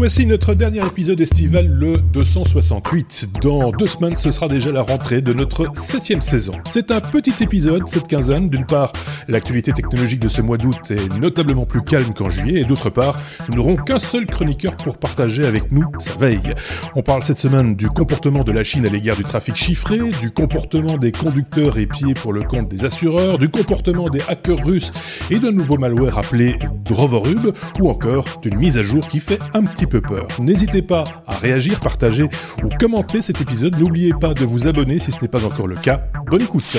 Voici 0.00 0.24
notre 0.24 0.54
dernier 0.54 0.80
épisode 0.86 1.20
estival, 1.20 1.66
le 1.66 1.92
268. 1.92 3.32
Dans 3.42 3.70
deux 3.70 3.84
semaines, 3.84 4.16
ce 4.16 4.30
sera 4.30 4.48
déjà 4.48 4.72
la 4.72 4.80
rentrée 4.80 5.20
de 5.20 5.34
notre 5.34 5.66
septième 5.76 6.22
saison. 6.22 6.54
C'est 6.70 6.90
un 6.90 7.02
petit 7.02 7.34
épisode, 7.42 7.86
cette 7.86 8.08
quinzaine. 8.08 8.48
D'une 8.48 8.64
part, 8.64 8.94
l'actualité 9.28 9.74
technologique 9.74 10.20
de 10.20 10.28
ce 10.28 10.40
mois 10.40 10.56
d'août 10.56 10.90
est 10.90 11.14
notablement 11.18 11.66
plus 11.66 11.82
calme 11.82 12.14
qu'en 12.14 12.30
juillet, 12.30 12.62
et 12.62 12.64
d'autre 12.64 12.88
part, 12.88 13.20
nous 13.50 13.56
n'aurons 13.56 13.76
qu'un 13.76 13.98
seul 13.98 14.24
chroniqueur 14.24 14.74
pour 14.78 14.96
partager 14.96 15.44
avec 15.44 15.70
nous 15.70 15.84
sa 15.98 16.14
veille. 16.14 16.54
On 16.96 17.02
parle 17.02 17.22
cette 17.22 17.38
semaine 17.38 17.76
du 17.76 17.88
comportement 17.88 18.42
de 18.42 18.52
la 18.52 18.62
Chine 18.62 18.86
à 18.86 18.88
l'égard 18.88 19.16
du 19.16 19.22
trafic 19.22 19.54
chiffré, 19.54 19.98
du 20.22 20.30
comportement 20.30 20.96
des 20.96 21.12
conducteurs 21.12 21.76
pieds 21.92 22.14
pour 22.14 22.32
le 22.32 22.40
compte 22.40 22.70
des 22.70 22.86
assureurs, 22.86 23.36
du 23.36 23.50
comportement 23.50 24.08
des 24.08 24.22
hackers 24.28 24.64
russes 24.64 24.92
et 25.30 25.38
d'un 25.38 25.52
nouveau 25.52 25.76
malware 25.76 26.16
appelé 26.16 26.56
Drovorub, 26.86 27.52
ou 27.78 27.90
encore 27.90 28.24
d'une 28.40 28.56
mise 28.56 28.78
à 28.78 28.82
jour 28.82 29.06
qui 29.06 29.20
fait 29.20 29.38
un 29.52 29.62
petit 29.64 29.89
N'hésitez 30.40 30.82
pas 30.82 31.04
à 31.26 31.36
réagir, 31.36 31.80
partager 31.80 32.24
ou 32.24 32.68
commenter 32.78 33.22
cet 33.22 33.40
épisode. 33.40 33.78
N'oubliez 33.78 34.12
pas 34.18 34.34
de 34.34 34.44
vous 34.44 34.66
abonner 34.66 34.98
si 34.98 35.12
ce 35.12 35.20
n'est 35.20 35.28
pas 35.28 35.44
encore 35.44 35.66
le 35.66 35.76
cas. 35.76 36.04
Bonne 36.26 36.42
écoute 36.42 36.76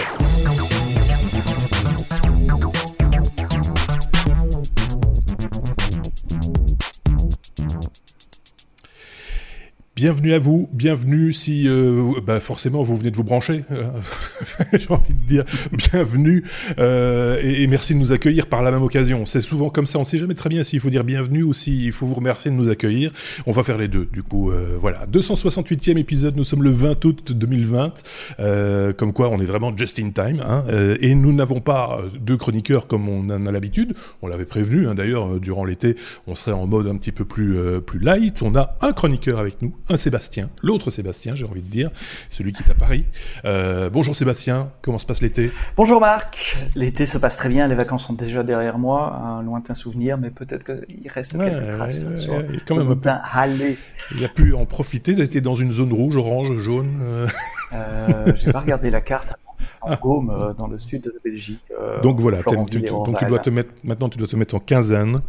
Bienvenue 10.01 10.33
à 10.33 10.39
vous, 10.39 10.67
bienvenue 10.73 11.31
si 11.31 11.67
euh, 11.67 12.13
bah 12.25 12.39
forcément 12.39 12.81
vous 12.81 12.95
venez 12.95 13.11
de 13.11 13.15
vous 13.15 13.23
brancher, 13.23 13.65
euh, 13.69 13.83
j'ai 14.73 14.89
envie 14.89 15.13
de 15.13 15.27
dire 15.27 15.45
bienvenue 15.73 16.43
euh, 16.79 17.39
et, 17.43 17.67
merci 17.67 17.93
de 17.93 17.99
nous 17.99 18.11
accueillir 18.11 18.47
par 18.47 18.63
la 18.63 18.71
même 18.71 18.81
occasion. 18.81 19.27
C'est 19.27 19.41
souvent 19.41 19.69
comme 19.69 19.85
ça, 19.85 19.99
on 19.99 20.01
ne 20.01 20.07
sait 20.07 20.17
jamais 20.17 20.33
très 20.33 20.49
bien 20.49 20.63
s'il 20.63 20.79
faut 20.79 20.89
dire 20.89 21.03
bienvenue 21.03 21.43
ou 21.43 21.53
s'il 21.53 21.91
faut 21.91 22.07
vous 22.07 22.15
remercier 22.15 22.49
de 22.49 22.55
nous 22.55 22.67
accueillir. 22.67 23.11
On 23.45 23.51
va 23.51 23.61
faire 23.61 23.77
les 23.77 23.87
deux, 23.87 24.09
du 24.11 24.23
coup 24.23 24.51
voilà. 24.79 25.05
268e 25.05 25.99
épisode, 25.99 26.35
nous 26.35 26.45
sommes 26.45 26.63
le 26.63 26.71
20 26.71 27.05
août 27.05 27.33
2020, 27.33 28.01
euh, 28.39 28.93
comme 28.93 29.13
quoi 29.13 29.29
on 29.29 29.39
est 29.39 29.45
vraiment 29.45 29.71
just 29.77 29.99
in 29.99 30.09
time, 30.09 30.41
hein, 30.43 30.63
et 30.99 31.13
nous 31.13 31.31
n'avons 31.31 31.61
pas 31.61 32.01
deux 32.19 32.37
chroniqueurs 32.37 32.87
comme 32.87 33.07
on 33.07 33.29
en 33.29 33.45
a 33.45 33.51
l'habitude, 33.51 33.93
on 34.23 34.27
l'avait 34.27 34.45
prévenu 34.45 34.87
hein, 34.87 34.95
d'ailleurs 34.95 35.39
durant 35.39 35.63
l'été, 35.63 35.95
on 36.25 36.33
serait 36.33 36.53
en 36.53 36.65
mode 36.65 36.87
un 36.87 36.95
petit 36.95 37.11
peu 37.11 37.23
plus, 37.23 37.55
plus 37.85 37.99
light, 37.99 38.41
on 38.41 38.55
a 38.55 38.77
un 38.81 38.93
chroniqueur 38.93 39.37
avec 39.37 39.61
nous, 39.61 39.75
un 39.91 39.97
Sébastien, 39.97 40.49
l'autre 40.63 40.89
Sébastien, 40.89 41.35
j'ai 41.35 41.45
envie 41.45 41.61
de 41.61 41.69
dire, 41.69 41.91
celui 42.29 42.53
qui 42.53 42.63
est 42.63 42.71
à 42.71 42.73
Paris. 42.73 43.05
Euh, 43.43 43.89
bonjour 43.89 44.15
Sébastien, 44.15 44.69
comment 44.81 44.99
se 44.99 45.05
passe 45.05 45.21
l'été? 45.21 45.51
Bonjour 45.75 45.99
Marc, 45.99 46.57
l'été 46.75 47.05
se 47.05 47.17
passe 47.17 47.35
très 47.35 47.49
bien, 47.49 47.67
les 47.67 47.75
vacances 47.75 48.05
sont 48.05 48.13
déjà 48.13 48.41
derrière 48.43 48.77
moi, 48.77 49.13
un 49.15 49.43
lointain 49.43 49.73
souvenir, 49.73 50.17
mais 50.17 50.29
peut-être 50.29 50.63
qu'il 50.63 51.09
reste 51.09 51.33
ouais, 51.33 51.49
quelques 51.49 51.75
traces 51.75 52.05
ouais, 52.05 52.17
sur 52.17 52.33
ouais, 52.33 52.47
quand 52.65 52.77
même 52.77 52.89
un 52.89 52.95
peu... 52.95 53.09
Allez. 53.33 53.77
Il 54.15 54.23
a 54.23 54.29
pu 54.29 54.53
en 54.53 54.65
profiter, 54.65 55.13
d'être 55.13 55.37
dans 55.39 55.55
une 55.55 55.73
zone 55.73 55.91
rouge, 55.91 56.15
orange, 56.15 56.57
jaune. 56.57 56.97
Euh... 57.01 57.27
Euh, 57.73 58.33
j'ai 58.35 58.51
pas 58.51 58.59
regardé 58.59 58.89
la 58.89 59.01
carte 59.01 59.35
en 59.81 59.95
Gaume, 60.01 60.29
euh, 60.29 60.53
dans 60.53 60.67
le 60.67 60.77
sud 60.77 61.03
de 61.03 61.11
la 61.11 61.19
Belgique. 61.23 61.63
Euh, 61.79 62.01
donc 62.01 62.19
voilà, 62.19 62.39
tu, 62.43 62.55
donc 62.55 62.69
tu 62.69 63.25
dois 63.25 63.39
te 63.39 63.49
mettre, 63.49 63.73
maintenant 63.83 64.09
tu 64.09 64.17
dois 64.17 64.27
te 64.27 64.35
mettre 64.35 64.55
en 64.55 64.59
quinzaine 64.59 65.21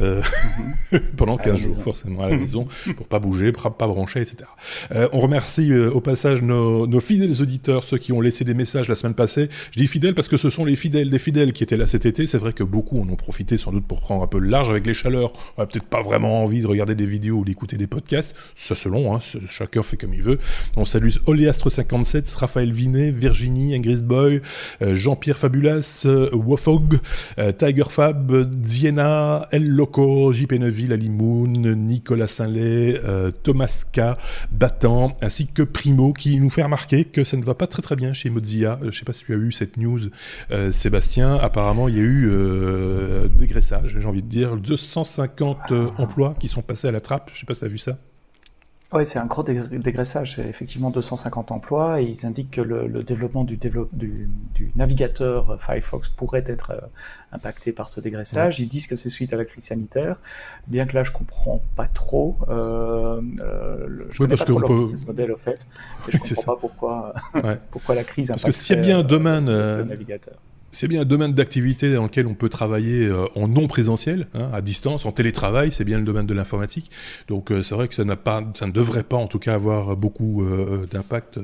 euh, 0.00 0.22
pendant 1.16 1.36
15 1.36 1.58
jours, 1.58 1.82
forcément, 1.82 2.22
à 2.22 2.30
la 2.30 2.36
maison, 2.38 2.66
pour 2.96 3.06
pas 3.06 3.18
bouger, 3.18 3.52
pas, 3.52 3.70
pas 3.70 3.86
brancher, 3.86 4.20
etc. 4.20 4.36
Euh, 4.92 5.08
on 5.12 5.20
remercie 5.20 5.72
euh, 5.72 5.90
au 5.90 6.00
passage 6.00 6.42
nos, 6.42 6.86
nos, 6.86 7.00
fidèles 7.00 7.42
auditeurs, 7.42 7.84
ceux 7.84 7.98
qui 7.98 8.12
ont 8.12 8.20
laissé 8.20 8.44
des 8.44 8.54
messages 8.54 8.88
la 8.88 8.94
semaine 8.94 9.14
passée. 9.14 9.48
Je 9.72 9.80
dis 9.80 9.86
fidèles 9.86 10.14
parce 10.14 10.28
que 10.28 10.36
ce 10.36 10.50
sont 10.50 10.64
les 10.64 10.76
fidèles 10.76 11.10
des 11.10 11.18
fidèles 11.18 11.52
qui 11.52 11.62
étaient 11.62 11.76
là 11.76 11.86
cet 11.86 12.06
été. 12.06 12.26
C'est 12.26 12.38
vrai 12.38 12.52
que 12.52 12.64
beaucoup 12.64 13.00
en 13.00 13.08
ont 13.08 13.16
profité 13.16 13.56
sans 13.56 13.72
doute 13.72 13.86
pour 13.86 14.00
prendre 14.00 14.22
un 14.22 14.26
peu 14.26 14.38
le 14.38 14.48
large 14.48 14.70
avec 14.70 14.86
les 14.86 14.94
chaleurs. 14.94 15.32
On 15.56 15.62
a 15.62 15.66
peut-être 15.66 15.86
pas 15.86 16.02
vraiment 16.02 16.42
envie 16.44 16.60
de 16.60 16.66
regarder 16.66 16.94
des 16.94 17.06
vidéos 17.06 17.38
ou 17.38 17.44
d'écouter 17.44 17.76
des 17.76 17.86
podcasts. 17.86 18.34
Ça 18.54 18.74
selon, 18.74 19.14
hein, 19.14 19.20
chacun 19.48 19.82
fait 19.82 19.96
comme 19.96 20.14
il 20.14 20.22
veut. 20.22 20.38
On 20.76 20.84
salue 20.84 21.10
Oliastre57, 21.26 22.36
Raphaël 22.36 22.72
Vinet, 22.72 23.10
Virginie, 23.10 23.74
Ingrid 23.74 24.04
Boy, 24.04 24.40
euh, 24.82 24.94
Jean-Pierre 24.94 25.38
Fabulas, 25.38 26.02
euh, 26.06 26.30
Wofog, 26.32 26.98
euh, 27.38 27.52
Tiger 27.52 27.84
Fab, 27.90 28.50
Diena, 28.50 29.48
El 29.52 29.68
Loco, 29.68 29.87
JP 29.94 30.52
Neuville, 30.52 30.92
Alimoun, 30.92 31.74
Nicolas 31.74 32.26
Saint-Lay, 32.26 33.00
Thomas 33.42 33.84
K, 33.92 34.00
Battant, 34.52 35.16
ainsi 35.20 35.46
que 35.46 35.62
Primo, 35.62 36.12
qui 36.12 36.38
nous 36.38 36.50
fait 36.50 36.62
remarquer 36.62 37.04
que 37.04 37.24
ça 37.24 37.36
ne 37.36 37.44
va 37.44 37.54
pas 37.54 37.66
très 37.66 37.82
très 37.82 37.96
bien 37.96 38.12
chez 38.12 38.30
Mozilla. 38.30 38.78
je 38.82 38.86
ne 38.86 38.90
sais 38.90 39.04
pas 39.04 39.12
si 39.12 39.24
tu 39.24 39.32
as 39.32 39.36
eu 39.36 39.52
cette 39.52 39.76
news, 39.76 40.00
Sébastien. 40.70 41.36
Apparemment, 41.36 41.88
il 41.88 41.96
y 41.96 42.00
a 42.00 42.02
eu 42.02 42.30
dégraissage, 43.38 43.96
j'ai 43.98 44.06
envie 44.06 44.22
de 44.22 44.28
dire, 44.28 44.56
250 44.56 45.72
emplois 45.98 46.34
qui 46.38 46.48
sont 46.48 46.62
passés 46.62 46.88
à 46.88 46.92
la 46.92 47.00
trappe. 47.00 47.30
Je 47.32 47.36
ne 47.36 47.38
sais 47.40 47.46
pas 47.46 47.54
si 47.54 47.60
tu 47.60 47.66
as 47.66 47.68
vu 47.68 47.78
ça. 47.78 47.98
Oui, 48.90 49.06
c'est 49.06 49.18
un 49.18 49.26
gros 49.26 49.42
dégraissage, 49.42 50.36
c'est 50.36 50.48
effectivement 50.48 50.88
250 50.88 51.52
emplois, 51.52 52.00
et 52.00 52.06
ils 52.06 52.24
indiquent 52.24 52.52
que 52.52 52.62
le, 52.62 52.86
le 52.86 53.02
développement 53.02 53.44
du, 53.44 53.58
développe, 53.58 53.90
du, 53.92 54.30
du, 54.54 54.72
navigateur 54.76 55.60
Firefox 55.60 56.08
pourrait 56.08 56.44
être 56.46 56.70
euh, 56.70 56.80
impacté 57.32 57.72
par 57.72 57.90
ce 57.90 58.00
dégraissage. 58.00 58.58
Ouais. 58.58 58.64
Ils 58.64 58.68
disent 58.68 58.86
que 58.86 58.96
c'est 58.96 59.10
suite 59.10 59.34
à 59.34 59.36
la 59.36 59.44
crise 59.44 59.64
sanitaire, 59.64 60.16
bien 60.68 60.86
que 60.86 60.94
là 60.94 61.04
je 61.04 61.12
comprends 61.12 61.60
pas 61.76 61.86
trop. 61.86 62.38
Euh, 62.48 63.20
euh, 63.40 64.06
je 64.08 64.22
oui, 64.22 64.28
parce 64.28 64.46
pas 64.46 64.52
trop 64.52 64.60
peut... 64.60 64.78
business 64.78 65.06
model 65.06 65.32
au 65.32 65.36
fait, 65.36 65.66
et 66.08 66.12
je 66.12 66.18
comprends 66.34 66.54
pas 66.54 66.58
pourquoi, 66.58 67.14
ouais. 67.34 67.58
pourquoi 67.70 67.94
la 67.94 68.04
crise 68.04 68.30
impacte 68.30 68.44
Parce 68.44 68.56
que 68.56 68.64
s'il 68.64 68.76
y 68.76 68.78
a 68.78 68.82
bien 68.82 68.98
un 69.00 69.02
domaine, 69.02 69.50
le 69.50 69.84
navigateur 69.84 70.38
c'est 70.72 70.88
bien 70.88 71.02
un 71.02 71.04
domaine 71.04 71.32
d'activité 71.32 71.92
dans 71.92 72.04
lequel 72.04 72.26
on 72.26 72.34
peut 72.34 72.48
travailler 72.48 73.06
euh, 73.06 73.26
en 73.34 73.48
non 73.48 73.66
présentiel, 73.66 74.26
hein, 74.34 74.50
à 74.52 74.60
distance, 74.60 75.06
en 75.06 75.12
télétravail, 75.12 75.72
c'est 75.72 75.84
bien 75.84 75.98
le 75.98 76.04
domaine 76.04 76.26
de 76.26 76.34
l'informatique. 76.34 76.90
Donc 77.26 77.50
euh, 77.50 77.62
c'est 77.62 77.74
vrai 77.74 77.88
que 77.88 77.94
ça 77.94 78.04
n'a 78.04 78.16
pas, 78.16 78.44
ça 78.54 78.66
ne 78.66 78.72
devrait 78.72 79.02
pas 79.02 79.16
en 79.16 79.28
tout 79.28 79.38
cas 79.38 79.54
avoir 79.54 79.96
beaucoup 79.96 80.44
euh, 80.44 80.86
d'impact 80.90 81.38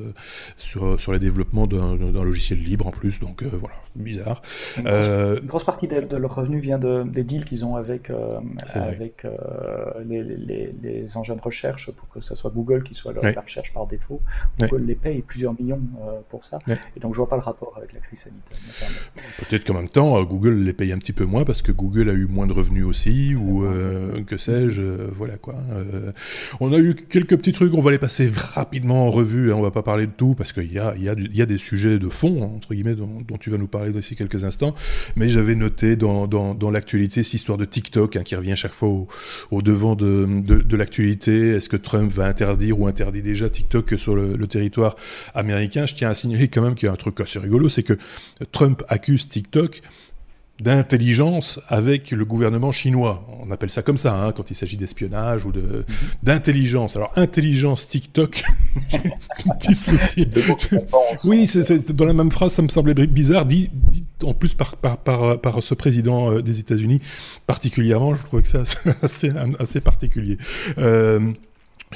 sur 0.59 1.01
sur 1.01 1.12
les 1.12 1.19
développements 1.19 1.67
d'un 1.67 2.25
logiciel 2.25 2.59
libre 2.59 2.87
en 2.87 2.91
plus. 2.91 3.21
Donc 3.21 3.43
voilà, 3.45 3.77
bizarre. 3.97 4.43
Une 4.77 4.85
grosse, 4.85 5.41
une 5.41 5.47
grosse, 5.47 5.65
partie 5.65 5.89
de, 5.89 6.01
de 6.01 6.17
leur 6.17 6.35
revenu 6.35 6.61
vient 6.61 6.79
de, 6.79 7.05
des 7.05 7.25
deals 7.25 7.45
qu'ils 7.45 7.65
ont 7.65 7.77
avec 7.77 8.11
avec 8.75 9.27
les, 10.06 10.23
les, 10.23 10.75
les, 10.83 11.17
engins 11.17 11.37
de 11.37 11.41
recherche 11.41 11.91
pour 11.93 12.09
que 12.09 12.21
ce 12.21 12.35
soit 12.35 12.51
Google 12.51 12.83
qui 12.83 12.95
soit 12.95 13.12
leur, 13.12 13.25
ouais. 13.25 13.35
la 13.35 13.41
recherche 13.41 13.73
par 13.73 13.87
défaut. 13.87 14.21
Google 14.61 14.75
ouais. 14.75 14.83
les 14.87 14.95
paye 14.95 15.23
plusieurs 15.23 15.59
millions 15.59 15.81
pour 16.29 16.45
ça. 16.45 16.59
Ouais. 16.67 16.79
Et 16.97 17.01
donc 17.01 17.15
je 17.15 17.19
vois 17.19 17.29
pas 17.29 17.37
le 17.37 17.43
rapport 17.43 17.75
avec 17.77 17.93
la 17.93 18.01
crise 18.01 18.21
sanitaire. 18.21 18.59
Peut-être 19.38 19.64
qu'en 19.64 19.75
même 19.75 19.88
temps, 19.88 20.22
Google 20.25 20.54
les 20.54 20.72
paye 20.72 20.92
un 20.92 20.98
petit 20.98 21.12
peu 21.12 21.25
moins 21.25 21.44
parce 21.44 21.62
que 21.62 21.72
Google 21.72 22.10
a 22.10 22.12
eu 22.12 22.26
moins 22.26 22.47
de 22.47 22.52
revenus 22.52 22.84
aussi, 22.84 23.34
ou 23.34 23.64
euh, 23.64 24.22
que 24.25 24.36
sais-je, 24.36 24.82
euh, 24.82 25.08
voilà 25.12 25.36
quoi. 25.36 25.56
Euh, 25.72 26.12
on 26.60 26.72
a 26.72 26.78
eu 26.78 26.94
quelques 26.94 27.36
petits 27.36 27.52
trucs, 27.52 27.76
on 27.76 27.80
va 27.80 27.91
les 27.91 27.98
passer 27.98 28.30
rapidement 28.34 29.06
en 29.06 29.10
revue, 29.10 29.52
hein, 29.52 29.56
on 29.56 29.62
va 29.62 29.70
pas 29.70 29.82
parler 29.82 30.06
de 30.06 30.12
tout 30.12 30.34
parce 30.34 30.52
qu'il 30.52 30.72
y 30.72 30.78
a, 30.78 30.94
y, 30.97 31.08
a 31.08 31.14
y 31.19 31.42
a 31.42 31.47
des 31.47 31.58
sujets 31.58 31.98
de 31.98 32.08
fond, 32.08 32.42
hein, 32.42 32.50
entre 32.56 32.75
guillemets, 32.75 32.94
dont, 32.94 33.25
tu 33.38 33.50
vas 33.50 33.58
nous 33.58 33.66
parler 33.66 33.91
d'ici 33.91 34.16
quelques 34.16 34.44
instants, 34.44 34.75
mais 35.16 35.28
j'avais 35.28 35.54
noté 35.54 35.96
dans, 35.96 36.26
dans, 36.26 36.54
dans 36.54 36.70
l'actualité 36.70 37.22
cette 37.22 37.34
histoire 37.34 37.58
de 37.58 37.64
TikTok 37.64 38.16
hein, 38.16 38.22
qui 38.22 38.36
revient 38.36 38.56
chaque 38.56 38.72
fois 38.72 39.06
au, 39.50 39.62
devant 39.62 39.96
de, 39.96 40.26
de, 40.44 40.76
l'actualité. 40.76 41.50
Est-ce 41.50 41.69
que 41.69 41.76
Trump 41.76 42.10
va 42.12 42.26
interdire 42.26 42.81
ou 42.81 42.86
interdit 42.86 43.22
déjà 43.22 43.48
TikTok 43.48 43.94
sur 43.96 44.14
le, 44.14 44.36
le 44.36 44.46
territoire 44.46 44.96
américain? 45.34 45.86
Je 45.86 45.94
tiens 45.94 46.10
à 46.10 46.14
signaler 46.14 46.48
quand 46.48 46.62
même 46.62 46.75
qu'il 46.75 46.86
y 46.86 46.91
a 46.91 46.92
un 46.92 46.96
truc 46.96 47.20
assez 47.20 47.38
rigolo, 47.38 47.69
c'est 47.69 47.82
que 47.82 47.94
Trump 48.52 48.82
accuse 49.04 49.28
TikTok 49.28 49.82
d'intelligence 50.60 51.60
avec 51.69 52.10
le 52.10 52.25
gouvernement 52.25 52.72
chinois. 52.72 53.26
On 53.42 53.50
appelle 53.50 53.69
ça 53.69 53.82
comme 53.82 53.98
ça, 53.98 54.15
hein, 54.15 54.32
quand 54.32 54.50
il 54.50 54.54
s'agit 54.54 54.78
d'espionnage 54.78 55.44
ou 55.44 55.53
de 55.53 55.84
d'intelligence. 56.22 56.97
Alors 56.97 57.12
intelligence 57.16 57.87
TikTok, 57.87 58.44
petit 59.60 59.75
souci. 59.75 60.26
oui, 61.25 61.47
c'est, 61.47 61.64
c'est, 61.64 61.93
dans 61.93 62.06
la 62.06 62.14
même 62.14 62.31
phrase, 62.31 62.53
ça 62.53 62.62
me 62.62 62.69
semblait 62.69 62.94
bizarre, 62.94 63.44
dit, 63.44 63.69
dit 63.75 64.04
en 64.22 64.32
plus 64.32 64.54
par, 64.54 64.76
par, 64.76 64.97
par, 64.97 65.38
par 65.38 65.62
ce 65.62 65.75
président 65.75 66.31
euh, 66.31 66.41
des 66.41 66.60
États-Unis 66.60 67.00
particulièrement. 67.47 68.14
Je 68.14 68.22
trouvais 68.22 68.43
que 68.43 68.48
ça 68.48 68.62
assez, 69.02 69.32
assez 69.58 69.81
particulier. 69.82 70.38
Euh, 70.79 71.32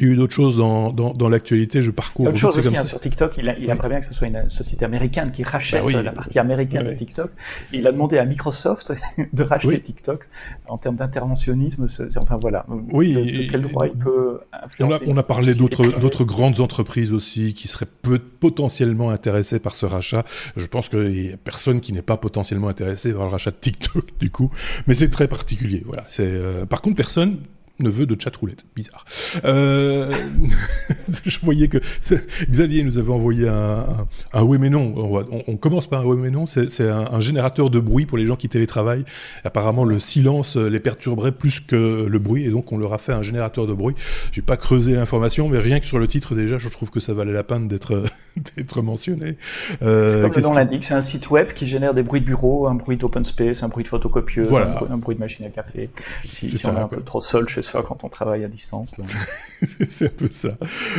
il 0.01 0.07
y 0.07 0.11
a 0.11 0.13
eu 0.13 0.17
d'autres 0.17 0.35
choses 0.35 0.57
dans, 0.57 0.93
dans, 0.93 1.13
dans 1.13 1.29
l'actualité, 1.29 1.83
je 1.83 1.91
parcours. 1.91 2.27
Autre 2.27 2.37
chose 2.37 2.57
aussi, 2.59 2.77
hein, 2.77 2.85
sur 2.85 3.01
TikTok, 3.01 3.35
il, 3.39 3.49
a, 3.49 3.59
il 3.59 3.65
oui. 3.65 3.71
aimerait 3.71 3.89
bien 3.89 4.01
que 4.01 4.07
ce 4.07 4.15
soit 4.15 4.27
une 4.27 4.49
société 4.49 4.85
américaine 4.85 5.31
qui 5.31 5.43
rachète 5.43 5.85
bah 5.85 5.93
oui. 5.95 6.05
la 6.05 6.13
partie 6.13 6.39
américaine 6.39 6.85
oui. 6.87 6.93
de 6.93 6.99
TikTok. 6.99 7.31
Il 7.73 7.87
a 7.87 7.93
demandé 7.93 8.19
à 8.19 8.25
Microsoft 8.25 8.93
de 9.33 9.43
racheter 9.43 9.81
TikTok 9.81 10.29
en 10.67 10.79
termes 10.79 10.97
d'interventionnisme. 10.97 11.87
Enfin 12.17 12.37
voilà. 12.41 12.67
Oui. 12.93 13.15
De, 13.15 13.21
de 13.21 13.51
quel 13.51 13.63
droit 13.63 13.87
il 13.87 13.99
peut 13.99 14.41
influencer 14.53 15.05
On 15.07 15.11
a, 15.11 15.15
on 15.15 15.17
a 15.17 15.23
parlé 15.23 15.55
d'autres, 15.55 15.87
d'autres 16.01 16.25
grandes 16.25 16.61
entreprises 16.61 17.13
aussi 17.13 17.55
qui 17.55 17.69
seraient 17.69 17.87
peu, 18.03 18.19
potentiellement 18.19 19.11
intéressées 19.11 19.59
par 19.59 19.77
ce 19.77 19.87
rachat. 19.87 20.25
Je 20.57 20.67
pense 20.67 20.89
qu'il 20.89 21.09
n'y 21.09 21.33
a 21.33 21.37
personne 21.37 21.81
qui 21.81 21.93
n'est 21.93 22.03
pas 22.03 22.17
potentiellement 22.17 22.69
intéressé 22.69 23.13
par 23.13 23.25
le 23.25 23.31
rachat 23.31 23.51
de 23.51 23.57
TikTok 23.57 24.19
du 24.19 24.31
coup. 24.31 24.51
Mais 24.87 24.95
c'est 24.95 25.11
très 25.11 25.29
particulier. 25.29 25.83
Voilà. 25.87 26.05
C'est, 26.09 26.27
euh, 26.27 26.67
par 26.67 26.83
contre, 26.83 26.97
personne 26.97 27.39
neveu 27.81 28.07
de 28.07 28.21
chatroulette. 28.21 28.65
Bizarre. 28.75 29.05
Euh, 29.45 30.13
je 31.25 31.39
voyais 31.41 31.69
que 31.69 31.79
Xavier 32.51 32.83
nous 32.83 32.99
avait 32.99 33.13
envoyé 33.13 33.49
un, 33.49 33.85
un, 34.33 34.43
oui 34.43 34.59
mais 34.59 34.71
non. 34.71 34.93
On, 35.47 35.57
commence 35.57 35.87
par 35.87 36.03
un 36.03 36.05
oui 36.05 36.17
mais 36.21 36.31
non. 36.31 36.47
C'est 36.47 36.89
un, 36.89 37.21
générateur 37.21 37.71
de 37.71 37.81
bruit 37.81 38.07
pour 38.07 38.19
les 38.19 38.27
gens 38.27 38.37
qui 38.37 38.49
télétravaillent. 38.49 39.05
Apparemment, 39.45 39.85
le 39.85 39.99
silence 39.99 40.57
les 40.57 40.81
perturberait 40.81 41.33
plus 41.33 41.61
que 41.61 42.07
le 42.09 42.19
bruit, 42.19 42.45
et 42.45 42.51
donc 42.51 42.73
on 42.73 42.79
leur 42.79 42.95
a 42.95 42.99
fait 42.99 43.13
un 43.13 43.23
générateur 43.23 43.67
de 43.67 43.75
bruit. 43.75 43.95
J'ai 44.33 44.43
pas 44.43 44.57
creusé 44.57 44.95
l'information, 44.95 45.49
mais 45.49 45.59
rien 45.59 45.81
que 45.81 45.87
sur 45.87 45.99
le 45.99 46.07
titre 46.07 46.35
déjà, 46.35 46.59
je 46.59 46.69
trouve 46.69 46.91
que 46.91 47.01
ça 47.01 47.13
valait 47.13 47.33
la 47.33 47.43
peine 47.43 47.69
d'être 47.69 48.05
d'être 48.57 48.83
mentionné. 48.83 49.37
Euh, 49.83 50.09
c'est 50.09 50.21
comme 50.23 50.33
le 50.35 50.41
nom 50.43 50.53
l'indique, 50.53 50.85
c'est 50.85 50.95
un 50.95 51.01
site 51.01 51.31
web 51.31 51.53
qui 51.53 51.67
génère 51.67 51.95
des 51.95 52.03
bruits 52.03 52.21
de 52.21 52.27
bureau, 52.27 52.67
un 52.69 52.75
bruit 52.75 52.97
d'open 52.97 53.25
space, 53.25 53.63
un 53.63 53.69
bruit 53.69 53.85
de 53.85 53.89
photocopieux, 53.89 54.49
un, 54.53 54.97
bruit 54.97 55.17
de 55.17 55.21
machine 55.21 55.45
à 55.47 55.51
café. 55.51 55.91
Si, 56.25 56.59
on 56.67 56.77
est 56.77 56.81
un 56.81 56.89
peu 56.89 57.03
trop 57.03 57.21
seul 57.21 57.49
chez 57.49 57.63
soi 57.69 57.83
quand 57.83 58.05
on 58.05 58.09
travaille 58.09 58.45
à 58.45 58.49
distance. 58.49 58.93
C'est 59.89 60.07
un 60.07 60.09
peu 60.17 60.29
ça. 60.33 60.57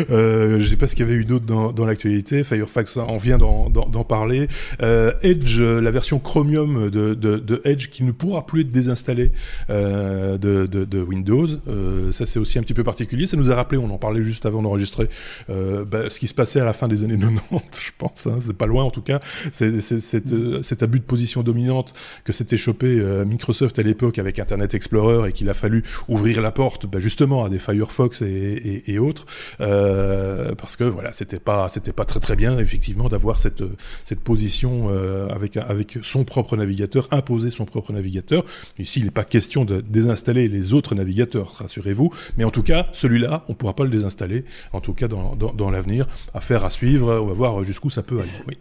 Euh, 0.09 0.59
je 0.59 0.67
sais 0.67 0.77
pas 0.77 0.87
ce 0.87 0.95
qu'il 0.95 1.05
y 1.05 1.09
avait 1.09 1.17
eu 1.17 1.25
d'autre 1.25 1.45
dans, 1.45 1.85
l'actualité. 1.85 2.43
Firefox, 2.43 2.97
on 2.97 3.17
vient 3.17 3.37
d'en 3.37 4.03
parler. 4.03 4.47
Euh, 4.81 5.13
Edge, 5.21 5.61
la 5.61 5.91
version 5.91 6.19
Chromium 6.19 6.89
de, 6.89 7.61
Edge 7.65 7.89
qui 7.89 8.03
ne 8.03 8.11
pourra 8.11 8.45
plus 8.45 8.61
être 8.61 8.71
désinstallée 8.71 9.31
euh, 9.69 10.37
de, 10.37 11.01
Windows. 11.01 11.47
Euh, 11.67 12.11
ça, 12.11 12.25
c'est 12.25 12.39
aussi 12.39 12.59
un 12.59 12.61
petit 12.61 12.73
peu 12.73 12.83
particulier. 12.83 13.25
Ça 13.25 13.37
nous 13.37 13.51
a 13.51 13.55
rappelé, 13.55 13.77
on 13.77 13.89
en 13.89 13.97
parlait 13.97 14.23
juste 14.23 14.45
avant 14.45 14.61
d'enregistrer, 14.61 15.09
euh, 15.49 15.85
bah, 15.85 16.09
ce 16.09 16.19
qui 16.19 16.27
se 16.27 16.33
passait 16.33 16.59
à 16.59 16.65
la 16.65 16.73
fin 16.73 16.87
des 16.87 17.03
années 17.03 17.17
90, 17.49 17.81
je 17.81 17.91
pense. 17.97 18.27
Hein. 18.27 18.37
C'est 18.39 18.57
pas 18.57 18.65
loin 18.65 18.83
en 18.83 18.91
tout 18.91 19.01
cas. 19.01 19.19
C'est 19.51 19.79
cet 19.81 20.83
abus 20.83 20.99
de 20.99 21.05
position 21.05 21.43
dominante 21.43 21.93
que 22.23 22.33
s'était 22.33 22.57
chopé 22.57 23.01
Microsoft 23.25 23.79
à 23.79 23.83
l'époque 23.83 24.19
avec 24.19 24.39
Internet 24.39 24.73
Explorer 24.73 25.29
et 25.29 25.31
qu'il 25.31 25.49
a 25.49 25.53
fallu 25.53 25.83
ouvrir 26.07 26.41
la 26.41 26.51
porte 26.59 26.87
bah, 26.87 26.99
justement 26.99 27.45
à 27.45 27.49
des 27.49 27.57
Firefox 27.57 28.21
et, 28.21 28.99
autres 28.99 29.25
parce 29.57 30.75
que 30.75 30.83
voilà, 30.83 31.13
c'était 31.13 31.39
pas 31.39 31.69
c'était 31.69 31.93
pas 31.93 32.03
très 32.03 32.19
très 32.19 32.35
bien 32.35 32.59
effectivement 32.59 33.07
d'avoir 33.07 33.39
cette 33.39 33.63
cette 34.03 34.19
position 34.19 34.87
euh, 34.89 35.27
avec 35.29 35.55
avec 35.55 35.99
son 36.01 36.25
propre 36.25 36.57
navigateur, 36.57 37.07
imposer 37.11 37.49
son 37.49 37.65
propre 37.65 37.93
navigateur. 37.93 38.43
Ici, 38.77 38.99
il 38.99 39.05
n'est 39.05 39.11
pas 39.11 39.23
question 39.23 39.63
de 39.65 39.81
désinstaller 39.81 40.47
les 40.47 40.73
autres 40.73 40.95
navigateurs, 40.95 41.55
rassurez-vous, 41.59 42.11
mais 42.37 42.43
en 42.43 42.51
tout 42.51 42.63
cas, 42.63 42.87
celui-là, 42.91 43.45
on 43.47 43.53
ne 43.53 43.57
pourra 43.57 43.75
pas 43.75 43.83
le 43.83 43.89
désinstaller, 43.89 44.43
en 44.73 44.81
tout 44.81 44.93
cas 44.93 45.07
dans, 45.07 45.35
dans, 45.35 45.69
l'avenir. 45.71 46.07
Affaire 46.33 46.65
à 46.65 46.69
suivre, 46.69 47.19
on 47.21 47.27
va 47.27 47.33
voir 47.33 47.63
jusqu'où 47.63 47.89
ça 47.89 48.03
peut 48.03 48.19
aller. 48.19 48.57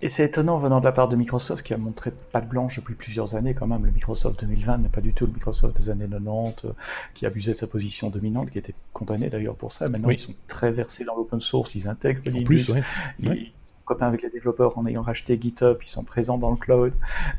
Et 0.00 0.08
c'est 0.08 0.24
étonnant 0.24 0.58
venant 0.58 0.78
de 0.78 0.84
la 0.84 0.92
part 0.92 1.08
de 1.08 1.16
Microsoft 1.16 1.66
qui 1.66 1.74
a 1.74 1.76
montré 1.76 2.12
patte 2.32 2.48
blanche 2.48 2.76
depuis 2.76 2.94
plusieurs 2.94 3.34
années 3.34 3.54
quand 3.54 3.66
même. 3.66 3.84
Le 3.84 3.90
Microsoft 3.90 4.40
2020 4.40 4.78
n'est 4.78 4.88
pas 4.88 5.00
du 5.00 5.12
tout 5.12 5.26
le 5.26 5.32
Microsoft 5.32 5.76
des 5.76 5.90
années 5.90 6.06
90 6.08 6.66
euh, 6.66 6.72
qui 7.14 7.26
abusait 7.26 7.52
de 7.52 7.58
sa 7.58 7.66
position 7.66 8.08
dominante, 8.08 8.50
qui 8.50 8.58
était 8.58 8.74
condamné 8.92 9.28
d'ailleurs 9.28 9.56
pour 9.56 9.72
ça. 9.72 9.88
Maintenant, 9.88 10.10
ils 10.10 10.18
sont 10.20 10.34
très 10.46 10.70
versés 10.70 11.04
dans 11.04 11.16
l'open 11.16 11.40
source, 11.40 11.74
ils 11.74 11.88
intègrent 11.88 12.22
Linux. 12.30 12.42
En 12.42 12.46
plus, 12.46 12.68
ouais. 12.70 12.82
Ils, 13.18 13.46
sont 13.46 13.74
copains 13.84 14.06
avec 14.06 14.22
les 14.22 14.30
développeurs 14.30 14.78
en 14.78 14.86
ayant 14.86 15.02
racheté 15.02 15.36
GitHub, 15.40 15.78
ils 15.82 15.88
sont 15.88 16.04
présents 16.04 16.38
dans 16.38 16.50
le 16.50 16.56
cloud. 16.56 16.92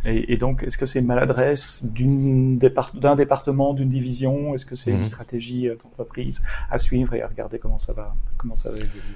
Et, 0.04 0.36
donc, 0.36 0.64
est-ce 0.64 0.78
que 0.78 0.86
c'est 0.86 1.00
une 1.00 1.06
maladresse 1.06 1.86
d'un 1.86 3.16
département, 3.16 3.74
d'une 3.74 3.90
division? 3.90 4.54
Est-ce 4.54 4.66
que 4.66 4.76
c'est 4.76 4.92
une 4.92 5.00
mhm. 5.00 5.06
stratégie 5.06 5.70
euh, 5.70 5.76
d'entreprise 5.82 6.42
à 6.70 6.78
suivre 6.78 7.14
et 7.14 7.22
à 7.22 7.28
regarder 7.28 7.58
comment 7.58 7.78
ça 7.78 7.94
va, 7.94 8.16
comment 8.38 8.56
ça 8.58 8.70
va 8.70 8.76
évoluer? 8.76 9.16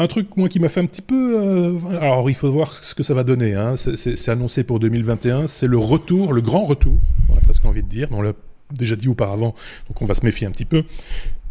Un 0.00 0.06
truc 0.06 0.36
moi 0.36 0.48
qui 0.48 0.60
m'a 0.60 0.68
fait 0.68 0.80
un 0.80 0.86
petit 0.86 1.02
peu. 1.02 1.38
Euh, 1.38 1.98
alors 2.00 2.30
il 2.30 2.34
faut 2.34 2.50
voir 2.50 2.82
ce 2.82 2.94
que 2.94 3.02
ça 3.02 3.14
va 3.14 3.22
donner. 3.22 3.54
Hein. 3.54 3.74
C'est 3.76 4.28
annoncé 4.28 4.64
pour 4.64 4.80
2021. 4.80 5.46
C'est 5.46 5.66
le 5.66 5.78
retour, 5.78 6.32
le 6.32 6.40
grand 6.40 6.64
retour. 6.64 6.98
On 7.28 7.36
a 7.36 7.40
presque 7.40 7.64
envie 7.64 7.82
de 7.82 7.88
dire, 7.88 8.08
on 8.10 8.22
l'a 8.22 8.32
déjà 8.72 8.96
dit 8.96 9.08
auparavant, 9.08 9.54
donc 9.88 10.00
on 10.00 10.04
va 10.04 10.14
se 10.14 10.24
méfier 10.24 10.46
un 10.46 10.52
petit 10.52 10.64
peu 10.64 10.84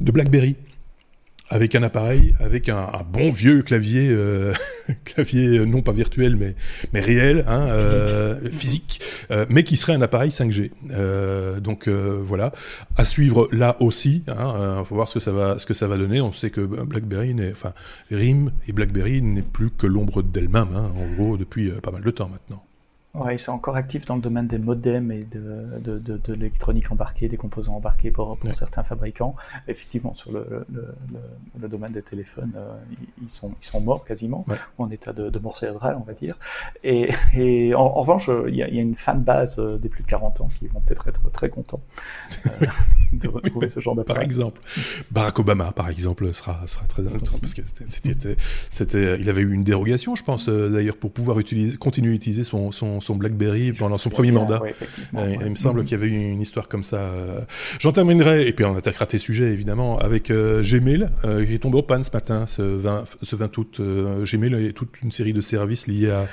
de 0.02 0.12
BlackBerry 0.12 0.56
avec 1.50 1.76
un 1.76 1.84
appareil, 1.84 2.34
avec 2.40 2.70
un, 2.70 2.90
bon 3.12 3.32
vieux 3.32 3.64
clavier, 3.64 4.10
euh, 4.10 4.54
clavier 5.06 5.60
euh, 5.60 5.66
non 5.66 5.82
pas 5.82 5.92
virtuel 5.92 6.36
mais 6.36 6.56
mais 6.94 7.00
réel, 7.00 7.44
hein, 7.48 7.68
euh, 7.70 8.50
physique, 8.52 9.02
euh, 9.32 9.46
mais 9.50 9.64
qui 9.64 9.78
serait 9.78 9.94
un 9.94 10.02
appareil 10.02 10.30
5G. 10.30 10.72
Euh, 10.92 11.60
donc 11.60 11.88
voilà, 11.88 12.54
à 12.98 13.06
suivre 13.06 13.48
là 13.52 13.78
aussi. 13.82 14.24
Hein, 14.28 14.84
faut 14.86 14.96
voir 14.96 15.08
ce 15.08 15.16
que 15.16 15.20
ça 15.20 15.32
va 15.32 15.60
ce 15.60 15.66
que 15.66 15.74
ça 15.74 15.88
va 15.88 15.98
donner. 15.98 16.22
On 16.22 16.32
sait 16.32 16.50
que 16.50 16.62
BlackBerry, 16.62 17.34
n'est, 17.34 17.52
enfin 17.52 17.74
RIM 18.12 18.52
et 18.68 18.72
BlackBerry 18.72 19.22
n'est 19.22 19.42
plus 19.42 19.72
que 19.72 19.88
l'ombre 19.88 20.22
d'elle-même, 20.22 20.70
hein, 20.76 20.92
en 20.96 21.16
gros 21.16 21.38
depuis 21.38 21.70
pas 21.82 21.92
mal 21.92 22.04
de 22.04 22.12
temps 22.12 22.30
maintenant. 22.30 22.64
Ouais, 23.16 23.34
ils 23.34 23.40
sont 23.40 23.54
encore 23.54 23.76
actifs 23.76 24.06
dans 24.06 24.16
le 24.16 24.22
domaine 24.22 24.46
des 24.46 24.60
modems 24.60 25.12
et 25.12 25.24
de, 25.24 25.80
de, 25.80 25.98
de, 25.98 26.18
de 26.18 26.34
l'électronique 26.34 26.92
embarquée, 26.92 27.28
des 27.28 27.38
composants 27.38 27.76
embarqués 27.76 28.12
pour, 28.12 28.38
pour 28.38 28.54
certains 28.54 28.84
fabricants. 28.84 29.36
Effectivement, 29.68 30.14
sur 30.14 30.32
le, 30.32 30.64
le, 30.72 30.96
le, 31.60 31.68
domaine 31.68 31.92
des 31.92 32.04
téléphones, 32.04 32.52
euh, 32.56 32.72
ils, 33.20 33.30
sont, 33.30 33.52
ils 33.60 33.66
sont 33.66 33.82
morts 33.82 34.06
quasiment, 34.06 34.46
ou 34.78 34.84
en 34.84 34.92
état 34.92 35.12
de, 35.12 35.32
de 35.32 35.40
mort 35.40 35.58
cérébrale, 35.58 35.98
on 36.00 36.04
va 36.04 36.14
dire. 36.14 36.38
Et, 36.84 37.10
et 37.36 37.74
en, 37.74 37.90
revanche, 37.90 38.30
il 38.48 38.56
y, 38.56 38.62
a, 38.62 38.68
il 38.68 38.76
y, 38.76 38.80
a, 38.80 38.82
une 38.84 38.96
fan 38.96 39.24
base 39.24 39.58
euh, 39.58 39.80
des 39.80 39.90
plus 39.90 40.04
de 40.04 40.08
40 40.08 40.42
ans 40.42 40.50
qui 40.60 40.68
vont 40.68 40.80
peut-être 40.80 41.08
être 41.08 41.32
très 41.32 41.50
contents 41.50 41.82
euh, 42.46 42.68
de 43.14 43.28
retrouver 43.28 43.70
ce 43.70 43.80
genre 43.80 43.96
d'appareil. 43.96 44.20
Par 44.20 44.24
exemple, 44.24 44.62
Barack 45.10 45.40
Obama, 45.40 45.72
par 45.72 45.90
exemple, 45.90 46.32
sera, 46.32 46.68
sera 46.68 46.86
très 46.86 47.08
intéressant 47.08 47.40
parce 47.40 47.56
que 47.56 47.64
c'était, 47.88 48.36
c'était, 48.70 49.20
il 49.20 49.28
avait 49.32 49.42
eu 49.42 49.52
une 49.52 49.64
dérogation, 49.64 50.14
je 50.14 50.24
pense, 50.24 50.48
d'ailleurs, 50.48 50.98
pour 50.98 51.12
pouvoir 51.12 51.40
utiliser, 51.40 51.76
continuer 51.76 52.12
à 52.12 52.16
utiliser 52.16 52.44
son, 52.44 52.72
son 52.72 52.99
son, 53.00 53.16
BlackBerry 53.16 53.74
pendant 53.74 53.98
son 53.98 54.10
premier 54.10 54.32
mandat. 54.32 54.62
Euh, 55.16 55.36
il 55.42 55.50
me 55.50 55.56
semble 55.56 55.84
qu'il 55.84 55.92
y 55.92 55.96
avait 55.96 56.08
eu 56.08 56.32
une 56.32 56.42
histoire 56.42 56.68
comme 56.68 56.84
ça. 56.84 57.12
J'en 57.80 57.92
terminerai, 57.92 58.48
et 58.48 58.54
puis 58.54 58.66
on 58.66 58.76
attaquera 58.76 59.06
tes 59.06 59.18
sujets 59.18 59.52
évidemment, 59.52 60.00
avec 60.00 60.32
euh, 60.32 60.62
Gmail, 60.62 61.10
euh, 61.26 61.46
qui 61.46 61.54
est 61.54 61.60
tombé 61.60 61.78
au 61.78 61.82
panne 61.82 62.04
ce 62.04 62.12
matin, 62.12 62.46
ce 62.48 62.62
20, 62.62 63.06
ce 63.24 63.36
20 63.36 63.58
août. 63.58 63.82
Gmail 64.24 64.66
est 64.66 64.74
toute 64.74 65.02
une 65.02 65.12
série 65.12 65.34
de 65.34 65.42
services 65.42 65.88
liés 65.88 66.12
à, 66.12 66.28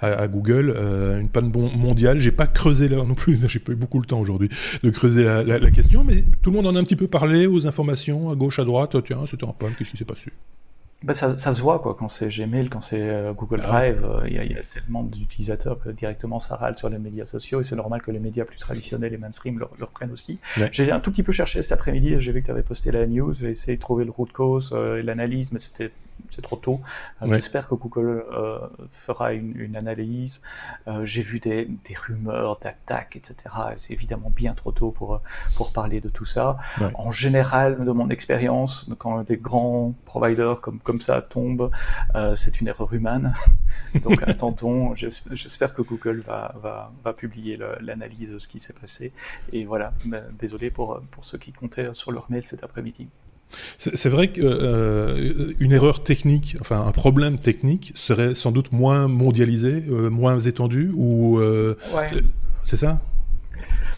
à, 0.00 0.28
Google, 0.28 0.74
une 1.20 1.28
panne 1.28 1.50
bon, 1.50 1.70
mondiale. 1.70 2.18
J'ai 2.18 2.32
pas 2.32 2.46
creusé 2.46 2.88
là 2.88 2.96
non 2.96 3.14
plus, 3.14 3.38
j'ai 3.48 3.58
pas 3.58 3.72
eu 3.72 3.76
beaucoup 3.76 4.00
le 4.00 4.06
temps 4.06 4.20
aujourd'hui 4.20 4.48
de 4.82 4.90
creuser 4.90 5.24
la, 5.24 5.42
la, 5.42 5.70
question, 5.70 6.04
mais 6.04 6.24
tout 6.42 6.50
le 6.50 6.56
monde 6.56 6.66
en 6.66 6.76
a 6.76 6.80
un 6.80 6.84
petit 6.84 6.96
peu 6.96 7.06
parlé 7.06 7.46
aux 7.46 7.66
informations, 7.66 8.30
à 8.30 8.34
gauche, 8.34 8.58
à 8.58 8.64
droite. 8.64 8.96
Tiens, 9.04 9.20
c'était 9.26 9.44
en 9.44 9.52
panne, 9.52 9.72
qu'est-ce 9.78 9.90
qui 9.90 9.96
s'est 9.96 10.04
passé? 10.04 10.30
Ben 11.04 11.14
ça, 11.14 11.36
ça, 11.38 11.52
se 11.52 11.60
voit 11.60 11.80
quoi 11.80 11.94
quand 11.98 12.08
c'est 12.08 12.28
Gmail, 12.28 12.68
quand 12.68 12.80
c'est 12.80 13.00
euh, 13.00 13.32
Google 13.32 13.60
ah 13.64 13.66
Drive, 13.66 14.04
euh, 14.04 14.28
il 14.28 14.32
y, 14.32 14.52
y, 14.52 14.58
a 14.58 14.62
tellement 14.62 15.02
d'utilisateurs 15.02 15.78
que 15.78 15.88
directement 15.90 16.40
ça 16.40 16.56
râle 16.56 16.78
sur 16.78 16.88
les 16.88 16.98
médias 16.98 17.24
sociaux 17.24 17.60
et 17.60 17.64
c'est 17.64 17.76
normal 17.76 18.02
que 18.02 18.10
les 18.10 18.20
médias 18.20 18.44
plus 18.44 18.58
traditionnels 18.58 19.12
et 19.12 19.18
mainstream 19.18 19.58
le, 19.58 19.66
le 19.78 19.84
reprennent 19.84 20.12
aussi. 20.12 20.38
J'ai 20.70 20.92
un 20.92 21.00
tout 21.00 21.10
petit 21.10 21.22
peu 21.22 21.32
cherché 21.32 21.62
cet 21.62 21.72
après-midi, 21.72 22.14
j'ai 22.18 22.32
vu 22.32 22.40
que 22.40 22.46
tu 22.46 22.50
avais 22.52 22.62
posté 22.62 22.90
la 22.92 23.06
news, 23.06 23.34
j'ai 23.34 23.50
essayé 23.50 23.76
de 23.76 23.80
trouver 23.80 24.04
le 24.04 24.10
root 24.10 24.28
cause 24.32 24.72
euh, 24.72 24.98
et 24.98 25.02
l'analyse, 25.02 25.52
mais 25.52 25.58
c'était 25.58 25.90
c'est 26.32 26.42
trop 26.42 26.56
tôt. 26.56 26.80
Euh, 27.20 27.32
j'espère 27.32 27.68
que 27.68 27.74
Google 27.74 28.24
euh, 28.32 28.58
fera 28.90 29.32
une, 29.34 29.54
une 29.56 29.76
analyse. 29.76 30.42
Euh, 30.88 31.04
j'ai 31.04 31.22
vu 31.22 31.40
des, 31.40 31.66
des 31.66 31.94
rumeurs 31.94 32.58
d'attaques, 32.58 33.16
etc. 33.16 33.36
C'est 33.76 33.92
évidemment 33.92 34.30
bien 34.30 34.54
trop 34.54 34.72
tôt 34.72 34.90
pour, 34.90 35.20
pour 35.56 35.72
parler 35.72 36.00
de 36.00 36.08
tout 36.08 36.24
ça. 36.24 36.56
En 36.94 37.10
général, 37.10 37.84
de 37.84 37.90
mon 37.92 38.08
expérience, 38.08 38.90
quand 38.98 39.22
des 39.22 39.36
grands 39.36 39.94
providers 40.04 40.60
comme, 40.60 40.78
comme 40.80 41.00
ça 41.00 41.20
tombent, 41.22 41.70
c'est 42.34 42.60
une 42.60 42.68
erreur 42.68 42.92
humaine. 42.92 43.34
Donc 44.02 44.22
attendons, 44.26 44.94
j'espère 44.94 45.74
que 45.74 45.82
Google 45.82 46.20
va, 46.26 46.54
va, 46.62 46.92
va 47.04 47.12
publier 47.12 47.58
l'analyse 47.80 48.30
de 48.30 48.38
ce 48.38 48.48
qui 48.48 48.60
s'est 48.60 48.74
passé. 48.74 49.12
Et 49.52 49.64
voilà, 49.64 49.92
désolé 50.38 50.70
pour, 50.70 51.00
pour 51.10 51.24
ceux 51.24 51.38
qui 51.38 51.52
comptaient 51.52 51.92
sur 51.92 52.12
leur 52.12 52.30
mail 52.30 52.44
cet 52.44 52.64
après-midi. 52.64 53.08
C'est 53.78 54.08
vrai 54.08 54.28
qu'une 54.28 54.44
euh, 54.44 55.54
erreur 55.60 56.02
technique, 56.02 56.56
enfin 56.60 56.84
un 56.86 56.92
problème 56.92 57.38
technique, 57.38 57.92
serait 57.94 58.34
sans 58.34 58.52
doute 58.52 58.72
moins 58.72 59.08
mondialisé, 59.08 59.84
euh, 59.88 60.10
moins 60.10 60.38
étendu, 60.40 60.90
ou 60.94 61.38
euh, 61.38 61.76
c'est 62.64 62.76
ça? 62.76 63.00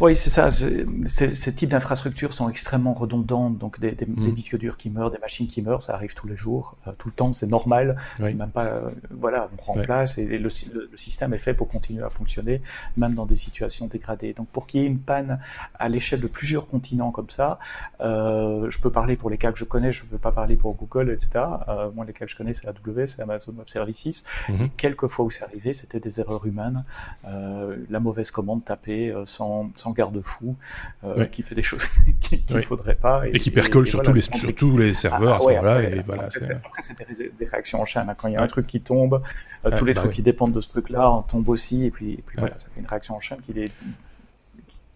Oui, 0.01 0.17
c'est 0.17 0.31
ça. 0.31 0.51
Ces 0.51 1.55
types 1.55 1.71
d'infrastructures 1.71 2.33
sont 2.33 2.49
extrêmement 2.49 2.95
redondantes. 2.95 3.59
Donc, 3.59 3.81
des, 3.81 3.93
des, 3.93 4.07
mm. 4.07 4.33
disques 4.33 4.59
durs 4.59 4.77
qui 4.77 4.91
meurent, 4.91 5.11
des 5.11 5.19
machines 5.19 5.47
qui 5.47 5.63
meurent, 5.63 5.83
ça 5.83 5.95
arrive 5.95 6.15
tous 6.15 6.27
les 6.27 6.37
jours, 6.37 6.77
euh, 6.87 6.93
tout 6.99 7.09
le 7.09 7.15
temps. 7.15 7.33
C'est 7.33 7.47
normal. 7.47 7.97
C'est 8.19 8.35
même 8.35 8.51
pas, 8.51 8.67
euh, 8.67 8.91
voilà, 9.11 9.49
on 9.59 9.63
remplace 9.63 10.19
et 10.19 10.27
le, 10.27 10.49
le, 10.73 10.97
système 10.97 11.35
est 11.35 11.39
fait 11.39 11.55
pour 11.55 11.69
continuer 11.69 12.03
à 12.03 12.11
fonctionner, 12.11 12.63
même 12.97 13.15
dans 13.15 13.27
des 13.27 13.37
situations 13.37 13.87
dégradées. 13.87 14.33
Donc, 14.33 14.49
pour 14.49 14.67
qu'il 14.67 14.81
y 14.81 14.85
ait 14.85 14.87
une 14.87 14.99
panne 14.99 15.39
à 15.79 15.89
l'échelle 15.89 16.21
de 16.21 16.27
plusieurs 16.27 16.67
continents 16.67 17.11
comme 17.11 17.31
ça, 17.31 17.59
euh, 18.01 18.71
je 18.71 18.81
peux 18.81 18.91
parler 18.91 19.17
pour 19.17 19.31
les 19.31 19.39
cas 19.39 19.53
que 19.53 19.59
je 19.59 19.65
connais. 19.65 19.93
Je 19.93 20.05
ne 20.05 20.11
veux 20.11 20.19
pas 20.19 20.33
parler 20.33 20.57
pour 20.57 20.75
Google, 20.75 21.11
etc. 21.11 21.45
Euh, 21.69 21.91
moi, 21.95 22.05
les 22.05 22.13
cas 22.13 22.25
que 22.25 22.31
je 22.31 22.37
connais, 22.37 22.55
c'est 22.55 22.69
AWS, 22.69 23.07
c'est 23.07 23.23
Amazon 23.23 23.53
Web 23.53 23.69
Services. 23.69 24.27
Mm-hmm. 24.49 24.71
quelques 24.77 25.07
fois 25.07 25.25
où 25.25 25.31
c'est 25.31 25.45
arrivé, 25.45 25.75
c'était 25.75 26.01
des 26.01 26.21
erreurs 26.21 26.47
humaines, 26.47 26.85
euh, 27.27 27.77
la 27.91 28.01
mauvaise 28.01 28.31
commande 28.31 28.65
tapée 28.65 29.15
sans, 29.27 29.71
sans 29.77 29.84
garde-fou 29.91 30.57
euh, 31.05 31.25
qui 31.27 31.43
fait 31.43 31.55
des 31.55 31.63
choses 31.63 31.87
qu'il 32.21 32.43
ne 32.51 32.61
faudrait 32.61 32.95
pas. 32.95 33.27
Et, 33.29 33.39
qui 33.39 33.51
percole 33.51 33.87
sur, 33.87 34.03
tous 34.03 34.13
les, 34.13 34.23
sur 34.23 34.55
tous 34.55 34.77
les 34.77 34.95
serveurs 34.95 35.37
à 35.37 35.41
ce 35.41 35.49
moment-là. 35.49 35.83
et 35.83 36.03
voilà, 36.05 36.25
après, 36.25 36.83
c'est 36.83 37.39
des, 37.39 37.47
réactions 37.47 37.81
en 37.81 37.85
chaîne. 37.85 38.09
Hein. 38.09 38.15
Quand 38.17 38.29
il 38.29 38.35
y 38.35 38.37
a 38.37 38.43
un 38.43 38.47
truc 38.47 38.67
qui 38.67 38.81
tombe, 38.81 39.23
euh, 39.65 39.77
tous 39.77 39.85
les 39.85 39.95
bah 39.95 40.03
trucs 40.03 40.13
qui 40.13 40.23
dépendent 40.23 40.53
de 40.53 40.61
ce 40.61 40.69
truc-là 40.69 41.25
tombent 41.29 41.49
aussi. 41.49 41.85
Et 41.85 41.91
puis, 41.91 42.23
voilà, 42.37 42.57
ça 42.57 42.69
fait 42.69 42.81
une 42.81 42.87
réaction 42.87 43.17
en 43.17 43.21
chaîne 43.21 43.39
qui 43.41 43.59
est 43.59 43.71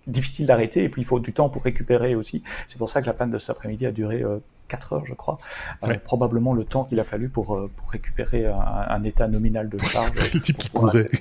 difficile 0.06 0.46
d'arrêter 0.46 0.84
et 0.84 0.88
puis 0.88 1.02
il 1.02 1.04
faut 1.04 1.20
du 1.20 1.34
temps 1.34 1.50
pour 1.50 1.62
récupérer 1.62 2.14
aussi. 2.14 2.42
C'est 2.66 2.78
pour 2.78 2.88
ça 2.88 3.02
que 3.02 3.06
la 3.06 3.12
panne 3.12 3.30
de 3.30 3.38
cet 3.38 3.50
après-midi 3.50 3.84
a 3.84 3.92
duré 3.92 4.24
4 4.68 4.92
heures, 4.94 5.06
je 5.06 5.14
crois. 5.14 5.38
probablement 6.04 6.54
le 6.54 6.64
temps 6.64 6.84
qu'il 6.84 6.98
a 6.98 7.04
fallu 7.04 7.28
pour, 7.28 7.68
pour 7.76 7.90
récupérer 7.90 8.46
un, 8.46 8.58
un, 8.58 9.04
état 9.04 9.28
nominal 9.28 9.68
de 9.68 9.78
charge. 9.78 10.12
le 10.34 10.40
type 10.40 10.56
qui 10.56 10.70
courait. 10.70 11.08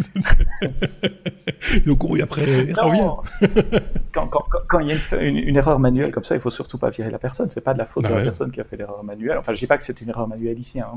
Donc 1.86 2.04
oui, 2.04 2.22
après, 2.22 2.42
il 2.42 2.78
revient. 2.78 3.10
quand, 4.12 4.26
quand, 4.28 4.44
quand, 4.66 4.80
il 4.80 4.88
y 4.88 4.92
a 4.92 4.96
une, 5.20 5.36
une, 5.36 5.56
erreur 5.56 5.78
manuelle 5.78 6.10
comme 6.10 6.24
ça, 6.24 6.34
il 6.34 6.40
faut 6.40 6.50
surtout 6.50 6.78
pas 6.78 6.90
virer 6.90 7.10
la 7.10 7.18
personne. 7.18 7.50
C'est 7.50 7.62
pas 7.62 7.74
de 7.74 7.78
la 7.78 7.86
faute 7.86 8.04
de 8.04 8.14
la 8.14 8.22
personne 8.22 8.50
qui 8.50 8.60
a 8.60 8.64
fait 8.64 8.76
l'erreur 8.76 9.04
manuelle. 9.04 9.38
Enfin, 9.38 9.52
je 9.52 9.60
dis 9.60 9.66
pas 9.66 9.78
que 9.78 9.84
c'est 9.84 10.00
une 10.00 10.08
erreur 10.08 10.28
manuelle 10.28 10.58
ici, 10.58 10.80
hein, 10.80 10.88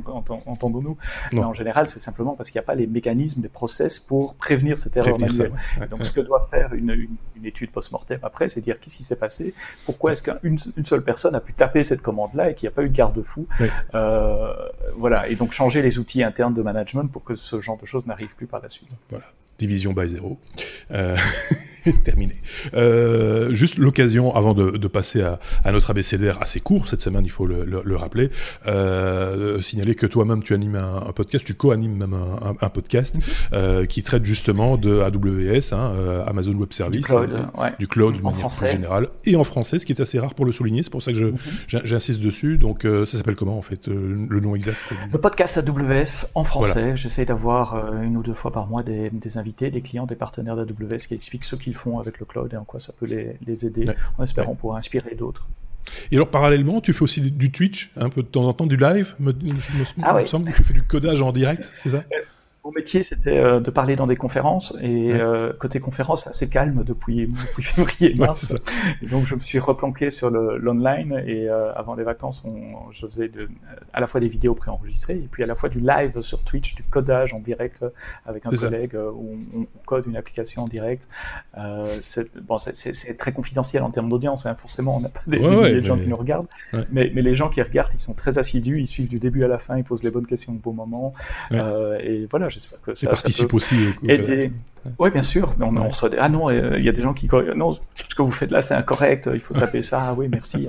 entendons-nous. 0.45 0.97
Mais 1.31 1.43
en 1.43 1.53
général, 1.53 1.89
c'est 1.89 1.99
simplement 1.99 2.35
parce 2.35 2.49
qu'il 2.49 2.59
n'y 2.59 2.63
a 2.63 2.67
pas 2.67 2.75
les 2.75 2.87
mécanismes, 2.87 3.41
les 3.41 3.49
process 3.49 3.99
pour 3.99 4.35
prévenir 4.35 4.79
cette 4.79 4.97
erreur 4.97 5.19
manuelle. 5.19 5.51
Donc, 5.89 6.05
ce 6.05 6.11
que 6.11 6.21
doit 6.21 6.41
faire 6.49 6.73
une, 6.73 7.17
étude 7.43 7.71
post-mortem 7.71 8.19
après, 8.23 8.47
c'est 8.47 8.61
dire 8.61 8.79
qu'est-ce 8.79 8.95
qui 8.95 9.03
s'est 9.03 9.17
passé, 9.17 9.53
pourquoi 9.85 10.13
est-ce 10.13 10.21
qu'une 10.21 10.57
une 10.77 10.85
seule 10.85 11.03
personne 11.03 11.35
a 11.35 11.41
pu 11.41 11.53
taper 11.53 11.83
cette 11.83 12.01
commande-là 12.01 12.49
et 12.49 12.55
qu'il 12.55 12.67
n'y 12.67 12.73
a 12.73 12.75
pas 12.75 12.83
eu 12.83 12.89
de 12.89 12.95
garde-fou. 12.95 13.47
Euh, 13.93 14.53
voilà. 14.95 15.27
Et 15.27 15.35
donc 15.35 15.51
changer 15.51 15.81
les 15.81 15.99
outils 15.99 16.23
internes 16.23 16.53
de 16.53 16.61
management 16.61 17.07
pour 17.07 17.23
que 17.23 17.35
ce 17.35 17.59
genre 17.59 17.77
de 17.79 17.85
choses 17.85 18.05
n'arrive 18.05 18.35
plus 18.35 18.47
par 18.47 18.61
la 18.61 18.69
suite. 18.69 18.89
Voilà, 19.09 19.25
division 19.59 19.93
by 19.93 20.07
zéro. 20.07 20.39
Euh... 20.91 21.17
terminé. 22.03 22.35
Euh, 22.73 23.53
juste 23.53 23.77
l'occasion, 23.77 24.35
avant 24.35 24.53
de, 24.53 24.71
de 24.71 24.87
passer 24.87 25.21
à, 25.21 25.39
à, 25.63 25.71
notre 25.71 25.91
abécédaire 25.91 26.41
assez 26.41 26.59
court 26.59 26.87
cette 26.87 27.01
semaine, 27.01 27.25
il 27.25 27.31
faut 27.31 27.45
le, 27.45 27.65
le, 27.65 27.81
le 27.83 27.95
rappeler, 27.95 28.29
euh, 28.67 29.61
signaler 29.61 29.95
que 29.95 30.05
toi-même 30.05 30.43
tu 30.43 30.53
animes 30.53 30.75
un, 30.75 31.07
un, 31.07 31.11
podcast, 31.11 31.45
tu 31.45 31.55
co-animes 31.55 31.95
même 31.95 32.13
un, 32.13 32.55
un 32.59 32.69
podcast 32.69 33.17
mm-hmm. 33.17 33.47
euh, 33.53 33.85
qui 33.85 34.03
traite 34.03 34.23
justement 34.23 34.77
de 34.77 34.99
AWS, 34.99 35.73
hein, 35.73 35.93
euh, 35.93 36.25
Amazon 36.25 36.53
Web 36.53 36.71
Service, 36.71 37.01
du 37.01 37.05
cloud, 37.05 37.47
ouais. 37.57 37.73
du 37.79 37.87
cloud 37.87 38.17
de 38.17 38.21
manière 38.21 38.47
plus 38.47 38.67
générale, 38.67 39.09
et 39.25 39.35
en 39.35 39.43
français, 39.43 39.79
ce 39.79 39.85
qui 39.85 39.93
est 39.93 40.01
assez 40.01 40.19
rare 40.19 40.35
pour 40.35 40.45
le 40.45 40.51
souligner. 40.51 40.83
C'est 40.83 40.91
pour 40.91 41.01
ça 41.01 41.11
que 41.11 41.17
mm-hmm. 41.17 41.85
j'insiste 41.85 42.19
dessus. 42.19 42.57
Donc 42.57 42.83
ça 42.83 43.17
s'appelle 43.17 43.35
comment 43.35 43.57
en 43.57 43.61
fait 43.61 43.87
le 43.87 44.39
nom 44.39 44.55
exact 44.55 44.77
Le 45.11 45.19
podcast 45.19 45.57
AWS 45.57 46.31
en 46.35 46.43
français. 46.43 46.73
Voilà. 46.73 46.95
J'essaie 46.95 47.25
d'avoir 47.25 47.93
une 48.01 48.17
ou 48.17 48.23
deux 48.23 48.33
fois 48.33 48.51
par 48.51 48.67
mois 48.67 48.83
des, 48.83 49.09
des 49.09 49.37
invités, 49.37 49.69
des 49.69 49.81
clients, 49.81 50.05
des 50.05 50.15
partenaires 50.15 50.55
d'AWS 50.55 50.97
qui 51.07 51.15
expliquent 51.15 51.45
ce 51.45 51.55
qu'ils 51.55 51.72
font 51.75 51.99
avec 51.99 52.19
le 52.19 52.25
cloud 52.25 52.53
et 52.53 52.57
en 52.57 52.65
quoi 52.65 52.79
ça 52.79 52.93
peut 52.97 53.05
les, 53.05 53.37
les 53.45 53.65
aider, 53.65 53.85
ouais. 53.85 53.95
en 54.17 54.23
espérant 54.23 54.51
ouais. 54.51 54.57
pouvoir 54.57 54.77
inspirer 54.77 55.15
d'autres. 55.15 55.47
Et 56.11 56.15
alors 56.15 56.29
parallèlement, 56.29 56.81
tu 56.81 56.93
fais 56.93 57.03
aussi 57.03 57.19
du 57.19 57.51
Twitch, 57.51 57.91
un 57.97 58.09
peu 58.09 58.23
de 58.23 58.27
temps 58.27 58.47
en 58.47 58.53
temps 58.53 58.65
du 58.65 58.77
live, 58.77 59.15
me, 59.19 59.31
je 59.31 59.45
me, 59.47 59.83
ah, 60.01 60.13
me 60.13 60.21
oui. 60.21 60.27
semble 60.27 60.49
que 60.49 60.55
tu 60.55 60.63
fais 60.63 60.73
du 60.73 60.83
codage 60.83 61.21
en 61.21 61.31
direct, 61.31 61.71
c'est 61.75 61.89
ça? 61.89 62.03
Mon 62.63 62.71
métier, 62.71 63.03
c'était 63.03 63.37
euh, 63.37 63.59
de 63.59 63.69
parler 63.71 63.97
dans 63.97 64.07
des 64.07 64.15
conférences. 64.15 64.77
Et 64.81 65.11
ouais. 65.11 65.19
euh, 65.19 65.51
côté 65.53 65.81
conférence, 65.81 66.27
assez 66.27 66.49
calme 66.49 66.83
depuis, 66.85 67.27
depuis 67.47 67.63
février, 67.63 68.15
mars. 68.15 68.51
Ouais, 68.51 69.09
donc, 69.09 69.25
je 69.25 69.35
me 69.35 69.39
suis 69.41 69.59
replanqué 69.59 70.11
sur 70.11 70.29
l'online. 70.29 71.21
et 71.27 71.49
euh, 71.49 71.73
avant 71.73 71.95
les 71.95 72.03
vacances, 72.03 72.43
on, 72.45 72.89
je 72.91 73.05
faisais 73.05 73.27
de, 73.27 73.49
à 73.91 73.99
la 73.99 74.07
fois 74.07 74.21
des 74.21 74.29
vidéos 74.29 74.55
préenregistrées 74.55 75.15
et 75.15 75.27
puis 75.29 75.43
à 75.43 75.45
la 75.45 75.55
fois 75.55 75.67
du 75.67 75.79
live 75.79 76.21
sur 76.21 76.41
Twitch, 76.43 76.75
du 76.75 76.83
codage 76.83 77.33
en 77.33 77.39
direct 77.39 77.85
avec 78.25 78.45
un 78.45 78.49
collègue 78.49 78.95
où 78.95 79.37
on, 79.53 79.59
on, 79.61 79.67
code 79.85 80.07
une 80.07 80.15
application 80.15 80.63
en 80.63 80.67
direct. 80.67 81.09
Euh, 81.57 81.85
c'est 82.01 82.33
bon, 82.41 82.57
très 83.17 83.33
confidentiel 83.33 83.83
en 83.83 83.91
termes 83.91 84.09
d'audience. 84.09 84.45
Hein. 84.45 84.55
Forcément, 84.55 84.95
on 84.95 85.01
n'a 85.01 85.09
pas 85.09 85.21
des, 85.27 85.39
ouais, 85.39 85.49
milliers 85.49 85.81
de 85.81 85.85
gens 85.85 85.97
mais... 85.97 86.03
qui 86.03 86.09
nous 86.09 86.15
regardent. 86.15 86.47
Mais, 86.91 87.11
mais, 87.13 87.21
les 87.21 87.35
gens 87.35 87.49
qui 87.49 87.61
regardent, 87.61 87.93
ils 87.93 87.99
sont 87.99 88.13
très 88.13 88.37
assidus. 88.37 88.79
Ils 88.79 88.87
suivent 88.87 89.09
du 89.09 89.19
début 89.19 89.43
à 89.43 89.47
la 89.49 89.57
fin. 89.57 89.77
Ils 89.77 89.83
posent 89.83 90.03
les 90.03 90.11
bonnes 90.11 90.27
questions 90.27 90.53
au 90.53 90.55
bon 90.55 90.73
moment. 90.73 91.13
et 91.51 92.25
voilà 92.29 92.49
j'espère 92.53 92.81
que 92.81 92.95
ça, 92.95 93.09
participe 93.09 93.49
ça 93.49 93.55
aussi. 93.55 93.89
Aider. 94.07 94.51
Oui, 94.99 95.09
bien 95.11 95.23
sûr. 95.23 95.53
Mais 95.57 95.65
on, 95.65 95.73
ouais. 95.73 95.81
on 95.81 95.89
reçoit 95.89 96.09
des... 96.09 96.17
Ah 96.19 96.29
non, 96.29 96.49
il 96.49 96.57
euh, 96.57 96.79
y 96.79 96.89
a 96.89 96.91
des 96.91 97.01
gens 97.01 97.13
qui 97.13 97.29
non, 97.55 97.73
ce 97.73 98.15
que 98.15 98.21
vous 98.21 98.31
faites 98.31 98.51
là, 98.51 98.61
c'est 98.61 98.73
incorrect. 98.73 99.29
Il 99.33 99.39
faut 99.39 99.53
taper 99.53 99.81
ça. 99.81 100.07
Ah 100.09 100.13
oui, 100.13 100.27
merci. 100.29 100.67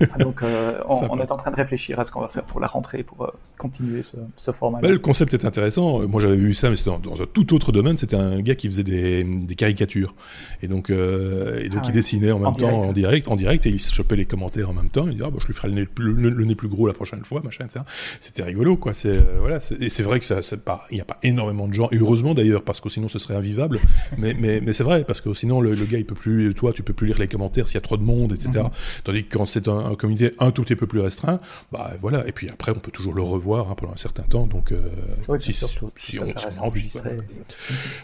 Ah, 0.00 0.18
donc, 0.18 0.42
euh, 0.42 0.80
on, 0.88 1.00
on, 1.10 1.18
est 1.20 1.30
en 1.30 1.36
train 1.36 1.50
de 1.50 1.56
réfléchir 1.56 1.98
à 2.00 2.04
ce 2.04 2.10
qu'on 2.10 2.20
va 2.20 2.28
faire 2.28 2.44
pour 2.44 2.60
la 2.60 2.66
rentrée, 2.66 3.02
pour 3.02 3.24
euh, 3.24 3.28
continuer 3.58 4.02
ce, 4.02 4.16
ce 4.36 4.50
format. 4.52 4.80
Bah, 4.80 4.88
le 4.88 4.98
concept 4.98 5.34
est 5.34 5.44
intéressant. 5.44 6.06
Moi, 6.08 6.20
j'avais 6.20 6.36
vu 6.36 6.54
ça, 6.54 6.70
mais 6.70 6.76
c'était 6.76 6.90
dans, 6.90 6.98
dans, 6.98 7.22
un 7.22 7.26
tout 7.26 7.54
autre 7.54 7.72
domaine. 7.72 7.96
C'était 7.96 8.16
un 8.16 8.40
gars 8.40 8.54
qui 8.54 8.68
faisait 8.68 8.82
des, 8.84 9.24
des 9.24 9.54
caricatures. 9.54 10.14
Et 10.62 10.68
donc, 10.68 10.90
euh, 10.90 11.60
et 11.62 11.68
donc 11.68 11.80
ah, 11.82 11.84
il 11.84 11.88
ouais. 11.88 11.92
dessinait 11.92 12.32
en 12.32 12.38
même 12.38 12.48
en 12.48 12.52
temps 12.52 12.68
direct. 12.68 12.86
en 12.88 12.92
direct, 12.92 13.28
en 13.28 13.36
direct, 13.36 13.66
et 13.66 13.70
il 13.70 13.80
se 13.80 13.92
chopait 13.94 14.16
les 14.16 14.24
commentaires 14.24 14.70
en 14.70 14.74
même 14.74 14.88
temps. 14.88 15.06
Il 15.06 15.12
disait, 15.12 15.24
ah, 15.26 15.30
bah, 15.30 15.38
je 15.40 15.46
lui 15.46 15.54
ferai 15.54 15.68
le 15.68 15.74
nez 15.74 15.86
plus, 15.86 16.12
le, 16.12 16.30
le 16.30 16.44
nez 16.44 16.54
plus 16.54 16.68
gros 16.68 16.86
la 16.86 16.94
prochaine 16.94 17.24
fois, 17.24 17.40
machin, 17.42 17.64
etc. 17.64 17.80
C'était 18.20 18.42
rigolo, 18.42 18.76
quoi. 18.76 18.94
C'est, 18.94 19.08
euh, 19.08 19.38
voilà. 19.40 19.58
Et 19.80 19.88
c'est 19.88 20.02
vrai 20.02 20.20
que 20.20 20.26
ça, 20.26 20.40
pas, 20.56 20.86
il 20.90 20.94
n'y 20.94 21.00
a 21.00 21.04
pas 21.04 21.18
énormément 21.22 21.68
de 21.68 21.74
gens, 21.74 21.88
et 21.92 21.96
heureusement 21.96 22.34
d'ailleurs, 22.34 22.62
parce 22.62 22.80
que 22.80 22.88
sinon 22.88 23.08
ce 23.08 23.18
serait 23.18 23.34
invivable. 23.34 23.78
mais, 24.18 24.34
mais, 24.38 24.60
mais 24.60 24.72
c'est 24.72 24.84
vrai, 24.84 25.04
parce 25.04 25.20
que 25.20 25.32
sinon, 25.34 25.60
le, 25.60 25.74
le, 25.74 25.84
gars, 25.84 25.98
il 25.98 26.06
peut 26.06 26.14
plus, 26.14 26.54
toi, 26.54 26.72
tu 26.72 26.82
peux 26.82 26.92
plus 26.92 27.06
lire 27.06 27.18
les 27.18 27.28
commentaires 27.28 27.66
s'il 27.66 27.74
y 27.76 27.78
a 27.78 27.82
trop 27.82 27.96
de 27.96 28.02
monde, 28.02 28.32
etc. 28.32 28.48
Mm 28.50 28.66
-hmm. 28.66 29.02
Tandis 29.04 29.24
que 29.24 29.36
quand 29.36 29.46
c'est 29.46 29.59
un, 29.68 29.90
un 29.90 29.94
comité 29.94 30.32
un 30.38 30.50
tout 30.50 30.62
petit 30.62 30.76
peu 30.76 30.86
plus 30.86 31.00
restreint, 31.00 31.40
bah 31.72 31.92
voilà. 32.00 32.26
Et 32.26 32.32
puis 32.32 32.48
après, 32.48 32.72
on 32.74 32.78
peut 32.78 32.90
toujours 32.90 33.14
le 33.14 33.22
revoir 33.22 33.70
hein, 33.70 33.74
pendant 33.76 33.92
un 33.92 33.96
certain 33.96 34.22
temps. 34.22 34.46
Donc, 34.46 34.72
euh, 34.72 34.80
oui, 35.28 35.38
si, 35.40 35.52
surtout, 35.52 35.90
si, 35.96 36.12
si 36.12 36.20
on, 36.20 36.26
si 36.26 36.34
on 36.58 36.62
a 36.62 36.66
envie. 36.66 36.88
Voilà. 36.92 37.16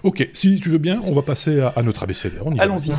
Ok, 0.02 0.28
si 0.32 0.60
tu 0.60 0.70
veux 0.70 0.78
bien, 0.78 1.00
on 1.04 1.12
va 1.12 1.22
passer 1.22 1.60
à, 1.60 1.68
à 1.68 1.82
notre 1.82 2.02
ABCD. 2.02 2.36
Allons-y. 2.58 2.92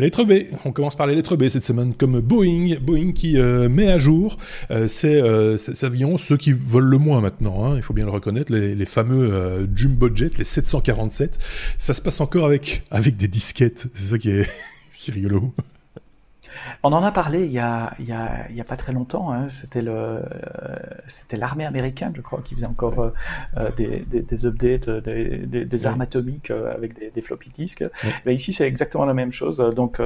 Lettre 0.00 0.24
B, 0.24 0.32
on 0.64 0.72
commence 0.72 0.96
par 0.96 1.06
les 1.06 1.14
lettres 1.14 1.36
B 1.36 1.48
cette 1.48 1.64
semaine, 1.64 1.94
comme 1.94 2.20
Boeing, 2.20 2.76
Boeing 2.80 3.12
qui 3.12 3.38
euh, 3.38 3.68
met 3.68 3.90
à 3.90 3.98
jour 3.98 4.38
euh, 4.70 4.88
euh, 5.04 5.56
ces, 5.58 5.84
avions, 5.84 6.16
ceux 6.16 6.36
qui 6.36 6.52
volent 6.52 6.88
le 6.88 6.98
moins 6.98 7.20
maintenant, 7.20 7.66
hein, 7.66 7.76
il 7.76 7.82
faut 7.82 7.92
bien 7.92 8.04
le 8.04 8.10
reconnaître, 8.10 8.52
les, 8.52 8.84
fameux 8.86 9.32
euh, 9.32 9.66
Jumbo 9.74 10.08
Jet, 10.14 10.38
les 10.38 10.44
747. 10.44 11.38
Ça 11.78 11.94
se 11.94 12.00
passe 12.00 12.20
encore 12.20 12.46
avec, 12.46 12.82
des 12.90 13.28
disquettes, 13.28 13.88
c'est 13.94 14.10
ça 14.10 14.18
qui 14.18 14.30
qui 14.94 15.10
est 15.10 15.14
rigolo. 15.14 15.52
On 16.82 16.92
en 16.92 17.02
a 17.02 17.12
parlé 17.12 17.44
il 17.44 17.52
y 17.52 17.58
a, 17.58 17.92
il 17.98 18.06
y 18.06 18.12
a, 18.12 18.48
il 18.50 18.56
y 18.56 18.60
a 18.60 18.64
pas 18.64 18.76
très 18.76 18.92
longtemps. 18.92 19.32
Hein. 19.32 19.48
C'était 19.48 19.82
le, 19.82 19.92
euh, 19.92 20.20
c'était 21.06 21.36
l'armée 21.36 21.66
américaine, 21.66 22.12
je 22.14 22.20
crois, 22.20 22.40
qui 22.42 22.54
faisait 22.54 22.66
encore 22.66 22.98
euh, 22.98 23.10
euh 23.56 23.70
des, 23.76 24.00
des, 24.00 24.22
des, 24.22 24.46
updates, 24.46 24.88
euh, 24.88 25.00
des, 25.00 25.38
des, 25.38 25.64
des 25.64 25.86
armes 25.86 26.00
atomiques 26.00 26.50
euh, 26.50 26.74
avec 26.74 26.98
des, 26.98 27.10
des 27.10 27.20
floppy 27.20 27.50
disks. 27.50 27.84
Ici, 28.26 28.52
c'est 28.52 28.66
exactement 28.66 29.04
la 29.04 29.14
même 29.14 29.32
chose. 29.32 29.58
Donc, 29.74 30.00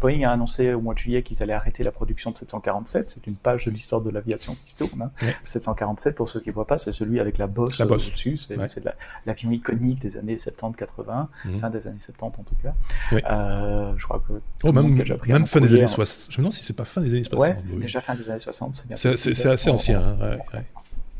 Boeing 0.00 0.22
a 0.24 0.32
annoncé 0.32 0.72
au 0.72 0.80
mois 0.80 0.94
de 0.94 0.98
juillet 0.98 1.22
qu'ils 1.22 1.42
allaient 1.42 1.52
arrêter 1.52 1.84
la 1.84 1.92
production 1.92 2.30
de 2.30 2.36
747. 2.36 3.10
C'est 3.10 3.26
une 3.26 3.34
page 3.34 3.66
de 3.66 3.70
l'histoire 3.70 4.00
de 4.00 4.10
l'aviation 4.10 4.54
qui 4.54 4.70
se 4.70 4.76
tourne. 4.76 5.02
Hein. 5.02 5.32
747, 5.44 6.16
pour 6.16 6.28
ceux 6.28 6.40
qui 6.40 6.48
ne 6.48 6.54
voient 6.54 6.66
pas, 6.66 6.78
c'est 6.78 6.92
celui 6.92 7.20
avec 7.20 7.38
la 7.38 7.46
bosse, 7.46 7.78
la 7.78 7.86
bosse. 7.86 8.10
dessus. 8.10 8.36
C'est 8.36 8.56
l'avion 8.56 9.50
la, 9.50 9.56
iconique 9.56 10.00
des 10.00 10.16
années 10.16 10.36
70-80, 10.36 11.26
mmh. 11.44 11.58
fin 11.58 11.70
des 11.70 11.86
années 11.86 11.98
70 11.98 12.22
en 12.24 12.42
tout 12.42 12.54
cas. 12.62 12.74
je 13.10 14.04
crois 14.04 14.22
que 14.26 14.40
oh, 14.64 14.72
même, 14.72 15.02
même 15.26 15.46
fin 15.46 15.60
des 15.60 15.71
années 15.74 15.86
60. 15.86 16.26
Je 16.30 16.36
me 16.36 16.38
demande 16.38 16.52
si 16.52 16.64
c'est 16.64 16.76
pas 16.76 16.84
fin 16.84 17.00
des 17.00 17.12
années 17.14 17.24
60. 17.24 17.40
Ouais, 17.40 17.56
oui. 17.70 17.80
déjà 17.82 18.00
fin 18.00 18.14
des 18.14 18.28
années 18.28 18.38
60, 18.38 18.74
c'est 18.74 18.88
bien. 18.88 18.96
C'est 18.96 19.46
assez 19.46 19.70
ancien. 19.70 20.00
Hein, 20.00 20.38
ouais, 20.52 20.64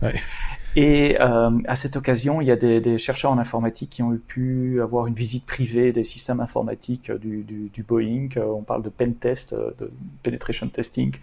ouais. 0.03 0.15
Et 0.75 1.21
euh, 1.21 1.51
à 1.67 1.77
cette 1.77 1.97
occasion, 1.97 2.41
il 2.41 2.47
y 2.47 2.51
a 2.51 2.57
des, 2.57 2.81
des, 2.81 2.97
chercheurs 2.97 3.31
en 3.31 3.39
informatique 3.39 3.91
qui 3.91 4.03
ont 4.03 4.19
pu 4.27 4.81
avoir 4.81 5.07
une 5.07 5.15
visite 5.15 5.45
privée 5.45 5.93
des 5.93 6.05
systèmes 6.05 6.41
informatiques 6.41 7.11
du, 7.13 7.43
du, 7.43 7.69
du 7.69 7.83
Boeing. 7.83 8.29
Euh, 8.39 8.47
on 8.47 8.63
parle 8.63 8.83
de 8.83 8.89
pen 8.89 9.15
test, 9.15 9.53
euh, 9.53 9.73
de 9.79 9.93
penetration 10.23 10.69
testing, 10.69 11.15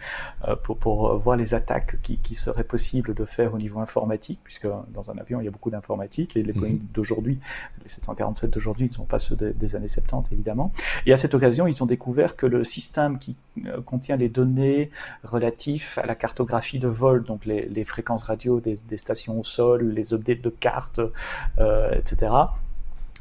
euh, 0.48 0.56
pour, 0.56 0.78
pour 0.78 1.18
voir 1.18 1.36
les 1.36 1.56
attaques 1.56 2.00
qui, 2.04 2.18
qui 2.18 2.36
seraient 2.36 2.64
possibles 2.64 3.16
de 3.16 3.26
faire 3.26 3.56
au 3.56 3.58
niveau 3.58 3.80
informatique, 3.80 4.40
puisque 4.44 4.68
dans 4.68 5.10
un 5.10 5.18
avion, 5.18 5.42
il 5.42 5.46
y 5.46 5.48
a 5.48 5.52
beaucoup 5.52 5.72
d'informatique, 5.72 6.38
et 6.38 6.44
les 6.44 6.54
Boeing 6.54 6.74
mm 6.74 6.76
-hmm. 6.76 6.94
d'aujourd'hui, 6.94 7.40
les 7.82 7.90
747 7.90 8.54
d'aujourd'hui, 8.54 8.86
ils 8.86 8.90
ne 8.90 8.96
sont 8.96 9.06
pas 9.06 9.20
ceux 9.20 9.36
des, 9.36 9.54
des 9.54 9.76
années 9.76 9.88
70, 9.88 10.32
évidemment. 10.32 10.72
Et 11.08 11.14
à 11.14 11.18
cette 11.18 11.34
occasion, 11.34 11.66
ils 11.66 11.82
ont 11.82 11.88
découvert 11.88 12.36
que 12.36 12.46
le 12.46 12.64
système 12.64 13.18
qui 13.18 13.36
contient 13.86 14.16
les 14.16 14.30
données 14.30 14.92
relatives 15.24 15.98
à 15.98 16.06
la 16.06 16.16
cartographie 16.16 16.80
de 16.80 16.88
vol, 16.88 17.24
donc 17.24 17.46
les, 17.46 17.68
les 17.68 17.86
fréquences 17.86 18.24
radio 18.24 18.60
des, 18.60 18.78
des 18.88 18.98
stations 18.98 19.39
les 19.82 20.14
updates 20.14 20.42
de 20.42 20.50
cartes, 20.50 21.02
euh, 21.60 21.92
etc 21.92 22.30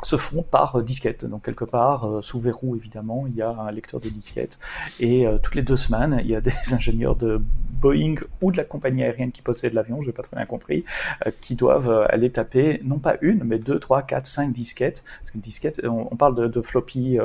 se 0.02 0.16
font 0.16 0.42
par 0.42 0.82
disquette. 0.82 1.25
Donc 1.25 1.44
quelque 1.44 1.64
part, 1.64 2.06
euh, 2.06 2.22
sous 2.22 2.40
verrou 2.40 2.76
évidemment, 2.76 3.26
il 3.26 3.34
y 3.34 3.42
a 3.42 3.50
un 3.50 3.70
lecteur 3.70 4.00
de 4.00 4.08
disquette. 4.08 4.58
Et 5.00 5.26
euh, 5.26 5.38
toutes 5.38 5.54
les 5.54 5.62
deux 5.62 5.76
semaines, 5.76 6.20
il 6.20 6.30
y 6.30 6.37
a 6.37 6.40
des 6.48 6.52
ingénieurs 6.72 7.16
de 7.16 7.40
Boeing 7.70 8.16
ou 8.40 8.52
de 8.52 8.56
la 8.56 8.64
compagnie 8.64 9.04
aérienne 9.04 9.32
qui 9.32 9.42
possède 9.42 9.72
l'avion, 9.75 10.00
j'ai 10.02 10.12
pas 10.12 10.22
très 10.22 10.37
bien 10.37 10.46
compris, 10.46 10.84
euh, 11.26 11.30
qui 11.40 11.56
doivent 11.56 11.90
euh, 11.90 12.06
aller 12.08 12.30
taper 12.30 12.80
non 12.84 12.98
pas 12.98 13.16
une, 13.20 13.44
mais 13.44 13.58
deux, 13.58 13.78
trois, 13.78 14.02
quatre, 14.02 14.26
cinq 14.26 14.52
disquettes. 14.52 15.04
Parce 15.20 15.30
qu'une 15.30 15.40
disquette, 15.40 15.80
on, 15.84 16.08
on, 16.10 16.16
parle 16.16 16.34
de, 16.34 16.46
de 16.46 16.62
floppy 16.62 17.18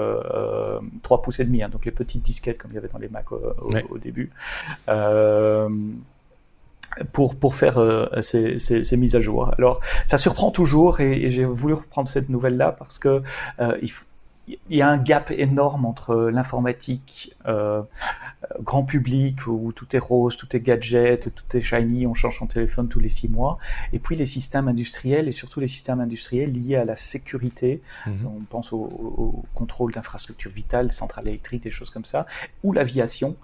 3 1.03 1.21
pouces 1.21 1.39
et 1.39 1.45
demi, 1.45 1.63
hein, 1.63 1.69
donc 1.69 1.85
les 1.85 1.91
petites 1.91 2.23
disquettes 2.23 2.57
comme 2.57 2.71
il 2.71 2.75
y 2.75 2.77
avait 2.77 2.87
dans 2.87 2.99
les 2.99 3.09
Mac 3.09 3.31
au, 3.31 3.41
ouais. 3.69 3.85
au 3.89 3.97
début 3.97 4.31
pour, 7.11 7.35
pour 7.35 7.55
faire 7.55 7.79
euh, 7.79 8.07
ces, 8.21 8.59
ces, 8.59 8.83
ces, 8.83 8.97
mises 8.97 9.15
à 9.15 9.21
jour. 9.21 9.51
Alors, 9.57 9.79
ça 10.07 10.17
surprend 10.17 10.51
toujours 10.51 10.99
et, 10.99 11.23
et 11.23 11.31
j'ai 11.31 11.45
voulu 11.45 11.73
reprendre 11.73 12.07
cette 12.07 12.29
nouvelle-là 12.29 12.71
parce 12.71 12.99
que 12.99 13.23
euh, 13.59 13.77
il, 13.81 13.91
il 14.47 14.77
y 14.77 14.81
a 14.81 14.89
un 14.89 14.97
gap 14.97 15.31
énorme 15.31 15.85
entre 15.85 16.15
l'informatique 16.15 17.33
euh, 17.47 17.81
grand 18.59 18.83
public 18.83 19.47
où 19.47 19.71
tout 19.71 19.95
est 19.95 19.99
rose, 19.99 20.35
tout 20.35 20.53
est 20.53 20.59
gadget, 20.59 21.33
tout 21.33 21.57
est 21.57 21.61
shiny, 21.61 22.05
on 22.05 22.13
change 22.13 22.39
son 22.39 22.47
téléphone 22.47 22.89
tous 22.89 22.99
les 22.99 23.07
six 23.07 23.29
mois, 23.29 23.57
et 23.93 23.99
puis 23.99 24.17
les 24.17 24.25
systèmes 24.25 24.67
industriels 24.67 25.29
et 25.29 25.31
surtout 25.31 25.61
les 25.61 25.67
systèmes 25.67 26.01
industriels 26.01 26.51
liés 26.51 26.75
à 26.75 26.83
la 26.83 26.97
sécurité. 26.97 27.81
Mhm. 28.05 28.27
On 28.27 28.41
pense 28.41 28.73
au, 28.73 29.45
contrôle 29.53 29.93
d'infrastructures 29.93 30.51
vitales, 30.51 30.91
centrales 30.91 31.29
électriques, 31.29 31.63
des 31.63 31.71
choses 31.71 31.89
comme 31.89 32.05
ça, 32.05 32.25
ou 32.63 32.73
l'aviation. 32.73 33.37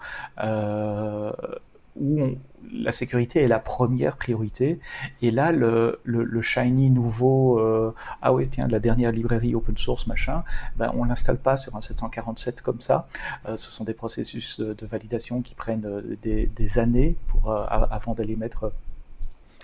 Où 1.96 2.22
la 2.72 2.92
sécurité 2.92 3.42
est 3.42 3.48
la 3.48 3.60
première 3.60 4.18
priorité. 4.18 4.80
Et 5.22 5.32
là, 5.32 5.52
le, 5.52 6.00
shiny 6.42 6.90
nouveau, 6.90 7.60
euh, 7.60 7.94
ah 8.22 8.34
oui, 8.34 8.48
tiens, 8.50 8.68
la 8.68 8.80
dernière 8.80 9.12
librairie 9.12 9.56
open 9.56 9.78
source, 9.78 10.08
machin, 10.08 10.44
ben, 10.78 10.92
on 10.96 11.04
l'installe 11.06 11.40
pas 11.40 11.58
sur 11.58 11.76
un 11.76 11.82
747 11.82 12.62
comme 12.62 12.82
ça. 12.82 13.08
Euh, 13.48 13.58
ce 13.58 13.72
sont 13.72 13.84
des 13.84 13.94
processus 13.94 14.60
de, 14.60 14.86
validation 14.86 15.42
qui 15.42 15.56
prennent 15.56 15.86
euh, 15.86 16.18
des, 16.22 16.80
années 16.80 17.16
avant 17.46 18.14
d'aller 18.14 18.36
mettre 18.36 18.72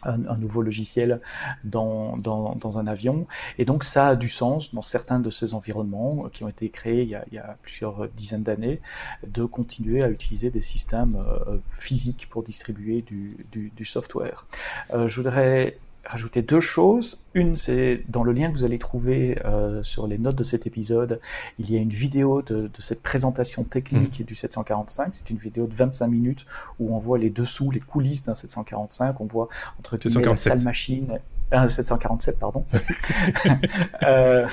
un, 0.05 0.37
nouveau 0.37 0.61
logiciel 0.61 1.21
dans, 1.63 2.17
dans, 2.17 2.77
un 2.77 2.87
avion. 2.87 3.27
Et 3.57 3.65
donc 3.65 3.83
ça 3.83 4.07
a 4.09 4.15
du 4.15 4.29
sens 4.29 4.73
dans 4.73 4.81
certains 4.81 5.19
de 5.19 5.29
ces 5.29 5.53
environnements 5.53 6.29
qui 6.31 6.43
ont 6.43 6.49
été 6.49 6.69
créés 6.69 7.03
il 7.03 7.09
y 7.09 7.15
a, 7.15 7.25
il 7.31 7.35
y 7.35 7.39
a 7.39 7.57
plusieurs 7.61 8.07
dizaines 8.09 8.43
d'années 8.43 8.81
de 9.27 9.45
continuer 9.45 10.03
à 10.03 10.09
utiliser 10.09 10.49
des 10.49 10.61
systèmes 10.61 11.15
euh, 11.15 11.57
physiques 11.77 12.27
pour 12.29 12.43
distribuer 12.43 13.01
du, 13.01 13.45
du, 13.51 13.71
du 13.75 13.85
software. 13.85 14.45
Euh, 14.93 15.07
je 15.07 15.21
voudrais 15.21 15.77
rajouter 16.05 16.41
deux 16.41 16.59
choses. 16.59 17.23
Une, 17.33 17.55
c'est 17.55 18.03
dans 18.07 18.23
le 18.23 18.31
lien 18.31 18.51
que 18.51 18.57
vous 18.57 18.63
allez 18.63 18.79
trouver 18.79 19.39
euh, 19.45 19.83
sur 19.83 20.07
les 20.07 20.17
notes 20.17 20.35
de 20.35 20.43
cet 20.43 20.67
épisode, 20.67 21.19
il 21.59 21.71
y 21.71 21.77
a 21.77 21.79
une 21.79 21.89
vidéo 21.89 22.41
de, 22.41 22.69
cette 22.79 23.01
présentation 23.01 23.63
technique 23.63 24.19
mmh. 24.19 24.23
du 24.23 24.35
745. 24.35 25.13
C'est 25.13 25.29
une 25.29 25.37
vidéo 25.37 25.67
de 25.67 25.73
25 25.73 26.07
minutes 26.07 26.45
où 26.79 26.95
on 26.95 26.99
voit 26.99 27.17
les 27.17 27.29
dessous, 27.29 27.71
les 27.71 27.79
coulisses 27.79 28.25
d'un 28.25 28.35
745. 28.35 29.19
On 29.19 29.25
voit 29.25 29.49
entre 29.79 29.97
guillemets 29.97 30.25
la 30.25 30.37
salle 30.37 30.61
machine. 30.61 31.19
747, 31.51 32.39
pardon. 32.39 32.65
Merci. 32.71 32.93
euh, 34.03 34.47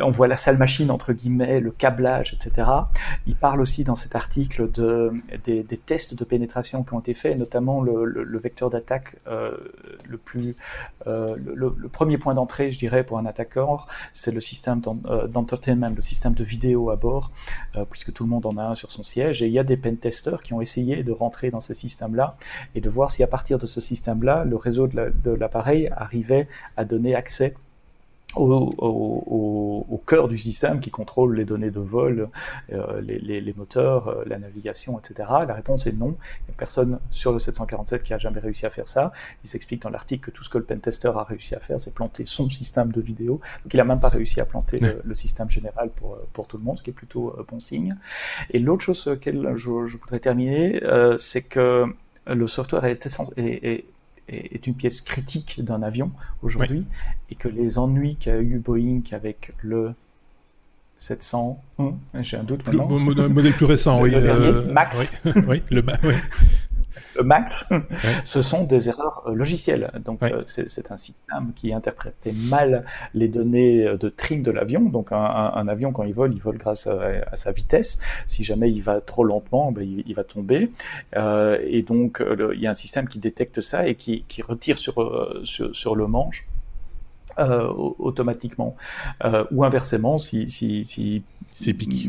on 0.00 0.10
voit 0.10 0.28
la 0.28 0.36
salle 0.36 0.58
machine, 0.58 0.90
entre 0.90 1.12
guillemets, 1.12 1.60
le 1.60 1.70
câblage, 1.70 2.34
etc. 2.34 2.68
Il 3.26 3.36
parle 3.36 3.60
aussi 3.60 3.84
dans 3.84 3.94
cet 3.94 4.14
article 4.14 4.70
de, 4.70 5.12
des, 5.44 5.64
tests 5.64 6.14
de 6.18 6.24
pénétration 6.24 6.82
qui 6.82 6.94
ont 6.94 7.00
été 7.00 7.14
faits, 7.14 7.38
notamment 7.38 7.82
le, 7.82 8.38
vecteur 8.38 8.70
d'attaque 8.70 9.16
euh, 9.26 9.56
le 10.04 10.18
plus... 10.18 10.56
Euh, 11.06 11.36
le, 11.36 11.70
premier 11.88 12.18
point 12.18 12.34
d'entrée, 12.34 12.70
je 12.70 12.78
dirais, 12.78 13.04
pour 13.04 13.18
un 13.18 13.26
attaquant, 13.26 13.80
c'est 14.12 14.32
le 14.32 14.40
système 14.40 14.80
euh, 15.06 15.26
d'entertainment, 15.26 15.94
le 15.94 16.02
système 16.02 16.34
de 16.34 16.44
vidéo 16.44 16.90
à 16.90 16.96
bord, 16.96 17.30
puisque 17.90 18.12
tout 18.12 18.24
le 18.24 18.30
monde 18.30 18.46
en 18.46 18.56
a 18.56 18.64
un 18.64 18.74
sur 18.74 18.90
son 18.90 19.02
siège. 19.02 19.42
Et 19.42 19.46
il 19.46 19.52
y 19.52 19.58
a 19.58 19.64
des 19.64 19.76
pentesters 19.76 20.42
qui 20.42 20.52
ont 20.52 20.60
essayé 20.60 21.02
de 21.02 21.12
rentrer 21.12 21.50
dans 21.50 21.60
ce 21.60 21.74
système-là 21.74 22.36
et 22.74 22.80
de 22.80 22.88
voir 22.88 23.10
si 23.10 23.22
à 23.22 23.26
partir 23.26 23.58
de 23.58 23.66
ce 23.66 23.80
système-là, 23.80 24.44
le 24.44 24.56
réseau 24.56 24.86
de 24.86 25.30
l'appareil 25.30 25.90
arrivait 25.96 26.48
à 26.76 26.84
donner 26.84 27.14
accès 27.14 27.54
au, 28.36 30.02
cœur 30.06 30.28
du 30.28 30.38
système 30.38 30.78
qui 30.78 30.90
contrôle 30.90 31.34
les 31.34 31.44
données 31.44 31.72
de 31.72 31.80
vol, 31.80 32.28
euh, 32.72 33.00
les, 33.00 33.54
moteurs, 33.56 34.06
euh, 34.06 34.22
la 34.26 34.38
navigation, 34.38 34.98
etc. 35.00 35.28
La 35.48 35.54
réponse 35.54 35.86
est 35.88 35.92
non. 35.92 36.16
Il 36.42 36.50
n'y 36.50 36.54
a 36.54 36.56
personne 36.56 37.00
sur 37.10 37.32
le 37.32 37.40
747 37.40 38.04
qui 38.04 38.14
a 38.14 38.18
jamais 38.18 38.38
réussi 38.38 38.66
à 38.66 38.70
faire 38.70 38.86
ça. 38.86 39.10
Il 39.42 39.48
s'explique 39.48 39.82
dans 39.82 39.90
l'article 39.90 40.30
que 40.30 40.30
tout 40.30 40.44
ce 40.44 40.48
que 40.48 40.58
le 40.58 40.64
pentester 40.64 41.08
a 41.08 41.24
réussi 41.24 41.56
à 41.56 41.60
faire, 41.60 41.80
c'est 41.80 41.92
planter 41.92 42.24
son 42.24 42.48
système 42.48 42.92
de 42.92 43.00
vidéo. 43.00 43.40
Donc 43.64 43.74
il 43.74 43.78
n'a 43.78 43.84
même 43.84 43.98
pas 43.98 44.08
réussi 44.08 44.40
à 44.40 44.44
planter 44.44 44.78
le, 44.78 45.14
système 45.16 45.50
général 45.50 45.90
pour, 45.90 46.18
pour 46.32 46.46
tout 46.46 46.56
le 46.56 46.62
monde, 46.62 46.78
ce 46.78 46.84
qui 46.84 46.90
est 46.90 46.92
plutôt 46.92 47.30
euh, 47.30 47.44
bon 47.48 47.58
signe. 47.58 47.96
Et 48.50 48.60
l'autre 48.60 48.82
chose 48.82 48.98
sur 48.98 49.10
laquelle 49.10 49.54
je, 49.56 49.70
voudrais 49.70 50.20
terminer, 50.20 50.80
c'est 51.18 51.42
que 51.42 51.86
le 52.26 52.46
software 52.46 52.84
est, 52.84 53.06
est, 53.06 53.66
est, 53.66 53.84
une 54.28 54.74
pièce 54.74 55.00
critique 55.00 55.62
d'un 55.64 55.82
avion 55.82 56.10
aujourd'hui, 56.42 56.84
et 57.30 57.34
que 57.34 57.48
les 57.48 57.78
ennuis 57.78 58.16
qu'a 58.16 58.40
eu 58.40 58.58
Boeing 58.58 59.02
avec 59.12 59.52
le 59.62 59.94
700, 60.98 61.62
hein, 61.78 61.92
j'ai 62.20 62.36
un 62.36 62.42
doute 62.42 62.66
maintenant. 62.66 62.88
Le 62.88 63.28
modèle 63.28 63.52
plus 63.52 63.66
récent, 63.66 64.00
oui. 64.00 64.12
Euh, 64.14 64.72
Max. 64.72 65.22
Oui, 65.46 65.62
le, 65.70 65.84
oui. 66.04 66.14
Max, 67.22 67.72
ce 68.24 68.42
sont 68.42 68.64
des 68.64 68.88
erreurs 68.88 69.24
euh, 69.26 69.34
logicielles. 69.34 69.90
Donc 70.04 70.22
euh, 70.22 70.42
c'est 70.46 70.90
un 70.90 70.96
système 70.96 71.52
qui 71.54 71.72
interprétait 71.72 72.32
mal 72.32 72.84
les 73.14 73.28
données 73.28 73.86
euh, 73.86 73.96
de 73.96 74.08
trim 74.08 74.42
de 74.42 74.50
l'avion. 74.50 74.80
Donc 74.80 75.08
un, 75.12 75.68
avion 75.68 75.92
quand 75.92 76.04
il 76.04 76.14
vole, 76.14 76.32
il 76.34 76.40
vole 76.40 76.58
grâce 76.58 76.86
à, 76.86 77.36
sa 77.36 77.52
vitesse. 77.52 78.00
Si 78.26 78.44
jamais 78.44 78.70
il 78.70 78.82
va 78.82 79.00
trop 79.00 79.24
lentement, 79.24 79.72
ben, 79.72 79.82
il, 79.82 80.14
va 80.14 80.24
tomber. 80.24 80.70
et 81.14 81.82
donc 81.82 82.22
il 82.54 82.60
y 82.60 82.66
a 82.66 82.70
un 82.70 82.74
système 82.74 83.08
qui 83.08 83.18
détecte 83.18 83.60
ça 83.60 83.86
et 83.86 83.94
qui, 83.94 84.24
retire 84.42 84.78
sur, 84.78 84.94
sur 85.44 85.96
le 85.96 86.06
manche 86.06 86.46
euh, 87.38 87.68
automatiquement. 87.98 88.76
Euh, 89.22 89.44
ou 89.50 89.62
inversement, 89.62 90.18
si, 90.18 90.48
si, 90.48 90.86
si, 90.86 91.22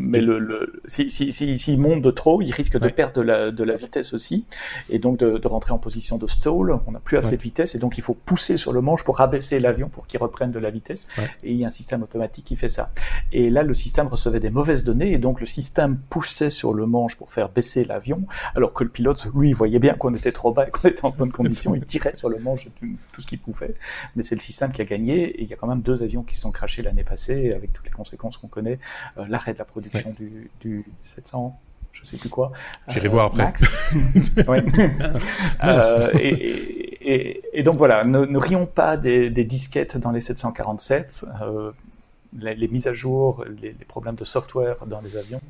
mais 0.02 0.22
le, 0.22 0.40
le 0.40 0.82
si, 0.88 1.10
si, 1.10 1.32
si, 1.32 1.58
si, 1.58 1.78
monte 1.78 2.02
de 2.02 2.12
trop, 2.12 2.42
il 2.42 2.52
risque 2.52 2.78
de 2.78 2.90
perdre 2.90 3.14
de 3.14 3.22
la, 3.22 3.52
de 3.52 3.64
la 3.64 3.76
vitesse 3.76 4.14
aussi, 4.14 4.46
et 4.90 5.00
donc 5.00 5.18
de, 5.18 5.38
de 5.38 5.48
rentrer 5.48 5.72
en 5.72 5.78
position 5.78 6.18
de 6.18 6.28
stall. 6.28 6.80
On 6.86 6.92
n'a 6.92 7.00
plus 7.00 7.18
assez 7.18 7.38
de 7.38 7.42
vitesse, 7.42 7.76
et 7.76 7.80
donc 7.80 7.98
il 7.98 8.04
faut 8.04 8.14
pousser 8.14 8.58
sur 8.58 8.74
le 8.74 8.82
manche 8.82 9.04
pour 9.04 9.18
rabaisser 9.18 9.60
l'avion 9.60 9.90
pour 9.90 10.08
qu'il 10.08 10.20
reprenne 10.20 10.52
de 10.52 10.60
la 10.60 10.70
vitesse. 10.70 11.08
Et 11.44 11.52
il 11.52 11.58
y 11.58 11.64
a 11.64 11.68
un 11.68 11.72
système 11.72 12.04
automatique 12.04 12.46
qui 12.46 12.56
fait 12.56 12.70
ça. 12.70 12.92
Et 13.32 13.50
là, 13.50 13.64
le 13.64 13.74
système 13.74 14.08
recevait 14.08 14.40
des 14.40 14.50
mauvaises 14.50 14.84
données, 14.84 15.14
et 15.14 15.18
donc 15.18 15.40
le 15.40 15.46
système 15.46 15.98
poussait 16.10 16.50
sur 16.50 16.74
le 16.74 16.86
manche 16.86 17.16
pour 17.16 17.32
faire 17.32 17.50
baisser 17.50 17.86
l'avion, 17.86 18.24
alors 18.56 18.74
que 18.74 18.84
le 18.84 18.90
pilote, 18.90 19.28
lui, 19.36 19.54
voyait 19.54 19.80
bien 19.80 19.94
qu'on 19.94 20.14
était 20.14 20.32
trop 20.32 20.52
bas 20.52 20.68
et 20.68 20.72
qu'on 20.72 20.88
était 20.88 21.06
en 21.06 21.12
bonne 21.12 21.32
condition. 21.32 21.76
il 21.76 21.86
tirait 21.86 22.16
sur 22.16 22.30
le 22.30 22.40
manche 22.40 22.66
tout, 22.80 22.88
tout 23.14 23.22
ce 23.22 23.28
qu'il 23.28 23.40
pouvait, 23.40 23.76
mais 24.16 24.24
c'est 24.24 24.36
le 24.36 24.42
système 24.42 24.72
qui 24.72 24.82
a 24.82 24.86
gagné. 24.86 25.24
Et 25.24 25.44
il 25.44 25.50
y 25.50 25.54
a 25.54 25.56
quand 25.56 25.68
même 25.68 25.82
deux 25.82 26.04
avions 26.04 26.24
qui 26.24 26.38
sont 26.38 26.52
crashés 26.52 26.82
l'année 26.82 27.04
passée, 27.04 27.54
avec 27.54 27.74
toutes 27.74 27.86
les 27.86 27.92
conséquences 27.92 28.38
qu'on 28.38 28.48
connaît, 28.48 28.80
euh, 29.18 29.26
l'arrêt 29.38 29.54
de 29.54 29.60
la 29.60 29.66
production 29.66 30.14
du, 30.18 30.50
du 30.60 30.84
700 31.04 31.60
je 31.94 32.06
sais 32.06 32.18
plus 32.18 32.30
quoi. 32.30 32.52
J'irai 32.90 33.08
voir 33.08 33.26
après. 33.28 33.44
Max. 33.44 33.64
Euh, 35.64 36.12
et, 36.20 37.64
donc 37.64 37.78
voilà, 37.78 38.04
ne, 38.04 38.38
rions 38.38 38.68
pas 38.68 38.98
des, 38.98 39.30
disquettes 39.30 39.98
dans 39.98 40.12
les 40.12 40.20
747. 40.20 41.26
Euh, 41.42 41.72
les, 42.38 42.68
mises 42.68 42.86
à 42.86 42.94
jour, 42.94 43.44
les, 43.62 43.74
problèmes 43.88 44.16
de 44.16 44.26
software 44.26 44.86
dans 44.86 45.02
les 45.02 45.18
avions, 45.18 45.42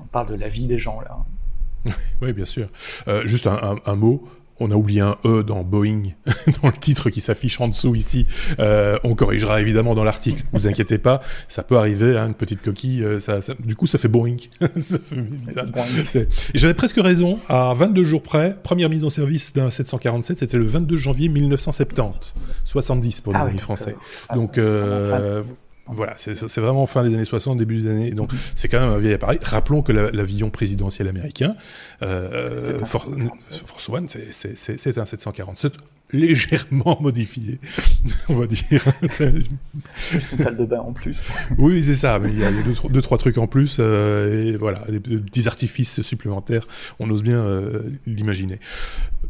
on 0.00 0.04
parle 0.04 0.28
de 0.28 0.34
la 0.34 0.48
vie 0.48 0.66
des 0.66 0.78
gens 0.78 1.00
là. 1.00 1.16
Oui, 2.22 2.32
bien 2.32 2.44
sûr. 2.44 2.68
juste 3.24 3.48
un 3.48 3.96
mot 3.96 4.22
on 4.62 4.70
a 4.70 4.74
oublié 4.74 5.00
un 5.00 5.16
E 5.24 5.42
dans 5.42 5.62
Boeing, 5.62 6.02
dans 6.62 6.68
le 6.68 6.76
titre 6.78 7.10
qui 7.10 7.20
s'affiche 7.20 7.60
en 7.60 7.68
dessous 7.68 7.94
ici. 7.94 8.26
Euh, 8.58 8.98
on 9.04 9.14
corrigera 9.14 9.60
évidemment 9.60 9.94
dans 9.94 10.04
l'article, 10.04 10.42
vous 10.52 10.66
inquiétez 10.66 10.98
pas, 10.98 11.20
ça 11.48 11.62
peut 11.62 11.76
arriver, 11.76 12.16
hein, 12.16 12.28
une 12.28 12.34
petite 12.34 12.62
coquille, 12.62 13.02
euh, 13.02 13.20
ça, 13.20 13.40
du 13.58 13.76
coup 13.76 13.86
ça 13.86 13.98
fait 13.98 14.08
Boeing. 14.08 14.36
J'avais 16.54 16.74
presque 16.74 17.00
raison, 17.00 17.38
à 17.48 17.72
22 17.74 18.04
jours 18.04 18.22
près, 18.22 18.56
première 18.62 18.88
mise 18.88 19.04
en 19.04 19.10
service 19.10 19.52
d'un 19.52 19.70
747, 19.70 20.38
c'était 20.38 20.56
le 20.56 20.66
22 20.66 20.96
janvier 20.96 21.28
1970, 21.28 22.34
70 22.64 23.20
pour 23.20 23.32
les 23.32 23.40
ah 23.40 23.46
amis 23.46 23.58
français. 23.58 23.96
Donc 24.34 24.58
euh, 24.58 25.42
voilà, 25.86 26.14
c'est 26.16 26.58
vraiment 26.58 26.86
fin 26.86 27.02
des 27.02 27.14
années 27.14 27.24
60, 27.24 27.58
début 27.58 27.80
des 27.80 27.90
années. 27.90 28.10
Donc, 28.12 28.32
mhm. 28.32 28.38
c'est 28.54 28.68
quand 28.68 28.80
même 28.80 28.90
un 28.90 28.98
vieil 28.98 29.14
appareil. 29.14 29.38
Rappelons 29.42 29.82
que 29.82 29.92
l'avion 29.92 30.50
présidentiel 30.50 31.08
américain, 31.08 31.56
euh, 32.02 32.78
Force 32.84 33.08
One, 33.88 34.08
c'est 34.08 34.98
un 34.98 35.06
747 35.06 35.72
légèrement 36.12 36.98
modifié, 37.00 37.58
on 38.28 38.34
va 38.34 38.46
dire. 38.46 38.84
Juste 40.10 40.32
une 40.32 40.38
salle 40.38 40.56
de 40.56 40.64
bain 40.64 40.80
en 40.80 40.92
plus. 40.92 41.24
oui, 41.58 41.82
c'est 41.82 41.94
ça, 41.94 42.18
mais 42.18 42.30
il 42.30 42.38
y 42.38 42.44
a 42.44 42.50
deux, 42.50 43.02
trois 43.02 43.18
trucs 43.18 43.38
en 43.38 43.46
plus, 43.46 43.78
euh, 43.80 44.52
et 44.52 44.56
voilà, 44.56 44.80
des, 44.88 45.00
petits 45.00 45.48
artifices 45.48 46.02
supplémentaires, 46.02 46.66
on 47.00 47.08
ose 47.10 47.22
bien 47.22 47.38
euh, 47.38 47.82
l'imaginer. 48.06 48.60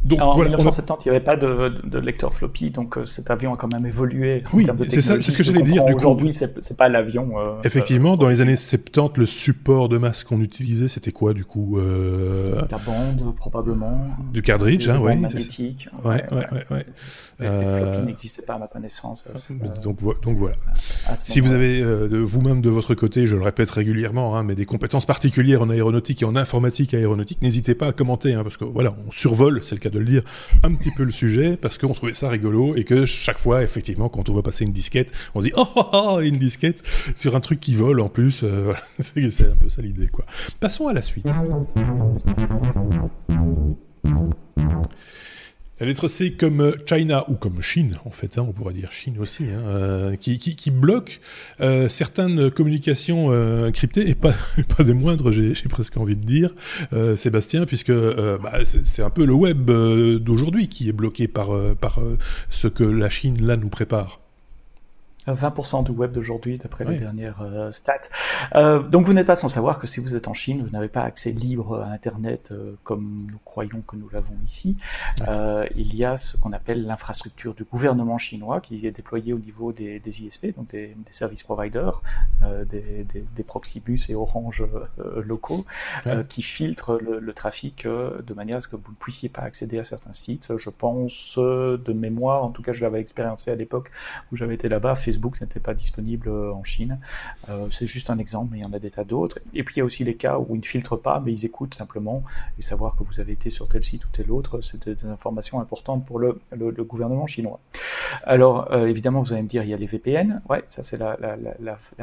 Donc, 0.03 0.21
en 0.21 0.37
1970, 0.37 1.05
il 1.05 1.09
n'y 1.09 1.15
avait 1.15 1.23
pas 1.23 1.35
de, 1.35 1.99
lecteur 1.99 2.33
floppy, 2.33 2.71
donc 2.71 2.97
euh, 2.97 3.05
cet 3.05 3.31
avion 3.31 3.53
a 3.53 3.57
quand 3.57 3.71
même 3.71 3.85
évolué. 3.85 4.43
Oui, 4.53 4.67
c'est 4.89 5.01
ça, 5.01 5.21
c'est 5.21 5.31
ce 5.31 5.37
que 5.37 5.43
j'allais 5.43 5.63
dire. 5.63 5.85
Aujourd'hui, 5.85 6.33
c'est 6.33 6.77
pas 6.77 6.89
l'avion. 6.89 7.33
Effectivement, 7.63 8.17
dans 8.17 8.29
les 8.29 8.41
années 8.41 8.55
70, 8.55 9.17
le 9.17 9.25
support 9.25 9.89
de 9.89 9.97
masse 9.97 10.23
qu'on 10.23 10.41
utilisait, 10.41 10.87
c'était 10.87 11.11
quoi 11.11 11.33
du 11.33 11.45
coup 11.45 11.79
La 11.79 12.77
bande, 12.77 13.35
probablement. 13.35 14.07
Du 14.33 14.41
cartridge, 14.41 14.89
hein, 14.89 14.99
ouais. 14.99 15.15
Magnétique. 15.15 15.87
Ouais, 16.03 16.23
ouais, 16.31 16.47
ouais 16.51 16.72
Ouais. 16.72 16.72
Euh... 17.41 18.05
n'existait 18.05 18.41
pas 18.41 18.55
à 18.55 18.59
ma 18.59 18.67
connaissance. 18.67 19.25
donc, 19.83 20.21
donc 20.21 20.37
voilà. 20.37 20.55
Si 21.23 21.39
vous 21.39 21.53
avez 21.53 21.83
vous-même 21.83 22.61
de 22.61 22.69
votre 22.69 22.95
côté, 22.95 23.25
je 23.25 23.35
le 23.35 23.43
répète 23.43 23.69
régulièrement, 23.71 24.37
hein, 24.37 24.43
mais 24.43 24.55
des 24.55 24.65
compétences 24.65 25.05
particulières 25.05 25.61
en 25.61 25.69
aéronautique 25.69 26.21
et 26.21 26.25
en 26.25 26.35
informatique 26.35 26.93
aéronautique, 26.93 27.41
n'hésitez 27.41 27.75
pas 27.75 27.87
à 27.87 27.91
commenter, 27.93 28.33
hein, 28.33 28.43
parce 28.43 28.57
que 28.57 28.65
voilà, 28.65 28.95
on 29.07 29.11
survole, 29.11 29.63
c'est 29.63 29.75
le 29.75 29.81
cas 29.81 29.89
de 29.89 29.99
le 29.99 30.05
dire, 30.05 30.23
un 30.63 30.73
petit 30.73 30.91
peu 30.91 31.03
le 31.03 31.11
sujet, 31.11 31.57
parce 31.57 31.77
qu'on 31.77 31.93
trouvait 31.93 32.13
ça 32.13 32.29
rigolo 32.29 32.75
et 32.75 32.83
que 32.83 33.05
chaque 33.05 33.37
fois, 33.37 33.63
effectivement, 33.63 34.09
quand 34.09 34.29
on 34.29 34.33
va 34.33 34.41
passer 34.41 34.65
une 34.65 34.73
disquette, 34.73 35.11
on 35.35 35.41
se 35.41 35.45
dit 35.45 35.53
oh, 35.55 35.65
oh, 35.75 35.89
oh, 35.93 36.19
une 36.21 36.37
disquette 36.37 36.83
sur 37.15 37.35
un 37.35 37.39
truc 37.39 37.59
qui 37.59 37.75
vole 37.75 37.99
en 37.99 38.09
plus. 38.09 38.43
c'est 38.99 39.47
un 39.47 39.55
peu 39.55 39.69
ça 39.69 39.81
l'idée, 39.81 40.07
quoi. 40.07 40.25
Passons 40.59 40.87
à 40.87 40.93
la 40.93 41.01
suite. 41.01 41.25
La 45.83 45.89
lettre 45.89 46.07
C 46.07 46.31
comme 46.31 46.75
China 46.85 47.25
ou 47.27 47.33
comme 47.33 47.61
Chine, 47.61 47.99
en 48.05 48.09
fait, 48.09 48.37
hein, 48.37 48.45
on 48.47 48.53
pourrait 48.53 48.73
dire 48.73 48.93
Chine 48.93 49.17
aussi, 49.19 49.43
hein, 49.43 49.63
euh, 49.65 50.15
qui, 50.15 50.71
bloque 50.71 51.19
euh, 51.59 51.89
certaines 51.89 52.49
communications 52.51 53.33
euh, 53.33 53.69
cryptées, 53.69 54.07
et 54.07 54.15
pas, 54.15 54.31
pas 54.77 54.85
des 54.85 54.93
moindres, 54.93 55.33
j'ai 55.33 55.53
presque 55.67 55.97
envie 55.97 56.15
de 56.15 56.23
dire, 56.23 56.55
Sébastien, 57.17 57.65
puisque 57.65 57.91
bah, 57.91 58.59
c'est 58.63 59.03
un 59.03 59.09
peu 59.09 59.25
le 59.25 59.33
web 59.33 59.69
d'aujourd'hui 60.21 60.69
qui 60.69 60.87
est 60.87 60.93
bloqué 60.93 61.27
par, 61.27 61.49
par 61.75 61.99
ce 62.49 62.69
que 62.69 62.85
la 62.85 63.09
Chine, 63.09 63.45
là, 63.45 63.57
nous 63.57 63.67
prépare. 63.67 64.22
20% 65.27 65.83
du 65.83 65.91
web 65.91 66.11
d'aujourd'hui, 66.11 66.57
d'après 66.57 66.85
les 66.85 66.97
dernières 66.97 67.41
euh, 67.41 67.71
stats. 67.71 68.09
Euh, 68.55 68.79
donc 68.79 69.05
vous 69.05 69.13
n'êtes 69.13 69.27
pas 69.27 69.35
sans 69.35 69.49
savoir 69.49 69.79
que 69.79 69.87
si 69.87 69.99
vous 69.99 70.15
êtes 70.15 70.27
en 70.27 70.33
Chine, 70.33 70.63
vous 70.63 70.69
n'avez 70.69 70.87
pas 70.87 71.03
accès 71.03 71.31
libre 71.31 71.81
à 71.81 71.91
Internet 71.91 72.49
euh, 72.51 72.75
comme 72.83 73.27
nous 73.31 73.39
croyons 73.45 73.81
que 73.87 73.95
nous 73.95 74.09
l'avons 74.09 74.35
ici. 74.45 74.77
Euh, 75.27 75.65
il 75.75 75.95
y 75.95 76.05
a 76.05 76.17
ce 76.17 76.37
qu'on 76.37 76.53
appelle 76.53 76.85
l'infrastructure 76.85 77.53
du 77.53 77.63
gouvernement 77.63 78.17
chinois 78.17 78.61
qui 78.61 78.85
est 78.85 78.91
déployée 78.91 79.33
au 79.33 79.39
niveau 79.39 79.71
des, 79.71 79.99
des 79.99 80.23
ISP, 80.23 80.55
donc 80.55 80.71
des, 80.71 80.87
des 80.87 81.13
service 81.13 81.43
providers, 81.43 82.01
euh, 82.43 82.65
des, 82.65 83.05
des, 83.35 83.43
Proxybus 83.43 84.09
et 84.09 84.15
Orange 84.15 84.63
locaux, 84.97 85.65
qui 86.29 86.41
filtrent 86.41 86.97
le, 86.99 87.19
le 87.19 87.33
trafic 87.33 87.85
de 87.85 88.33
manière 88.33 88.57
à 88.57 88.61
ce 88.61 88.69
que 88.69 88.77
vous 88.77 88.91
ne 88.91 88.95
puissiez 88.95 89.27
pas 89.27 89.41
accéder 89.41 89.77
à 89.79 89.83
certains 89.83 90.13
sites. 90.13 90.53
Je 90.57 90.69
pense 90.69 91.37
de 91.37 91.93
mémoire, 91.93 92.43
en 92.45 92.49
tout 92.49 92.63
cas 92.63 92.71
je 92.71 92.81
l'avais 92.81 93.01
expérimenté 93.01 93.51
à 93.51 93.55
l'époque 93.55 93.91
où 94.31 94.37
j'avais 94.37 94.55
été 94.55 94.69
là-bas, 94.69 94.95
Facebook 95.13 95.39
n'était 95.41 95.59
pas 95.59 95.75
disponible 95.75 96.27
euh, 96.27 96.51
en 96.51 96.63
Chine. 96.63 96.97
Euh, 97.47 97.67
c'est 97.69 97.85
juste 97.85 98.09
un 98.09 98.17
exemple, 98.17 98.49
mais 98.51 98.59
il 98.59 98.61
y 98.61 98.65
en 98.65 98.73
a 98.73 98.79
des 98.79 98.89
tas 98.89 99.03
d'autres. 99.03 99.39
Et 99.53 99.63
puis 99.63 99.75
il 99.75 99.79
y 99.79 99.81
a 99.81 99.85
aussi 99.85 100.03
les 100.03 100.15
cas 100.15 100.39
où 100.39 100.55
ils 100.55 100.59
ne 100.59 100.65
filtrent 100.65 100.99
pas, 100.99 101.21
mais 101.23 101.31
ils 101.31 101.45
écoutent 101.45 101.75
simplement. 101.75 102.23
Et 102.57 102.63
savoir 102.63 102.95
que 102.95 103.03
vous 103.03 103.19
avez 103.19 103.33
été 103.33 103.51
sur 103.51 103.67
tel 103.67 103.83
site 103.83 104.05
ou 104.05 104.07
tel 104.11 104.31
autre, 104.31 104.61
c'est 104.61 104.89
des 104.89 105.05
informations 105.05 105.59
importantes 105.59 106.03
pour 106.05 106.17
le, 106.17 106.41
gouvernement 106.83 107.27
chinois. 107.27 107.59
Alors 108.23 108.71
euh, 108.71 108.87
évidemment, 108.87 109.21
vous 109.21 109.33
allez 109.33 109.43
me 109.43 109.47
dire, 109.47 109.63
il 109.63 109.69
y 109.69 109.73
a 109.73 109.77
les 109.77 109.85
VPN. 109.85 110.41
Ouais, 110.49 110.63
ça 110.67 110.81
c'est 110.81 110.97
la, 110.97 111.15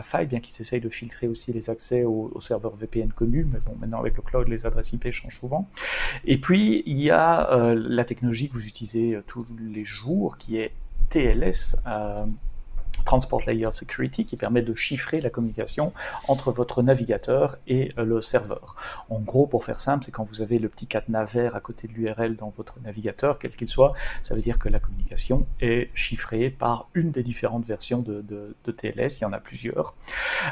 faille, 0.02 0.26
bien 0.26 0.38
qu'ils 0.38 0.60
essayent 0.60 0.80
de 0.80 0.88
filtrer 0.88 1.26
aussi 1.26 1.52
les 1.52 1.68
accès 1.68 2.04
aux, 2.04 2.40
serveurs 2.40 2.76
VPN 2.76 3.12
connus. 3.12 3.44
Mais 3.52 3.58
bon, 3.58 3.74
maintenant 3.80 3.98
avec 3.98 4.16
le 4.16 4.22
cloud, 4.22 4.46
les 4.46 4.66
adresses 4.66 4.92
IP 4.92 5.10
changent 5.10 5.38
souvent. 5.38 5.68
Et 6.24 6.38
puis 6.38 6.84
il 6.86 7.00
y 7.00 7.10
a 7.10 7.74
la 7.74 8.04
technologie 8.04 8.48
que 8.48 8.54
vous 8.54 8.66
utilisez 8.66 9.18
tous 9.26 9.44
les 9.58 9.84
jours, 9.84 10.38
qui 10.38 10.58
est 10.58 10.70
TLS. 11.08 11.76
Transport 13.04 13.42
Layer 13.46 13.70
Security 13.70 14.24
qui 14.24 14.36
permet 14.36 14.62
de 14.62 14.74
chiffrer 14.74 15.20
la 15.20 15.30
communication 15.30 15.92
entre 16.28 16.52
votre 16.52 16.82
navigateur 16.82 17.58
et 17.66 17.92
euh, 17.98 18.04
le 18.04 18.20
serveur. 18.20 18.76
En 19.08 19.18
gros, 19.18 19.46
pour 19.46 19.64
faire 19.64 19.80
simple, 19.80 20.04
c'est 20.04 20.12
quand 20.12 20.24
vous 20.24 20.42
avez 20.42 20.58
le 20.58 20.68
petit 20.68 20.86
cadenas 20.86 21.24
vert 21.24 21.56
à 21.56 21.60
côté 21.60 21.88
de 21.88 21.92
l'URL 21.92 22.36
dans 22.36 22.52
votre 22.56 22.80
navigateur, 22.80 23.38
quel 23.38 23.52
qu'il 23.52 23.68
soit, 23.68 23.92
ça 24.22 24.34
veut 24.34 24.42
dire 24.42 24.58
que 24.58 24.68
la 24.68 24.80
communication 24.80 25.46
est 25.60 25.90
chiffrée 25.94 26.50
par 26.50 26.88
une 26.94 27.10
des 27.10 27.22
différentes 27.22 27.66
versions 27.66 28.00
de, 28.00 28.54
TLS, 28.70 29.18
il 29.18 29.22
y 29.22 29.24
en 29.24 29.32
a 29.32 29.40
plusieurs. 29.40 29.94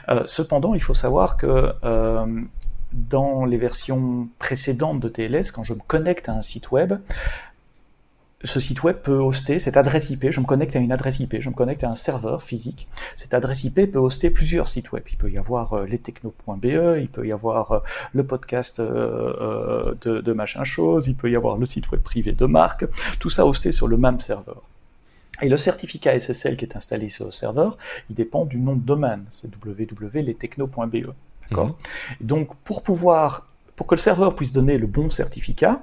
Euh, 0.08 0.22
cependant, 0.26 0.74
il 0.74 0.82
faut 0.82 0.94
savoir 0.94 1.36
que 1.36 1.72
euh, 1.84 2.42
dans 2.92 3.44
les 3.44 3.58
versions 3.58 4.28
précédentes 4.38 5.00
de 5.00 5.08
TLS, 5.08 5.50
quand 5.52 5.64
je 5.64 5.74
me 5.74 5.80
connecte 5.80 6.28
à 6.28 6.32
un 6.32 6.42
site 6.42 6.70
web, 6.70 6.94
ce 8.44 8.60
site 8.60 8.84
web 8.84 8.96
peut 8.96 9.18
hoster 9.18 9.58
cette 9.58 9.76
adresse 9.76 10.10
IP. 10.10 10.30
Je 10.30 10.40
me 10.40 10.46
connecte 10.46 10.76
à 10.76 10.78
une 10.78 10.92
adresse 10.92 11.18
IP, 11.18 11.40
je 11.40 11.48
me 11.48 11.54
connecte 11.54 11.82
à 11.82 11.90
un 11.90 11.96
serveur 11.96 12.42
physique. 12.42 12.86
Cette 13.16 13.34
adresse 13.34 13.64
IP 13.64 13.90
peut 13.90 13.98
hoster 13.98 14.30
plusieurs 14.30 14.68
sites 14.68 14.92
web. 14.92 15.02
Il 15.10 15.16
peut 15.16 15.30
y 15.30 15.38
avoir 15.38 15.72
euh, 15.72 15.86
lestechno.be, 15.86 17.00
il 17.00 17.08
peut 17.08 17.26
y 17.26 17.32
avoir 17.32 17.72
euh, 17.72 17.78
le 18.12 18.24
podcast 18.24 18.78
euh, 18.78 19.94
de, 20.02 20.20
de, 20.20 20.32
machin 20.32 20.62
chose, 20.62 21.08
il 21.08 21.16
peut 21.16 21.30
y 21.30 21.36
avoir 21.36 21.56
le 21.56 21.66
site 21.66 21.90
web 21.90 22.00
privé 22.00 22.32
de 22.32 22.46
marque. 22.46 22.86
Tout 23.18 23.30
ça 23.30 23.44
hosté 23.44 23.72
sur 23.72 23.88
le 23.88 23.96
même 23.96 24.20
serveur. 24.20 24.62
Et 25.42 25.48
le 25.48 25.56
certificat 25.56 26.18
SSL 26.18 26.56
qui 26.56 26.64
est 26.64 26.76
installé 26.76 27.08
sur 27.08 27.26
le 27.26 27.30
serveur, 27.30 27.76
il 28.08 28.14
dépend 28.14 28.44
du 28.44 28.58
nom 28.58 28.74
de 28.74 28.84
domaine. 28.84 29.24
C'est 29.30 29.48
www.lestechno.be. 29.54 31.12
D'accord? 31.42 31.68
Mmh. 31.68 31.74
Donc, 32.20 32.54
pour 32.64 32.82
pouvoir, 32.82 33.48
pour 33.74 33.86
que 33.86 33.94
le 33.94 34.00
serveur 34.00 34.34
puisse 34.34 34.52
donner 34.52 34.78
le 34.78 34.86
bon 34.86 35.10
certificat, 35.10 35.80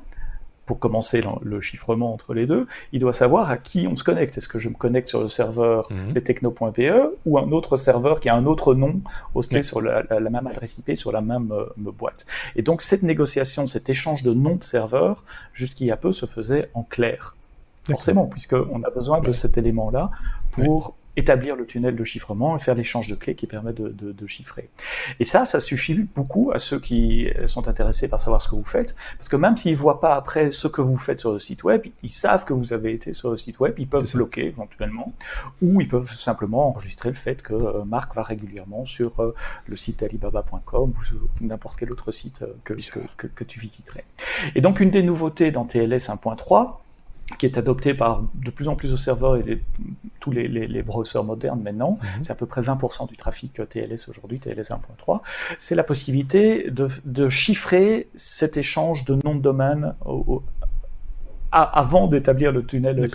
pour 0.66 0.80
commencer 0.80 1.24
le 1.42 1.62
chiffrement 1.62 2.14
entre 2.14 2.34
les 2.34 2.46
deux, 2.46 2.68
il 2.92 3.00
doit 3.00 3.14
savoir 3.14 3.52
à 3.52 3.58
qui 3.58 3.88
on 3.88 3.96
se 3.96 4.04
connecte. 4.04 4.38
Est-ce 4.38 4.48
que 4.48 4.60
je 4.60 4.70
me 4.70 4.76
connecte 4.76 5.08
sur 5.08 5.22
le 5.22 5.28
serveur 5.28 5.88
mmh. 5.92 6.14
lestechno.pe 6.14 6.92
ou 7.26 7.38
un 7.38 7.52
autre 7.52 7.78
serveur 7.78 8.20
qui 8.20 8.30
a 8.30 8.36
un 8.36 8.46
autre 8.46 8.74
nom 8.74 9.02
hosté 9.36 9.62
sur 9.62 9.82
la, 9.82 10.04
même 10.20 10.48
adresse 10.48 10.78
IP, 10.78 10.98
sur 10.98 11.12
la 11.12 11.22
même 11.22 11.52
euh, 11.52 11.66
boîte. 11.78 12.26
Et 12.56 12.62
donc 12.62 12.82
cette 12.82 13.04
négociation, 13.04 13.68
cet 13.68 13.90
échange 13.90 14.24
de 14.24 14.34
noms 14.34 14.56
de 14.56 14.64
serveurs, 14.64 15.24
jusqu'il 15.54 15.88
y 15.88 15.92
a 15.92 15.98
peu, 15.98 16.12
se 16.12 16.26
faisait 16.26 16.70
en 16.74 16.84
clair. 16.84 17.36
Forcément, 17.90 18.26
puisqu'on 18.26 18.82
a 18.82 18.90
besoin 18.90 19.20
de 19.20 19.32
cet 19.32 19.60
élément-là 19.60 20.10
pour 20.52 20.96
établir 21.18 21.56
le 21.56 21.66
tunnel 21.66 21.96
de 21.96 22.04
chiffrement 22.04 22.56
et 22.56 22.60
faire 22.60 22.76
l'échange 22.76 23.08
de 23.08 23.16
clés 23.16 23.36
qui 23.36 23.48
permet 23.48 23.74
de, 23.74 23.90
de, 23.90 24.12
de, 24.12 24.28
chiffrer. 24.28 24.70
Et 25.20 25.26
ça, 25.26 25.46
ça 25.46 25.60
suffit 25.60 25.96
beaucoup 26.16 26.52
à 26.54 26.60
ceux 26.60 26.80
qui 26.80 27.28
sont 27.48 27.68
intéressés 27.68 28.10
par 28.10 28.20
savoir 28.20 28.42
ce 28.42 28.50
que 28.50 28.56
vous 28.56 28.64
faites, 28.64 28.96
parce 29.18 29.30
que 29.30 29.36
même 29.36 29.58
s'ils 29.58 29.76
voient 29.76 30.02
pas 30.02 30.16
après 30.16 30.52
ce 30.52 30.68
que 30.68 30.82
vous 30.82 30.98
faites 30.98 31.20
sur 31.20 31.34
le 31.34 31.40
site 31.40 31.64
web, 31.64 31.84
ils 32.04 32.10
savent 32.10 32.46
que 32.46 32.54
vous 32.54 32.74
avez 32.74 32.94
été 32.94 33.14
sur 33.14 33.32
le 33.32 33.38
site 33.38 33.60
web, 33.60 33.76
ils 33.78 33.88
peuvent 33.88 34.12
bloquer 34.14 34.46
éventuellement, 34.46 35.14
ou 35.62 35.82
ils 35.82 35.88
peuvent 35.88 36.10
simplement 36.10 36.68
enregistrer 36.68 37.10
le 37.10 37.16
fait 37.16 37.42
que 37.42 37.54
euh, 37.54 37.86
Marc 37.86 38.16
va 38.16 38.24
régulièrement 38.24 38.86
sur 38.86 39.20
euh, 39.20 39.34
le 39.68 39.76
site 39.76 40.04
alibaba.com 40.04 40.94
ou 40.98 41.04
sur 41.04 41.18
n'importe 41.42 41.80
quel 41.80 41.92
autre 41.92 42.12
site 42.12 42.42
euh, 42.42 42.54
que, 42.64 42.74
que, 43.18 43.28
que 43.28 43.44
tu 43.44 43.60
visiterais. 43.60 44.06
Et 44.56 44.62
donc 44.62 44.80
une 44.80 44.92
des 44.92 45.04
nouveautés 45.04 45.52
dans 45.52 45.66
TLS 45.66 46.10
1.3, 46.10 46.78
qui 47.40 47.46
est 47.46 47.58
adopté 47.58 47.94
par 47.94 48.24
de 48.36 48.52
plus 48.52 48.68
en 48.68 48.76
plus 48.76 48.92
de 48.92 48.96
serveurs 48.96 49.36
et 49.38 49.62
tous 50.20 50.32
les, 50.32 50.48
les, 50.48 50.84
browsers 50.84 51.24
modernes 51.24 51.62
maintenant, 51.62 51.98
mhm. 52.02 52.24
c'est 52.24 52.32
à 52.32 52.36
peu 52.36 52.46
près 52.46 52.62
20% 52.62 53.08
du 53.08 53.18
trafic 53.18 53.60
TLS 53.70 54.08
aujourd'hui, 54.10 54.40
TLS 54.40 54.70
1.3, 54.70 55.22
c'est 55.58 55.76
la 55.76 55.84
possibilité 55.84 56.70
de, 56.70 56.88
de, 57.04 57.30
chiffrer 57.30 58.10
cet 58.16 58.58
échange 58.58 59.06
de 59.06 59.18
noms 59.24 59.36
de 59.36 59.42
domaine 59.42 59.96
au, 60.06 60.44
avant 61.64 62.08
d'établir 62.08 62.52
le 62.52 62.66
tunnel 62.66 63.08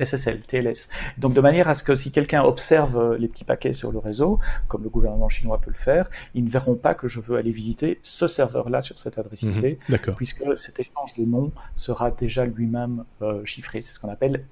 SSL, 0.00 0.40
TLS. 0.40 0.88
Donc 1.18 1.34
de 1.34 1.40
manière 1.40 1.68
à 1.68 1.74
ce 1.74 1.82
que 1.82 1.94
si 1.94 2.12
quelqu'un 2.12 2.42
observe 2.42 2.96
euh, 2.96 3.18
les 3.18 3.28
petits 3.28 3.44
paquets 3.44 3.72
sur 3.72 3.92
le 3.92 3.98
réseau, 3.98 4.38
comme 4.68 4.82
le 4.82 4.88
gouvernement 4.88 5.28
chinois 5.28 5.60
peut 5.60 5.70
le 5.70 5.76
faire, 5.76 6.08
ils 6.34 6.44
ne 6.44 6.48
verront 6.48 6.74
pas 6.74 6.94
que 6.94 7.08
je 7.08 7.20
veux 7.20 7.36
aller 7.36 7.50
visiter 7.50 7.98
ce 8.02 8.28
serveur-là 8.28 8.82
sur 8.82 8.98
cette 8.98 9.18
adresse 9.18 9.42
IP, 9.42 9.78
mhm. 9.88 10.14
puisque 10.16 10.44
cet 10.56 10.80
échange 10.80 11.14
de 11.18 11.24
noms 11.24 11.52
sera 11.74 12.10
déjà 12.10 12.46
lui-même 12.46 13.04
euh, 13.22 13.44
chiffré. 13.44 13.82
C'est 13.82 13.94
ce 13.94 14.00
qu'on 14.00 14.10
appelle 14.10 14.44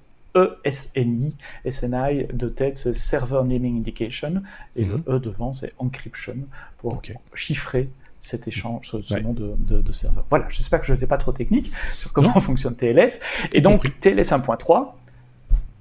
ESNI, 0.65 1.37
SNI 1.69 2.27
de 2.33 2.49
tête, 2.49 2.77
c'est 2.77 2.93
Server 2.93 3.43
Naming 3.45 3.79
Indication, 3.79 4.43
et 4.75 4.85
le 4.85 4.97
mhm. 4.97 5.03
E 5.09 5.19
devant, 5.21 5.55
c'est 5.55 5.73
Encryption, 5.79 6.39
pour 6.79 7.01
chiffrer 7.35 7.89
cet 8.25 8.49
échange, 8.49 8.89
ce, 8.91 9.21
nom 9.21 9.35
de, 9.35 9.55
de, 9.59 9.83
de, 9.83 9.93
serveur. 9.93 10.25
Voilà, 10.31 10.47
j'espère 10.49 10.81
que 10.81 10.87
je 10.87 10.95
n'étais 10.95 11.07
pas 11.07 11.19
trop 11.19 11.33
technique 11.33 11.71
sur 11.99 12.13
comment 12.13 12.33
fonctionne 12.41 12.75
TLS. 12.75 13.21
Et 13.53 13.61
donc, 13.61 14.01
TLS 14.01 14.33
1.3, 14.33 14.93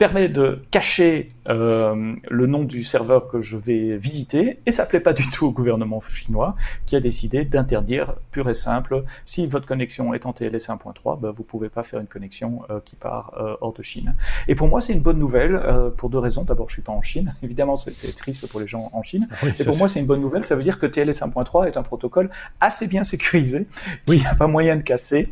permet 0.03 0.27
de 0.27 0.61
cacher 0.69 1.31
euh, 1.47 2.15
le 2.29 2.45
nom 2.45 2.65
du 2.65 2.83
serveur 2.83 3.29
que 3.29 3.41
je 3.41 3.55
vais 3.55 3.95
visiter 3.95 4.59
et 4.65 4.71
ça 4.71 4.85
plaît 4.85 4.99
pas 4.99 5.13
du 5.13 5.29
tout 5.29 5.45
au 5.45 5.51
gouvernement 5.51 6.01
chinois 6.01 6.57
qui 6.85 6.97
a 6.97 6.99
décidé 6.99 7.45
d'interdire 7.45 8.15
pur 8.31 8.49
et 8.49 8.53
simple. 8.53 9.05
Si 9.23 9.47
votre 9.47 9.65
connexion 9.65 10.13
est 10.13 10.25
en 10.25 10.33
TLS 10.33 10.67
1.3 10.67 11.21
ben, 11.21 11.31
vous 11.31 11.43
pouvez 11.43 11.69
pas 11.69 11.83
faire 11.83 12.01
une 12.01 12.07
connexion 12.07 12.63
euh, 12.69 12.81
qui 12.83 12.97
part 12.97 13.33
euh, 13.37 13.55
hors 13.61 13.71
de 13.71 13.81
Chine. 13.81 14.13
Et 14.49 14.55
pour 14.55 14.67
moi 14.67 14.81
c'est 14.81 14.91
une 14.91 15.01
bonne 15.01 15.19
nouvelle 15.19 15.57
pour 15.95 16.09
deux 16.09 16.19
raisons. 16.19 16.43
D'abord 16.43 16.67
je 16.67 16.73
suis 16.73 16.81
pas 16.81 16.91
en 16.91 17.01
Chine. 17.01 17.33
Évidemment 17.41 17.77
c'est 17.77 18.13
triste 18.13 18.49
pour 18.49 18.59
les 18.59 18.67
gens 18.67 18.89
en 18.91 19.03
Chine. 19.03 19.25
Et 19.57 19.63
pour 19.63 19.77
moi 19.77 19.87
c'est 19.87 20.01
une 20.01 20.05
bonne 20.05 20.19
nouvelle. 20.19 20.45
Ça 20.45 20.57
veut 20.57 20.63
dire 20.63 20.79
que 20.79 20.85
TLS 20.85 21.21
1.3 21.21 21.67
est 21.67 21.77
un 21.77 21.83
protocole 21.83 22.29
assez 22.59 22.87
bien 22.87 23.05
sécurisé 23.05 23.67
il 24.07 24.19
n'y 24.19 24.25
a 24.25 24.35
pas 24.35 24.47
moyen 24.47 24.75
de 24.75 24.81
casser 24.81 25.31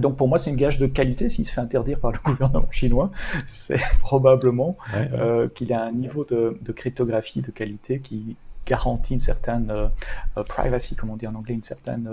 donc 0.00 0.16
pour 0.16 0.28
moi, 0.28 0.38
c'est 0.38 0.50
une 0.50 0.56
gage 0.56 0.78
de 0.78 0.86
qualité. 0.86 1.28
S'il 1.28 1.46
se 1.46 1.52
fait 1.52 1.60
interdire 1.60 2.00
par 2.00 2.12
le 2.12 2.18
gouvernement 2.24 2.70
chinois, 2.70 3.10
c'est 3.46 3.80
probablement 4.00 4.76
euh, 4.94 5.48
qu'il 5.48 5.72
a 5.72 5.84
un 5.84 5.92
niveau 5.92 6.24
de, 6.24 6.58
de, 6.60 6.72
cryptographie 6.72 7.40
de 7.40 7.50
qualité 7.50 8.00
qui 8.00 8.36
garantit 8.66 9.14
une 9.14 9.20
certaine 9.20 9.70
euh, 9.70 10.42
privacy, 10.44 10.94
comme 10.94 11.10
on 11.10 11.16
dit 11.16 11.26
en 11.26 11.34
anglais, 11.34 11.54
une 11.54 11.62
certaine 11.62 12.08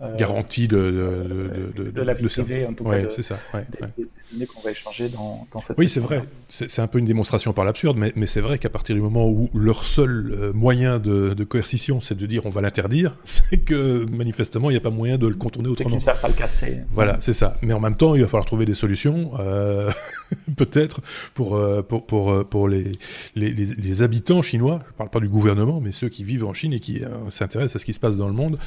euh, 0.00 0.16
garantie 0.16 0.66
de, 0.66 0.76
de, 0.76 1.82
de, 1.84 1.90
de, 1.90 2.02
la 2.02 2.14
vie 2.14 2.26
privée, 2.26 2.66
en 2.66 2.72
tout 2.72 2.84
cas. 2.84 3.10
c'est 3.10 3.22
ça. 3.22 3.38
Ouais, 3.52 3.64
des, 3.70 4.06
données 4.32 4.46
qu'on 4.46 4.60
va 4.60 4.70
échanger 4.70 5.08
dans, 5.08 5.46
dans 5.52 5.60
cette 5.60 5.78
Oui, 5.78 5.88
c'est 5.88 6.00
vrai. 6.00 6.22
C'est 6.48 6.80
un 6.80 6.86
peu 6.86 6.98
une 6.98 7.04
démonstration 7.04 7.52
par 7.52 7.64
l'absurde, 7.64 7.96
mais, 7.96 8.12
mais 8.16 8.26
c'est 8.26 8.40
vrai 8.40 8.58
qu'à 8.58 8.70
partir 8.70 8.94
du 8.94 9.02
moment 9.02 9.28
où 9.28 9.50
leur 9.54 9.84
seul 9.84 10.52
moyen 10.54 10.98
de, 10.98 11.44
coercition, 11.44 12.00
c'est 12.00 12.16
de 12.16 12.26
dire 12.26 12.46
on 12.46 12.50
va 12.50 12.60
l'interdire, 12.60 13.16
c'est 13.24 13.58
que 13.58 14.06
manifestement, 14.10 14.70
il 14.70 14.74
n'y 14.74 14.78
a 14.78 14.82
pas 14.82 14.90
moyen 14.90 15.18
de 15.18 15.28
le 15.28 15.34
contourner 15.34 15.68
autrement. 15.68 15.88
Qu'ils 15.90 15.98
ne 15.98 16.02
savent 16.02 16.20
pas 16.20 16.28
le 16.28 16.34
casser. 16.34 16.78
Voilà, 16.90 17.18
c'est 17.20 17.32
ça. 17.32 17.56
Mais 17.62 17.74
en 17.74 17.80
même 17.80 17.96
temps, 17.96 18.14
il 18.14 18.22
va 18.22 18.26
falloir 18.26 18.44
trouver 18.44 18.66
des 18.66 18.74
solutions, 18.74 19.32
euh, 19.38 19.90
peut-être, 20.56 21.00
pour, 21.34 21.60
pour, 21.88 22.06
pour, 22.06 22.48
pour 22.48 22.68
les, 22.68 22.92
les, 23.36 23.52
les, 23.52 24.02
habitants 24.02 24.42
chinois. 24.42 24.80
Je 24.86 24.92
ne 24.92 24.96
parle 24.96 25.10
pas 25.10 25.20
du 25.20 25.28
gouvernement, 25.28 25.80
mais 25.80 25.92
ceux 25.92 26.08
qui 26.08 26.24
vivent 26.24 26.44
en 26.44 26.52
Chine 26.52 26.72
et 26.72 26.80
qui 26.80 27.02
s'intéressent 27.28 27.76
à 27.76 27.78
ce 27.78 27.84
qui 27.84 27.92
se 27.92 28.00
passe 28.00 28.16
dans 28.16 28.28
le 28.28 28.32
monde. 28.32 28.58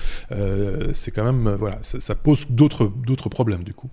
C'est 1.07 1.11
quand 1.11 1.23
même, 1.23 1.55
voilà, 1.55 1.77
ça, 1.83 2.01
ça 2.01 2.15
pose 2.15 2.47
d'autres 2.49 3.29
problèmes 3.29 3.63
du 3.63 3.73
coup. 3.73 3.89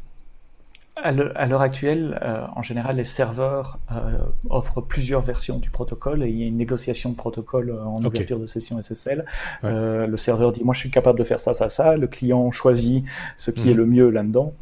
À 0.96 1.12
l'heure 1.12 1.60
actuelle, 1.60 2.18
euh, 2.22 2.44
en 2.56 2.62
général, 2.62 2.96
les 2.96 3.04
serveurs 3.04 3.78
euh, 3.92 4.18
offrent 4.50 4.80
plusieurs 4.80 5.20
versions 5.20 5.58
du 5.58 5.70
protocole 5.70 6.24
et 6.24 6.28
il 6.28 6.36
y 6.36 6.42
a 6.42 6.46
une 6.46 6.56
négociation 6.56 7.10
de 7.10 7.14
protocole 7.14 7.70
euh, 7.70 7.84
en 7.84 8.02
ouverture 8.02 8.40
de 8.40 8.46
session 8.46 8.82
SSL. 8.82 9.24
le 9.62 10.16
serveur 10.16 10.50
dit, 10.50 10.64
moi 10.64 10.74
je 10.74 10.80
suis 10.80 10.90
capable 10.90 11.20
de 11.20 11.24
faire 11.24 11.38
ça, 11.38 11.54
ça, 11.54 11.68
ça. 11.68 11.96
Le 11.96 12.08
client 12.08 12.50
choisit 12.50 13.04
ce 13.36 13.52
qui 13.52 13.68
est 13.68 13.72
mhm. 13.72 13.76
le 13.76 13.86
mieux 13.86 14.10
là-dedans. 14.10 14.54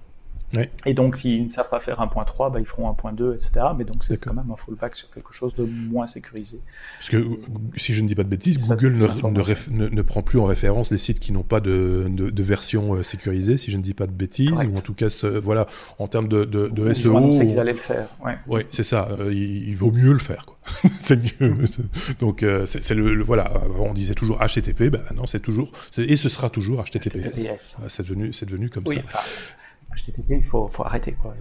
Et 0.87 0.95
donc, 0.95 1.17
s'ils 1.17 1.45
ne 1.45 1.49
savent 1.49 1.71
pas 1.71 1.81
faire 1.81 2.01
1.3, 2.01 2.53
bah, 2.53 2.61
ils 2.61 2.67
feront 2.67 2.91
1.2, 2.91 3.35
etc. 3.35 3.67
Mais 3.77 3.85
donc, 3.85 4.05
c'est 4.05 4.19
quand 4.19 4.35
même 4.35 4.51
un 4.51 4.57
fallback 4.57 4.97
sur 4.97 5.11
quelque 5.11 5.33
chose 5.33 5.55
de 5.55 5.65
moins 5.65 6.07
sécurisé. 6.07 6.61
Parce 6.99 7.11
que, 7.11 7.25
si 7.77 7.95
je 7.95 8.03
ne 8.03 8.09
dis 8.09 8.15
pas 8.15 8.25
de 8.25 8.29
bêtises, 8.29 8.59
Google 8.59 8.95
ne, 8.95 9.89
ne, 9.89 10.03
prend 10.03 10.23
plus 10.23 10.39
en 10.39 10.45
référence 10.45 10.91
les 10.91 10.99
sites 10.99 11.21
qui 11.21 11.33
n'ont 11.33 11.43
pas 11.43 11.61
de, 11.61 12.07
de, 12.09 12.43
version 12.43 12.95
euh, 12.95 13.03
sécurisée, 13.03 13.57
si 13.57 13.71
je 13.71 13.77
ne 13.77 13.83
dis 13.83 13.95
pas 13.95 14.07
de 14.07 14.13
bêtises. 14.13 14.53
Ou 14.53 14.77
en 14.77 14.83
tout 14.83 14.95
cas, 14.95 15.09
voilà, 15.41 15.67
en 15.99 16.09
termes 16.09 16.29
de, 16.29 16.45
de, 16.45 16.93
SEO. 16.93 17.33
C'est 17.35 17.47
qu'ils 17.47 17.59
allaient 17.59 17.73
le 17.73 17.79
faire. 17.79 18.09
Ouais 18.47 18.67
c'est 18.71 18.83
ça. 18.83 19.09
Euh, 19.19 19.33
il, 19.33 19.75
vaut 19.77 19.91
mieux 19.91 20.13
le 20.13 20.19
faire. 20.19 20.47
c'est 21.01 21.41
mieux. 21.41 21.57
donc, 22.21 22.43
euh, 22.43 22.67
c'est 22.67 22.95
le, 22.95 23.23
Voilà, 23.23 23.53
on 23.79 23.93
disait 23.93 24.15
toujours 24.15 24.39
HTTP. 24.39 24.85
Ben, 24.85 25.03
non, 25.15 25.27
c'est 25.27 25.41
toujours. 25.41 25.71
Et 25.99 26.17
ce 26.17 26.29
sera 26.29 26.51
toujours 26.51 26.83
HTTPS. 26.85 27.79
C'est 27.89 28.03
devenu, 28.03 28.31
devenu 28.31 28.71
comme 28.71 28.87
ça. 28.87 29.01
HTTP, 29.97 30.31
il 30.31 30.43
faut, 30.43 30.69
faut 30.69 30.85
arrêter. 30.85 31.13
Quoi. 31.13 31.35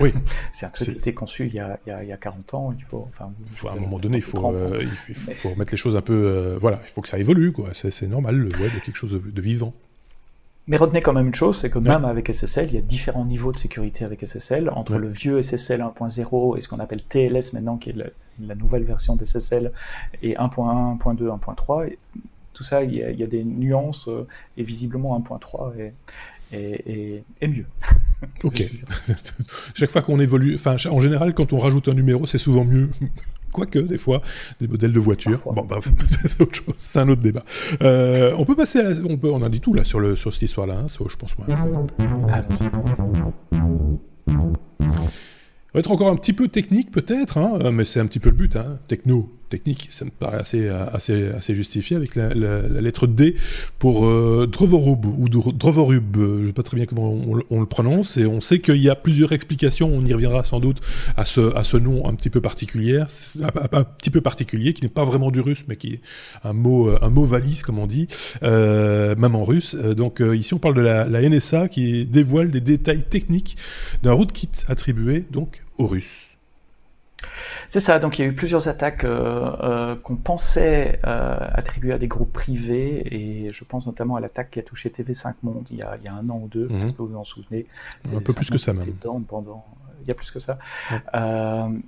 Oui. 0.00 0.12
c'est 0.52 0.66
un 0.66 0.70
truc 0.70 0.88
qui 0.88 0.94
a 0.94 0.98
été 0.98 1.14
conçu 1.14 1.46
il 1.46 1.54
y 1.54 1.60
a, 1.60 1.78
il 1.86 1.90
y 1.90 1.92
a, 1.92 2.02
il 2.02 2.08
y 2.08 2.12
a 2.12 2.16
40 2.16 2.54
ans. 2.54 2.74
Il 2.76 2.84
faut, 2.84 3.06
enfin, 3.08 3.32
faut, 3.46 3.68
à 3.68 3.72
un 3.72 3.76
moment 3.76 3.98
donné, 3.98 4.18
il 4.18 4.22
faut, 4.22 4.52
euh, 4.52 4.80
il 5.08 5.14
faut, 5.14 5.32
faut, 5.32 5.50
remettre 5.50 5.72
les 5.72 5.76
choses 5.76 5.96
un 5.96 6.02
peu. 6.02 6.12
Euh, 6.14 6.58
voilà, 6.60 6.80
il 6.84 6.90
faut 6.90 7.00
que 7.00 7.08
ça 7.08 7.18
évolue. 7.18 7.52
Quoi. 7.52 7.70
C'est, 7.74 8.06
normal, 8.06 8.36
le 8.36 8.50
web 8.60 8.72
est 8.76 8.80
quelque 8.80 8.96
chose 8.96 9.12
de, 9.12 9.40
vivant. 9.40 9.72
Mais 10.66 10.78
retenez 10.78 11.02
quand 11.02 11.12
même 11.12 11.26
une 11.26 11.34
chose, 11.34 11.58
c'est 11.58 11.68
que 11.68 11.78
même 11.78 12.06
avec 12.06 12.32
SSL, 12.32 12.68
il 12.68 12.74
y 12.74 12.78
a 12.78 12.80
différents 12.80 13.26
niveaux 13.26 13.52
de 13.52 13.58
sécurité 13.58 14.04
avec 14.04 14.26
SSL, 14.26 14.70
entre 14.70 14.96
le 14.96 15.08
vieux 15.08 15.42
SSL 15.42 15.82
1.0 15.82 16.56
et 16.56 16.60
ce 16.62 16.68
qu'on 16.68 16.78
appelle 16.78 17.02
TLS 17.02 17.52
maintenant, 17.52 17.76
qui 17.76 17.90
est 17.90 17.96
la, 18.38 18.54
nouvelle 18.54 18.84
version 18.84 19.14
d'SSL, 19.14 19.72
et 20.22 20.34
1.1, 20.36 20.98
1.2, 20.98 21.38
1.3. 21.38 21.96
Tout 22.54 22.64
ça, 22.64 22.82
il 22.82 22.94
y, 22.94 23.02
a, 23.02 23.10
il 23.10 23.18
y, 23.18 23.22
a, 23.22 23.26
des 23.26 23.44
nuances, 23.44 24.08
euh, 24.08 24.26
et 24.56 24.62
visiblement 24.62 25.18
1.3 25.18 25.76
est, 25.76 25.92
et, 26.52 27.22
mieux. 27.42 27.66
Ok. 28.42 28.62
Chaque 29.74 29.90
fois 29.90 30.00
qu'on 30.00 30.18
évolue, 30.18 30.54
enfin, 30.54 30.76
en 30.90 31.00
général, 31.00 31.34
quand 31.34 31.52
on 31.52 31.58
rajoute 31.58 31.88
un 31.88 31.94
numéro, 31.94 32.26
c'est 32.26 32.38
souvent 32.38 32.64
mieux. 32.64 32.88
Quoique, 33.52 33.78
des 33.78 33.98
fois, 33.98 34.22
des 34.60 34.66
modèles 34.66 34.92
de 34.92 34.98
voitures. 34.98 35.42
Bon, 35.52 35.64
bref, 35.64 35.88
c'est 36.24 36.40
autre 36.40 36.54
chose, 36.54 36.74
c'est 36.78 36.98
un 36.98 37.08
autre 37.08 37.20
débat. 37.20 37.44
Euh, 37.82 38.34
on 38.38 38.44
peut 38.44 38.56
passer 38.56 38.80
à 38.80 38.90
on, 39.04 39.16
peut, 39.18 39.30
on 39.30 39.42
a 39.42 39.48
dit 39.48 39.60
tout 39.60 39.74
là 39.74 39.84
sur, 39.84 40.00
le, 40.00 40.16
sur 40.16 40.32
cette 40.32 40.42
histoire-là, 40.42 40.78
hein, 40.78 40.86
je 40.88 41.16
pense. 41.16 41.36
Moi. 41.38 41.46
On 45.74 45.78
va 45.78 45.80
être 45.80 45.92
encore 45.92 46.08
un 46.08 46.16
petit 46.16 46.32
peu 46.32 46.48
technique 46.48 46.90
peut-être, 46.90 47.38
hein, 47.38 47.70
mais 47.70 47.84
c'est 47.84 48.00
un 48.00 48.06
petit 48.06 48.20
peu 48.20 48.30
le 48.30 48.36
but, 48.36 48.56
hein, 48.56 48.78
techno 48.88 49.30
technique, 49.54 49.88
ça 49.90 50.04
me 50.04 50.10
paraît 50.10 50.40
assez, 50.40 50.68
assez 50.68 51.54
justifié 51.54 51.96
avec 51.96 52.16
la, 52.16 52.34
lettre 52.80 53.06
D 53.06 53.36
pour 53.78 54.06
euh, 54.06 54.48
Drovorub 54.50 55.04
ou 55.06 55.28
Drovorub, 55.28 56.16
je 56.16 56.42
ne 56.42 56.46
sais 56.48 56.52
pas 56.52 56.64
très 56.64 56.76
bien 56.76 56.86
comment 56.86 57.14
on, 57.50 57.60
le 57.60 57.66
prononce, 57.66 58.16
et 58.16 58.26
on 58.26 58.40
sait 58.40 58.58
qu'il 58.58 58.82
y 58.82 58.90
a 58.90 58.96
plusieurs 58.96 59.32
explications, 59.32 59.88
on 59.92 60.04
y 60.04 60.12
reviendra 60.12 60.42
sans 60.42 60.58
doute 60.58 60.80
à 61.16 61.24
ce, 61.24 61.76
nom 61.76 62.08
un 62.08 62.14
petit 62.14 62.30
peu 62.30 62.40
particulier, 62.40 62.98
un, 63.00 63.84
petit 63.84 64.10
peu 64.10 64.20
particulier, 64.20 64.74
qui 64.74 64.82
n'est 64.82 64.88
pas 64.88 65.04
vraiment 65.04 65.30
du 65.30 65.40
russe, 65.40 65.64
mais 65.68 65.76
qui 65.76 65.94
est 65.94 66.00
un 66.42 66.52
mot, 66.52 67.24
valise, 67.24 67.62
comme 67.62 67.78
on 67.78 67.86
dit, 67.86 68.08
euh, 68.42 69.14
même 69.16 69.36
en 69.36 69.44
russe. 69.44 69.76
Euh, 69.78 69.94
donc 69.94 70.20
ici 70.34 70.52
on 70.54 70.58
parle 70.58 70.74
de 70.74 70.80
la, 70.80 71.08
la 71.08 71.28
NSA 71.28 71.68
qui 71.68 72.06
dévoile 72.06 72.50
les 72.50 72.60
détails 72.60 73.04
techniques 73.04 73.56
d'un 74.02 74.12
rootkit 74.12 74.50
attribué 74.66 75.24
donc 75.30 75.62
aux 75.78 75.86
Russes. 75.86 76.33
C'est 77.68 77.80
ça, 77.80 77.98
donc 77.98 78.18
il 78.18 78.22
y 78.22 78.24
a 78.24 78.28
eu 78.28 78.34
plusieurs 78.34 78.68
attaques 78.68 79.04
euh, 79.04 79.50
euh, 79.62 79.96
qu'on 79.96 80.16
pensait 80.16 81.00
euh, 81.06 81.36
attribuer 81.52 81.92
à 81.92 81.98
des 81.98 82.08
groupes 82.08 82.32
privés, 82.32 83.02
et 83.10 83.52
je 83.52 83.64
pense 83.64 83.86
notamment 83.86 84.16
à 84.16 84.20
l'attaque 84.20 84.50
qui 84.52 84.58
a 84.58 84.62
touché 84.62 84.90
TV5 84.90 85.34
Monde 85.42 85.66
il 85.70 85.78
y 85.78 85.82
a, 85.82 85.96
il 85.98 86.04
y 86.04 86.08
a 86.08 86.14
un 86.14 86.28
an 86.30 86.40
ou 86.42 86.48
deux, 86.48 86.68
mm 86.68 86.92
que 86.92 86.98
vous 86.98 87.08
vous 87.08 87.16
en 87.16 87.24
souvenez. 87.24 87.66
Un 88.14 88.20
peu 88.20 88.32
plus 88.32 88.50
que 88.50 88.58
ça 88.58 88.72
même. 88.72 88.92
Pendant, 89.26 89.64
il 90.02 90.08
y 90.08 90.10
a 90.10 90.14
plus 90.14 90.30
que 90.30 90.38
ça. 90.38 90.58
Ben, 91.12 91.82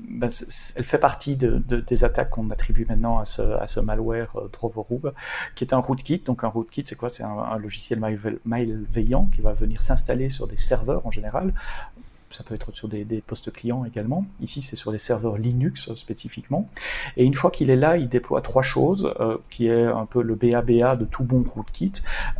elle 0.77 0.85
fait 0.85 0.99
partie 0.99 1.37
de, 1.37 1.59
des 1.59 2.05
attaques 2.05 2.31
qu'on 2.31 2.51
attribue 2.51 2.87
maintenant 2.88 3.18
à 3.18 3.25
ce, 3.25 3.42
à 3.42 3.66
ce 3.66 3.81
malware 3.81 4.33
Drovorub, 4.53 5.12
qui 5.55 5.64
est 5.64 5.75
un 5.75 5.79
rootkit. 5.79 6.18
Donc 6.20 6.44
un 6.44 6.49
rootkit, 6.49 6.85
c'est 6.87 6.96
quoi? 6.96 7.09
C'est 7.09 7.22
un, 7.22 7.29
un, 7.29 7.59
logiciel 7.59 8.01
malveillant 8.44 9.27
qui 9.35 9.40
va 9.40 9.53
venir 9.53 9.83
s'installer 9.83 10.29
sur 10.29 10.46
des 10.46 10.57
serveurs 10.57 11.07
en 11.07 11.11
général 11.11 11.53
ça 12.30 12.42
peut 12.42 12.54
être 12.54 12.74
sur 12.74 12.88
des, 12.88 13.04
postes 13.26 13.52
clients 13.52 13.84
également. 13.84 14.26
Ici, 14.40 14.62
c'est 14.62 14.76
sur 14.76 14.92
des 14.92 14.98
serveurs 14.98 15.38
Linux 15.38 15.94
spécifiquement. 15.94 16.68
Et 17.16 17.24
une 17.24 17.34
fois 17.34 17.50
qu'il 17.50 17.70
est 17.70 17.76
là, 17.76 17.96
il 17.96 18.08
déploie 18.08 18.40
trois 18.40 18.62
choses, 18.62 19.12
euh, 19.20 19.38
qui 19.50 19.68
est 19.68 19.84
un 19.84 20.06
peu 20.06 20.22
le 20.22 20.34
BABA 20.34 20.96
de 20.96 21.04
tout 21.04 21.22
bon 21.22 21.44
rootkit. 21.44 21.92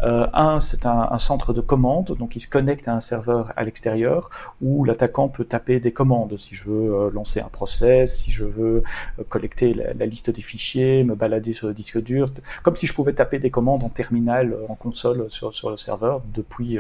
Euh, 0.03 0.27
un, 0.33 0.61
c'est 0.61 0.87
un, 0.87 1.17
centre 1.19 1.53
de 1.53 1.61
commande, 1.61 2.15
donc 2.19 2.37
il 2.37 2.41
se 2.41 2.49
connecte 2.49 2.89
à 2.89 2.95
un 2.95 3.01
serveur 3.01 3.53
à 3.57 3.65
l'extérieur 3.65 4.31
où 4.61 4.85
l'attaquant 4.85 5.29
peut 5.29 5.45
taper 5.45 5.81
des 5.81 5.93
commandes. 5.93 6.37
Si 6.37 6.55
je 6.55 6.65
veux 6.65 6.95
euh, 6.95 7.11
lancer 7.11 7.41
un 7.41 7.49
process, 7.49 8.19
si 8.19 8.31
je 8.31 8.45
veux 8.45 8.83
collecter 9.29 9.73
la, 9.75 10.07
liste 10.07 10.31
des 10.31 10.43
fichiers, 10.43 11.05
me 11.05 11.15
balader 11.15 11.53
sur 11.53 11.69
le 11.69 11.75
disque 11.75 12.03
dur, 12.03 12.31
comme 12.63 12.77
si 12.77 12.87
je 12.87 12.93
pouvais 12.93 13.13
taper 13.13 13.39
des 13.39 13.51
commandes 13.51 13.83
en 13.83 13.89
terminal, 13.89 14.57
en 14.69 14.75
console 14.75 15.27
sur, 15.31 15.55
sur 15.55 15.71
le 15.71 15.77
serveur 15.77 16.23
depuis, 16.35 16.79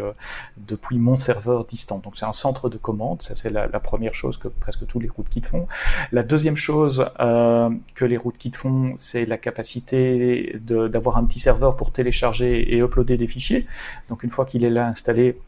depuis 0.58 0.98
mon 0.98 1.16
serveur 1.16 1.64
distant. 1.64 1.98
Donc 1.98 2.16
c'est 2.16 2.26
un 2.26 2.32
centre 2.32 2.68
de 2.68 2.76
commande 2.76 2.95
ça, 3.20 3.34
c'est 3.34 3.50
la, 3.50 3.68
première 3.80 4.14
chose 4.14 4.36
que 4.36 4.48
presque 4.48 4.86
tous 4.86 4.98
les 4.98 5.08
rootkits 5.08 5.42
font. 5.42 5.66
La 6.12 6.22
deuxième 6.22 6.56
chose 6.56 7.06
euh, 7.20 7.70
que 7.94 8.04
les 8.04 8.16
rootkits 8.16 8.52
font, 8.52 8.94
c'est 8.96 9.26
la 9.26 9.38
capacité 9.38 10.56
d'avoir 10.60 11.18
un 11.18 11.24
petit 11.24 11.38
serveur 11.38 11.76
pour 11.76 11.92
télécharger 11.92 12.74
et 12.74 12.78
uploader 12.78 13.16
des 13.16 13.26
fichiers. 13.26 13.66
Donc 14.08 14.22
une 14.22 14.30
fois 14.30 14.44
qu'il 14.44 14.64
est 14.64 14.70
là 14.70 14.88
installé, 14.88 15.38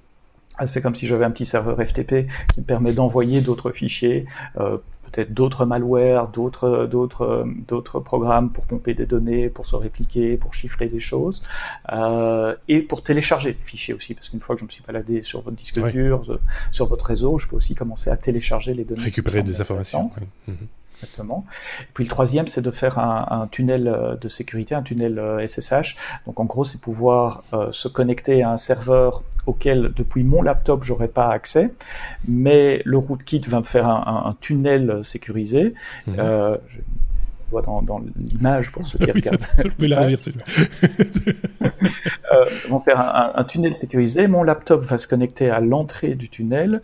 c'est 0.66 0.82
comme 0.82 0.94
si 0.94 1.06
j'avais 1.06 1.24
un 1.24 1.30
petit 1.30 1.44
serveur 1.44 1.80
FTP 1.80 2.26
qui 2.52 2.60
me 2.60 2.64
permet 2.64 2.92
d'envoyer 2.92 3.40
d'autres 3.40 3.70
fichiers, 3.70 4.26
euh, 4.58 4.78
peut-être 5.10 5.32
d'autres 5.32 5.64
malwares, 5.64 6.28
d'autres, 6.28 6.86
d'autres, 6.86 7.46
d'autres 7.66 8.00
programmes 8.00 8.50
pour 8.50 8.66
pomper 8.66 8.94
des 8.94 9.06
données, 9.06 9.48
pour 9.48 9.66
se 9.66 9.76
répliquer, 9.76 10.36
pour 10.36 10.54
chiffrer 10.54 10.88
des 10.88 11.00
choses, 11.00 11.42
euh, 11.92 12.54
et 12.68 12.80
pour 12.80 13.02
télécharger 13.02 13.52
des 13.52 13.62
fichiers 13.62 13.94
aussi, 13.94 14.14
parce 14.14 14.28
qu'une 14.28 14.40
fois 14.40 14.54
que 14.54 14.60
je 14.60 14.66
me 14.66 14.70
suis 14.70 14.82
baladé 14.86 15.22
sur 15.22 15.40
votre 15.42 15.56
disque 15.56 15.80
dur, 15.90 16.22
euh, 16.28 16.40
sur 16.72 16.86
votre 16.86 17.06
réseau, 17.06 17.38
je 17.38 17.48
peux 17.48 17.56
aussi 17.56 17.74
commencer 17.74 18.10
à 18.10 18.16
télécharger 18.16 18.74
les 18.74 18.84
données. 18.84 19.02
Récupérer 19.02 19.42
des 19.42 19.60
informations. 19.60 20.10
Exactement. 21.00 21.44
Et 21.82 21.88
puis 21.94 22.04
le 22.04 22.10
troisième, 22.10 22.48
c'est 22.48 22.62
de 22.62 22.70
faire 22.70 22.98
un, 22.98 23.48
tunnel 23.50 23.88
euh, 23.88 24.16
de 24.16 24.28
sécurité, 24.28 24.74
un 24.74 24.82
tunnel 24.82 25.20
SSH. 25.46 25.96
Donc 26.26 26.40
en 26.40 26.44
gros, 26.44 26.64
c'est 26.64 26.80
pouvoir 26.80 27.44
se 27.72 27.88
connecter 27.88 28.42
à 28.42 28.50
un 28.50 28.56
serveur 28.56 29.22
auquel 29.48 29.92
depuis 29.96 30.22
mon 30.22 30.42
laptop 30.42 30.84
j'aurais 30.84 31.08
pas 31.08 31.30
accès, 31.30 31.72
mais 32.26 32.82
le 32.84 32.98
rootkit 32.98 33.40
va 33.48 33.58
me 33.58 33.64
faire 33.64 33.88
un, 33.88 34.36
un, 34.42 35.02
sécurisé. 35.02 35.74
Mhm. 36.06 36.16
Euh, 36.18 36.56
je 36.68 36.78
vois 37.50 37.62
dans, 37.62 37.80
dans 37.80 38.02
l'image 38.16 38.70
pour 38.72 38.84
ceux 38.84 38.98
qui 38.98 39.10
regardent. 39.10 39.46
je 39.58 39.70
vais 39.78 39.88
la 39.88 40.02
relire, 40.02 40.18
euh, 41.62 42.44
vont 42.68 42.80
faire 42.80 43.00
un, 43.00 43.32
un, 43.34 43.44
tunnel 43.44 43.74
sécurisé. 43.74 44.28
Mon 44.28 44.42
laptop 44.42 44.84
va 44.84 44.98
se 44.98 45.08
connecter 45.08 45.50
à 45.50 45.60
l'entrée 45.60 46.14
du 46.14 46.28
tunnel, 46.28 46.82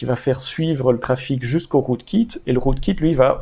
qui 0.00 0.06
va 0.06 0.16
faire 0.16 0.40
suivre 0.40 0.94
le 0.94 0.98
trafic 0.98 1.44
jusqu'au 1.44 1.80
rootkit, 1.80 2.28
et 2.46 2.54
le 2.54 2.58
rootkit 2.58 2.94
lui 2.94 3.12
va 3.12 3.38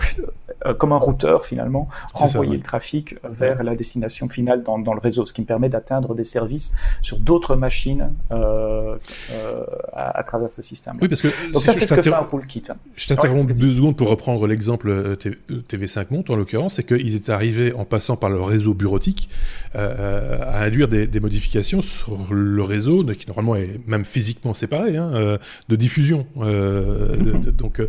comme 0.78 0.92
un 0.92 0.98
routeur 0.98 1.46
finalement, 1.46 1.88
renvoyer 2.12 2.56
le 2.56 2.62
trafic 2.62 3.16
vers 3.28 3.62
la 3.62 3.74
destination 3.74 4.28
finale 4.28 4.62
dans, 4.62 4.78
dans, 4.78 4.94
le 4.94 5.00
réseau, 5.00 5.26
ce 5.26 5.32
qui 5.32 5.40
me 5.40 5.46
permet 5.46 5.68
d'atteindre 5.68 6.14
des 6.14 6.24
services 6.24 6.74
sur 7.02 7.18
d'autres 7.18 7.56
machines 7.56 8.10
à, 8.30 10.18
à, 10.18 10.22
travers 10.24 10.50
ce 10.50 10.62
système. 10.62 10.96
Oui, 11.00 11.08
parce 11.08 11.22
que 11.22 11.28
donc 11.52 11.62
ça 11.62 11.72
c'est 11.72 11.86
ce 11.86 11.94
que 11.94 12.02
fait 12.02 12.12
un 12.12 12.18
rootkit. 12.18 12.62
Je 12.96 13.06
t'interromps 13.06 13.52
deux 13.54 13.76
secondes 13.76 13.96
pour 13.96 14.08
reprendre 14.08 14.46
l'exemple 14.46 15.16
TV5 15.16 16.06
Monde 16.10 16.30
en 16.30 16.36
l'occurrence, 16.36 16.74
c'est 16.74 16.84
qu'ils 16.84 17.14
étaient 17.14 17.32
arrivés 17.32 17.72
en 17.72 17.84
passant 17.84 18.16
par 18.16 18.30
le 18.30 18.40
réseau 18.40 18.74
bureautique 18.74 19.28
à 19.74 20.62
induire 20.62 20.88
des, 20.88 21.06
des, 21.06 21.20
modifications 21.20 21.82
sur 21.82 22.32
le 22.32 22.62
réseau 22.62 23.04
qui 23.04 23.26
normalement 23.26 23.56
est 23.56 23.80
même 23.86 24.04
physiquement 24.04 24.54
séparé 24.54 24.96
hein, 24.96 25.38
de 25.68 25.76
diffusion. 25.76 26.26
Mm-hmm. 26.36 27.50
donc 27.50 27.80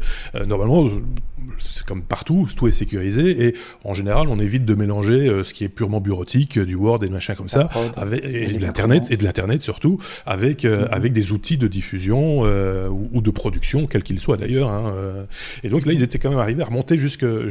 normalement 0.48 0.90
c'est 1.60 1.86
comme 1.86 2.02
partout, 2.02 2.48
tout 2.60 2.68
est 2.68 2.72
sécurisé 2.72 3.46
et 3.46 3.56
en 3.86 3.94
général, 3.94 4.28
on 4.28 4.38
évite 4.38 4.66
de 4.66 4.76
mélanger 4.76 5.30
euh, 5.30 5.46
ce 5.46 5.54
qui 5.54 5.64
est 5.64 5.70
purement 5.70 6.02
bureautique, 6.02 6.58
euh, 6.58 6.66
du 6.66 6.76
Word 6.76 7.02
et 7.06 7.08
de 7.08 7.14
machin 7.14 7.34
comme 7.34 7.48
ça, 7.48 7.70
avec, 7.96 8.26
et, 8.26 8.48
de 8.48 8.60
l'internet 8.60 9.06
et 9.10 9.16
de 9.16 9.24
l'internet 9.24 9.64
surtout, 9.64 9.98
avec 10.26 10.66
euh, 10.66 10.84
mm-hmm. 10.84 10.90
avec 10.90 11.14
des 11.14 11.32
outils 11.32 11.58
de 11.58 11.68
diffusion 11.68 12.42
ou, 12.42 13.22
de 13.22 13.32
production, 13.32 13.86
quels 13.86 14.04
qu'ils 14.04 14.20
soient 14.20 14.36
d'ailleurs. 14.36 14.70
Hein, 14.72 14.94
et 15.64 15.70
donc 15.70 15.86
là, 15.86 15.94
ils 15.94 16.04
étaient 16.04 16.20
quand 16.20 16.30
même 16.30 16.40
arrivés 16.40 16.64
à 16.64 16.66
remonter 16.66 16.98
jusqu'aux 16.98 17.48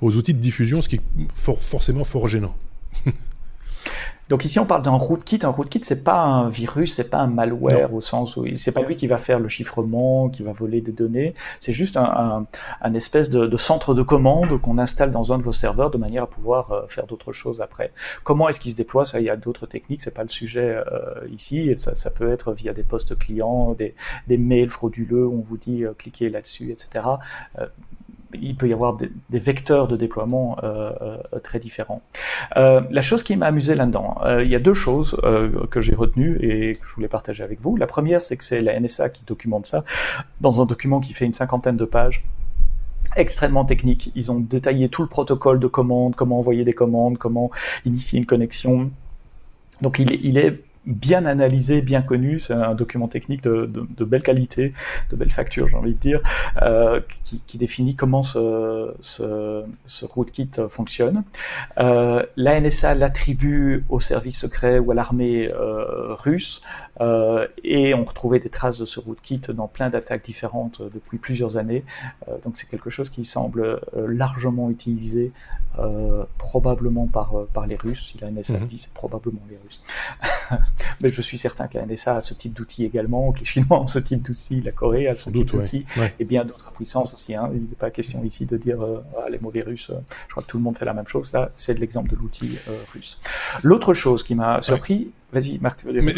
outils 0.16 0.34
de 0.34 0.38
diffusion, 0.38 0.80
ce 0.80 0.88
qui 0.88 0.96
est 0.96 1.02
forcément 1.34 2.04
fort 2.04 2.28
gênant. 2.28 2.56
Donc 4.30 4.44
ici, 4.44 4.60
on 4.60 4.64
parle 4.64 4.82
d'un 4.82 4.92
rootkit. 4.92 5.40
Un 5.42 5.48
rootkit, 5.48 5.80
c'est 5.82 6.04
pas 6.04 6.22
un 6.22 6.48
virus, 6.48 6.94
c'est 6.94 7.10
pas 7.10 7.18
un 7.18 7.26
malware 7.26 7.92
au 7.92 8.00
sens 8.00 8.36
où 8.36 8.46
c'est 8.56 8.72
pas 8.72 8.82
lui 8.82 8.94
qui 8.94 9.08
va 9.08 9.18
faire 9.18 9.40
le 9.40 9.48
chiffrement, 9.48 10.28
qui 10.28 10.44
va 10.44 10.52
voler 10.52 10.80
des 10.80 10.92
données. 10.92 11.34
C'est 11.58 11.72
juste 11.72 11.96
un, 11.96 12.46
un, 12.80 12.94
espèce 12.94 13.28
de, 13.28 13.46
de, 13.46 13.56
centre 13.56 13.92
de 13.92 14.02
commande 14.02 14.60
qu'on 14.60 14.78
installe 14.78 15.10
dans 15.10 15.32
un 15.32 15.38
de 15.38 15.42
vos 15.42 15.52
serveurs 15.52 15.90
de 15.90 15.98
manière 15.98 16.22
à 16.22 16.26
pouvoir 16.28 16.70
euh, 16.70 16.86
faire 16.86 17.06
d'autres 17.06 17.32
choses 17.32 17.60
après. 17.60 17.92
Comment 18.22 18.48
est-ce 18.48 18.60
qu'il 18.60 18.70
se 18.70 18.76
déploie? 18.76 19.04
Ça, 19.04 19.18
il 19.18 19.26
y 19.26 19.30
a 19.30 19.36
d'autres 19.36 19.66
techniques. 19.66 20.00
C'est 20.00 20.14
pas 20.14 20.22
le 20.22 20.28
sujet 20.28 20.76
euh, 20.76 21.26
ici. 21.32 21.74
Ça, 21.76 21.96
ça, 21.96 22.10
peut 22.10 22.30
être 22.30 22.52
via 22.52 22.72
des 22.72 22.84
postes 22.84 23.18
clients, 23.18 23.72
des, 23.72 23.96
des 24.28 24.38
mails 24.38 24.70
frauduleux. 24.70 25.26
Où 25.26 25.38
on 25.38 25.42
vous 25.42 25.56
dit 25.56 25.84
euh, 25.84 25.92
cliquez 25.98 26.30
là-dessus, 26.30 26.70
etc 26.70 27.00
il 28.34 28.56
peut 28.56 28.68
y 28.68 28.72
avoir 28.72 28.96
des, 28.96 29.10
vecteurs 29.38 29.88
de 29.88 29.96
déploiement 29.96 30.56
euh, 30.62 30.92
euh, 31.00 31.38
très 31.42 31.58
différents. 31.58 32.02
Euh, 32.56 32.80
la 32.90 33.02
chose 33.02 33.22
qui 33.22 33.36
m'a 33.36 33.46
amusé 33.46 33.74
là-dedans, 33.74 34.18
il 34.40 34.48
y 34.48 34.54
a 34.54 34.58
deux 34.58 34.74
choses 34.74 35.16
que 35.70 35.80
j'ai 35.80 35.94
retenues 35.94 36.38
et 36.40 36.76
que 36.76 36.86
je 36.86 36.94
voulais 36.94 37.08
partager 37.08 37.42
avec 37.42 37.60
vous. 37.60 37.76
La 37.76 37.86
première, 37.86 38.20
c'est 38.20 38.36
que 38.36 38.44
c'est 38.44 38.60
la 38.60 38.78
NSA 38.78 39.10
qui 39.10 39.22
documente 39.26 39.66
ça 39.66 39.84
dans 40.40 40.60
un 40.60 40.66
document 40.66 41.00
qui 41.00 41.12
fait 41.12 41.26
une 41.26 41.34
cinquantaine 41.34 41.76
de 41.76 41.84
pages 41.84 42.24
extrêmement 43.16 43.64
technique. 43.64 44.12
Ils 44.14 44.30
ont 44.30 44.38
détaillé 44.38 44.88
tout 44.88 45.02
le 45.02 45.08
protocole 45.08 45.58
de 45.58 45.66
commande, 45.66 46.14
comment 46.14 46.38
envoyer 46.38 46.64
des 46.64 46.72
commandes, 46.72 47.18
comment 47.18 47.50
initier 47.84 48.18
une 48.18 48.26
connexion. 48.26 48.90
Donc 49.82 49.98
il 49.98 50.12
il 50.24 50.38
est 50.38 50.62
bien 50.86 51.26
analysé, 51.26 51.82
bien 51.82 52.02
connu. 52.02 52.38
C'est 52.40 52.54
un 52.54 52.74
document 52.74 53.08
technique 53.08 53.42
de, 53.42 53.66
de, 53.66 54.04
belle 54.04 54.22
qualité, 54.22 54.72
de 55.10 55.16
belle 55.16 55.30
facture, 55.30 55.68
j'ai 55.68 55.76
envie 55.76 55.94
de 55.94 55.98
dire, 55.98 56.20
euh, 56.62 57.00
qui, 57.24 57.40
qui, 57.46 57.58
définit 57.58 57.94
comment 57.94 58.22
ce, 58.22 58.94
ce, 59.00 59.62
ce 59.84 60.04
rootkit 60.06 60.50
fonctionne. 60.68 61.22
Euh, 61.78 62.24
la 62.36 62.60
NSA 62.60 62.94
l'attribue 62.94 63.84
au 63.88 64.00
service 64.00 64.38
secret 64.40 64.78
ou 64.78 64.90
à 64.90 64.94
l'armée 64.94 65.50
euh, 65.52 66.14
russe 66.14 66.62
euh, 67.00 67.46
et 67.64 67.94
on 67.94 68.04
retrouvait 68.04 68.40
des 68.40 68.50
traces 68.50 68.78
de 68.78 68.84
ce 68.84 69.00
rootkit 69.00 69.40
dans 69.54 69.68
plein 69.68 69.90
d'attaques 69.90 70.24
différentes 70.24 70.80
euh, 70.80 70.90
depuis 70.92 71.18
plusieurs 71.18 71.56
années. 71.56 71.84
Euh, 72.28 72.36
donc 72.44 72.58
c'est 72.58 72.68
quelque 72.68 72.90
chose 72.90 73.08
qui 73.10 73.24
semble 73.24 73.80
largement 73.94 74.70
utilisé, 74.70 75.32
probablement 76.36 77.06
par, 77.06 77.32
par 77.54 77.66
les 77.66 77.76
Russes. 77.76 78.12
Si 78.12 78.18
la 78.18 78.30
NSA 78.30 78.58
mhm. 78.58 78.66
dit, 78.66 78.78
c'est 78.78 78.92
probablement 78.92 79.40
les 79.48 79.56
Russes. 79.56 79.82
Mais 81.02 81.10
je 81.10 81.20
suis 81.20 81.38
certain 81.38 81.68
que 81.68 81.78
la 81.78 81.86
NSA 81.86 82.16
a 82.16 82.20
ce 82.20 82.34
type 82.34 82.52
d'outils 82.52 82.84
également, 82.84 83.32
que 83.32 83.40
les 83.40 83.44
Chinois 83.44 83.80
ont 83.80 83.86
ce 83.86 83.98
type 83.98 84.22
d'outils, 84.22 84.60
la 84.60 84.72
Corée 84.72 85.08
a 85.08 85.16
ce 85.16 85.30
type 85.30 85.46
d'outils, 85.46 85.84
et 86.18 86.24
bien 86.24 86.44
d'autres 86.44 86.72
puissances 86.72 87.14
aussi. 87.14 87.34
Hein. 87.34 87.50
Il 87.54 87.62
n'est 87.62 87.76
pas 87.78 87.90
question 87.90 88.24
ici 88.24 88.46
de 88.46 88.56
dire 88.56 88.78
ah, 89.18 89.28
les 89.30 89.38
mauvais 89.38 89.62
Russes. 89.62 89.90
je 90.26 90.30
crois 90.30 90.42
que 90.42 90.48
tout 90.48 90.58
le 90.58 90.62
monde 90.62 90.76
fait 90.76 90.84
la 90.84 90.94
même 90.94 91.06
chose. 91.06 91.32
Là, 91.32 91.50
c'est 91.54 91.78
l'exemple 91.78 92.10
de 92.10 92.16
l'outil 92.16 92.58
russe. 92.92 93.18
L'autre 93.62 93.94
chose 93.94 94.22
qui 94.22 94.34
m'a 94.34 94.62
surpris, 94.62 95.10
Vas-y, 95.32 95.58
Marc. 95.60 95.84
Mais 95.84 96.14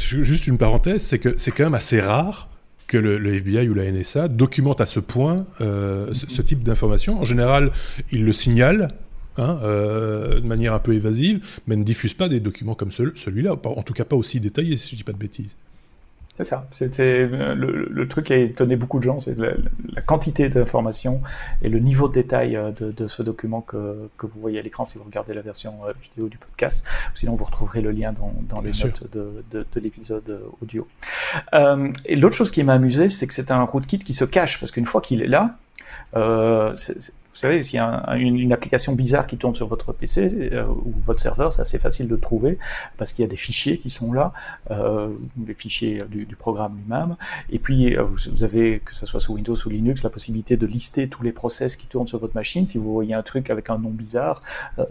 juste 0.00 0.46
une 0.46 0.58
parenthèse, 0.58 1.02
c'est 1.02 1.18
que 1.18 1.34
c'est 1.36 1.50
quand 1.50 1.64
même 1.64 1.74
assez 1.74 2.00
rare 2.00 2.48
que 2.86 2.96
le, 2.96 3.34
FBI 3.34 3.68
ou 3.68 3.74
la 3.74 3.90
NSA 3.90 4.28
documente 4.28 4.80
à 4.80 4.86
ce 4.86 5.00
point 5.00 5.44
euh, 5.60 6.14
ce, 6.14 6.40
type 6.40 6.62
d'information. 6.62 7.20
En 7.20 7.24
général, 7.24 7.72
ils 8.12 8.24
le 8.24 8.32
signalent 8.32 8.88
hein, 9.38 9.58
euh, 9.62 10.40
de 10.40 10.46
manière 10.46 10.74
un 10.74 10.78
peu 10.78 10.94
évasive, 10.94 11.44
mais 11.66 11.76
ne 11.76 11.84
diffusent 11.84 12.14
pas 12.14 12.28
des 12.28 12.40
documents 12.40 12.74
comme 12.74 12.90
celui-là, 12.90 13.52
en 13.64 13.82
tout 13.82 13.94
cas 13.94 14.04
pas 14.04 14.16
aussi 14.16 14.40
détaillés, 14.40 14.76
si 14.76 14.90
je 14.90 14.96
dis 14.96 15.04
pas 15.04 15.12
de 15.12 15.18
bêtises. 15.18 15.56
C'est 16.34 16.44
ça. 16.44 16.66
C'était 16.70 17.26
euh, 17.32 17.54
le, 17.54 18.08
truc 18.08 18.26
qui 18.26 18.34
a 18.34 18.36
étonné 18.36 18.76
beaucoup 18.76 18.98
de 18.98 19.04
gens, 19.04 19.20
c'est 19.20 19.38
la, 19.38 20.02
quantité 20.02 20.50
d'informations 20.50 21.22
et 21.62 21.70
le 21.70 21.78
niveau 21.78 22.08
de 22.08 22.12
détail 22.12 22.56
euh, 22.56 22.72
de, 22.72 23.08
ce 23.08 23.22
document 23.22 23.62
que, 23.62 24.10
que, 24.18 24.26
vous 24.26 24.38
voyez 24.38 24.58
à 24.58 24.62
l'écran 24.62 24.84
si 24.84 24.98
vous 24.98 25.04
regardez 25.04 25.32
la 25.32 25.40
version 25.40 25.72
vidéo 25.98 26.28
du 26.28 26.36
podcast. 26.36 26.86
Sinon, 27.14 27.36
vous 27.36 27.44
retrouverez 27.44 27.80
le 27.80 27.90
lien 27.90 28.12
dans, 28.12 28.34
dans 28.50 28.60
les 28.60 28.72
notes 28.72 29.10
de, 29.10 29.44
de 29.50 29.80
l'épisode 29.80 30.42
audio. 30.60 30.86
et 32.04 32.16
l'autre 32.16 32.36
chose 32.36 32.50
qui 32.50 32.62
m'a 32.64 32.74
amusé, 32.74 33.08
c'est 33.08 33.26
que 33.26 33.32
c'est 33.32 33.50
un 33.50 33.62
rootkit 33.62 34.00
qui 34.00 34.12
se 34.12 34.26
cache 34.26 34.60
parce 34.60 34.72
qu'une 34.72 34.84
fois 34.84 35.00
qu'il 35.00 35.22
est 35.22 35.28
là, 35.28 35.56
euh, 36.14 36.74
vous 37.36 37.40
savez, 37.40 37.62
s'il 37.62 37.76
y 37.76 37.80
a 37.80 38.02
une, 38.16 38.50
application 38.50 38.94
bizarre 38.94 39.26
qui 39.26 39.36
tourne 39.36 39.54
sur 39.54 39.66
votre 39.66 39.92
PC 39.92 40.30
euh, 40.52 40.64
ou 40.66 40.94
votre 41.02 41.20
serveur, 41.20 41.52
c'est 41.52 41.60
assez 41.60 41.78
facile 41.78 42.08
de 42.08 42.16
trouver 42.16 42.58
parce 42.96 43.12
qu'il 43.12 43.24
y 43.24 43.26
a 43.26 43.28
des 43.28 43.36
fichiers 43.36 43.76
qui 43.76 43.90
sont 43.90 44.10
là, 44.14 44.32
euh, 44.70 45.10
les 45.46 45.52
fichiers 45.52 46.02
du, 46.08 46.24
du 46.24 46.34
programme 46.34 46.78
lui-même. 46.78 47.16
Et 47.50 47.58
puis, 47.58 47.94
euh, 47.94 48.04
vous, 48.04 48.42
avez, 48.42 48.80
que 48.82 48.94
ce 48.94 49.04
soit 49.04 49.20
sous 49.20 49.34
Windows 49.34 49.54
ou 49.54 49.68
Linux, 49.68 50.02
la 50.02 50.08
possibilité 50.08 50.56
de 50.56 50.66
lister 50.66 51.10
tous 51.10 51.22
les 51.22 51.32
process 51.32 51.76
qui 51.76 51.86
tournent 51.86 52.06
sur 52.08 52.18
votre 52.18 52.34
machine. 52.34 52.66
Si 52.66 52.78
vous 52.78 52.90
voyez 52.90 53.12
un 53.12 53.22
truc 53.22 53.50
avec 53.50 53.68
un 53.68 53.76
nom 53.76 53.90
bizarre, 53.90 54.40
euh, 54.78 54.86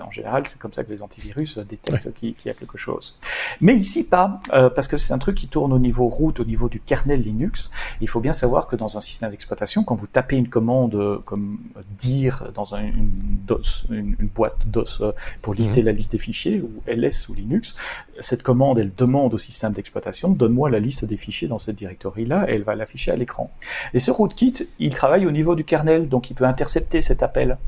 en 0.00 0.10
général, 0.10 0.48
c'est 0.48 0.58
comme 0.58 0.72
ça 0.72 0.82
que 0.82 0.90
les 0.90 1.00
antivirus 1.00 1.58
détectent 1.58 2.12
qu'il, 2.14 2.34
y 2.44 2.50
a 2.50 2.54
quelque 2.54 2.76
chose. 2.76 3.20
Mais 3.60 3.76
ici, 3.76 4.02
pas, 4.02 4.40
parce 4.50 4.88
que 4.88 4.96
c'est 4.96 5.12
un 5.12 5.18
truc 5.18 5.36
qui 5.36 5.46
tourne 5.46 5.72
au 5.72 5.78
niveau 5.78 6.08
root, 6.08 6.34
au 6.40 6.44
niveau 6.44 6.68
du 6.68 6.80
kernel 6.80 7.20
Linux. 7.20 7.70
Il 8.00 8.08
faut 8.08 8.20
bien 8.20 8.32
savoir 8.32 8.66
que 8.66 8.74
dans 8.74 8.96
un 8.96 9.00
système 9.00 9.30
d'exploitation, 9.30 9.84
quand 9.84 9.94
vous 9.94 10.08
tapez 10.08 10.34
une 10.36 10.48
commande 10.48 11.22
comme 11.24 11.58
dire 11.98 12.50
dans 12.54 12.74
une, 12.74 13.10
DOS, 13.46 13.86
une, 13.90 14.16
boîte 14.34 14.56
DOS 14.66 15.00
euh, 15.00 15.12
pour 15.42 15.54
lister 15.54 15.80
mhm. 15.80 15.86
la 15.86 15.92
liste 15.92 16.12
des 16.12 16.18
fichiers, 16.18 16.60
ou 16.60 16.82
LS 16.86 17.28
ou 17.28 17.34
Linux, 17.34 17.74
cette 18.20 18.42
commande, 18.42 18.78
elle 18.78 18.92
demande 18.94 19.34
au 19.34 19.38
système 19.38 19.72
d'exploitation, 19.72 20.30
donne-moi 20.30 20.70
la 20.70 20.80
liste 20.80 21.04
des 21.04 21.16
fichiers 21.16 21.48
dans 21.48 21.58
cette 21.58 21.76
directory-là, 21.76 22.46
et 22.48 22.54
elle 22.54 22.62
va 22.62 22.74
l'afficher 22.74 23.10
à 23.10 23.16
l'écran. 23.16 23.50
Et 23.92 24.00
ce 24.00 24.10
rootkit, 24.10 24.54
il 24.78 24.94
travaille 24.94 25.26
au 25.26 25.30
niveau 25.30 25.54
du 25.54 25.64
kernel, 25.64 26.08
donc 26.08 26.30
il 26.30 26.34
peut 26.34 26.44
intercepter 26.44 27.00
cet 27.00 27.22
appel. 27.22 27.58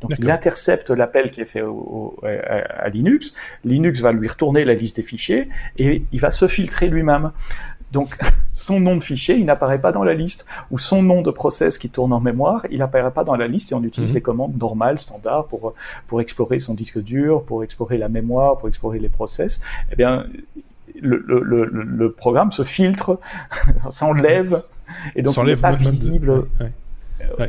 Donc 0.00 0.18
il 0.18 0.30
intercepte 0.30 0.90
l'appel 0.90 1.30
qui 1.30 1.40
est 1.40 1.46
fait 1.46 1.62
à, 1.62 2.88
Linux. 2.90 3.34
Linux 3.64 4.00
va 4.00 4.12
lui 4.12 4.28
retourner 4.28 4.64
la 4.66 4.74
liste 4.74 4.96
des 4.96 5.02
fichiers 5.02 5.48
et 5.78 6.02
il 6.12 6.20
va 6.20 6.30
se 6.30 6.46
filtrer 6.46 6.88
lui-même. 6.88 7.32
Donc, 7.94 8.18
son 8.52 8.80
nom 8.80 8.96
de 8.96 9.02
fichier, 9.02 9.36
il 9.36 9.46
n'apparaît 9.46 9.80
pas 9.80 9.92
dans 9.92 10.04
la 10.04 10.12
liste, 10.12 10.46
ou 10.70 10.78
son 10.78 11.02
nom 11.02 11.22
de 11.22 11.30
process 11.30 11.78
qui 11.78 11.88
tourne 11.88 12.12
en 12.12 12.20
mémoire, 12.20 12.66
il 12.70 12.78
n'apparaît 12.78 13.10
pas 13.10 13.24
dans 13.24 13.36
la 13.36 13.48
liste, 13.48 13.72
et 13.72 13.74
on 13.74 13.82
utilise 13.82 14.10
mhm. 14.10 14.16
les 14.16 14.20
commandes 14.20 14.58
normales, 14.58 14.98
standards, 14.98 15.46
pour, 15.46 15.72
pour 16.06 16.20
explorer 16.20 16.58
son 16.58 16.74
disque 16.74 17.00
dur, 17.02 17.42
pour 17.44 17.64
explorer 17.64 17.96
la 17.96 18.10
mémoire, 18.10 18.58
pour 18.58 18.68
explorer 18.68 18.98
les 18.98 19.08
process. 19.08 19.62
Eh 19.92 19.96
bien, 19.96 20.26
le, 21.00 21.24
le, 21.26 21.64
le, 21.64 22.12
programme 22.12 22.52
se 22.52 22.64
filtre, 22.64 23.18
s'enlève, 23.88 24.62
et 25.16 25.22
donc 25.22 25.36
il 25.36 25.44
n'est 25.44 25.56
pas 25.56 25.72
visible. 25.72 26.46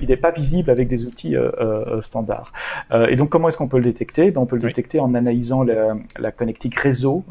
Il 0.01 0.07
n'est 0.09 0.17
pas 0.17 0.31
visible 0.31 0.69
avec 0.69 0.88
des 0.88 1.05
outils 1.05 1.35
euh, 1.35 1.51
euh, 1.59 2.01
standards. 2.01 2.51
Euh, 2.91 3.07
et 3.07 3.15
donc, 3.15 3.29
comment 3.29 3.49
est-ce 3.49 3.57
qu'on 3.57 3.67
peut 3.67 3.77
le 3.77 3.83
détecter? 3.83 4.31
Ben, 4.31 4.41
On 4.41 4.45
peut 4.45 4.55
le 4.55 4.61
détecter 4.61 4.99
en 4.99 5.13
analysant 5.13 5.63
la, 5.63 5.95
la 6.17 6.31
connectique 6.31 6.75
réseau, 6.79 7.23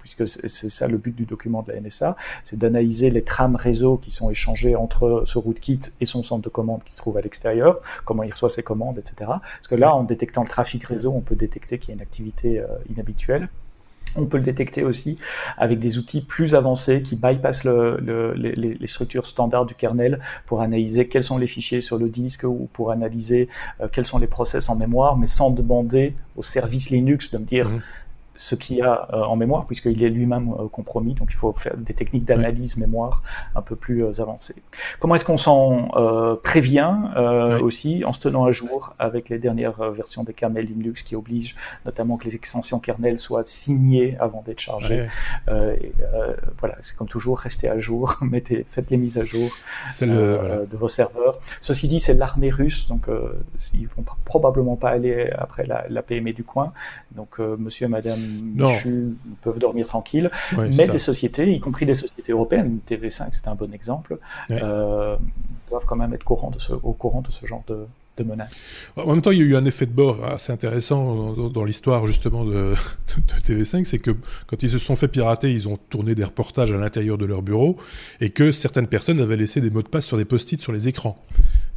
puisque 0.00 0.26
c'est 0.26 0.68
ça 0.68 0.88
le 0.88 0.96
but 0.96 1.14
du 1.14 1.24
document 1.24 1.62
de 1.62 1.72
la 1.72 1.80
NSA, 1.80 2.16
c'est 2.44 2.58
d'analyser 2.58 3.10
les 3.10 3.22
trames 3.22 3.56
réseau 3.56 3.96
qui 3.96 4.10
sont 4.10 4.30
échangées 4.30 4.76
entre 4.76 5.22
ce 5.26 5.38
rootkit 5.38 5.80
et 6.00 6.06
son 6.06 6.22
centre 6.22 6.42
de 6.42 6.48
commande 6.48 6.82
qui 6.84 6.92
se 6.92 6.98
trouve 6.98 7.16
à 7.16 7.20
l'extérieur, 7.20 7.80
comment 8.04 8.22
il 8.22 8.30
reçoit 8.30 8.48
ses 8.48 8.62
commandes, 8.62 8.98
etc. 8.98 9.14
Parce 9.26 9.68
que 9.68 9.74
là, 9.74 9.94
en 9.94 10.04
détectant 10.04 10.42
le 10.42 10.48
trafic 10.48 10.84
réseau, 10.84 11.12
on 11.14 11.20
peut 11.20 11.36
détecter 11.36 11.78
qu'il 11.78 11.90
y 11.90 11.92
a 11.92 11.94
une 11.94 12.02
activité 12.02 12.62
inhabituelle. 12.88 13.48
On 14.16 14.26
peut 14.26 14.38
le 14.38 14.42
détecter 14.42 14.82
aussi 14.82 15.18
avec 15.56 15.78
des 15.78 15.98
outils 15.98 16.20
plus 16.20 16.54
avancés 16.54 17.02
qui 17.02 17.16
bypassent 17.16 17.64
les, 17.64 18.86
structures 18.86 19.26
standards 19.26 19.66
du 19.66 19.74
kernel 19.74 20.20
pour 20.46 20.62
analyser 20.62 21.06
quels 21.08 21.22
sont 21.22 21.38
les 21.38 21.46
fichiers 21.46 21.80
sur 21.80 21.98
le 21.98 22.08
disque 22.08 22.44
ou 22.44 22.68
pour 22.72 22.90
analyser 22.90 23.48
euh, 23.80 23.88
quels 23.90 24.04
sont 24.04 24.18
les 24.18 24.26
process 24.26 24.68
en 24.68 24.76
mémoire, 24.76 25.16
mais 25.16 25.28
sans 25.28 25.50
demander 25.50 26.14
au 26.36 26.42
service 26.42 26.90
Linux 26.90 27.30
de 27.30 27.38
me 27.38 27.44
dire 27.44 27.68
mmh 27.68 27.80
ce 28.40 28.54
qu'il 28.54 28.76
y 28.76 28.82
a 28.82 29.06
en 29.12 29.36
mémoire, 29.36 29.66
puisqu'il 29.66 30.02
est 30.02 30.08
lui-même 30.08 30.54
compromis, 30.72 31.12
donc 31.14 31.28
il 31.30 31.36
faut 31.36 31.52
faire 31.52 31.76
des 31.76 31.92
techniques 31.92 32.24
d'analyse 32.24 32.78
mémoire 32.78 33.22
un 33.54 33.60
peu 33.60 33.76
plus 33.76 34.18
avancées. 34.18 34.62
Comment 34.98 35.14
est-ce 35.14 35.26
qu'on 35.26 35.36
s'en 35.36 36.38
prévient 36.42 36.96
aussi 37.60 38.02
en 38.04 38.14
se 38.14 38.20
tenant 38.20 38.44
à 38.46 38.52
jour 38.52 38.94
avec 38.98 39.28
les 39.28 39.38
dernières 39.38 39.90
versions 39.92 40.24
des 40.24 40.32
kernels 40.32 40.64
Linux 40.64 41.02
qui 41.02 41.16
obligent 41.16 41.54
notamment 41.84 42.16
que 42.16 42.24
les 42.24 42.34
extensions 42.34 42.78
kernel 42.78 43.18
soient 43.18 43.44
signées 43.44 44.16
avant 44.18 44.42
d'être 44.42 44.60
chargées? 44.60 45.06
voilà, 45.46 46.76
c'est 46.80 46.96
comme 46.96 47.08
toujours, 47.08 47.38
restez 47.40 47.68
à 47.68 47.78
jour, 47.78 48.16
mettez, 48.22 48.64
faites 48.66 48.90
les 48.90 48.96
mises 48.96 49.18
à 49.18 49.24
jour 49.24 49.50
de 50.00 50.76
vos 50.76 50.88
serveurs. 50.88 51.38
Ceci 51.60 51.88
dit, 51.88 52.00
c'est 52.00 52.14
l'armée 52.14 52.50
russe, 52.50 52.88
donc 52.88 53.06
ils 53.74 53.88
vont 53.88 54.04
probablement 54.24 54.76
pas 54.76 54.90
aller 54.90 55.30
après 55.36 55.66
la, 55.66 56.02
PME 56.02 56.32
du 56.32 56.44
coin. 56.44 56.72
Donc, 57.12 57.40
euh, 57.40 57.56
monsieur 57.58 57.86
et 57.86 57.88
madame 57.88 58.29
Peuvent 59.42 59.58
dormir 59.58 59.86
tranquilles. 59.86 60.30
mais 60.56 60.88
des 60.88 60.98
sociétés, 60.98 61.52
y 61.52 61.60
compris 61.60 61.86
des 61.86 61.94
sociétés 61.94 62.32
européennes, 62.32 62.78
TV5 62.88 63.28
c'est 63.32 63.48
un 63.48 63.54
bon 63.54 63.72
exemple, 63.72 64.18
euh, 64.50 65.16
doivent 65.68 65.86
quand 65.86 65.96
même 65.96 66.12
être 66.14 66.24
courant 66.24 66.50
de 66.50 66.58
ce, 66.58 66.72
au 66.72 66.92
courant 66.92 67.22
de 67.22 67.30
ce 67.30 67.46
genre 67.46 67.64
de, 67.68 67.86
menaces. 68.22 68.66
En 68.96 69.14
même 69.14 69.22
temps, 69.22 69.30
il 69.30 69.38
y 69.38 69.40
a 69.40 69.44
eu 69.44 69.56
un 69.56 69.64
effet 69.64 69.86
de 69.86 69.92
bord 69.92 70.22
assez 70.22 70.52
intéressant 70.52 71.32
dans, 71.32 71.64
l'histoire 71.64 72.04
justement 72.06 72.44
de, 72.44 72.74
TV5, 73.46 73.84
c'est 73.84 73.98
que 73.98 74.10
quand 74.46 74.62
ils 74.62 74.68
se 74.68 74.78
sont 74.78 74.94
fait 74.94 75.08
pirater, 75.08 75.50
ils 75.50 75.68
ont 75.68 75.78
tourné 75.88 76.14
des 76.14 76.24
reportages 76.24 76.70
à 76.70 76.76
l'intérieur 76.76 77.16
de 77.16 77.24
leur 77.24 77.40
bureau 77.40 77.78
et 78.20 78.28
que 78.28 78.52
certaines 78.52 78.88
personnes 78.88 79.20
avaient 79.20 79.38
laissé 79.38 79.62
des 79.62 79.70
mots 79.70 79.80
de 79.80 79.88
passe 79.88 80.04
sur 80.04 80.18
des 80.18 80.26
post-it 80.26 80.60
sur 80.60 80.72
les 80.72 80.86
écrans. 80.86 81.24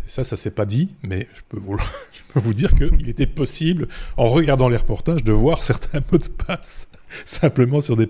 Ça, 0.06 0.24
ça 0.24 0.36
s'est 0.36 0.52
pas 0.52 0.66
dit, 0.66 0.90
mais 1.04 1.28
je 1.36 1.42
peux 1.48 1.60
vous, 2.40 2.54
dire 2.54 2.74
qu'il 2.76 3.10
était 3.10 3.28
possible, 3.28 3.88
en 4.18 4.28
regardant 4.28 4.70
les 4.70 4.78
reportages, 4.78 5.24
de 5.24 5.34
voir 5.34 5.64
certains 5.64 6.02
mots 6.12 6.18
de 6.18 6.28
passe 6.28 6.88
simplement 7.26 7.82
sur 7.82 7.98
des, 7.98 8.08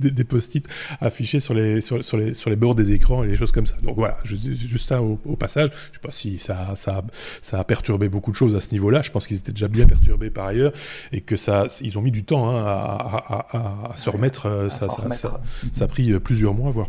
des, 0.00 0.24
post-it 0.24 0.66
affichés 1.00 1.40
sur 1.40 1.54
les, 1.54 1.80
sur, 1.80 1.98
les, 2.16 2.34
sur 2.34 2.50
les 2.50 2.56
bords 2.56 2.74
des 2.74 2.92
écrans 2.92 3.24
et 3.24 3.28
des 3.28 3.36
choses 3.36 3.52
comme 3.52 3.66
ça. 3.66 3.76
Donc 3.82 3.96
voilà, 3.96 4.18
juste 4.24 4.92
un 4.92 5.00
au, 5.00 5.36
passage. 5.36 5.70
Je 5.92 5.96
sais 5.96 6.00
pas 6.02 6.10
si 6.10 6.38
ça, 6.38 6.72
ça, 6.74 7.04
ça 7.42 7.60
a 7.60 7.64
perturbé 7.64 8.08
beaucoup 8.08 8.30
de 8.30 8.36
choses 8.36 8.56
à 8.56 8.60
ce 8.60 8.72
niveau-là. 8.72 9.02
Je 9.02 9.10
pense 9.10 9.26
qu'ils 9.26 9.36
étaient 9.36 9.52
déjà 9.52 9.68
bien 9.68 9.86
perturbés 9.86 10.30
par 10.30 10.46
ailleurs 10.46 10.72
et 11.12 11.20
que 11.20 11.36
ça, 11.36 11.66
ils 11.80 11.98
ont 11.98 12.02
mis 12.02 12.10
du 12.10 12.24
temps 12.24 12.50
hein, 12.50 12.64
à, 12.64 13.90
à, 13.92 13.96
se 13.96 14.10
remettre. 14.10 14.46
Euh, 14.46 14.68
ça, 14.68 14.88
ça, 14.88 15.40
ça, 15.72 15.84
a 15.84 15.88
pris 15.88 16.12
euh, 16.12 16.20
plusieurs 16.20 16.54
mois, 16.54 16.70
voire 16.70 16.88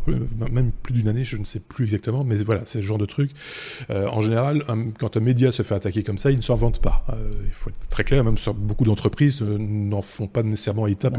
même 0.51 0.71
plus 0.71 0.93
d'une 0.93 1.07
année, 1.07 1.23
je 1.23 1.37
ne 1.37 1.45
sais 1.45 1.59
plus 1.59 1.85
exactement, 1.85 2.23
mais 2.23 2.37
voilà, 2.37 2.61
c'est 2.65 2.79
le 2.79 2.85
genre 2.85 2.97
de 2.97 3.05
truc. 3.05 3.31
Euh, 3.89 4.07
en 4.07 4.21
général, 4.21 4.63
quand 4.99 5.17
un 5.17 5.19
média 5.19 5.51
se 5.51 5.63
fait 5.63 5.75
attaquer 5.75 6.03
comme 6.03 6.17
ça, 6.17 6.31
il 6.31 6.37
ne 6.37 6.41
s'en 6.41 6.55
vante 6.55 6.81
pas. 6.81 7.05
il 7.45 7.51
faut 7.51 7.69
être 7.69 7.89
très 7.89 8.03
clair, 8.03 8.23
même 8.23 8.37
sur 8.37 8.53
beaucoup 8.53 8.83
d'entreprises 8.83 9.41
n'en 9.41 10.01
font 10.01 10.27
pas 10.27 10.43
nécessairement 10.43 10.87
état 10.87 11.09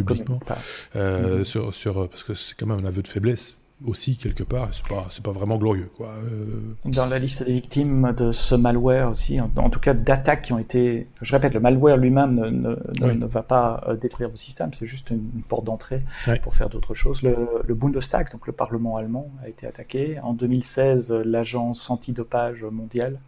Euh, 0.96 1.44
sur, 1.44 1.74
sur, 1.74 2.08
parce 2.08 2.22
que 2.22 2.34
c'est 2.34 2.56
quand 2.56 2.66
même 2.66 2.84
un 2.84 2.88
aveu 2.88 3.02
de 3.02 3.08
faiblesse 3.08 3.54
aussi 3.86 4.16
quelque 4.16 4.42
part, 4.42 4.70
c'est 4.72 4.86
pas, 4.88 5.06
c'est 5.10 5.22
pas 5.22 5.30
vraiment 5.30 5.56
glorieux. 5.56 5.88
Quoi. 5.96 6.08
Euh, 6.08 6.74
Dans 6.84 7.06
la 7.06 7.20
liste 7.20 7.44
des 7.44 7.52
victimes 7.52 8.12
de 8.16 8.32
ce 8.32 8.56
malware 8.56 9.10
aussi, 9.12 9.40
en, 9.40 9.70
tout 9.70 9.78
cas 9.78 9.94
d'attaques 9.94 10.42
qui 10.42 10.52
ont 10.52 10.58
été... 10.58 11.06
Je 11.22 11.32
répète, 11.32 11.54
le 11.54 11.60
malware 11.60 11.96
lui-même 11.96 12.34
ne, 12.34 12.76
ne, 13.12 13.26
va 13.26 13.42
pas 13.42 13.84
euh, 13.86 13.94
détruire 13.94 14.30
vos 14.30 14.36
systèmes, 14.36 14.74
c'est 14.74 14.86
juste 14.86 15.10
une, 15.10 15.42
porte 15.46 15.64
d'entrée 15.64 16.02
pour 16.42 16.56
faire 16.56 16.68
d'autres 16.68 16.94
choses. 16.94 17.22
Le, 17.22 17.36
le, 17.64 17.74
Bundestag, 17.74 18.32
donc 18.32 18.48
le 18.48 18.52
Parlement 18.52 18.96
allemand, 18.96 19.30
a 19.44 19.48
été 19.48 19.66
attaqué. 19.66 20.18
En 20.20 20.32
2016, 20.32 21.12
l'agence 21.12 21.88
antidopage 21.88 22.64
mondiale 22.64 23.20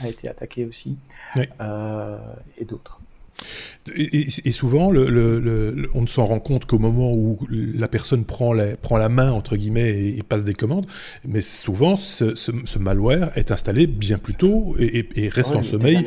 a 0.00 0.08
été 0.08 0.28
attaquée 0.28 0.66
aussi, 0.66 0.98
et 1.36 2.64
d'autres. 2.64 3.00
Et, 3.94 4.50
souvent, 4.50 4.90
le, 4.90 5.88
on 5.94 6.02
ne 6.02 6.06
s'en 6.06 6.24
rend 6.24 6.40
compte 6.40 6.66
qu'au 6.66 6.78
moment 6.78 7.12
où 7.14 7.38
la 7.50 7.86
personne 7.88 8.24
prend 8.24 8.52
la, 8.52 8.76
prend 8.76 8.96
la 8.96 9.08
main, 9.08 9.30
entre 9.30 9.56
guillemets, 9.56 9.90
et, 9.90 10.22
passe 10.22 10.44
des 10.44 10.54
commandes. 10.54 10.86
Mais 11.26 11.40
souvent, 11.40 11.96
ce, 11.96 12.78
malware 12.78 13.30
est 13.36 13.50
installé 13.50 13.86
bien 13.86 14.18
plus 14.18 14.34
tôt 14.34 14.76
et, 14.78 15.28
reste 15.28 15.54
en 15.54 15.62
sommeil 15.62 16.04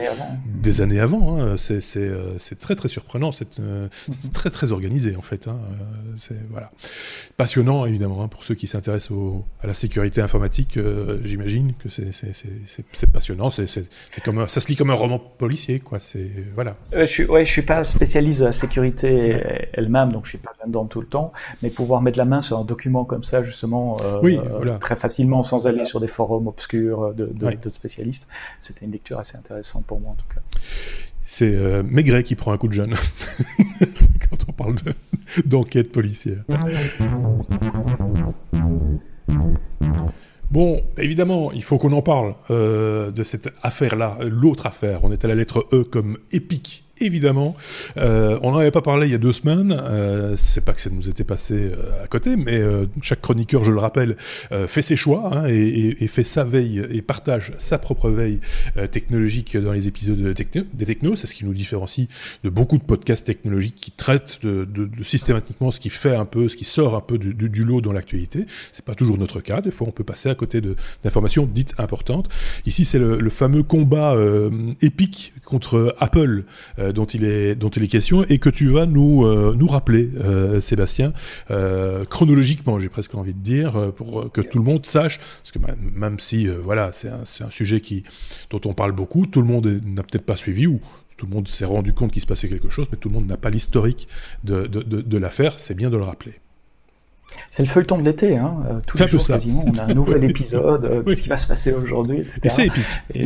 des 0.61 0.81
années 0.81 0.99
avant. 0.99 1.39
Hein. 1.39 1.55
Euh, 1.69 2.37
c'est 2.37 2.59
très, 2.59 2.75
très 2.75 2.87
surprenant. 2.89 3.31
C'est 3.31 3.59
euh, 3.59 3.87
mm-hmm. 4.09 4.31
très, 4.31 4.49
très 4.49 4.71
organisé, 4.71 5.15
en 5.15 5.21
fait. 5.21 5.47
Hein. 5.47 5.59
C'est 6.17 6.35
voilà. 6.49 6.71
passionnant, 7.37 7.85
évidemment, 7.85 8.23
hein, 8.23 8.27
pour 8.27 8.43
ceux 8.43 8.55
qui 8.55 8.67
s'intéressent 8.67 9.17
à 9.63 9.67
la 9.67 9.73
sécurité 9.73 10.21
informatique. 10.21 10.77
Euh, 10.77 11.19
j'imagine 11.23 11.73
que 11.79 11.87
c'est 11.89 13.07
passionnant. 13.11 13.49
C'est 13.49 13.87
comme 14.23 14.47
ça 14.49 14.59
se 14.59 14.67
lit 14.67 14.75
comme 14.75 14.89
un 14.89 14.95
roman 14.95 15.19
policier, 15.19 15.79
quoi. 15.79 15.99
C'est 15.99 16.29
voilà 16.55 16.77
suis, 17.23 17.31
ouais, 17.31 17.45
je 17.45 17.51
suis 17.51 17.61
pas 17.61 17.83
spécialiste 17.83 18.39
de 18.41 18.45
la 18.45 18.51
sécurité 18.51 19.41
elle-même, 19.73 20.11
donc 20.11 20.25
je 20.25 20.29
suis 20.29 20.37
pas 20.37 20.51
là-dedans 20.59 20.85
tout 20.85 21.01
le 21.01 21.07
temps. 21.07 21.31
Mais 21.61 21.69
pouvoir 21.69 22.01
mettre 22.01 22.17
la 22.17 22.25
main 22.25 22.41
sur 22.41 22.57
un 22.57 22.63
document 22.63 23.05
comme 23.05 23.23
ça, 23.23 23.43
justement, 23.43 23.97
euh, 24.03 24.77
très 24.79 24.95
facilement, 24.95 25.43
sans 25.43 25.67
aller 25.67 25.83
sur 25.83 25.99
des 25.99 26.07
forums 26.07 26.47
obscurs 26.47 27.13
de, 27.13 27.25
de, 27.25 27.69
spécialistes, 27.69 28.29
c'était 28.59 28.85
une 28.85 28.91
lecture 28.91 29.19
assez 29.19 29.37
intéressante 29.37 29.85
pour 29.85 29.99
moi 29.99 30.11
en 30.11 30.15
tout 30.15 30.25
cas. 30.33 30.41
C'est 31.25 31.53
euh, 31.53 31.83
Maigret 31.83 32.23
qui 32.23 32.35
prend 32.35 32.51
un 32.51 32.57
coup 32.57 32.67
de 32.67 32.73
jeune 32.73 32.95
quand 34.29 34.45
on 34.47 34.51
parle 34.51 34.75
d'enquête 35.45 35.91
policière. 35.91 36.43
Bon, 40.49 40.81
évidemment, 40.97 41.51
il 41.51 41.63
faut 41.63 41.77
qu'on 41.77 41.91
en 41.91 42.01
parle 42.01 42.33
euh, 42.49 43.11
de 43.11 43.23
cette 43.23 43.53
affaire-là, 43.61 44.17
l'autre 44.21 44.65
affaire. 44.65 45.03
On 45.03 45.11
est 45.11 45.23
à 45.23 45.27
la 45.27 45.35
lettre 45.35 45.67
E 45.71 45.83
comme 45.83 46.17
épique 46.31 46.88
évidemment. 47.01 47.55
Euh, 47.97 48.39
on 48.41 48.51
n'en 48.51 48.59
avait 48.59 48.71
pas 48.71 48.81
parlé 48.81 49.07
il 49.07 49.11
y 49.11 49.15
a 49.15 49.19
deux 49.19 49.33
semaines. 49.33 49.71
Euh, 49.71 50.35
c'est 50.35 50.63
pas 50.63 50.73
que 50.73 50.81
ça 50.81 50.89
nous 50.89 51.09
était 51.09 51.23
passé 51.23 51.55
euh, 51.55 52.03
à 52.03 52.07
côté, 52.07 52.35
mais 52.35 52.59
euh, 52.59 52.85
chaque 53.01 53.21
chroniqueur, 53.21 53.63
je 53.63 53.71
le 53.71 53.79
rappelle, 53.79 54.15
fait 54.67 54.81
ses 54.81 54.95
choix 54.95 55.31
hein, 55.33 55.47
et, 55.47 55.97
et, 55.99 56.07
fait 56.07 56.23
sa 56.23 56.43
veille 56.43 56.85
et 56.89 57.01
partage 57.01 57.53
sa 57.57 57.77
propre 57.77 58.09
veille 58.09 58.39
technologique 58.91 59.57
dans 59.57 59.71
les 59.71 59.87
épisodes 59.87 60.21
de 60.21 60.33
techno, 60.33 60.63
des 60.73 60.85
technos. 60.85 61.15
C'est 61.15 61.27
ce 61.27 61.33
qui 61.33 61.45
nous 61.45 61.53
différencie 61.53 62.07
de 62.43 62.49
beaucoup 62.49 62.77
de 62.77 62.83
podcasts 62.83 63.25
technologiques 63.25 63.75
qui 63.75 63.91
traitent 63.91 64.39
de, 64.41 64.65
de, 64.65 64.85
de 64.85 65.03
systématiquement 65.03 65.71
ce 65.71 65.79
qui 65.79 65.89
fait 65.89 66.15
un 66.15 66.25
peu, 66.25 66.49
ce 66.49 66.55
qui 66.55 66.65
sort 66.65 66.95
un 66.95 67.01
peu 67.01 67.17
du, 67.17 67.33
du, 67.33 67.63
lot 67.63 67.81
dans 67.81 67.93
l'actualité. 67.93 68.45
C'est 68.71 68.85
pas 68.85 68.95
toujours 68.95 69.17
notre 69.17 69.39
cas. 69.39 69.61
Des 69.61 69.71
fois, 69.71 69.87
on 69.87 69.91
peut 69.91 70.03
passer 70.03 70.29
à 70.29 70.35
côté 70.35 70.61
d'informations 71.03 71.45
dites 71.51 71.73
importantes. 71.77 72.29
Ici, 72.65 72.85
c'est 72.85 72.99
le, 72.99 73.19
le, 73.19 73.29
fameux 73.29 73.63
combat 73.63 74.15
épique 74.81 75.33
contre 75.45 75.95
Apple 75.99 76.43
euh, 76.79 76.88
dont, 76.91 77.05
il 77.05 77.23
est, 77.23 77.55
dont 77.55 77.69
il 77.69 77.83
est 77.83 77.87
question 77.87 78.23
et 78.23 78.37
que 78.39 78.49
tu 78.49 78.67
vas 78.67 78.85
nous, 78.85 79.25
euh, 79.25 79.55
nous 79.57 79.67
rappeler, 79.67 80.09
euh, 80.23 80.59
Sébastien, 80.59 81.13
chronologiquement, 82.09 82.79
j'ai 82.79 82.89
presque 82.89 83.15
envie 83.15 83.33
de 83.33 83.39
dire, 83.39 83.93
pour 83.93 84.31
que 84.31 84.41
tout 84.41 84.57
le 84.57 84.63
monde 84.63 84.85
sache, 84.85 85.19
parce 85.19 85.51
que 85.51 85.59
même 85.95 86.19
si 86.19 86.47
voilà, 86.47 86.91
c'est 86.91 87.09
un, 87.09 87.23
un, 87.45 87.51
sujet 87.51 87.81
qui, 87.81 88.03
dont 88.49 88.61
on 88.65 88.73
parle 88.73 88.91
beaucoup, 88.91 89.25
tout 89.25 89.41
le 89.41 89.47
monde 89.47 89.81
n'a 89.85 90.03
peut-être 90.03 90.25
pas 90.25 90.35
suivi 90.35 90.67
ou 90.67 90.79
tout 91.17 91.25
le 91.25 91.33
monde 91.33 91.47
s'est 91.47 91.65
rendu 91.65 91.93
compte 91.93 92.11
qu'il 92.11 92.21
se 92.21 92.27
passait 92.27 92.47
quelque 92.47 92.69
chose, 92.69 92.87
mais 92.91 92.97
tout 92.97 93.09
le 93.09 93.15
monde 93.15 93.27
n'a 93.27 93.37
pas 93.37 93.49
l'historique 93.49 94.07
de, 94.43 94.67
de, 94.67 94.81
de, 94.81 95.17
l'affaire, 95.17 95.59
c'est 95.59 95.73
bien 95.73 95.89
de 95.89 95.97
le 95.97 96.03
rappeler. 96.03 96.33
C'est 97.51 97.61
le 97.61 97.69
feuilleton 97.69 97.97
de 97.97 98.03
l'été, 98.03 98.37
hein. 98.37 98.81
tous 98.87 98.97
les 98.97 99.07
jours 99.07 99.25
quasiment, 99.25 99.65
on 99.67 99.77
a 99.77 99.83
un 99.83 99.93
nouvel 99.93 100.23
épisode, 100.29 101.03
qu'est-ce 101.05 101.23
qui 101.23 101.29
va 101.29 101.37
se 101.37 101.47
passer 101.47 101.73
aujourd'hui, 101.73 102.19
etc. 102.19 102.39
Et 102.43 102.49
c'est 102.49 102.67
épique. 102.67 102.85
Et 103.13 103.25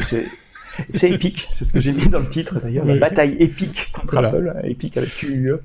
c'est 0.89 1.11
épique, 1.11 1.47
c'est 1.51 1.65
ce 1.65 1.73
que 1.73 1.79
j'ai 1.79 1.91
mis 1.91 2.07
dans 2.09 2.19
le 2.19 2.29
titre 2.29 2.59
d'ailleurs, 2.59 2.85
la 2.85 2.97
bataille 2.97 3.35
épique 3.39 3.91
contre 3.91 4.17
Apple, 4.17 4.53
épique 4.63 4.97
avec 4.97 5.09
QUE. 5.09 5.55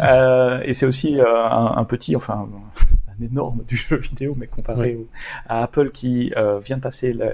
Euh, 0.00 0.60
et 0.64 0.72
c'est 0.72 0.86
aussi 0.86 1.20
euh, 1.20 1.24
un, 1.26 1.84
petit, 1.84 2.16
enfin, 2.16 2.48
un 3.18 3.24
énorme 3.24 3.62
du 3.66 3.76
jeu 3.76 3.96
vidéo, 3.96 4.34
mais 4.36 4.46
comparé 4.46 4.98
à 5.48 5.62
Apple 5.62 5.90
qui 5.90 6.32
euh, 6.36 6.58
vient 6.60 6.76
de 6.76 6.82
passer 6.82 7.12
le 7.12 7.30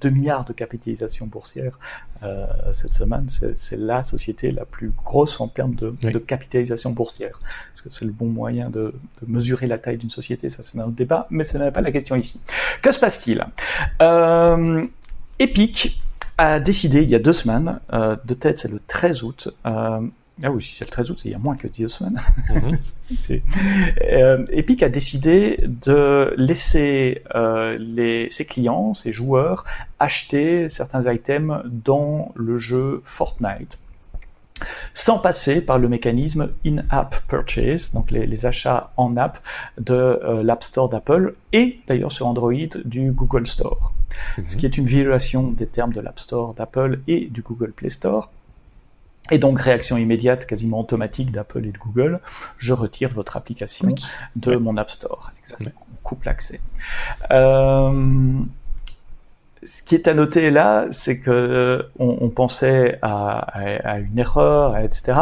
2 0.00 0.10
milliards 0.10 0.44
de 0.44 0.52
capitalisation 0.52 1.26
boursière 1.26 1.78
euh, 2.22 2.46
cette 2.72 2.94
semaine, 2.94 3.26
c'est 3.28 3.78
la 3.78 4.02
société 4.02 4.52
la 4.52 4.64
plus 4.64 4.92
grosse 5.04 5.40
en 5.40 5.48
termes 5.48 5.74
de, 5.74 5.94
de 6.02 6.18
capitalisation 6.18 6.90
boursière. 6.90 7.40
Parce 7.70 7.80
que 7.80 7.90
c'est 7.90 8.04
le 8.04 8.12
bon 8.12 8.26
moyen 8.26 8.68
de, 8.68 8.94
de 9.22 9.26
mesurer 9.26 9.66
la 9.66 9.78
taille 9.78 9.96
d'une 9.96 10.10
société, 10.10 10.48
ça 10.50 10.62
c'est 10.62 10.78
un 10.78 10.82
autre 10.82 10.92
débat, 10.92 11.26
mais 11.30 11.44
ce 11.44 11.56
n'est 11.56 11.70
pas 11.70 11.80
la 11.80 11.92
question 11.92 12.16
ici. 12.16 12.40
Que 12.82 12.92
se 12.92 12.98
passe-t-il? 12.98 13.44
Euh, 14.02 14.86
Epic 15.38 16.00
a 16.40 16.60
décidé 16.60 17.02
il 17.02 17.08
y 17.08 17.14
a 17.14 17.18
deux 17.18 17.32
semaines, 17.32 17.80
euh, 17.92 18.16
de 18.24 18.34
tête 18.34 18.58
c'est 18.58 18.70
le 18.70 18.80
13 18.86 19.22
août, 19.22 19.48
euh, 19.66 20.00
ah 20.42 20.50
oui, 20.50 20.64
c'est 20.64 20.86
le 20.86 20.90
13 20.90 21.10
août, 21.10 21.18
c'est 21.20 21.28
il 21.28 21.32
y 21.32 21.34
a 21.34 21.38
moins 21.38 21.56
que 21.56 21.68
deux 21.68 21.88
semaines. 21.88 22.20
Mhm. 22.48 22.78
euh, 24.02 24.46
Epic 24.50 24.82
a 24.82 24.88
décidé 24.88 25.60
de 25.62 26.32
laisser 26.36 27.22
euh, 27.34 27.76
les, 27.78 28.28
ses 28.30 28.46
clients, 28.46 28.94
ses 28.94 29.12
joueurs, 29.12 29.64
acheter 29.98 30.70
certains 30.70 31.12
items 31.12 31.62
dans 31.66 32.32
le 32.34 32.56
jeu 32.58 33.02
Fortnite 33.04 33.78
sans 34.92 35.18
passer 35.18 35.62
par 35.62 35.78
le 35.78 35.88
mécanisme 35.88 36.50
in-app 36.66 37.16
purchase, 37.28 37.94
donc 37.94 38.10
les, 38.10 38.44
achats 38.44 38.92
en 38.98 39.16
app 39.16 39.38
de 39.78 39.94
euh, 39.94 40.42
l'App 40.42 40.62
Store 40.62 40.90
d'Apple 40.90 41.34
et 41.54 41.80
d'ailleurs 41.86 42.12
sur 42.12 42.26
Android 42.26 42.52
du 42.84 43.10
Google 43.12 43.46
Store. 43.46 43.94
Ce 44.46 44.56
qui 44.56 44.66
est 44.66 44.76
une 44.76 44.86
violation 44.86 45.50
des 45.50 45.66
termes 45.66 45.92
de 45.92 46.00
l'App 46.00 46.18
Store 46.18 46.54
d'Apple 46.54 47.00
et 47.06 47.26
du 47.26 47.42
Google 47.42 47.72
Play 47.72 47.90
Store. 47.90 48.30
Et 49.30 49.38
donc, 49.38 49.60
réaction 49.60 49.96
immédiate, 49.96 50.46
quasiment 50.46 50.80
automatique 50.80 51.30
d'Apple 51.30 51.64
et 51.64 51.72
de 51.72 51.78
Google, 51.78 52.20
je 52.58 52.72
retire 52.72 53.10
votre 53.10 53.36
application 53.36 53.94
de 54.36 54.56
mon 54.56 54.76
App 54.76 54.90
Store. 54.90 55.32
Exactement. 55.38 55.70
On 55.92 55.96
coupe 56.02 56.24
l'accès. 56.24 56.60
Euh, 57.30 58.40
ce 59.62 59.82
qui 59.82 59.94
est 59.94 60.08
à 60.08 60.14
noter 60.14 60.50
là, 60.50 60.86
c'est 60.90 61.20
que 61.20 61.86
on, 61.98 62.28
pensait 62.30 62.98
à, 63.02 63.98
une 63.98 64.18
erreur, 64.18 64.78
etc. 64.78 65.18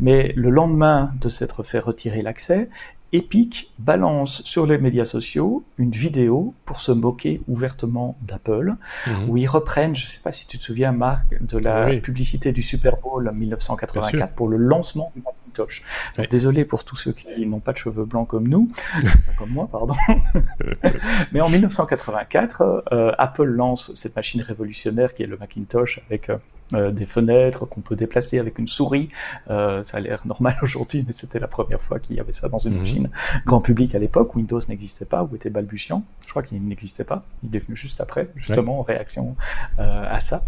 Mais 0.00 0.32
le 0.36 0.50
lendemain 0.50 1.12
de 1.20 1.28
s'être 1.28 1.62
fait 1.62 1.78
retirer 1.78 2.22
l'accès, 2.22 2.68
Epic 3.12 3.72
balance 3.78 4.42
sur 4.42 4.66
les 4.66 4.78
médias 4.78 5.04
sociaux 5.04 5.64
une 5.78 5.90
vidéo 5.90 6.54
pour 6.64 6.80
se 6.80 6.92
moquer 6.92 7.40
ouvertement 7.46 8.16
d'Apple, 8.22 8.74
mhm. 9.06 9.30
où 9.30 9.36
ils 9.36 9.46
reprennent, 9.46 9.94
je 9.94 10.06
ne 10.06 10.10
sais 10.10 10.20
pas 10.22 10.32
si 10.32 10.46
tu 10.46 10.58
te 10.58 10.64
souviens, 10.64 10.92
Marc, 10.92 11.24
de 11.40 11.58
la 11.58 11.94
publicité 12.00 12.52
du 12.52 12.62
Super 12.62 12.96
Bowl 12.96 13.30
1984 13.32 14.34
pour 14.34 14.48
le 14.48 14.56
lancement 14.56 15.12
du 15.14 15.22
Macintosh. 15.22 15.82
Désolé 16.30 16.64
pour 16.64 16.84
tous 16.84 16.96
ceux 16.96 17.12
qui 17.12 17.46
n'ont 17.46 17.60
pas 17.60 17.72
de 17.72 17.78
cheveux 17.78 18.04
blancs 18.04 18.28
comme 18.28 18.48
nous, 18.48 18.70
comme 19.38 19.50
moi, 19.50 19.68
pardon. 19.70 19.94
Mais 21.32 21.40
en 21.40 21.48
1984, 21.48 22.84
euh, 22.92 23.12
Apple 23.18 23.44
lance 23.44 23.94
cette 23.94 24.16
machine 24.16 24.42
révolutionnaire 24.42 25.14
qui 25.14 25.22
est 25.22 25.26
le 25.26 25.36
Macintosh 25.36 26.00
avec 26.08 26.30
euh, 26.30 26.38
euh, 26.74 26.90
des 26.90 27.06
fenêtres 27.06 27.64
qu'on 27.66 27.80
peut 27.80 27.96
déplacer 27.96 28.38
avec 28.38 28.58
une 28.58 28.66
souris. 28.66 29.08
Euh, 29.50 29.82
ça 29.82 29.98
a 29.98 30.00
l'air 30.00 30.26
normal 30.26 30.56
aujourd'hui, 30.62 31.04
mais 31.06 31.12
c'était 31.12 31.38
la 31.38 31.48
première 31.48 31.80
fois 31.80 31.98
qu'il 31.98 32.16
y 32.16 32.20
avait 32.20 32.32
ça 32.32 32.48
dans 32.48 32.58
une 32.58 32.72
mhm. 32.72 32.78
machine 32.80 33.10
grand 33.44 33.60
public 33.60 33.94
à 33.94 33.98
l'époque. 33.98 34.34
Windows 34.34 34.60
n'existait 34.68 35.04
pas 35.04 35.22
ou 35.22 35.36
était 35.36 35.50
balbutiant. 35.50 36.02
Je 36.24 36.30
crois 36.30 36.42
qu'il 36.42 36.62
n'existait 36.66 37.04
pas. 37.04 37.24
Il 37.44 37.54
est 37.54 37.60
venu 37.60 37.76
juste 37.76 38.00
après, 38.00 38.30
justement 38.34 38.80
en 38.80 38.82
réaction 38.82 39.36
euh, 39.78 40.04
à 40.08 40.20
ça. 40.20 40.42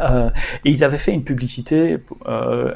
Euh, 0.00 0.30
et 0.64 0.70
ils 0.70 0.84
avaient 0.84 0.98
fait 0.98 1.12
une 1.12 1.24
publicité 1.24 1.98
euh, 2.26 2.72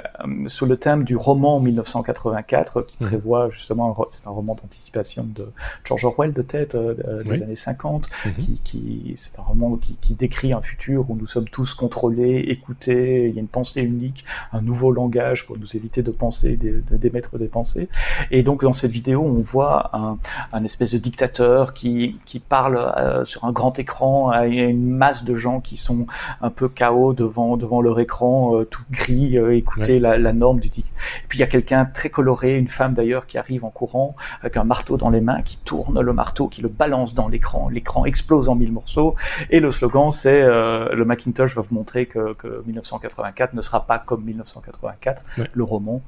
sous 0.47 0.67
le 0.67 0.77
thème 0.77 1.05
du 1.05 1.17
roman 1.17 1.61
1984 1.61 2.83
qui 2.83 2.97
mmh. 3.01 3.07
prévoit 3.07 3.51
justement, 3.51 3.97
c'est 4.11 4.27
un 4.27 4.31
roman 4.31 4.55
d'anticipation 4.55 5.25
de 5.25 5.51
George 5.85 6.05
Orwell 6.05 6.33
de 6.33 6.43
tête 6.43 6.75
euh, 6.75 7.23
des 7.25 7.43
années 7.43 7.57
50, 7.57 8.09
mmh. 8.09 8.31
qui, 8.39 8.61
qui 8.65 9.13
c'est 9.17 9.39
un 9.39 9.43
roman 9.43 9.77
qui, 9.77 9.97
qui, 10.01 10.15
décrit 10.15 10.53
un 10.53 10.61
futur 10.61 11.11
où 11.11 11.17
nous 11.17 11.27
sommes 11.27 11.49
tous 11.49 11.75
contrôlés, 11.75 12.45
écoutés, 12.49 13.29
il 13.29 13.35
y 13.35 13.39
a 13.39 13.41
une 13.41 13.49
pensée 13.49 13.83
unique, 13.83 14.25
un 14.53 14.61
nouveau 14.61 14.93
langage 14.93 15.47
pour 15.47 15.59
nous 15.59 15.77
éviter 15.77 16.03
de 16.03 16.11
penser, 16.11 16.57
d'émettre 16.57 17.39
des 17.39 17.49
pensées. 17.49 17.89
Et 18.31 18.43
donc 18.43 18.63
dans 18.63 18.73
cette 18.73 18.91
vidéo, 18.91 19.23
on 19.23 19.41
voit 19.41 19.91
un, 19.97 20.19
un 20.53 20.65
espèce 20.65 20.93
de 20.93 20.99
dictateur 20.99 21.75
qui, 21.75 22.19
qui 22.25 22.39
parle 22.39 22.77
euh, 22.77 23.25
sur 23.25 23.45
un 23.45 23.53
grand 23.53 23.79
écran 23.79 24.31
à 24.31 24.47
une 24.47 24.89
masse 24.91 25.25
de 25.25 25.35
gens 25.35 25.61
qui 25.61 25.77
sont 25.77 26.07
un 26.41 26.51
peu 26.51 26.69
chaos 26.69 27.10
devant 27.13 27.57
devant 27.57 27.81
leur 27.81 28.01
écran 28.01 28.57
euh, 28.57 28.65
tout 28.65 28.83
gris, 28.91 29.39
euh, 29.39 29.55
écouter 29.57 29.99
la, 29.99 30.19
la, 30.19 30.33
norme 30.33 30.61
du 30.61 30.69
Et 30.69 30.83
puis 31.29 31.39
il 31.39 31.41
y 31.41 31.45
a 31.45 31.47
quelqu'un 31.47 31.85
très 31.85 32.11
coloré, 32.11 32.57
une 32.57 32.69
femme 32.69 32.95
d'ailleurs 32.95 33.27
qui 33.27 33.39
arrive 33.39 33.65
en 33.65 33.71
courant 33.71 34.17
avec 34.41 34.57
un 34.57 34.65
marteau 34.65 34.97
dans 34.97 35.11
les 35.11 35.21
mains, 35.21 35.43
qui 35.43 35.59
tourne 35.59 36.01
le 36.01 36.13
marteau, 36.13 36.49
qui 36.49 36.63
le 36.63 36.69
balance 36.69 37.15
dans 37.15 37.29
l'écran. 37.29 37.69
L'écran 37.69 38.05
explose 38.05 38.49
en 38.49 38.55
mille 38.55 38.73
morceaux 38.73 39.15
et 39.51 39.61
le 39.61 39.71
slogan 39.71 40.11
c'est 40.11 40.43
euh, 40.43 40.95
le 40.95 41.05
Macintosh 41.05 41.55
va 41.55 41.63
vous 41.63 41.75
montrer 41.75 42.07
que, 42.07 42.35
que 42.35 42.63
1984 42.67 43.55
ne 43.55 43.63
sera 43.63 43.87
pas 43.87 43.99
comme 43.99 44.25
1984. 44.25 45.25
Le 45.53 45.65
roman, 45.65 46.03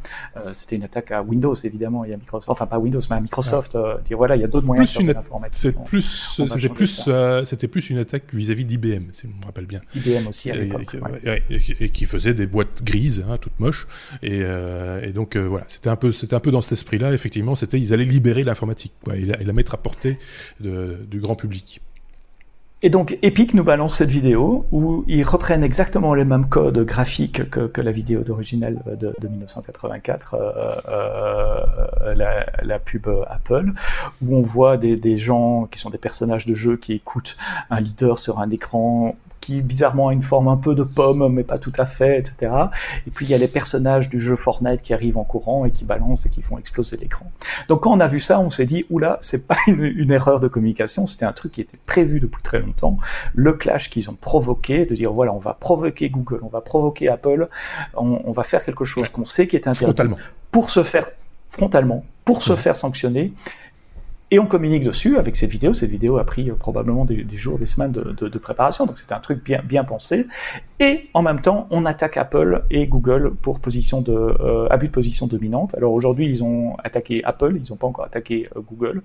c'était 0.53 0.77
une 0.77 0.85
attaque 0.85 1.11
à 1.11 1.23
Windows 1.23 1.55
évidemment 1.55 2.05
et 2.05 2.13
à 2.13 2.17
Microsoft, 2.17 2.51
enfin 2.51 2.67
pas 2.67 2.79
Windows 2.79 3.01
mais 3.11 3.17
à 3.17 3.21
Microsoft. 3.21 3.77
dire 4.05 4.17
voilà, 4.17 4.37
il 4.37 4.43
y 4.43 4.45
a 4.45 4.49
d'autres 4.49 4.67
moyens 4.67 4.97
de 4.97 5.15
C'est 5.53 5.73
plus, 5.85 6.41
c'était 6.47 6.69
plus, 6.69 7.09
c'était 7.45 7.69
plus 7.69 7.91
une 7.91 7.99
attaque 7.99 8.33
vis-à-vis 8.33 8.65
d'IBM, 8.65 9.13
si 9.13 9.23
je 9.23 9.27
me 9.29 9.45
rappelle 9.45 9.67
bien. 9.67 9.81
IBM 9.95 10.27
aussi 10.29 10.51
à 10.51 10.57
l'époque 10.57 10.92
et, 11.25 11.89
qui 11.91 12.07
faisait 12.07 12.35
des 12.35 12.47
boîtes 12.47 12.83
grises, 12.83 13.25
hein, 13.29 13.37
toutes 13.41 13.59
moches. 13.61 13.87
Et, 14.23 14.41
euh, 14.43 15.13
donc 15.13 15.37
euh, 15.37 15.47
voilà, 15.47 15.65
c'était 15.69 15.91
un 15.91 15.97
peu, 15.97 16.13
c'était 16.13 16.35
un 16.35 16.41
peu 16.41 16.51
dans 16.51 16.63
cet 16.63 16.73
esprit-là. 16.73 17.13
Effectivement, 17.13 17.55
c'était, 17.55 17.79
ils 17.79 17.93
allaient 17.93 18.05
libérer 18.05 18.45
l'informatique 18.45 18.93
et, 19.15 19.25
la, 19.25 19.53
mettre 19.53 19.75
à 19.75 19.79
portée 19.79 20.19
du 20.61 21.21
grand 21.21 21.35
public. 21.35 21.81
Et 22.85 22.91
donc 22.91 23.17
Epic 23.23 23.55
nous 23.55 23.63
balance 23.63 23.99
cette 23.99 24.11
vidéo 24.11 24.67
où 24.73 25.05
ils 25.07 25.23
reprennent 25.23 25.63
exactement 25.63 26.15
les 26.15 26.25
mêmes 26.25 26.49
codes 26.49 26.85
graphiques 26.85 27.49
que, 27.49 27.81
la 27.81 27.93
vidéo 27.93 28.23
d'original 28.23 28.83
de, 28.99 29.15
1984, 29.23 30.35
euh, 30.89 32.15
la, 32.15 32.79
pub 32.81 33.09
Apple, 33.29 33.71
où 34.21 34.37
on 34.37 34.43
voit 34.43 34.79
des, 34.79 34.97
des, 34.97 35.17
gens 35.17 35.67
qui 35.71 35.79
sont 35.79 35.91
des 35.91 35.99
personnages 35.99 36.45
de 36.45 36.55
jeu 36.55 36.77
qui 36.77 36.95
écoutent 36.95 37.37
un 37.71 37.81
leader 37.81 38.19
sur 38.19 38.41
un 38.41 38.51
écran 38.51 39.15
qui 39.43 39.61
bizarrement 39.61 40.09
a 40.09 40.13
une 40.13 40.23
forme 40.23 40.49
un 40.49 40.57
peu 40.57 40.75
de 40.75 40.85
pomme, 40.85 41.29
mais 41.29 41.43
pas 41.43 41.59
tout 41.59 41.73
à 41.77 41.85
fait, 41.85 42.19
etc. 42.19 42.53
Et 43.07 43.11
puis 43.11 43.27
il 43.27 43.29
y 43.31 43.35
a 43.35 43.39
les 43.39 43.49
personnages 43.49 44.09
du 44.09 44.21
jeu 44.21 44.37
Fortnite 44.37 44.81
qui 44.81 44.95
arrivent 44.95 45.19
en 45.19 45.25
courant 45.25 45.67
et 45.67 45.73
qui 45.73 45.85
balancent 45.85 46.25
et 46.25 46.31
qui 46.31 46.41
font 46.41 46.57
exploser 46.59 46.97
l'écran. 46.97 47.27
Donc 47.69 47.83
quand 47.83 47.93
on 47.93 48.01
a 48.01 48.07
vu 48.07 48.21
ça, 48.21 48.41
on 48.41 48.51
s'est 48.51 48.65
dit, 48.65 48.87
oula, 48.89 49.19
c'est 49.21 49.47
pas 49.47 49.57
une, 49.67 50.13
erreur 50.13 50.41
de 50.41 50.49
communication, 50.49 51.07
c'était 51.07 51.25
un 51.25 51.33
truc 51.33 51.53
qui 51.53 51.61
était 51.61 51.79
prévu 51.87 52.21
depuis 52.21 52.43
très 52.43 52.61
longtemps. 52.61 52.97
Le 53.35 53.53
clash 53.53 53.91
qu'ils 53.91 54.09
ont 54.09 54.15
provoqué, 54.15 54.87
de 54.87 54.95
dire, 54.95 55.13
voilà, 55.13 55.35
on 55.35 55.39
va 55.39 55.55
provoquer 55.55 56.09
Google, 56.09 56.41
on 56.43 56.49
va 56.49 56.61
provoquer 56.61 57.09
Apple, 57.09 57.49
on, 57.95 58.33
va 58.33 58.45
faire 58.45 58.65
quelque 58.65 58.85
chose 58.85 59.09
qu'on 59.09 59.25
sait 59.25 59.47
qui 59.47 59.57
est 59.57 59.67
interdit 59.67 60.03
pour 60.51 60.71
se 60.71 60.85
faire 60.85 61.11
frontalement, 61.49 62.05
pour 62.25 62.43
se 62.43 62.55
faire 62.55 62.77
sanctionner 62.77 63.33
et 64.33 64.39
on 64.39 64.47
communique 64.47 64.83
dessus 64.83 65.19
avec 65.19 65.37
cette 65.37 65.51
vidéo. 65.51 65.75
Cette 65.75 65.91
vidéo 65.91 66.17
a 66.17 66.25
pris 66.25 66.51
euh, 66.51 66.55
probablement 66.55 67.05
des, 67.05 67.27
jours, 67.37 67.59
des 67.59 67.67
semaines 67.67 67.93
de, 67.93 68.39
préparation, 68.39 68.87
donc 68.87 68.99
c'était 68.99 69.13
un 69.13 69.21
truc 69.21 69.45
bien, 69.45 69.85
pensé. 69.85 70.27
Et 70.81 71.11
en 71.13 71.21
même 71.21 71.43
temps, 71.43 71.69
on 71.71 71.85
attaque 71.85 72.17
Apple 72.17 72.63
et 72.71 72.87
Google 72.87 73.35
pour 73.43 73.61
position 73.61 74.01
de 74.01 74.13
euh, 74.13 74.67
abus 74.71 74.87
de 74.87 74.93
position 74.93 75.27
dominante. 75.27 75.75
Alors 75.75 75.93
aujourd'hui, 75.93 76.27
ils 76.27 76.43
ont 76.43 76.77
attaqué 76.83 77.23
Apple, 77.25 77.59
ils 77.63 77.71
n'ont 77.71 77.77
pas 77.77 77.87
encore 77.87 78.07
attaqué 78.07 78.49
euh, 78.57 78.61
Google, 78.61 79.03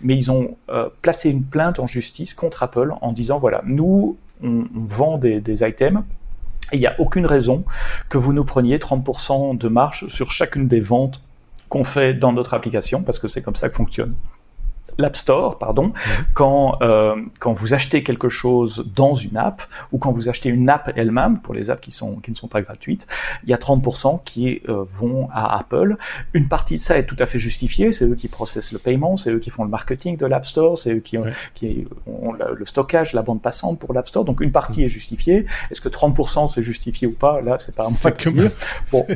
mais 0.00 0.14
ils 0.14 0.30
ont 0.30 0.56
placé 1.02 1.30
une 1.30 1.42
plainte 1.42 1.80
en 1.80 1.88
justice 1.88 2.34
contre 2.34 2.62
Apple 2.62 2.92
en 3.00 3.12
disant 3.12 3.38
voilà, 3.38 3.62
nous 3.66 4.16
on, 4.44 4.64
vend 4.74 5.18
des, 5.18 5.40
des 5.40 5.66
items 5.66 6.02
et 6.70 6.76
il 6.76 6.80
n'y 6.80 6.86
a 6.86 6.94
aucune 7.00 7.26
raison 7.26 7.64
que 8.08 8.18
vous 8.18 8.32
nous 8.32 8.44
preniez 8.44 8.78
30% 8.78 9.58
de 9.58 9.68
marge 9.68 10.06
sur 10.08 10.30
chacune 10.30 10.68
des 10.68 10.80
ventes 10.80 11.20
qu'on 11.68 11.84
fait 11.84 12.14
dans 12.14 12.32
notre 12.32 12.54
application, 12.54 13.02
parce 13.02 13.18
que 13.18 13.28
c'est 13.28 13.42
comme 13.42 13.56
ça 13.56 13.68
que 13.68 13.74
fonctionne 13.74 14.14
l'App 14.98 15.16
Store, 15.16 15.58
pardon, 15.58 15.92
quand, 16.34 16.78
euh, 16.82 17.14
quand 17.38 17.52
vous 17.52 17.72
achetez 17.72 18.02
quelque 18.02 18.28
chose 18.28 18.84
dans 18.94 19.14
une 19.14 19.36
app 19.36 19.62
ou 19.92 19.98
quand 19.98 20.10
vous 20.10 20.28
achetez 20.28 20.48
une 20.48 20.68
app 20.68 20.92
elle-même, 20.96 21.38
pour 21.38 21.54
les 21.54 21.70
apps 21.70 21.80
qui, 21.80 21.92
sont, 21.92 22.16
qui 22.16 22.32
ne 22.32 22.36
sont 22.36 22.48
pas 22.48 22.62
gratuites, 22.62 23.06
il 23.44 23.50
y 23.50 23.54
a 23.54 23.56
30% 23.56 24.20
qui 24.24 24.60
euh, 24.68 24.84
vont 24.90 25.28
à 25.32 25.56
Apple. 25.58 25.96
Une 26.34 26.48
partie 26.48 26.74
de 26.74 26.80
ça 26.80 26.98
est 26.98 27.06
tout 27.06 27.16
à 27.20 27.26
fait 27.26 27.38
justifiée, 27.38 27.92
c'est 27.92 28.06
eux 28.06 28.16
qui 28.16 28.26
processent 28.28 28.72
le 28.72 28.80
paiement, 28.80 29.16
c'est 29.16 29.30
eux 29.30 29.38
qui 29.38 29.50
font 29.50 29.62
le 29.62 29.70
marketing 29.70 30.16
de 30.16 30.26
l'App 30.26 30.46
Store, 30.46 30.76
c'est 30.76 30.94
eux 30.94 31.00
qui 31.00 31.16
ont, 31.16 31.26
qui 31.54 31.86
ont 32.06 32.32
le, 32.32 32.66
stockage, 32.66 33.14
la 33.14 33.22
bande 33.22 33.40
passante 33.40 33.78
pour 33.78 33.94
l'App 33.94 34.08
Store, 34.08 34.24
donc 34.24 34.40
une 34.40 34.52
partie 34.52 34.82
est 34.82 34.88
justifiée. 34.88 35.46
Est-ce 35.70 35.80
que 35.80 35.88
30% 35.88 36.48
c'est 36.52 36.62
justifié 36.62 37.06
ou 37.06 37.12
pas? 37.12 37.40
Là, 37.40 37.56
c'est 37.58 37.76
pas 37.76 37.84
un 37.86 37.90
moi 37.90 38.10
dire. 38.32 38.50
Bon, 38.90 39.06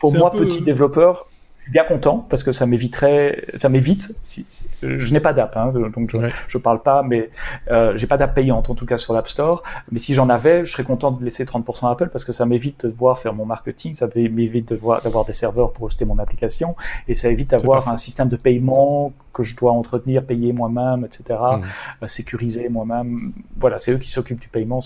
pour 0.00 0.14
moi, 0.14 0.30
petit 0.30 0.62
développeur, 0.62 1.29
bien 1.68 1.84
content 1.84 2.26
parce 2.28 2.42
que 2.42 2.52
ça 2.52 2.66
m'éviterait, 2.66 3.46
ça 3.54 3.68
m'évite. 3.68 4.14
Si, 4.22 4.46
je 4.82 5.12
n'ai 5.12 5.20
pas 5.20 5.32
d'app, 5.32 5.56
hein, 5.56 5.72
donc 5.94 6.10
je, 6.10 6.18
je 6.48 6.58
parle 6.58 6.82
pas, 6.82 7.02
mais 7.02 7.30
euh, 7.70 7.96
j'ai 7.96 8.06
pas 8.06 8.16
d'app 8.16 8.34
payante 8.34 8.70
en 8.70 8.74
tout 8.74 8.86
cas 8.86 8.98
sur 8.98 9.12
l'App 9.12 9.28
Store. 9.28 9.62
Mais 9.92 9.98
si 9.98 10.14
j'en 10.14 10.28
avais, 10.28 10.64
je 10.64 10.72
serais 10.72 10.84
content 10.84 11.10
de 11.10 11.24
laisser 11.24 11.44
30% 11.44 11.86
à 11.86 11.90
Apple 11.92 12.08
parce 12.08 12.24
que 12.24 12.32
ça 12.32 12.46
m'évite 12.46 12.86
de 12.86 12.90
devoir 12.90 13.18
faire 13.18 13.34
mon 13.34 13.46
marketing, 13.46 13.94
ça 13.94 14.08
m'évite 14.14 14.68
de 14.68 14.76
voir 14.76 15.02
d'avoir 15.02 15.24
des 15.24 15.32
serveurs 15.32 15.72
pour 15.72 15.84
hoster 15.84 16.04
mon 16.04 16.18
application 16.18 16.76
et 17.08 17.14
ça 17.14 17.28
évite 17.28 17.50
d'avoir 17.50 17.88
un 17.88 17.96
système 17.96 18.28
de 18.28 18.36
paiement 18.36 19.12
que 19.32 19.42
je 19.42 19.56
dois 19.56 19.72
entretenir, 19.72 20.24
payer 20.24 20.52
moi-même, 20.52 21.04
etc., 21.04 21.24
mmh. 21.28 21.62
euh, 22.02 22.08
sécuriser 22.08 22.68
moi-même. 22.68 23.32
Voilà, 23.58 23.78
c'est 23.78 23.92
eux 23.92 23.98
qui 23.98 24.10
s'occupent 24.10 24.40
du 24.40 24.48
paiement. 24.48 24.80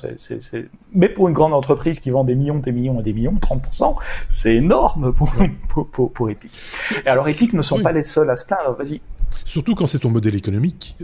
Mais 0.93 1.09
pour 1.09 1.29
une 1.29 1.35
grande 1.35 1.55
entreprise 1.55 1.99
qui 1.99 2.11
vend 2.11 2.25
des 2.25 2.35
millions, 2.35 2.59
des 2.59 2.73
millions 2.73 3.01
et 3.01 3.03
des 3.03 3.13
millions, 3.13 3.35
30%, 3.35 3.97
c'est 4.29 4.57
énorme 4.57 5.13
pour, 5.13 5.33
pour, 5.69 5.89
pour, 5.89 6.13
pour 6.13 6.31
Epic. 6.31 6.53
Et 7.05 7.09
alors 7.09 7.29
Epic 7.29 7.53
ne 7.53 7.63
sont 7.63 7.81
pas 7.81 7.93
les 7.93 8.03
seuls 8.03 8.31
à 8.31 8.37
se 8.37 8.45
plaindre. 8.45 8.77
Vas-y. 8.77 9.01
Surtout 9.45 9.75
quand 9.75 9.87
c'est 9.87 10.01
ton 10.01 10.11
modèle 10.11 10.35
économique. 10.35 10.97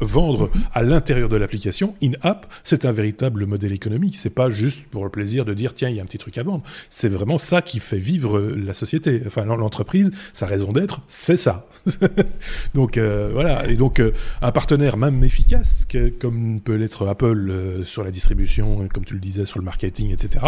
vendre 0.00 0.50
à 0.72 0.82
l'intérieur 0.82 1.28
de 1.28 1.36
l'application, 1.36 1.94
in-app, 2.02 2.52
c'est 2.64 2.84
un 2.84 2.92
véritable 2.92 3.46
modèle 3.46 3.72
économique. 3.72 4.16
C'est 4.16 4.34
pas 4.34 4.50
juste 4.50 4.82
pour 4.90 5.04
le 5.04 5.10
plaisir 5.10 5.44
de 5.44 5.54
dire 5.54 5.74
tiens, 5.74 5.88
il 5.88 5.96
y 5.96 6.00
a 6.00 6.02
un 6.02 6.06
petit 6.06 6.18
truc 6.18 6.38
à 6.38 6.42
vendre. 6.42 6.64
C'est 6.90 7.08
vraiment 7.08 7.38
ça 7.38 7.62
qui 7.62 7.80
fait 7.80 7.98
vivre 7.98 8.40
la 8.40 8.74
société. 8.74 9.22
Enfin, 9.26 9.44
l'entreprise, 9.44 10.10
sa 10.32 10.46
raison 10.46 10.72
d'être, 10.72 11.02
c'est 11.08 11.36
ça. 11.36 11.66
donc 12.74 12.98
euh, 12.98 13.30
voilà. 13.32 13.66
Et 13.68 13.76
donc, 13.76 14.00
euh, 14.00 14.12
un 14.42 14.52
partenaire 14.52 14.96
même 14.96 15.22
efficace, 15.24 15.86
comme 16.20 16.60
peut 16.60 16.74
l'être 16.74 17.06
Apple 17.06 17.50
euh, 17.50 17.84
sur 17.84 18.04
la 18.04 18.10
distribution, 18.10 18.88
comme 18.92 19.04
tu 19.04 19.14
le 19.14 19.20
disais, 19.20 19.44
sur 19.44 19.58
le 19.58 19.64
marketing, 19.64 20.12
etc., 20.12 20.44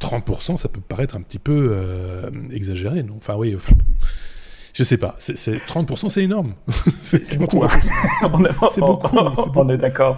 30%, 0.00 0.56
ça 0.56 0.68
peut 0.68 0.80
paraître 0.80 1.16
un 1.16 1.22
petit 1.22 1.38
peu 1.38 1.76
exagéré. 2.52 3.02
Non? 3.02 3.14
Enfin, 3.16 3.34
oui. 3.36 3.56
Je 4.80 4.84
sais 4.84 4.96
pas, 4.96 5.14
c'est 5.18 5.34
30%, 5.34 6.08
c'est 6.08 6.22
énorme. 6.22 6.54
c'est 7.02 7.38
beaucoup. 7.38 7.62
c'est 8.70 8.80
beaucoup. 8.80 9.14
On 9.54 9.68
est 9.68 9.76
d'accord. 9.76 10.16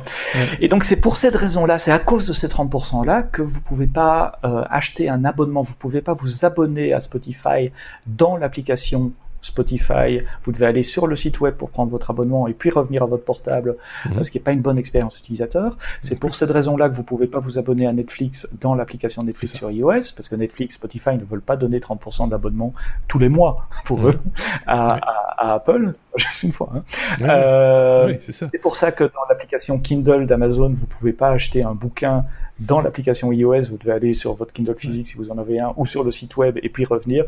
Et 0.60 0.68
donc 0.68 0.84
c'est 0.84 1.00
pour 1.00 1.16
cette 1.16 1.34
raison-là, 1.34 1.80
c'est 1.80 1.90
à 1.90 1.98
cause 1.98 2.28
de 2.28 2.32
ces 2.32 2.46
30%-là 2.46 3.24
que 3.24 3.42
vous 3.42 3.60
pouvez 3.60 3.88
pas 3.88 4.38
euh, 4.44 4.62
acheter 4.70 5.08
un 5.08 5.24
abonnement, 5.24 5.62
vous 5.62 5.74
pouvez 5.74 6.00
pas 6.00 6.14
vous 6.14 6.44
abonner 6.44 6.92
à 6.92 7.00
Spotify 7.00 7.72
dans 8.06 8.36
l'application 8.36 9.10
Spotify, 9.43 10.20
vous 10.45 10.53
devez 10.53 10.66
aller 10.66 10.82
sur 10.82 11.07
le 11.07 11.16
site 11.16 11.40
web 11.40 11.55
pour 11.55 11.70
prendre 11.70 11.90
votre 11.90 12.11
abonnement 12.11 12.47
et 12.47 12.55
puis 12.55 12.70
revenir 12.70 13.03
à 13.03 13.07
votre 13.07 13.24
portable, 13.24 13.76
mhm. 14.07 14.22
ce 14.22 14.30
qui 14.30 14.38
n'est 14.38 14.45
pas 14.45 14.53
une 14.53 14.62
bonne 14.62 14.78
expérience 14.78 15.18
utilisateur. 15.18 15.76
C'est 16.01 16.18
pour 16.18 16.34
cette 16.34 16.51
raison-là 16.51 16.88
que 16.88 16.95
vous 16.95 17.03
pouvez 17.03 17.26
pas 17.26 17.40
vous 17.40 17.59
abonner 17.59 17.86
à 17.86 17.93
Netflix 17.93 18.57
dans 18.61 18.74
l'application 18.74 19.24
Netflix 19.24 19.55
sur 19.55 19.70
iOS, 19.70 20.14
parce 20.16 20.28
que 20.28 20.36
Netflix, 20.36 20.76
Spotify 20.76 21.16
ne 21.16 21.24
veulent 21.24 21.43
pas 21.43 21.57
donner 21.57 21.80
30% 21.80 22.28
d'abonnement 22.28 22.72
tous 23.09 23.18
les 23.18 23.28
mois 23.28 23.66
pour 23.84 23.99
mhm. 23.99 24.11
eux 24.11 24.20
à, 24.66 24.99
à, 25.36 25.55
Apple, 25.55 25.90
juste 26.16 26.45
une 26.45 26.53
fois. 26.53 26.70
Hein. 26.74 26.82
Euh, 27.22 28.14
c'est 28.20 28.62
pour 28.62 28.76
ça 28.76 28.93
que 28.93 29.05
dans 29.05 29.24
l'application 29.28 29.80
Kindle 29.80 30.26
d'Amazon, 30.26 30.72
vous 30.72 30.86
pouvez 30.86 31.12
pas 31.12 31.30
acheter 31.30 31.64
un 31.64 31.74
bouquin 31.74 32.24
dans 32.59 32.80
l'application 32.80 33.32
iOS, 33.32 33.62
vous 33.70 33.78
devez 33.78 33.92
aller 33.92 34.14
sur 34.14 34.34
votre 34.34 34.53
Kindle 34.53 34.76
physique 34.76 35.07
si 35.07 35.16
vous 35.16 35.30
en 35.30 35.38
avez 35.38 35.59
un, 35.59 35.72
ou 35.76 35.86
sur 35.86 36.05
le 36.05 36.12
site 36.12 36.36
web 36.36 36.59
et 36.62 36.68
puis 36.68 36.84
revenir. 36.84 37.24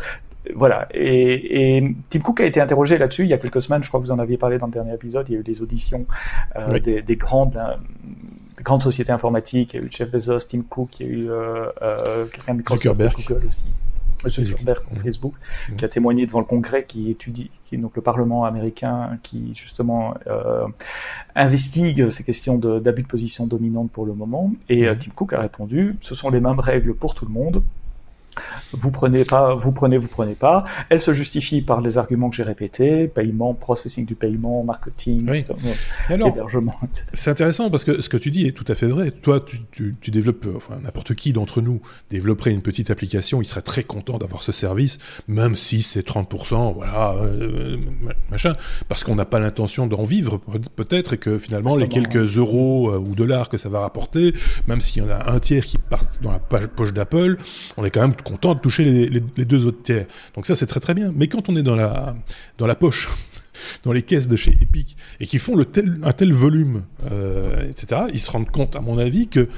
Voilà. 0.55 0.89
Et, 0.93 1.83
Tim 2.11 2.21
Cook 2.21 2.41
a 2.41 2.45
été 2.45 2.61
interrogé 2.61 2.99
là-dessus 2.99 3.25
il 3.25 3.31
y 3.31 3.33
a 3.33 3.39
quelques 3.39 3.63
semaines. 3.63 3.83
Je 3.83 3.89
crois 3.89 4.01
que 4.01 4.07
vous 4.07 4.13
en 4.13 4.19
aviez 4.19 4.37
parlé 4.37 4.59
dans 4.59 4.67
le 4.67 4.73
dernier 4.73 4.95
épisode. 4.95 5.27
Il 5.29 5.33
y 5.33 5.37
a 5.37 5.41
eu 5.41 5.45
des 5.45 5.63
auditions 5.63 6.07
euh, 6.57 6.79
des, 6.79 7.17
grandes 7.17 7.57
euh, 7.57 7.77
grandes 8.63 8.83
sociétés 8.83 9.13
informatiques. 9.13 9.75
Il 9.75 9.81
y 9.81 9.83
a 9.83 9.87
eu 9.87 9.91
Jeff 9.91 10.11
Bezos, 10.11 10.41
Tim 10.41 10.63
Cook, 10.69 11.01
il 11.01 11.07
y 11.07 11.09
a 11.09 11.13
eu 11.13 11.31
euh, 11.31 12.27
quelqu'un 12.27 12.55
de 12.55 12.63
Google 12.63 13.47
aussi. 13.49 13.65
Monsieur 14.25 14.45
Zuckerberg 14.45 14.83
pour 14.83 14.99
Facebook, 14.99 15.35
qui 15.77 15.85
a 15.85 15.89
témoigné 15.89 16.27
devant 16.27 16.41
le 16.41 16.47
Congrès, 16.47 16.85
qui 16.85 17.11
étudie, 17.11 17.51
qui 17.65 17.75
est 17.75 17.79
donc 17.79 17.97
le 17.97 18.03
Parlement 18.03 18.45
américain, 18.45 19.19
qui 19.23 19.53
justement 19.55 20.15
investigue 21.35 22.09
ces 22.09 22.25
questions 22.25 22.57
d'abus 22.59 23.03
de, 23.03 23.09
position 23.09 23.47
dominante 23.47 23.91
pour 23.91 24.07
le 24.07 24.15
moment. 24.15 24.53
Et 24.69 24.87
Tim 24.99 25.11
Cook 25.15 25.33
a 25.33 25.41
répondu 25.41 25.97
ce 26.01 26.15
sont 26.15 26.31
les 26.31 26.41
mêmes 26.41 26.61
règles 26.61 26.95
pour 26.95 27.15
tout 27.15 27.27
le 27.27 27.33
monde. 27.33 27.63
Vous 28.73 28.91
prenez 28.91 29.25
pas, 29.25 29.55
vous 29.55 29.73
prenez, 29.73 29.99
vous 29.99 30.09
prenez 30.09 30.35
pas. 30.35 30.65
Elle 30.89 31.01
se 31.01 31.13
justifie 31.13 31.63
par 31.63 31.81
les 31.81 31.99
arguments 31.99 32.31
que 32.31 32.37
j'ai 32.37 32.43
répétés 32.43 33.09
paiement, 33.09 33.55
processing 33.55 34.07
du 34.07 34.15
paiement, 34.15 34.65
marketing, 34.65 35.31
hébergement, 36.11 36.77
etc. 36.83 37.07
C'est 37.13 37.31
intéressant 37.31 37.71
parce 37.71 37.85
que 37.85 38.03
ce 38.03 38.09
que 38.09 38.17
tu 38.17 38.31
dis 38.31 38.47
est 38.47 38.53
tout 38.53 38.65
à 38.69 38.75
fait 38.75 38.87
vrai. 38.87 39.11
Toi, 39.11 39.45
tu, 39.45 39.95
tu, 40.01 40.11
développes, 40.11 40.47
enfin 40.57 40.79
n'importe 40.83 41.15
qui 41.15 41.33
d'entre 41.33 41.61
nous 41.61 41.81
développerait 42.11 42.53
une 42.53 42.63
petite 42.63 42.91
application, 42.91 43.43
il 43.43 43.47
serait 43.47 43.63
très 43.63 43.83
content 43.83 44.19
d'avoir 44.19 44.43
ce 44.43 44.53
service, 44.53 44.99
même 45.29 45.57
si 45.57 45.83
c'est 45.83 46.07
30%, 46.07 46.75
voilà, 46.75 47.15
euh, 47.15 47.79
machin, 48.31 48.55
parce 48.89 49.05
qu'on 49.05 49.15
n'a 49.15 49.25
pas 49.25 49.39
l'intention 49.39 49.87
d'en 49.87 50.05
vivre 50.05 50.41
peut-être 50.77 51.15
et 51.15 51.19
que 51.19 51.39
finalement 51.39 51.77
les 51.77 51.89
quelques 51.89 52.39
euros 52.39 52.91
euh, 52.91 52.99
ou 52.99 53.15
dollars 53.15 53.49
que 53.49 53.57
ça 53.57 53.69
va 53.69 53.81
rapporter, 53.81 54.35
même 54.67 54.81
s'il 54.81 55.03
y 55.03 55.07
en 55.07 55.11
a 55.11 55.31
un 55.31 55.39
tiers 55.41 55.65
qui 55.65 55.79
part 55.79 56.05
dans 56.23 56.33
la 56.33 56.39
poche 56.39 56.93
d'Apple, 56.93 57.37
on 57.77 57.85
est 57.85 57.91
quand 57.91 58.01
même 58.01 58.17
content 58.25 58.55
de 58.55 58.61
toucher 58.61 58.85
les, 58.85 59.21
deux 59.21 59.67
autres 59.67 59.83
tiers. 59.83 60.07
Donc 60.35 60.47
ça, 60.47 60.57
c'est 60.57 60.67
très 60.67 60.81
très 60.81 60.95
bien. 60.95 61.13
Mais 61.15 61.29
quand 61.29 61.49
on 61.49 61.57
est 61.57 61.63
dans 61.63 61.77
la, 61.77 62.17
dans 62.59 62.67
la 62.67 62.75
poche, 62.75 63.09
dans 63.85 63.93
les 63.93 64.03
caisses 64.03 64.29
de 64.29 64.37
chez 64.37 64.57
Epic, 64.61 64.97
et 65.21 65.27
qui 65.27 65.39
font 65.39 65.59
un 65.59 66.13
tel 66.13 66.33
volume, 66.33 66.83
euh, 67.11 67.69
etc., 67.71 68.03
ils 68.13 68.21
se 68.21 68.31
rendent 68.31 68.51
compte, 68.51 68.77
à 68.77 68.81
mon 68.81 68.99
avis, 68.99 69.29
que 69.29 69.49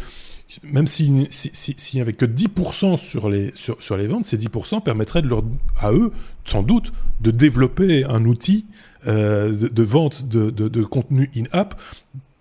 même 0.62 0.86
s'il 0.86 1.14
n'y 1.14 2.00
avait 2.00 2.12
que 2.12 2.24
10% 2.24 2.98
sur 2.98 3.28
les, 3.28 3.52
sur, 3.54 3.96
les 3.96 4.06
ventes, 4.06 4.26
ces 4.26 4.38
10% 4.38 4.82
permettraient 4.82 5.22
de 5.22 5.28
leur, 5.28 5.42
à 5.80 5.92
eux, 5.92 6.12
sans 6.44 6.62
doute, 6.62 6.92
de 7.20 7.30
développer 7.30 8.04
un 8.04 8.24
outil 8.24 8.66
euh, 9.06 9.52
de, 9.52 9.82
vente 9.82 10.28
de, 10.28 10.50
de 10.50 10.82
contenu 10.84 11.30
in-app 11.36 11.80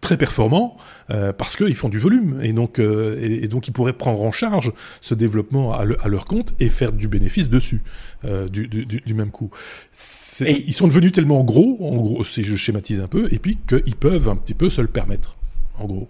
très 0.05 0.17
performants 0.17 0.77
euh, 1.09 1.33
parce 1.33 1.55
qu'ils 1.55 1.75
font 1.75 1.89
du 1.89 1.97
volume 1.97 2.39
et 2.43 2.53
donc, 2.53 2.77
euh, 2.77 3.17
et, 3.19 3.47
donc 3.47 3.67
ils 3.67 3.71
pourraient 3.71 3.93
prendre 3.93 4.21
en 4.21 4.31
charge 4.31 4.71
ce 5.01 5.15
développement 5.15 5.73
à, 5.73 5.83
leur 5.83 6.25
compte 6.25 6.53
et 6.59 6.69
faire 6.69 6.91
du 6.91 7.07
bénéfice 7.07 7.49
dessus 7.49 7.81
euh, 8.23 8.47
du, 8.47 8.67
du, 8.67 8.85
du, 8.85 9.13
même 9.15 9.31
coup. 9.31 9.49
Ils 10.41 10.73
sont 10.75 10.87
devenus 10.87 11.11
tellement 11.11 11.43
gros, 11.43 11.77
en 11.81 11.97
gros, 11.97 12.23
si 12.23 12.43
je 12.43 12.55
schématise 12.55 12.99
un 12.99 13.07
peu, 13.07 13.27
et 13.33 13.39
puis 13.39 13.57
qu'ils 13.67 13.95
peuvent 13.95 14.29
un 14.29 14.35
petit 14.35 14.53
peu 14.53 14.69
se 14.69 14.81
le 14.81 14.87
permettre, 14.87 15.35
en 15.79 15.85
gros. 15.85 16.07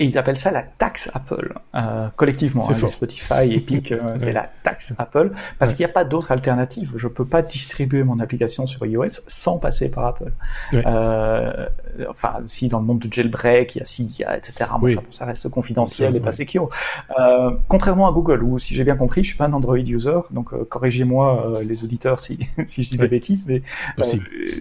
Et 0.00 0.04
ils 0.04 0.16
appellent 0.16 0.38
ça 0.38 0.52
la 0.52 0.62
taxe 0.62 1.10
Apple, 1.12 1.52
euh, 1.74 2.06
collectivement. 2.14 2.64
Hein, 2.70 2.86
Spotify, 2.86 3.50
Epic, 3.52 3.90
euh, 3.90 4.14
c'est 4.16 4.32
la 4.32 4.48
taxe 4.62 4.94
Apple, 4.96 5.32
parce 5.58 5.74
qu'il 5.74 5.84
n'y 5.84 5.90
a 5.90 5.92
pas 5.92 6.04
d'autre 6.04 6.30
alternative. 6.30 6.92
Je 6.94 7.08
peux 7.08 7.24
pas 7.24 7.42
distribuer 7.42 8.04
mon 8.04 8.20
application 8.20 8.66
sur 8.68 8.86
iOS 8.86 9.08
sans 9.26 9.58
passer 9.58 9.90
par 9.90 10.06
Apple. 10.06 10.30
Euh, 10.72 11.66
enfin, 12.08 12.34
si 12.44 12.68
dans 12.68 12.78
le 12.78 12.86
monde 12.86 13.00
du 13.00 13.08
jailbreak, 13.10 13.74
il 13.74 13.78
y 13.78 13.82
a 13.82 13.84
Cydia, 13.84 14.36
etc. 14.36 14.70
Enfin, 14.72 15.02
ça 15.10 15.24
reste 15.24 15.48
confidentiel 15.48 16.14
et 16.14 16.20
pas 16.20 16.30
secure. 16.30 16.70
Euh, 17.18 17.50
contrairement 17.66 18.06
à 18.06 18.12
Google, 18.12 18.44
où 18.44 18.60
si 18.60 18.74
j'ai 18.74 18.84
bien 18.84 18.96
compris, 18.96 19.24
je 19.24 19.30
suis 19.30 19.38
pas 19.38 19.46
un 19.46 19.52
Android 19.52 19.78
user, 19.78 20.20
donc 20.30 20.54
corrigez-moi 20.68 21.60
les 21.64 21.82
auditeurs 21.82 22.20
si, 22.20 22.38
si 22.66 22.84
je 22.84 22.90
dis 22.90 22.98
des 22.98 23.08
bêtises, 23.08 23.46
mais 23.48 23.62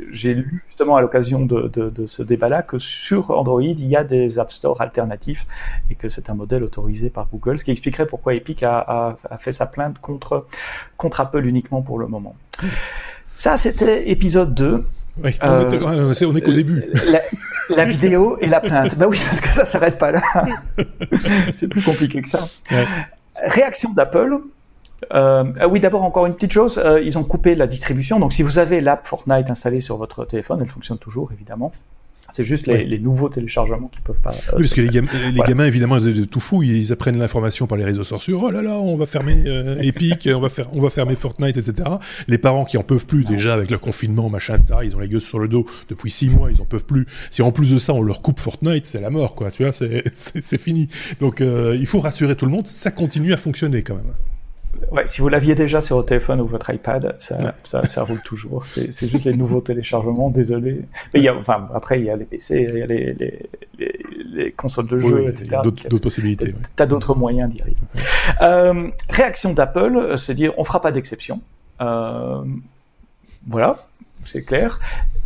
j'ai 0.09 0.33
lu 0.33 0.63
justement 0.65 0.95
à 0.95 1.01
l'occasion 1.01 1.45
de, 1.45 1.67
de, 1.67 1.91
de 1.91 2.05
ce 2.07 2.23
débat-là 2.23 2.63
que 2.63 2.79
sur 2.79 3.29
Android, 3.29 3.61
il 3.61 3.85
y 3.85 3.95
a 3.95 4.03
des 4.03 4.39
App 4.39 4.51
Store 4.51 4.81
alternatifs 4.81 5.26
et 5.89 5.95
que 5.95 6.09
c'est 6.09 6.29
un 6.29 6.33
modèle 6.33 6.63
autorisé 6.63 7.09
par 7.09 7.27
Google, 7.31 7.57
ce 7.57 7.65
qui 7.65 7.71
expliquerait 7.71 8.05
pourquoi 8.05 8.33
Epic 8.33 8.63
a, 8.63 9.17
fait 9.39 9.51
sa 9.51 9.65
plainte 9.65 9.99
contre, 9.99 10.47
contre 10.97 11.19
Apple 11.21 11.45
uniquement 11.45 11.81
pour 11.81 11.99
le 11.99 12.07
moment. 12.07 12.35
Ça, 13.35 13.57
c'était 13.57 14.09
épisode 14.09 14.53
2. 14.55 14.83
Oui, 15.23 15.35
on, 15.41 15.69
est, 16.13 16.25
on 16.25 16.35
est 16.35 16.41
qu'au 16.41 16.53
début. 16.53 16.85
La, 17.75 17.85
vidéo 17.85 18.37
et 18.39 18.47
la 18.47 18.59
plainte. 18.59 18.95
bah 18.97 19.07
oui, 19.07 19.19
parce 19.25 19.41
que 19.41 19.47
ça 19.47 19.65
s'arrête 19.65 19.97
pas 19.97 20.11
là. 20.11 20.21
c'est 21.55 21.67
plus 21.67 21.81
compliqué 21.81 22.21
que 22.21 22.29
ça. 22.29 22.47
Réaction 23.35 23.93
d'Apple. 23.93 24.39
Euh, 25.13 25.43
ah 25.59 25.67
oui, 25.67 25.79
d'abord 25.79 26.03
encore 26.03 26.25
une 26.25 26.33
petite 26.33 26.51
chose, 26.51 26.81
euh, 26.83 27.01
ils 27.01 27.17
ont 27.17 27.23
coupé 27.23 27.55
la 27.55 27.67
distribution. 27.67 28.19
Donc 28.19 28.33
si 28.33 28.41
vous 28.41 28.59
avez 28.59 28.81
l'app 28.81 29.05
Fortnite 29.05 29.49
installée 29.49 29.81
sur 29.81 29.97
votre 29.97 30.25
téléphone, 30.25 30.59
elle 30.61 30.69
fonctionne 30.69 30.97
toujours 30.97 31.31
évidemment. 31.31 31.71
C'est 32.37 32.43
juste 32.43 32.67
les, 32.67 32.99
nouveaux 32.99 33.29
téléchargements 33.29 33.87
qui 33.87 33.99
peuvent 33.99 34.21
pas. 34.21 34.29
oui, 34.29 34.59
parce 34.59 34.75
que 34.75 34.81
les, 34.81 34.89
gamins, 34.89 35.65
évidemment, 35.65 35.99
de, 35.99 36.23
tout 36.23 36.39
fou, 36.39 36.61
ils 36.61 36.93
apprennent 36.93 37.17
l'information 37.17 37.65
par 37.65 37.79
les 37.79 37.83
réseaux 37.83 38.03
sociaux. 38.03 38.39
Oh 38.43 38.51
là 38.51 38.61
là, 38.61 38.75
on 38.75 38.95
va 38.95 39.07
fermer 39.07 39.41
euh, 39.47 39.81
Epic, 39.81 40.29
on 40.31 40.39
va 40.39 40.49
faire, 40.49 40.71
on 40.71 40.79
va 40.79 40.91
fermer 40.91 41.15
Fortnite, 41.15 41.57
etc. 41.57 41.89
Les 42.27 42.37
parents 42.37 42.63
qui 42.63 42.77
en 42.77 42.83
peuvent 42.83 43.07
plus 43.07 43.25
déjà 43.25 43.55
avec 43.55 43.71
le 43.71 43.79
confinement, 43.79 44.29
machin, 44.29 44.53
etc. 44.53 44.81
Ils 44.83 44.95
ont 44.95 44.99
les 44.99 45.07
gueules 45.07 45.19
sur 45.19 45.39
le 45.39 45.47
dos 45.47 45.65
depuis 45.89 46.11
six 46.11 46.29
mois, 46.29 46.51
ils 46.51 46.61
en 46.61 46.65
peuvent 46.65 46.85
plus. 46.85 47.07
Si 47.31 47.41
en 47.41 47.51
plus 47.51 47.71
de 47.71 47.79
ça, 47.79 47.95
on 47.95 48.03
leur 48.03 48.21
coupe 48.21 48.39
Fortnite, 48.39 48.85
c'est 48.85 49.01
la 49.01 49.09
mort, 49.09 49.33
quoi. 49.33 49.49
Tu 49.49 49.63
vois, 49.63 49.71
c'est 49.71 50.03
fini. 50.59 50.89
Donc, 51.19 51.41
euh, 51.41 51.75
il 51.79 51.87
faut 51.87 52.01
rassurer 52.01 52.35
tout 52.35 52.45
le 52.45 52.51
monde. 52.51 52.67
Ça 52.67 52.91
continue 52.91 53.33
à 53.33 53.37
fonctionner 53.37 53.81
quand 53.81 53.95
même. 53.95 54.13
Ouais, 54.91 55.05
si 55.07 55.21
vous 55.21 55.29
l'aviez 55.29 55.55
déjà 55.55 55.81
sur 55.81 55.97
votre 55.97 56.09
téléphone 56.09 56.41
ou 56.41 56.47
votre 56.47 56.69
iPad, 56.73 57.15
ça, 57.19 57.55
ça, 57.63 57.87
ça, 57.87 58.03
roule 58.03 58.21
toujours. 58.21 58.65
C'est 58.65 59.07
juste 59.07 59.25
les 59.25 59.33
nouveaux 59.33 59.61
téléchargements, 59.61 60.29
désolé. 60.29 60.81
Mais 61.13 61.19
il 61.19 61.23
y 61.23 61.27
a, 61.27 61.35
enfin, 61.35 61.67
après, 61.73 61.99
il 61.99 62.05
y 62.05 62.09
a 62.09 62.15
les 62.15 62.25
PC, 62.25 62.67
il 62.69 62.77
y 62.77 62.81
a 62.81 62.85
les, 62.85 63.13
les, 63.13 63.49
les, 64.33 64.51
consoles 64.51 64.87
de 64.87 64.97
jeux, 64.97 65.29
etc. 65.29 65.57
D'autres 65.63 65.97
possibilités. 65.97 66.53
Tu 66.75 66.83
as 66.83 66.85
d'autres 66.85 67.15
moyens 67.15 67.51
d'y 67.51 67.61
arriver. 67.61 67.77
Euh, 68.41 68.89
réaction 69.09 69.53
d'Apple, 69.53 70.15
c'est 70.17 70.33
dire 70.33 70.53
on 70.57 70.63
fera 70.63 70.81
pas 70.81 70.91
d'exception. 70.91 71.41
Euh, 71.81 72.43
voilà, 73.47 73.87
c'est 74.25 74.43
clair. 74.43 74.79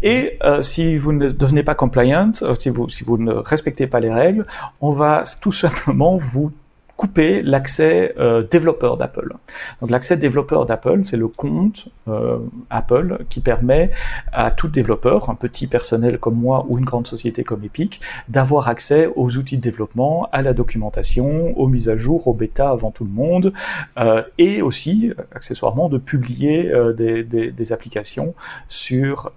Et 0.03 0.37
euh, 0.43 0.61
si 0.61 0.97
vous 0.97 1.11
ne 1.11 1.29
devenez 1.29 1.63
pas 1.63 1.75
compliant, 1.75 2.31
euh, 2.41 2.55
si 2.55 2.69
vous, 2.69 2.89
si 2.89 3.03
vous 3.03 3.17
ne 3.17 3.33
respectez 3.33 3.87
pas 3.87 3.99
les 3.99 4.11
règles, 4.11 4.45
on 4.79 4.91
va 4.91 5.23
tout 5.41 5.51
simplement 5.51 6.17
vous 6.17 6.51
couper 6.97 7.41
l'accès 7.41 8.13
euh, 8.19 8.43
développeur 8.43 8.97
d'Apple. 8.97 9.33
Donc 9.81 9.89
l'accès 9.89 10.17
développeur 10.17 10.65
d'Apple, 10.65 11.03
c'est 11.03 11.17
le 11.17 11.27
compte 11.27 11.87
euh, 12.07 12.37
Apple 12.69 13.25
qui 13.29 13.39
permet 13.39 13.91
à 14.31 14.51
tout 14.51 14.67
développeur, 14.67 15.29
un 15.29 15.35
petit 15.35 15.67
personnel 15.67 16.19
comme 16.19 16.35
moi 16.35 16.65
ou 16.69 16.77
une 16.77 16.85
grande 16.85 17.07
société 17.07 17.43
comme 17.43 17.63
Epic, 17.63 18.01
d'avoir 18.29 18.67
accès 18.67 19.09
aux 19.15 19.37
outils 19.37 19.57
de 19.57 19.61
développement, 19.61 20.29
à 20.31 20.41
la 20.41 20.53
documentation, 20.53 21.57
aux 21.57 21.67
mises 21.67 21.89
à 21.89 21.97
jour, 21.97 22.27
aux 22.27 22.33
bêta 22.33 22.69
avant 22.69 22.91
tout 22.91 23.03
le 23.03 23.11
monde, 23.11 23.53
euh, 23.97 24.21
et 24.37 24.61
aussi 24.61 25.11
accessoirement 25.33 25.89
de 25.89 25.97
publier 25.97 26.71
des, 26.95 27.71
applications 27.71 28.33
sur 28.67 29.31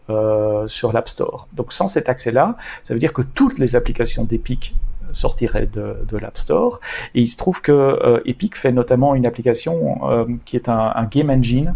sur 0.67 0.93
l'App 0.93 1.09
Store. 1.09 1.47
Donc 1.53 1.73
sans 1.73 1.89
cet 1.89 2.09
accès-là, 2.09 2.57
ça 2.83 2.95
veut 2.95 3.01
dire 3.01 3.13
que 3.13 3.23
toutes 3.23 3.59
les 3.59 3.77
applications 3.77 4.25
d'Epic 4.25 4.75
sortirait 5.15 5.67
de, 5.67 5.97
de 6.09 6.19
l'App 6.19 6.37
Store. 6.37 6.81
Et 7.15 7.23
il 7.23 7.29
se 7.29 7.37
trouve 7.37 7.61
que 7.61 7.73
euh, 7.73 8.21
Epic 8.25 8.57
fait 8.57 8.73
notamment 8.73 9.15
une 9.15 9.27
application 9.27 10.11
euh, 10.11 10.27
qui 10.45 10.57
est 10.57 10.69
un, 10.69 10.93
un, 10.95 11.05
game 11.05 11.31
engine 11.31 11.75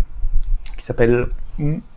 qui 0.76 0.84
s'appelle 0.84 1.26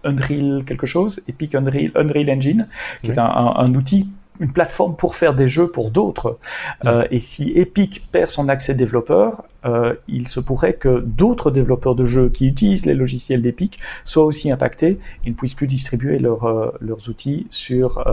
Unreal 0.04 0.64
quelque 0.66 0.88
chose, 0.88 1.22
Epic 1.28 1.56
Unreal, 1.56 1.92
Unreal 1.96 2.30
Engine, 2.30 2.68
qui 3.04 3.12
est 3.12 3.20
un, 3.20 3.26
un, 3.26 3.76
outil 3.76 4.10
une 4.42 4.52
plateforme 4.52 4.96
pour 4.96 5.16
faire 5.16 5.34
des 5.34 5.48
jeux 5.48 5.72
pour 5.72 5.92
d'autres. 5.92 6.38
Mm. 6.84 6.88
Euh, 6.88 7.08
et 7.12 7.20
si 7.20 7.52
Epic 7.56 8.08
perd 8.12 8.30
son 8.30 8.50
accès 8.50 8.74
développeur, 8.74 9.44
euh, 9.64 9.94
il 10.08 10.28
se 10.28 10.40
pourrait 10.40 10.74
que 10.74 11.00
d'autres 11.00 11.52
développeurs 11.52 11.96
de 11.96 12.04
jeux 12.04 12.30
qui 12.30 12.48
utilisent 12.48 12.88
les 12.88 12.96
logiciels 12.96 13.44
d'Epic 13.44 13.80
soient 14.04 14.26
aussi 14.26 14.52
impactés 14.52 15.00
et 15.24 15.30
ne 15.30 15.36
puissent 15.36 15.56
plus 15.56 15.68
distribuer 15.68 16.20
euh, 16.24 16.72
leurs 16.82 17.10
outils 17.10 17.46
sur, 17.52 18.04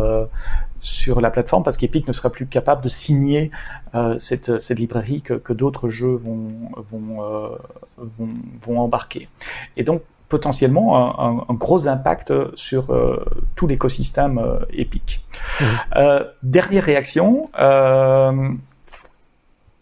sur 0.80 1.20
la 1.20 1.30
plateforme 1.30 1.62
parce 1.62 1.78
qu'Epic 1.78 2.06
ne 2.06 2.12
sera 2.12 2.30
plus 2.30 2.46
capable 2.46 2.84
de 2.84 2.90
signer 2.90 3.50
cette, 4.18 4.60
cette, 4.60 4.78
librairie 4.78 5.22
que, 5.22 5.34
que 5.34 5.54
d'autres 5.54 5.88
jeux 5.88 6.14
vont, 6.14 6.52
vont, 6.76 7.56
vont, 7.96 8.28
vont 8.60 8.80
embarquer. 8.80 9.28
Et 9.78 9.84
donc, 9.84 10.02
potentiellement 10.28 11.48
un, 11.50 11.54
gros 11.54 11.88
impact 11.88 12.32
sur 12.54 12.90
euh, 12.90 13.24
tout 13.56 13.66
l'écosystème 13.66 14.38
euh, 14.38 14.58
Epic. 14.72 15.24
Mmh. 15.60 15.64
Euh, 15.96 16.24
dernière 16.42 16.84
réaction. 16.84 17.50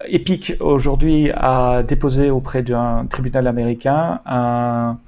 Epic 0.08 0.52
aujourd'hui 0.60 1.30
a 1.34 1.82
déposé 1.82 2.30
auprès 2.30 2.62
d'un 2.62 3.06
tribunal 3.06 3.46
américain 3.46 4.20
un 4.26 4.98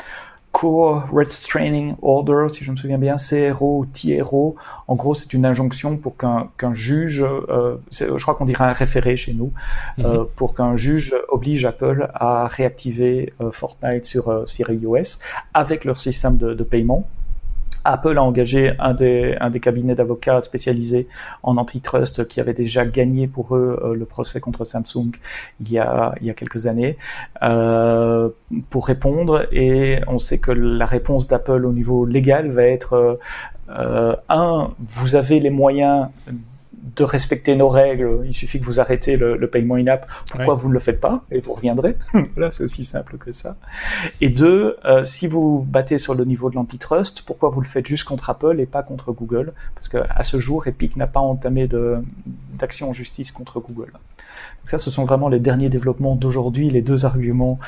Core 0.58 1.08
Restraining 1.12 1.94
Order, 2.02 2.46
si 2.48 2.64
je 2.64 2.72
me 2.72 2.76
souviens 2.76 2.98
bien, 2.98 3.14
CRO 3.16 3.78
ou 3.78 3.86
TRO. 3.86 4.56
En 4.88 4.96
gros, 4.96 5.14
c'est 5.14 5.32
une 5.32 5.46
injonction 5.46 5.96
pour 5.96 6.16
qu'un 6.16 6.74
juge, 6.74 7.22
euh, 7.22 7.76
je 7.92 8.20
crois 8.20 8.34
qu'on 8.34 8.44
dirait 8.44 8.64
un 8.64 8.72
référé 8.72 9.16
chez 9.16 9.34
nous, 9.34 9.52
euh, 10.00 10.22
mhm. 10.22 10.26
pour 10.34 10.56
qu'un 10.56 10.76
juge 10.76 11.14
oblige 11.28 11.64
Apple 11.64 12.10
à 12.12 12.48
réactiver 12.48 13.32
euh, 13.40 13.52
Fortnite 13.52 14.04
sur, 14.04 14.48
sur 14.48 14.68
iOS 14.68 15.20
avec 15.54 15.84
leur 15.84 16.00
système 16.00 16.36
de 16.36 16.64
paiement. 16.64 17.06
Apple 17.88 18.18
a 18.18 18.22
engagé 18.22 18.74
un 18.78 18.92
des, 18.92 19.60
cabinets 19.60 19.94
d'avocats 19.94 20.42
spécialisés 20.42 21.08
en 21.42 21.56
antitrust 21.56 22.28
qui 22.28 22.40
avait 22.40 22.54
déjà 22.54 22.84
gagné 22.84 23.26
pour 23.26 23.56
eux 23.56 23.80
euh, 23.82 23.94
le 23.94 24.04
procès 24.04 24.40
contre 24.40 24.64
Samsung 24.64 25.12
il 25.60 25.72
y 25.72 25.78
a, 25.78 26.14
il 26.20 26.26
y 26.26 26.30
a 26.30 26.34
quelques 26.34 26.66
années 26.66 26.98
euh, 27.42 28.28
pour 28.70 28.86
répondre. 28.86 29.48
Et 29.52 30.00
on 30.06 30.18
sait 30.18 30.38
que 30.38 30.52
la 30.52 30.86
réponse 30.86 31.28
d'Apple 31.28 31.64
au 31.64 31.72
niveau 31.72 32.04
légal 32.04 32.50
va 32.50 32.64
être 32.64 33.18
euh, 33.70 34.16
un, 34.28 34.70
vous 34.78 35.16
avez 35.16 35.40
les 35.40 35.50
moyens 35.50 36.08
de 36.96 37.04
respecter 37.04 37.56
nos 37.56 37.68
règles, 37.68 38.22
il 38.26 38.34
suffit 38.34 38.58
que 38.58 38.64
vous 38.64 38.80
arrêtez 38.80 39.16
le, 39.16 39.48
paiement 39.48 39.76
in-app. 39.76 40.06
Pourquoi 40.30 40.54
vous 40.54 40.68
ne 40.68 40.74
le 40.74 40.80
faites 40.80 41.00
pas 41.00 41.24
Et 41.30 41.40
vous 41.40 41.52
reviendrez. 41.52 41.96
Là, 42.36 42.50
c'est 42.50 42.64
aussi 42.64 42.84
simple 42.84 43.18
que 43.18 43.32
ça. 43.32 43.56
Et 44.20 44.28
deux, 44.28 44.76
euh, 44.84 45.04
si 45.04 45.26
vous 45.26 45.64
battez 45.66 45.98
sur 45.98 46.14
le 46.14 46.24
niveau 46.24 46.50
de 46.50 46.56
l'antitrust, 46.56 47.22
pourquoi 47.22 47.48
vous 47.50 47.60
le 47.60 47.66
faites 47.66 47.86
juste 47.86 48.04
contre 48.04 48.30
Apple 48.30 48.60
et 48.60 48.66
pas 48.66 48.82
contre 48.82 49.12
Google? 49.12 49.52
Parce 49.74 49.88
qu'à 49.88 50.22
ce 50.22 50.38
jour, 50.38 50.66
Epic 50.66 50.96
n'a 50.96 51.06
pas 51.06 51.20
entamé 51.20 51.68
d'action 52.58 52.90
en 52.90 52.92
justice 52.92 53.32
contre 53.32 53.60
Google. 53.60 53.92
Donc 54.60 54.70
ça, 54.70 54.78
ce 54.78 54.90
sont 54.90 55.04
vraiment 55.04 55.28
les 55.28 55.40
derniers 55.40 55.68
développements 55.68 56.14
d'aujourd'hui, 56.14 56.70
les 56.70 56.82
deux 56.82 57.04
arguments 57.04 57.58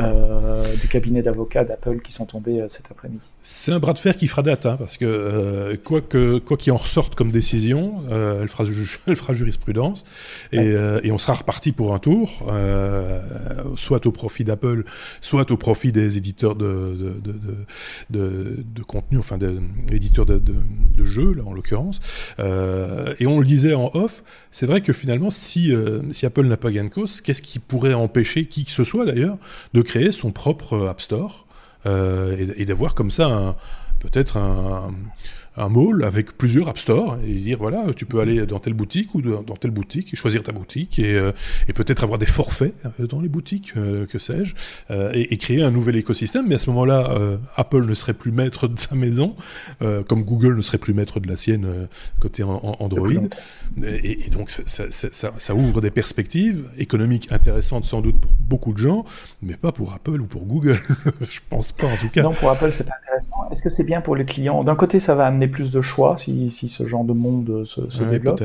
euh, 0.00 0.74
du 0.76 0.88
cabinet 0.88 1.22
d'avocats 1.22 1.64
d'Apple 1.64 2.00
qui 2.00 2.12
sont 2.12 2.26
tombés 2.26 2.60
euh, 2.60 2.68
cet 2.68 2.90
après-midi. 2.90 3.26
C'est 3.42 3.72
un 3.72 3.78
bras 3.78 3.92
de 3.92 3.98
fer 3.98 4.16
qui 4.16 4.26
fera 4.26 4.42
date, 4.42 4.64
hein, 4.66 4.76
parce 4.78 4.96
que 4.96 5.78
quoi 5.84 6.00
que 6.00 6.38
quoi 6.38 6.56
qu'il 6.56 6.72
en 6.72 6.76
ressorte 6.76 7.14
comme 7.14 7.30
décision, 7.30 8.02
elle, 8.10 8.48
fera, 8.48 8.63
elle 9.06 9.16
fera 9.16 9.32
jurisprudence 9.34 10.04
et, 10.52 10.58
euh, 10.58 11.00
et, 11.02 11.12
on 11.12 11.18
sera 11.18 11.34
reparti 11.34 11.72
pour 11.72 11.94
un 11.94 11.98
tour, 11.98 12.46
euh, 12.48 13.20
soit 13.76 14.06
au 14.06 14.12
profit 14.12 14.44
d'Apple, 14.44 14.84
soit 15.20 15.50
au 15.50 15.56
profit 15.56 15.92
des 15.92 16.18
éditeurs 16.18 16.54
de 16.54 16.64
de, 16.64 17.32
de, 17.32 17.36
de, 18.10 18.64
de 18.64 18.82
contenu, 18.82 19.18
enfin 19.18 19.38
des 19.38 19.56
éditeurs 19.92 20.26
de, 20.26 20.40
jeux 21.04 21.34
là 21.34 21.42
en 21.44 21.52
l'occurrence. 21.52 22.00
et 22.38 23.26
on 23.26 23.38
le 23.38 23.46
disait 23.46 23.74
en 23.74 23.90
off, 23.94 24.22
c'est 24.50 24.66
vrai 24.66 24.80
que 24.80 24.92
finalement 24.92 25.30
si 25.30 25.72
si 26.10 26.26
Apple 26.26 26.46
n'a 26.46 26.56
pas 26.56 26.70
gain 26.70 26.84
de 26.84 26.88
cause, 26.88 27.20
qu'est-ce 27.20 27.42
qui 27.42 27.58
pourrait 27.58 27.94
empêcher 27.94 28.46
qui 28.46 28.64
que 28.64 28.70
ce 28.70 28.84
soit 28.84 29.04
d'ailleurs 29.04 29.36
de 29.74 29.82
créer 29.82 30.10
son 30.12 30.32
propre 30.32 30.86
App 30.88 31.00
Store 31.00 31.44
euh, 31.86 32.36
et, 32.56 32.62
et 32.62 32.64
d'avoir 32.64 32.94
comme 32.94 33.10
ça 33.10 33.56
peut-être 34.00 34.36
un, 34.36 34.94
un 35.56 35.68
mall 35.68 36.04
avec 36.04 36.36
plusieurs 36.36 36.68
app 36.68 36.78
stores 36.78 37.18
et 37.26 37.34
dire 37.34 37.58
voilà 37.58 37.84
tu 37.94 38.06
peux 38.06 38.20
aller 38.20 38.44
dans 38.46 38.58
telle 38.58 38.74
boutique 38.74 39.14
ou 39.14 39.22
dans 39.22 39.56
telle 39.56 39.70
boutique 39.70 40.12
et 40.12 40.16
choisir 40.16 40.42
ta 40.42 40.52
boutique 40.52 40.98
et, 40.98 41.14
euh, 41.14 41.32
et 41.68 41.72
peut-être 41.72 42.02
avoir 42.02 42.18
des 42.18 42.26
forfaits 42.26 42.74
euh, 43.00 43.06
dans 43.06 43.20
les 43.20 43.28
boutiques 43.28 43.74
euh, 43.76 44.06
que 44.06 44.18
sais-je 44.18 44.54
et, 44.90 45.32
et, 45.32 45.36
créer 45.36 45.62
un 45.62 45.70
nouvel 45.70 45.96
écosystème. 45.96 46.46
Mais 46.48 46.56
à 46.56 46.58
ce 46.58 46.70
moment-là 46.70 47.10
Apple 47.56 47.84
ne 47.84 47.94
serait 47.94 48.14
plus 48.14 48.32
maître 48.32 48.68
de 48.68 48.78
sa 48.78 48.94
maison 48.94 49.34
comme 49.80 50.24
Google 50.24 50.56
ne 50.56 50.62
serait 50.62 50.78
plus 50.78 50.94
maître 50.94 51.20
de 51.20 51.28
la 51.28 51.36
sienne 51.36 51.88
côté 52.20 52.42
Android. 52.42 53.10
et, 53.82 54.26
et, 54.26 54.30
donc 54.30 54.50
ça, 54.50 54.90
ça, 54.90 55.32
ça, 55.36 55.54
ouvre 55.54 55.80
des 55.80 55.90
perspectives 55.90 56.68
économiques 56.78 57.30
intéressantes 57.30 57.84
sans 57.84 58.00
doute 58.00 58.20
pour 58.20 58.32
beaucoup 58.40 58.72
de 58.72 58.78
gens 58.78 59.04
mais 59.42 59.54
pas 59.54 59.72
pour 59.72 59.92
Apple 59.92 60.20
ou 60.20 60.26
pour 60.26 60.44
Google. 60.44 60.80
Je 61.20 61.40
pense 61.48 61.72
pas 61.72 61.86
en 61.86 61.96
tout 61.96 62.08
cas. 62.08 62.22
Non 62.22 62.32
pour 62.32 62.50
Apple 62.50 62.70
c'est 62.72 62.84
pas 62.84 62.94
intéressant. 63.02 63.50
Est-ce 63.50 63.62
que 63.62 63.68
c'est 63.68 63.84
bien 63.84 64.00
pour 64.00 64.16
les 64.16 64.24
clients 64.24 64.64
d'un 64.64 64.76
côté 64.76 65.00
ça 65.00 65.14
va 65.14 65.26
amener 65.26 65.43
plus 65.48 65.70
de 65.70 65.80
choix 65.80 66.16
si, 66.18 66.50
si 66.50 66.68
ce 66.68 66.86
genre 66.86 67.04
de 67.04 67.12
monde 67.12 67.64
se, 67.64 67.88
se 67.90 68.02
développe. 68.04 68.42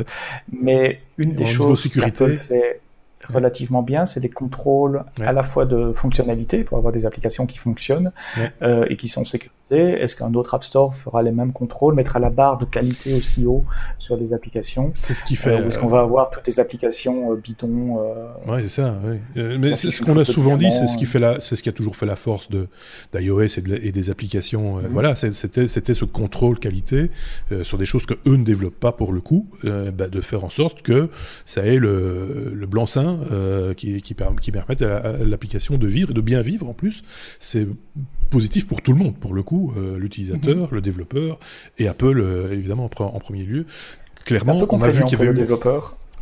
Mais 0.51 1.01
une 1.17 1.33
des 1.33 1.45
choses 1.45 1.87
qu'Apple 1.87 2.37
fait 2.37 2.81
relativement 3.27 3.83
bien, 3.83 4.05
c'est 4.05 4.19
des 4.19 4.29
contrôles 4.29 5.03
à 5.21 5.33
la 5.33 5.43
fois 5.43 5.65
de 5.65 5.91
fonctionnalité 5.93 6.63
pour 6.63 6.77
avoir 6.77 6.93
des 6.93 7.05
applications 7.05 7.45
qui 7.45 7.57
fonctionnent 7.57 8.11
euh, 8.61 8.85
et 8.89 8.95
qui 8.95 9.07
sont 9.07 9.25
sécurisées. 9.25 9.53
Est-ce 9.77 10.15
qu'un 10.15 10.33
autre 10.33 10.55
App 10.55 10.63
Store 10.63 10.93
fera 10.93 11.21
les 11.21 11.31
mêmes 11.31 11.53
contrôles, 11.53 11.95
mettra 11.95 12.19
la 12.19 12.29
barre 12.29 12.57
de 12.57 12.65
qualité 12.65 13.13
aussi 13.13 13.45
haut 13.45 13.63
sur 13.97 14.17
les 14.17 14.33
applications? 14.33 14.91
C'est 14.95 15.13
ce 15.13 15.23
qui 15.23 15.35
fait. 15.35 15.51
Euh, 15.51 15.67
est-ce 15.67 15.77
qu'on 15.77 15.87
va 15.87 15.99
avoir 15.99 16.29
toutes 16.29 16.47
les 16.47 16.59
applications 16.59 17.31
euh, 17.31 17.35
bidons 17.35 17.99
euh, 17.99 18.27
Oui, 18.47 18.61
c'est 18.63 18.81
ça. 18.81 18.95
Oui. 19.05 19.17
Euh, 19.37 19.57
mais 19.59 19.75
c'est 19.75 19.91
ce 19.91 20.01
qu'on 20.01 20.17
a 20.17 20.25
souvent 20.25 20.57
dit, 20.57 20.71
c'est 20.71 20.87
ce 20.87 20.97
qui 20.97 21.05
fait 21.05 21.19
la, 21.19 21.39
c'est 21.41 21.55
ce 21.55 21.63
qui 21.63 21.69
a 21.69 21.73
toujours 21.73 21.95
fait 21.95 22.05
la 22.05 22.15
force 22.15 22.49
de 22.49 22.67
d'iOS 23.13 23.41
et, 23.41 23.61
de, 23.61 23.75
et, 23.75 23.91
des 23.91 24.09
applications. 24.09 24.77
Mhm. 24.77 24.87
Voilà, 24.89 25.15
c'était 25.15 25.67
c'était 25.67 25.93
ce 25.93 26.05
contrôle 26.05 26.59
qualité 26.59 27.11
sur 27.63 27.77
des 27.77 27.85
choses 27.85 28.05
que 28.05 28.15
eux 28.27 28.37
ne 28.37 28.43
développent 28.43 28.79
pas 28.79 28.91
pour 28.91 29.13
le 29.13 29.21
coup, 29.21 29.47
bah, 29.63 30.07
de 30.07 30.21
faire 30.21 30.43
en 30.43 30.49
sorte 30.49 30.81
que 30.81 31.09
ça 31.45 31.65
ait 31.65 31.77
le, 31.77 32.51
le 32.53 32.65
blanc-seing 32.67 33.19
euh, 33.31 33.73
qui, 33.73 34.01
qui, 34.01 34.15
qui, 34.41 34.51
permettent 34.51 34.81
à 34.81 35.17
l'application 35.23 35.77
de 35.77 35.87
vivre 35.87 36.11
et 36.11 36.13
de 36.13 36.21
bien 36.21 36.41
vivre 36.41 36.67
en 36.67 36.73
plus. 36.73 37.03
C'est 37.39 37.67
positif 38.29 38.67
pour 38.67 38.81
tout 38.81 38.93
le 38.93 38.97
monde, 38.97 39.15
pour 39.15 39.33
le 39.33 39.43
coup, 39.43 39.73
euh, 39.77 39.97
l'utilisateur, 39.97 40.67
mhm. 40.67 40.67
le 40.71 40.81
développeur 40.81 41.39
et 41.77 41.87
Apple 41.87 42.19
euh, 42.19 42.53
évidemment 42.53 42.89
en, 42.99 43.03
en, 43.03 43.19
premier 43.19 43.43
lieu. 43.43 43.65
Clairement, 44.25 44.65
on 44.69 44.81
a 44.81 44.89
vu 44.89 45.03
qu'il 45.05 45.17
y 45.17 45.21
avait 45.21 45.41
eu... 45.41 45.45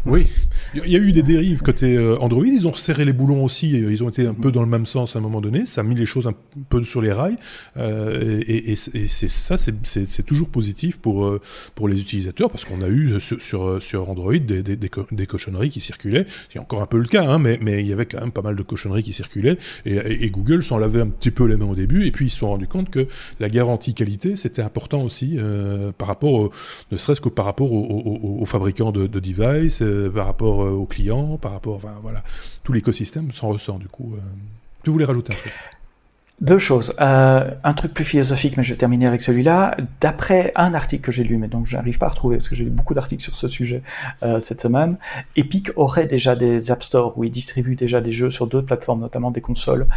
oui, 0.06 0.26
il 0.74 0.92
y 0.92 0.96
a 0.96 1.00
eu 1.00 1.12
des 1.12 1.24
dérives 1.24 1.62
côté 1.62 1.96
euh, 1.96 2.18
Android. 2.20 2.46
Ils 2.46 2.68
ont 2.68 2.72
resserré 2.72 3.04
les 3.04 3.14
boulons 3.14 3.44
aussi. 3.44 3.72
Ils 3.72 4.04
ont 4.04 4.10
été 4.10 4.26
un 4.26 4.34
peu 4.34 4.52
dans 4.52 4.62
le 4.62 4.68
même 4.68 4.86
sens 4.86 5.16
à 5.16 5.20
un 5.20 5.22
moment 5.22 5.42
donné. 5.42 5.66
Ça 5.66 5.82
a 5.82 5.84
mis 5.84 5.96
les 5.96 6.06
choses 6.06 6.28
un 6.28 6.34
peu 6.70 6.84
sur 6.84 7.02
les 7.02 7.12
rails. 7.12 7.38
Euh, 7.78 8.42
et, 8.48 8.72
et, 8.72 8.76
c'est 8.76 9.30
ça, 9.30 9.58
c'est 9.58 10.26
toujours 10.26 10.50
positif 10.50 10.98
pour 10.98 11.26
euh, 11.26 11.42
pour 11.76 11.90
les 11.90 12.00
utilisateurs 12.00 12.50
parce 12.50 12.64
qu'on 12.64 12.82
a 12.82 12.88
eu 12.88 13.20
sur, 13.20 13.82
sur, 13.82 14.10
Android 14.10 14.38
des, 14.38 14.64
des, 14.64 14.76
des, 14.76 15.26
cochonneries 15.26 15.70
qui 15.70 15.80
circulaient. 15.80 16.26
C'est 16.50 16.60
encore 16.60 16.82
un 16.82 16.86
peu 16.86 17.00
le 17.00 17.06
cas, 17.06 17.26
hein, 17.28 17.40
mais, 17.40 17.60
mais 17.62 17.82
il 17.82 17.88
y 17.88 17.94
avait 17.94 18.06
quand 18.06 18.22
même 18.22 18.32
pas 18.32 18.42
mal 18.42 18.56
de 18.56 18.64
cochonneries 18.64 19.04
qui 19.04 19.14
circulaient. 19.14 19.58
Et, 19.86 20.30
Google 20.30 20.64
s'en 20.64 20.78
lavait 20.78 21.02
un 21.02 21.08
petit 21.08 21.32
peu 21.32 21.46
les 21.46 21.58
mains 21.58 21.66
au 21.66 21.76
début. 21.76 22.06
Et 22.06 22.12
puis 22.12 22.28
ils 22.28 22.30
se 22.30 22.38
sont 22.38 22.50
rendus 22.50 22.68
compte 22.68 22.90
que 22.90 23.08
la 23.40 23.50
garantie 23.50 23.94
qualité 23.94 24.36
c'était 24.36 24.62
important 24.62 25.02
aussi 25.02 25.38
par 25.98 26.08
rapport, 26.08 26.52
ne 26.92 26.98
serait-ce 26.98 27.22
que 27.22 27.30
par 27.30 27.46
rapport 27.46 27.72
aux, 27.74 28.46
fabricants 28.46 28.92
de, 28.92 29.08
de 29.08 29.20
devices 29.20 29.82
euh, 29.97 29.97
par 30.14 30.26
rapport 30.26 30.64
euh, 30.64 30.72
aux 30.72 30.86
clients, 30.86 31.38
par 31.38 31.52
rapport, 31.52 31.76
enfin 31.76 31.96
voilà, 32.02 32.24
tout 32.64 32.74
l'écosystème 32.74 33.32
s'en 33.32 33.50
ressent 33.50 33.78
du 33.78 33.88
coup. 33.88 34.16
tu 34.84 34.90
euh. 34.90 34.94
voulais 34.94 35.06
rajouter 35.06 35.34
un 35.34 35.38
truc? 35.38 35.54
Deux 36.40 36.60
choses. 36.60 36.94
un 37.00 37.74
truc 37.76 37.96
plus 37.96 38.06
philosophique, 38.06 38.58
mais 38.58 38.64
je 38.64 38.72
vais 38.72 38.78
terminer 38.78 39.08
avec 39.08 39.22
celui-là. 39.22 39.76
D'après 40.02 40.52
un 40.56 40.76
article 40.76 41.04
que 41.04 41.12
j'ai 41.12 41.24
lu, 41.24 41.38
mais 41.38 41.48
donc 41.48 41.66
je 41.66 41.76
n'arrive 41.76 41.98
pas 41.98 42.06
à 42.06 42.10
retrouver 42.10 42.38
parce 42.38 42.48
que 42.48 42.54
j'ai 42.54 42.64
lu 42.64 42.70
beaucoup 42.70 42.94
d'articles 42.94 43.24
sur 43.24 43.36
ce 43.36 43.48
sujet 43.48 43.82
cette 44.40 44.62
semaine, 44.62 44.98
Epic 45.36 45.72
aurait 45.78 46.06
déjà 46.06 46.36
des 46.36 46.70
App 46.70 46.84
Store 46.84 47.18
où 47.18 47.24
il 47.24 47.32
distribue 47.32 47.76
déjà 47.76 48.02
des 48.02 48.12
jeux 48.12 48.30
sur 48.30 48.46
d'autres 48.46 48.68
plateformes, 48.68 49.00
notamment 49.00 49.32
des 49.32 49.42
consoles. 49.42 49.88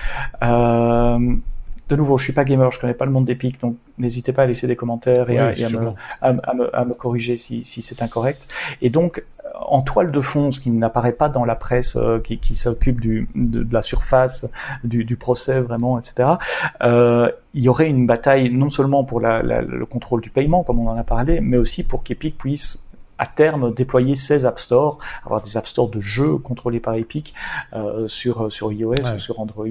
de 0.41 1.97
nouveau, 1.97 2.17
je 2.17 2.25
suis 2.25 2.33
pas 2.33 2.45
gamer, 2.45 2.71
je 2.71 2.81
connais 2.81 2.95
pas 2.95 3.05
le 3.05 3.13
monde 3.13 3.27
d'Epic, 3.27 3.61
donc 3.61 3.77
n'hésitez 4.01 4.33
pas 4.33 4.43
à 4.43 4.47
laisser 4.47 4.67
des 4.67 4.77
commentaires 4.77 5.31
et, 5.31 5.39
à, 5.39 5.51
me, 5.51 5.93
à, 6.21 6.33
me, 6.33 6.77
à, 6.77 6.85
me, 6.85 6.95
corriger 6.95 7.39
si, 7.39 7.65
si 7.65 7.83
c'est 7.83 8.03
incorrect. 8.03 8.49
Et 8.83 8.91
donc, 8.91 9.23
en 9.55 9.83
toile 9.83 10.11
de 10.11 10.21
fond, 10.21 10.51
ce 10.51 10.61
qui 10.61 10.71
n'apparaît 10.71 11.13
pas 11.13 11.29
dans 11.29 11.45
la 11.45 11.55
presse 11.55 11.97
euh, 11.97 12.19
qui, 12.19 12.39
qui 12.39 12.55
s'occupe 12.55 13.01
de, 13.01 13.27
de, 13.35 13.73
la 13.73 13.83
surface 13.83 14.51
du, 14.85 15.05
du, 15.05 15.17
procès 15.17 15.61
vraiment, 15.61 15.99
etc. 15.99 16.31
Euh, 16.83 17.31
il 17.55 17.65
y 17.65 17.69
aurait 17.69 17.89
une 17.89 18.07
bataille 18.07 18.51
non 18.51 18.71
seulement 18.71 19.05
pour 19.05 19.21
la, 19.21 19.43
la, 19.43 19.63
le 19.63 19.87
contrôle 19.87 20.21
du 20.21 20.31
paiement, 20.31 20.63
comme 20.63 20.79
on 20.79 20.89
en 20.89 20.97
a 20.97 21.05
parlé, 21.05 21.41
mais 21.41 21.57
aussi 21.57 21.83
pour 21.83 22.03
qu'Epic 22.03 22.39
puisse 22.39 22.91
à 23.21 23.27
terme 23.27 23.75
déployer 23.75 24.17
16 24.17 24.47
App 24.47 24.59
Store, 24.59 24.99
avoir 25.27 25.43
des 25.43 25.59
App 25.59 25.67
Store 25.67 25.89
de 25.89 26.01
jeux 26.01 26.39
contrôlés 26.39 26.81
par 26.81 26.95
Epic 26.95 27.35
euh, 27.75 28.09
sur 28.09 28.51
sur 28.51 28.73
iOS 28.73 28.95
ou 29.15 29.19
sur 29.19 29.39
Android. 29.41 29.67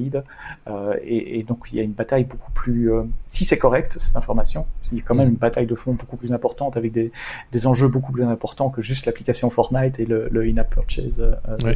Euh, 0.68 0.96
et, 1.04 1.40
et, 1.40 1.44
donc 1.44 1.66
il 1.72 1.78
y 1.78 1.82
a 1.82 1.84
une 1.84 1.94
bataille 1.94 2.26
beaucoup 2.26 2.52
plus, 2.52 2.94
euh, 2.94 3.02
si 3.26 3.46
c'est 3.46 3.58
correct 3.58 3.98
cette 4.00 4.16
information, 4.16 4.68
il 4.92 4.98
y 4.98 5.02
a 5.02 5.04
quand 5.06 5.16
même 5.16 5.28
mm. 5.28 5.32
une 5.32 5.38
bataille 5.38 5.68
de 5.68 5.76
fond 5.76 5.94
beaucoup 5.94 6.18
plus 6.18 6.34
importante 6.34 6.78
avec 6.78 6.92
des, 6.92 7.12
des 7.52 7.68
enjeux 7.68 7.88
beaucoup 7.88 8.12
plus 8.12 8.24
importants 8.24 8.70
que 8.70 8.82
juste 8.82 9.06
l'application 9.06 9.50
Fortnite 9.50 10.00
et 10.00 10.06
le, 10.06 10.28
le 10.32 10.42
in-app 10.44 10.74
purchase. 10.74 11.20
Euh, 11.20 11.36
oui. 11.64 11.72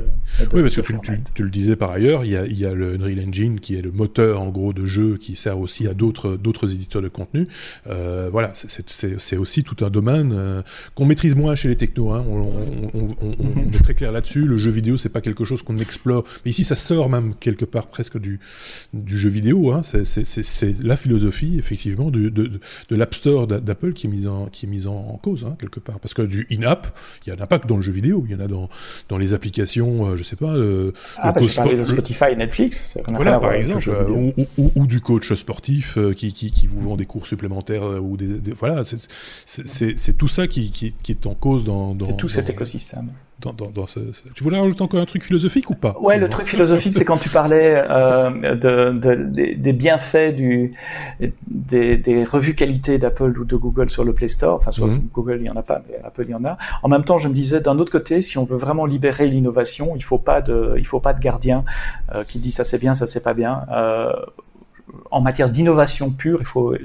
oui, 0.54 0.62
parce 0.62 0.76
que 0.76 0.82
tu, 0.82 1.00
tu, 1.00 1.20
tu, 1.34 1.44
le 1.44 1.50
disais 1.50 1.76
par 1.76 1.92
ailleurs, 1.92 2.26
il 2.26 2.32
y, 2.32 2.38
a, 2.38 2.46
il 2.46 2.60
y 2.60 2.66
a 2.66 2.74
le 2.74 2.96
Unreal 2.96 3.28
Engine 3.28 3.60
qui 3.60 3.76
est 3.76 3.82
le 3.82 3.92
moteur 3.92 4.42
en 4.42 4.50
gros 4.50 4.74
de 4.74 4.86
jeu 4.86 5.18
qui 5.18 5.36
sert 5.36 5.60
aussi 5.60 5.88
à 5.88 5.94
d'autres 5.94 6.74
éditeurs 6.74 7.02
de 7.02 7.08
contenu. 7.08 7.48
Euh, 7.88 8.30
voilà, 8.32 8.52
c'est 8.54 9.38
aussi 9.38 9.64
tout 9.64 9.84
un 9.86 9.90
domaine 9.90 10.32
euh, 10.34 10.62
qu'on 10.96 11.06
maîtrise 11.06 11.36
moins 11.36 11.56
chez 11.56 11.68
les 11.70 11.76
technos. 11.76 12.12
Hein. 12.12 12.26
On, 12.28 12.42
on, 12.94 13.08
on, 13.22 13.36
on, 13.40 13.74
est 13.74 13.84
très 13.84 13.94
clair 13.94 14.12
là-dessus. 14.12 14.46
Le 14.46 14.58
jeu 14.58 14.72
vidéo, 14.72 14.98
c'est 14.98 15.10
pas 15.10 15.22
quelque 15.22 15.44
chose 15.44 15.62
qu'on 15.64 15.78
explore. 15.78 16.24
Mais 16.46 16.52
ici, 16.52 16.64
ça 16.64 16.76
sort 16.76 17.10
même 17.10 17.34
quelque 17.40 17.66
part 17.66 17.88
presque 17.88 18.18
du, 18.18 18.40
du 18.94 19.18
jeu 19.18 19.30
vidéo. 19.30 19.72
Hein. 19.72 19.82
C'est 19.84 20.84
la 20.84 20.96
philosophie, 20.96 21.58
effectivement, 21.58 22.12
de, 22.12 22.30
de, 22.30 22.60
de 22.90 22.96
l'App 23.04 23.16
Store 23.16 23.48
d'Apple 23.48 23.92
qui 23.92 24.08
est 24.08 24.10
mise 24.10 24.28
en, 24.28 24.46
qui 24.46 24.66
est 24.66 24.70
mise 24.70 24.88
en, 24.88 25.20
cause, 25.22 25.44
hein, 25.44 25.58
quelque 25.60 25.82
part. 25.82 26.00
Parce 26.00 26.14
que 26.14 26.22
du 26.22 26.48
in-app, 26.50 26.88
il 27.26 27.34
y 27.34 27.38
en 27.38 27.42
a 27.42 27.48
pas 27.48 27.60
que 27.60 27.68
dans 27.68 27.76
le 27.76 27.82
jeu 27.82 27.92
vidéo. 27.92 28.24
Il 28.26 28.32
y 28.32 28.36
en 28.36 28.40
a 28.40 28.48
dans, 28.48 28.70
dans 29.10 29.18
les 29.18 29.34
applications, 29.34 30.08
euh, 30.08 30.16
je 30.16 30.24
sais 30.24 30.38
pas. 30.38 30.56
Euh, 30.56 30.94
ah, 31.18 31.34
bah, 31.34 31.42
je 31.42 31.54
parlais 31.54 31.76
de 31.76 31.84
Spotify 31.84 32.32
et 32.32 32.36
Netflix. 32.38 32.98
Voilà, 33.10 33.40
par 33.40 33.52
exemple. 33.54 33.90
Euh, 33.90 34.08
ou, 34.10 34.34
ou, 34.58 34.72
ou, 34.76 34.88
du 34.88 35.02
coach 35.02 35.34
sportif 35.34 35.98
qui, 36.16 36.34
qui, 36.34 36.54
qui, 36.54 36.68
vous 36.68 36.80
vend 36.80 36.96
des 36.96 37.06
cours 37.06 37.28
supplémentaires 37.28 37.84
ou 38.02 38.16
des, 38.16 38.40
des 38.40 38.54
voilà. 38.54 38.84
C'est 39.46 40.18
tout 40.18 40.30
ça 40.30 40.48
qui, 40.48 40.72
qui, 40.72 41.12
est 41.12 41.26
en 41.26 41.34
cause 41.34 41.66
dans, 41.66 41.94
dans 41.94 42.14
tout 42.14 42.28
dans, 42.28 42.34
cet 42.34 42.50
écosystème. 42.50 43.10
Dans, 43.40 43.52
dans, 43.52 43.88
ce, 43.88 44.00
Tu 44.36 44.44
voulais 44.44 44.60
rajouter 44.60 44.84
encore 44.84 45.02
un 45.02 45.06
truc 45.06 45.24
philosophique 45.24 45.70
ou 45.70 45.76
pas? 45.76 45.98
Ouais, 46.00 46.18
le 46.18 46.30
truc 46.30 46.48
philosophique, 46.48 46.94
c'est 46.96 47.04
quand 47.04 47.18
tu 47.18 47.28
parlais 47.28 47.84
euh, 47.90 48.56
de, 48.56 48.98
de, 48.98 49.16
des, 49.16 49.56
des, 49.56 49.74
bienfaits 49.74 50.34
du, 50.34 50.72
des, 51.48 51.98
des 51.98 52.24
revues 52.24 52.56
qualité 52.56 52.93
d'Apple 52.98 53.38
ou 53.40 53.46
de 53.46 53.56
Google 53.56 53.90
sur 53.90 54.04
le 54.04 54.14
Play 54.14 54.28
Store. 54.28 54.56
Enfin, 54.56 54.72
sur 54.72 54.88
mm 54.88 54.98
-hmm. 54.98 55.12
Google, 55.14 55.38
il 55.42 55.46
y 55.46 55.50
en 55.50 55.56
a 55.56 55.64
pas, 55.64 55.82
mais 55.88 56.00
Apple, 56.04 56.26
il 56.28 56.32
y 56.32 56.36
en 56.36 56.46
a. 56.46 56.58
En 56.84 56.90
même 56.90 57.04
temps, 57.04 57.18
je 57.18 57.28
me 57.28 57.34
disais, 57.34 57.60
d'un 57.62 57.78
autre 57.80 57.92
côté, 57.92 58.22
si 58.22 58.38
on 58.38 58.46
veut 58.46 58.58
vraiment 58.58 58.86
libérer 58.86 59.28
l'innovation, 59.28 59.96
il 59.96 60.04
faut 60.04 60.20
pas 60.32 60.42
de, 60.42 60.76
il 60.78 60.86
faut 60.86 61.00
pas 61.00 61.14
de 61.14 61.20
gardien 61.20 61.64
euh, 62.14 62.24
qui 62.30 62.40
dit 62.40 62.52
ça 62.52 62.64
c'est 62.64 62.80
bien, 62.86 62.94
ça 62.94 63.06
c'est 63.08 63.24
pas 63.24 63.34
bien. 63.34 63.54
Euh, 63.72 64.12
en 65.12 65.22
matière 65.22 65.50
d'innovation 65.50 66.12
pure, 66.12 66.40
il 66.42 66.46
faut 66.46 66.76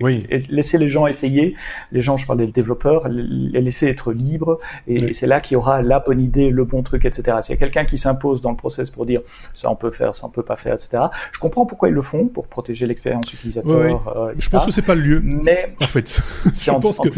oui. 0.00 0.26
laisser 0.48 0.78
les 0.78 0.88
gens 0.88 1.06
essayer. 1.06 1.54
Les 1.92 2.00
gens, 2.00 2.16
je 2.16 2.26
parlais 2.26 2.46
des 2.46 2.52
développeurs, 2.52 3.08
les 3.08 3.60
laisser 3.60 3.86
être 3.86 4.12
libres. 4.12 4.58
Et 4.86 5.02
oui. 5.02 5.14
c'est 5.14 5.26
là 5.26 5.40
qu'il 5.40 5.54
y 5.54 5.56
aura 5.56 5.82
la 5.82 6.00
bonne 6.00 6.20
idée, 6.20 6.50
le 6.50 6.64
bon 6.64 6.82
truc, 6.82 7.04
etc. 7.04 7.38
S'il 7.42 7.54
y 7.54 7.56
a 7.56 7.60
quelqu'un 7.60 7.84
qui 7.84 7.98
s'impose 7.98 8.40
dans 8.40 8.50
le 8.50 8.56
process 8.56 8.90
pour 8.90 9.06
dire 9.06 9.20
ça 9.54 9.70
on 9.70 9.76
peut 9.76 9.90
faire, 9.90 10.14
ça 10.16 10.26
on 10.26 10.30
peut 10.30 10.42
pas 10.42 10.56
faire, 10.56 10.74
etc. 10.74 11.04
Je 11.32 11.38
comprends 11.38 11.66
pourquoi 11.66 11.88
ils 11.88 11.94
le 11.94 12.02
font 12.02 12.26
pour 12.26 12.46
protéger 12.46 12.86
l'expérience 12.86 13.32
utilisateur. 13.32 13.80
Oui, 13.80 14.12
euh, 14.16 14.32
je 14.38 14.48
pense 14.48 14.66
que 14.66 14.70
c'est 14.70 14.82
pas 14.82 14.94
le 14.94 15.02
lieu. 15.02 15.20
Mais 15.22 15.74
en 15.82 15.86
fait, 15.86 16.20
je 16.44 16.70
pense 16.70 16.98
que 16.98 17.08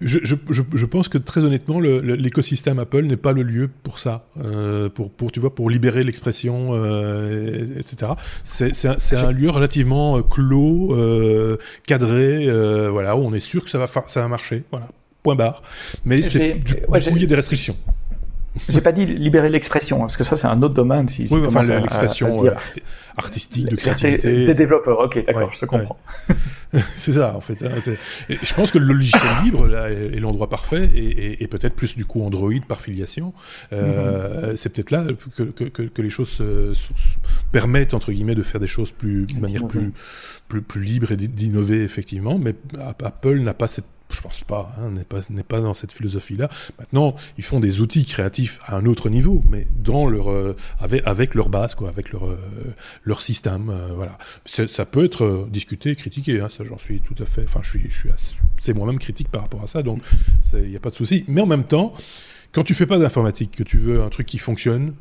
je, 0.00 0.18
je, 0.22 0.34
je, 0.50 0.62
je, 0.74 0.86
pense 0.86 1.08
que 1.08 1.18
très 1.18 1.42
honnêtement, 1.42 1.78
l'écosystème 1.80 2.78
Apple 2.78 3.02
n'est 3.02 3.16
pas 3.16 3.32
le 3.32 3.42
lieu 3.42 3.70
pour 3.82 3.98
ça, 3.98 4.26
euh, 4.42 4.88
pour, 4.88 5.10
pour 5.10 5.30
tu 5.30 5.40
vois, 5.40 5.54
pour 5.54 5.70
libérer 5.70 6.04
l'expression, 6.04 6.70
euh, 6.72 7.78
etc. 7.78 8.12
C'est 8.44 8.86
un, 8.86 9.28
un 9.28 9.32
lieu 9.32 9.50
relativement 9.50 10.20
clos, 10.22 10.94
euh, 10.94 11.58
cadré, 12.12 12.46
euh, 12.46 12.90
voilà, 12.90 13.16
où 13.16 13.20
on 13.20 13.32
est 13.34 13.40
sûr 13.40 13.64
que 13.64 13.70
ça 13.70 13.78
va, 13.78 13.86
ça 14.06 14.20
va 14.20 14.28
marcher, 14.28 14.64
voilà, 14.70 14.88
point 15.22 15.34
barre. 15.34 15.62
Mais 16.04 16.22
c'est 16.22 16.54
du, 16.54 16.74
ouais, 16.88 17.00
du 17.00 17.10
coup, 17.10 17.16
il 17.16 17.22
y 17.22 17.24
a 17.24 17.28
des 17.28 17.34
restrictions. 17.34 17.76
J'ai 18.68 18.80
pas 18.82 18.92
dit 18.92 19.06
libérer 19.06 19.48
l'expression, 19.48 20.00
parce 20.00 20.16
que 20.16 20.24
ça 20.24 20.36
c'est 20.36 20.46
un 20.46 20.62
autre 20.62 20.74
domaine. 20.74 21.08
Si, 21.08 21.26
oui, 21.30 21.40
enfin 21.46 21.62
l'expression 21.62 22.44
euh, 22.44 22.50
artistique 23.16 23.66
de 23.66 23.76
créativité. 23.76 24.46
Des 24.46 24.54
développeurs, 24.54 24.98
ok, 25.00 25.24
d'accord, 25.24 25.42
ouais, 25.42 25.48
je 25.52 25.60
te 25.60 25.64
comprends. 25.64 25.98
Ouais. 26.28 26.80
c'est 26.96 27.12
ça 27.12 27.34
en 27.34 27.40
fait. 27.40 27.62
Hein, 27.64 27.78
et 28.28 28.38
je 28.42 28.54
pense 28.54 28.70
que 28.70 28.78
le 28.78 28.86
logiciel 28.92 29.22
libre 29.42 29.66
là, 29.66 29.90
est, 29.90 30.20
l'endroit 30.20 30.50
parfait 30.50 30.88
et, 30.94 30.98
et, 30.98 31.42
et 31.42 31.46
peut-être 31.46 31.74
plus 31.74 31.96
du 31.96 32.04
coup 32.04 32.22
Android 32.22 32.52
par 32.68 32.80
filiation. 32.80 33.32
Euh, 33.72 34.50
mm 34.50 34.52
-hmm. 34.52 34.56
C'est 34.56 34.68
peut-être 34.70 34.90
là 34.90 35.06
que, 35.36 35.42
que, 35.44 35.64
que, 35.64 35.82
que, 35.82 36.02
les 36.02 36.10
choses 36.10 36.30
se, 36.30 36.74
se 36.74 36.92
permettent 37.52 37.94
entre 37.94 38.12
guillemets 38.12 38.34
de 38.34 38.42
faire 38.42 38.60
des 38.60 38.72
choses 38.76 38.92
plus 38.92 39.26
de 39.26 39.40
manière 39.40 39.66
plus, 39.66 39.92
plus 40.48 40.62
plus 40.62 40.82
libre 40.82 41.12
et 41.12 41.16
d'innover 41.16 41.82
effectivement. 41.82 42.38
Mais 42.38 42.54
Apple 43.02 43.38
n'a 43.40 43.54
pas 43.54 43.68
cette 43.68 43.92
je 44.12 44.20
pense 44.20 44.44
pas, 44.44 44.74
hein, 44.78 44.90
n'est 44.90 45.04
pas, 45.04 45.20
pas 45.48 45.60
dans 45.60 45.74
cette 45.74 45.92
philosophie-là. 45.92 46.48
Maintenant, 46.78 47.16
ils 47.38 47.44
font 47.44 47.60
des 47.60 47.80
outils 47.80 48.04
créatifs 48.04 48.58
à 48.66 48.76
un 48.76 48.86
autre 48.86 49.08
niveau, 49.08 49.42
mais 49.48 49.66
dans 49.76 50.08
leur, 50.08 50.30
euh, 50.30 50.56
avec, 50.78 51.06
avec 51.06 51.34
leur 51.34 51.48
base, 51.48 51.74
quoi, 51.74 51.88
avec 51.88 52.12
leur, 52.12 52.26
euh, 52.26 52.38
leur 53.04 53.22
système, 53.22 53.70
euh, 53.70 53.88
voilà. 53.94 54.18
Ça 54.44 54.86
peut 54.86 55.04
être 55.04 55.48
discuté, 55.50 55.94
critiqué, 55.96 56.40
hein, 56.40 56.48
ça 56.50 56.64
j'en 56.64 56.78
suis 56.78 57.00
tout 57.00 57.20
à 57.22 57.26
fait, 57.26 57.44
enfin, 57.44 57.60
je 57.62 57.70
suis, 57.70 57.90
je 57.90 57.98
suis 57.98 58.08
c'est 58.60 58.74
moi-même 58.74 58.98
critique 58.98 59.28
par 59.28 59.42
rapport 59.42 59.62
à 59.62 59.66
ça, 59.66 59.82
donc 59.82 60.02
il 60.52 60.68
n'y 60.68 60.76
a 60.76 60.80
pas 60.80 60.90
de 60.90 60.94
souci. 60.94 61.24
Mais 61.28 61.40
en 61.40 61.46
même 61.46 61.64
temps, 61.64 61.94
quand 62.52 62.64
tu 62.64 62.74
fais 62.74 62.86
pas 62.86 62.98
d'informatique, 62.98 63.52
que 63.52 63.62
tu 63.62 63.78
veux 63.78 64.02
un 64.02 64.08
truc 64.08 64.26
qui 64.26 64.38
fonctionne, 64.38 64.94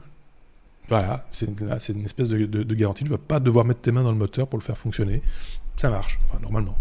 voilà, 0.90 1.26
c'est 1.32 1.48
une 1.48 2.06
espèce 2.06 2.28
de, 2.28 2.46
de 2.46 2.76
garantie. 2.76 3.04
Tu 3.04 3.12
ne 3.12 3.16
vas 3.16 3.22
pas 3.24 3.40
devoir 3.40 3.64
mettre 3.64 3.82
tes 3.82 3.92
mains 3.92 4.04
dans 4.04 4.12
le 4.12 4.18
moteur 4.18 4.48
pour 4.48 4.60
le 4.60 4.64
faire 4.64 4.78
fonctionner. 4.78 5.22
Ça 5.76 5.90
marche, 5.90 6.20
enfin, 6.26 6.40
normalement. 6.42 6.78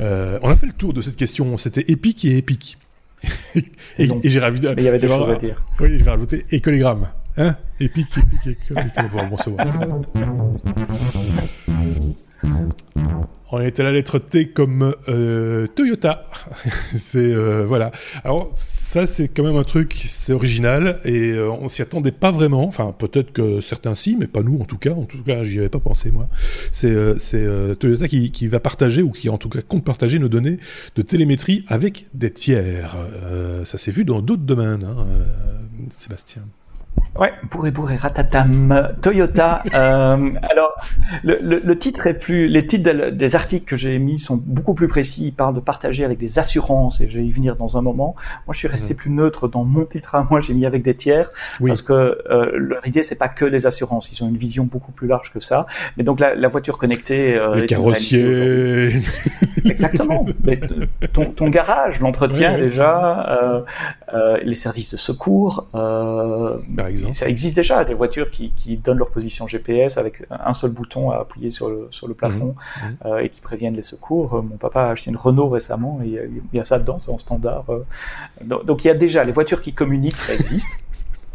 Euh, 0.00 0.38
on 0.42 0.50
a 0.50 0.56
fait 0.56 0.66
le 0.66 0.72
tour 0.72 0.92
de 0.92 1.00
cette 1.00 1.16
question. 1.16 1.56
C'était 1.56 1.84
épique 1.88 2.24
et 2.24 2.36
épique. 2.36 2.78
et, 3.54 3.64
et, 3.98 4.28
j'ai 4.28 4.40
rajouté. 4.40 4.68
Mais 4.74 4.82
il 4.82 4.84
y 4.84 4.88
avait 4.88 4.98
des 4.98 5.08
choses 5.08 5.30
à 5.30 5.36
dire. 5.36 5.62
Oui, 5.80 5.98
je 5.98 6.04
vais 6.04 6.10
rajouter 6.10 6.44
écolégramme. 6.50 7.08
Hein? 7.36 7.56
Épique, 7.80 8.16
épique, 8.18 8.46
écolégramme. 8.46 9.30
bon. 9.30 9.38
On 13.56 13.60
est 13.60 13.78
à 13.78 13.84
la 13.84 13.92
lettre 13.92 14.18
T 14.18 14.48
comme 14.48 14.96
euh, 15.08 15.68
Toyota. 15.68 16.24
c'est 16.96 17.18
euh, 17.20 17.64
voilà. 17.64 17.92
Alors 18.24 18.50
ça 18.56 19.06
c'est 19.06 19.28
quand 19.28 19.44
même 19.44 19.54
un 19.54 19.62
truc, 19.62 19.94
c'est 20.08 20.32
original 20.32 20.98
et 21.04 21.30
euh, 21.30 21.48
on 21.52 21.68
s'y 21.68 21.80
attendait 21.80 22.10
pas 22.10 22.32
vraiment. 22.32 22.64
Enfin 22.66 22.92
peut-être 22.98 23.32
que 23.32 23.60
certains 23.60 23.94
si, 23.94 24.16
mais 24.16 24.26
pas 24.26 24.42
nous 24.42 24.58
en 24.60 24.64
tout 24.64 24.76
cas. 24.76 24.90
En 24.90 25.04
tout 25.04 25.22
cas, 25.22 25.44
j'y 25.44 25.60
avais 25.60 25.68
pas 25.68 25.78
pensé 25.78 26.10
moi. 26.10 26.26
C'est 26.72 26.92
Toyota 27.78 28.08
qui, 28.08 28.32
qui, 28.32 28.48
va 28.48 28.58
partager 28.58 29.02
ou 29.02 29.12
qui 29.12 29.28
en 29.28 29.38
tout 29.38 29.48
cas 29.48 29.60
compte 29.62 29.84
partager 29.84 30.18
nos 30.18 30.28
données 30.28 30.56
de 30.96 31.02
télémétrie 31.02 31.64
avec 31.68 32.06
des 32.12 32.32
tiers. 32.32 32.96
ça 33.64 33.78
s'est 33.78 33.92
vu 33.92 34.04
dans 34.04 34.20
d'autres 34.20 34.42
domaines, 34.42 34.82
hein, 34.82 35.06
Sébastien. 35.96 36.42
Ouais, 37.16 37.32
bourré 37.48 37.70
bourré 37.70 37.94
ratatam 37.94 38.92
Toyota. 39.00 39.62
euh, 39.72 40.30
alors 40.50 40.72
le, 41.22 41.38
le, 41.40 41.60
le, 41.64 41.78
titre 41.78 42.08
est 42.08 42.14
plus, 42.14 42.48
les 42.48 42.66
titres 42.66 42.92
de, 42.92 43.10
des 43.10 43.36
articles 43.36 43.64
que 43.64 43.76
j'ai 43.76 44.00
mis 44.00 44.18
sont 44.18 44.42
beaucoup 44.44 44.74
plus 44.74 44.88
précis. 44.88 45.26
Ils 45.26 45.32
parlent 45.32 45.54
de 45.54 45.60
partager 45.60 46.04
avec 46.04 46.18
des 46.18 46.40
assurances 46.40 47.00
et 47.00 47.08
je 47.08 47.18
vais 47.18 47.24
y 47.24 47.30
venir 47.30 47.54
dans 47.54 47.76
un 47.76 47.82
moment. 47.82 48.16
Moi, 48.46 48.52
je 48.52 48.58
suis 48.58 48.68
resté 48.68 48.94
mmh. 48.94 48.96
plus 48.96 49.10
neutre 49.10 49.46
dans 49.46 49.62
mon 49.62 49.84
titre 49.84 50.16
à 50.16 50.26
moi. 50.28 50.40
J'ai 50.40 50.54
mis 50.54 50.66
avec 50.66 50.82
des 50.82 50.96
tiers 50.96 51.30
oui. 51.60 51.70
parce 51.70 51.82
que 51.82 51.92
euh, 51.92 52.50
leur 52.56 52.84
idée 52.84 53.04
c'est 53.04 53.14
pas 53.18 53.28
que 53.28 53.44
les 53.44 53.66
assurances. 53.66 54.10
Ils 54.10 54.24
ont 54.24 54.28
une 54.28 54.36
vision 54.36 54.64
beaucoup 54.64 54.90
plus 54.90 55.06
large 55.06 55.32
que 55.32 55.38
ça. 55.38 55.66
Mais 55.96 56.02
donc 56.02 56.18
la, 56.18 56.34
la 56.34 56.48
voiture 56.48 56.78
connectée, 56.78 57.36
euh, 57.36 57.54
les 57.54 57.66
carrossiers, 57.66 59.00
exactement. 59.64 60.26
Mais 60.44 60.58
ton, 61.12 61.26
ton 61.26 61.48
garage, 61.48 62.00
l'entretien 62.00 62.54
oui, 62.56 62.62
déjà, 62.62 63.64
euh, 64.12 64.38
les 64.42 64.54
services 64.54 64.92
de 64.92 64.96
secours. 64.98 65.66
Euh, 65.74 66.58
par 66.76 66.88
exemple. 66.88 67.14
Ça 67.14 67.26
existe 67.26 67.56
déjà, 67.56 67.84
des 67.84 67.94
voitures 67.94 68.30
qui, 68.30 68.50
qui, 68.50 68.76
donnent 68.76 68.98
leur 68.98 69.08
position 69.08 69.46
GPS 69.46 69.96
avec 69.96 70.24
un 70.30 70.52
seul 70.52 70.70
bouton 70.70 71.10
à 71.10 71.16
appuyer 71.16 71.50
sur 71.50 71.70
le, 71.70 71.88
sur 71.90 72.06
le 72.06 72.14
plafond 72.14 72.54
mmh, 72.54 72.86
mmh. 72.86 72.96
Euh, 73.06 73.18
et 73.18 73.30
qui 73.30 73.40
préviennent 73.40 73.76
les 73.76 73.82
secours. 73.82 74.42
Mon 74.42 74.56
papa 74.56 74.82
a 74.82 74.90
acheté 74.90 75.10
une 75.10 75.16
Renault 75.16 75.48
récemment 75.48 76.00
et 76.04 76.20
il 76.52 76.56
y 76.56 76.60
a 76.60 76.64
ça 76.64 76.78
dedans, 76.78 77.00
c'est 77.02 77.10
en 77.10 77.18
standard. 77.18 77.64
Donc, 78.42 78.66
donc, 78.66 78.84
il 78.84 78.88
y 78.88 78.90
a 78.90 78.94
déjà 78.94 79.24
les 79.24 79.32
voitures 79.32 79.62
qui 79.62 79.72
communiquent, 79.72 80.20
ça 80.20 80.34
existe. 80.34 80.68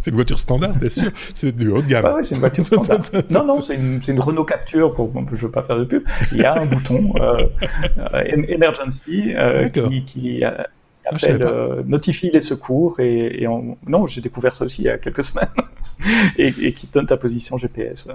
C'est 0.02 0.12
une 0.12 0.16
voiture 0.16 0.40
standard, 0.40 0.72
bien 0.76 0.88
sûr. 0.88 1.12
C'est 1.34 1.54
du 1.54 1.68
haut 1.68 1.82
de 1.82 1.88
gamme. 1.88 2.06
Ah 2.06 2.14
oui, 2.16 2.24
c'est 2.24 2.34
une 2.34 2.40
voiture 2.40 2.66
standard. 2.66 3.02
non, 3.32 3.44
non, 3.44 3.62
c'est 3.62 3.76
une, 3.76 4.00
une, 4.08 4.20
Renault 4.22 4.46
Capture. 4.46 4.94
Pour, 4.94 5.12
je 5.14 5.20
ne 5.34 5.38
veux 5.38 5.52
pas 5.52 5.62
faire 5.62 5.78
de 5.78 5.84
pub. 5.84 6.04
Il 6.32 6.38
y 6.38 6.46
a 6.46 6.58
un 6.58 6.66
bouton 6.66 7.12
euh, 7.20 7.46
emergency 8.48 9.34
qui, 9.74 10.06
qui 10.06 10.44
appelle, 11.16 11.44
euh, 11.44 11.84
notifie 11.86 12.30
les 12.32 12.42
secours 12.42 13.00
et, 13.00 13.42
et 13.42 13.48
on... 13.48 13.78
non, 13.88 14.08
j'ai 14.08 14.22
découvert 14.22 14.56
ça 14.56 14.66
aussi 14.66 14.84
il 14.84 14.86
y 14.86 14.90
a 14.90 14.98
quelques 14.98 15.24
semaines 15.30 15.48
et, 16.38 16.48
et, 16.48 16.74
qui 16.74 16.88
donne 16.88 17.06
ta 17.06 17.18
position 17.18 17.58
GPS. 17.58 18.10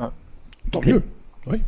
Tant 0.71 0.81
mieux, 0.81 1.03
oui. 1.47 1.61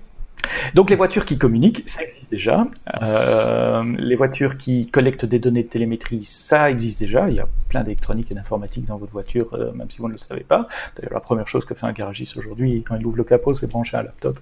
Donc 0.75 0.91
les 0.91 0.97
voitures 0.97 1.25
qui 1.25 1.39
communiquent, 1.39 1.83
ça 1.87 2.03
existe 2.03 2.31
déjà. 2.31 2.67
Euh, 3.03 3.85
les 3.99 4.17
voitures 4.17 4.57
qui 4.57 4.87
collectent 4.89 5.25
des 5.25 5.39
données 5.39 5.63
de 5.63 5.69
télémétrie, 5.69 6.25
ça 6.25 6.71
existe 6.71 7.01
déjà. 7.01 7.29
Il 7.29 7.37
y 7.37 7.41
a 7.41 7.49
plein 7.69 7.83
d'électronique 7.83 8.31
et 8.31 8.35
d'informatique 8.35 8.85
dans 8.85 8.97
votre 8.97 9.13
voiture, 9.13 9.49
euh, 9.55 9.73
même 9.73 9.91
si 9.91 9.99
vous 9.99 10.09
ne 10.09 10.13
le 10.13 10.19
savez 10.19 10.45
pas. 10.45 10.67
D'ailleurs, 10.97 11.15
la 11.15 11.21
première 11.21 11.49
chose 11.49 11.65
que 11.65 11.75
fait 11.75 11.87
un 11.87 11.93
garagiste 11.93 12.37
aujourd'hui, 12.37 12.83
quand 12.87 12.97
il 12.97 13.07
ouvre 13.07 13.17
le 13.17 13.25
capot, 13.25 13.55
c'est 13.55 13.67
brancher 13.67 13.97
un 13.97 14.05
laptop. 14.05 14.39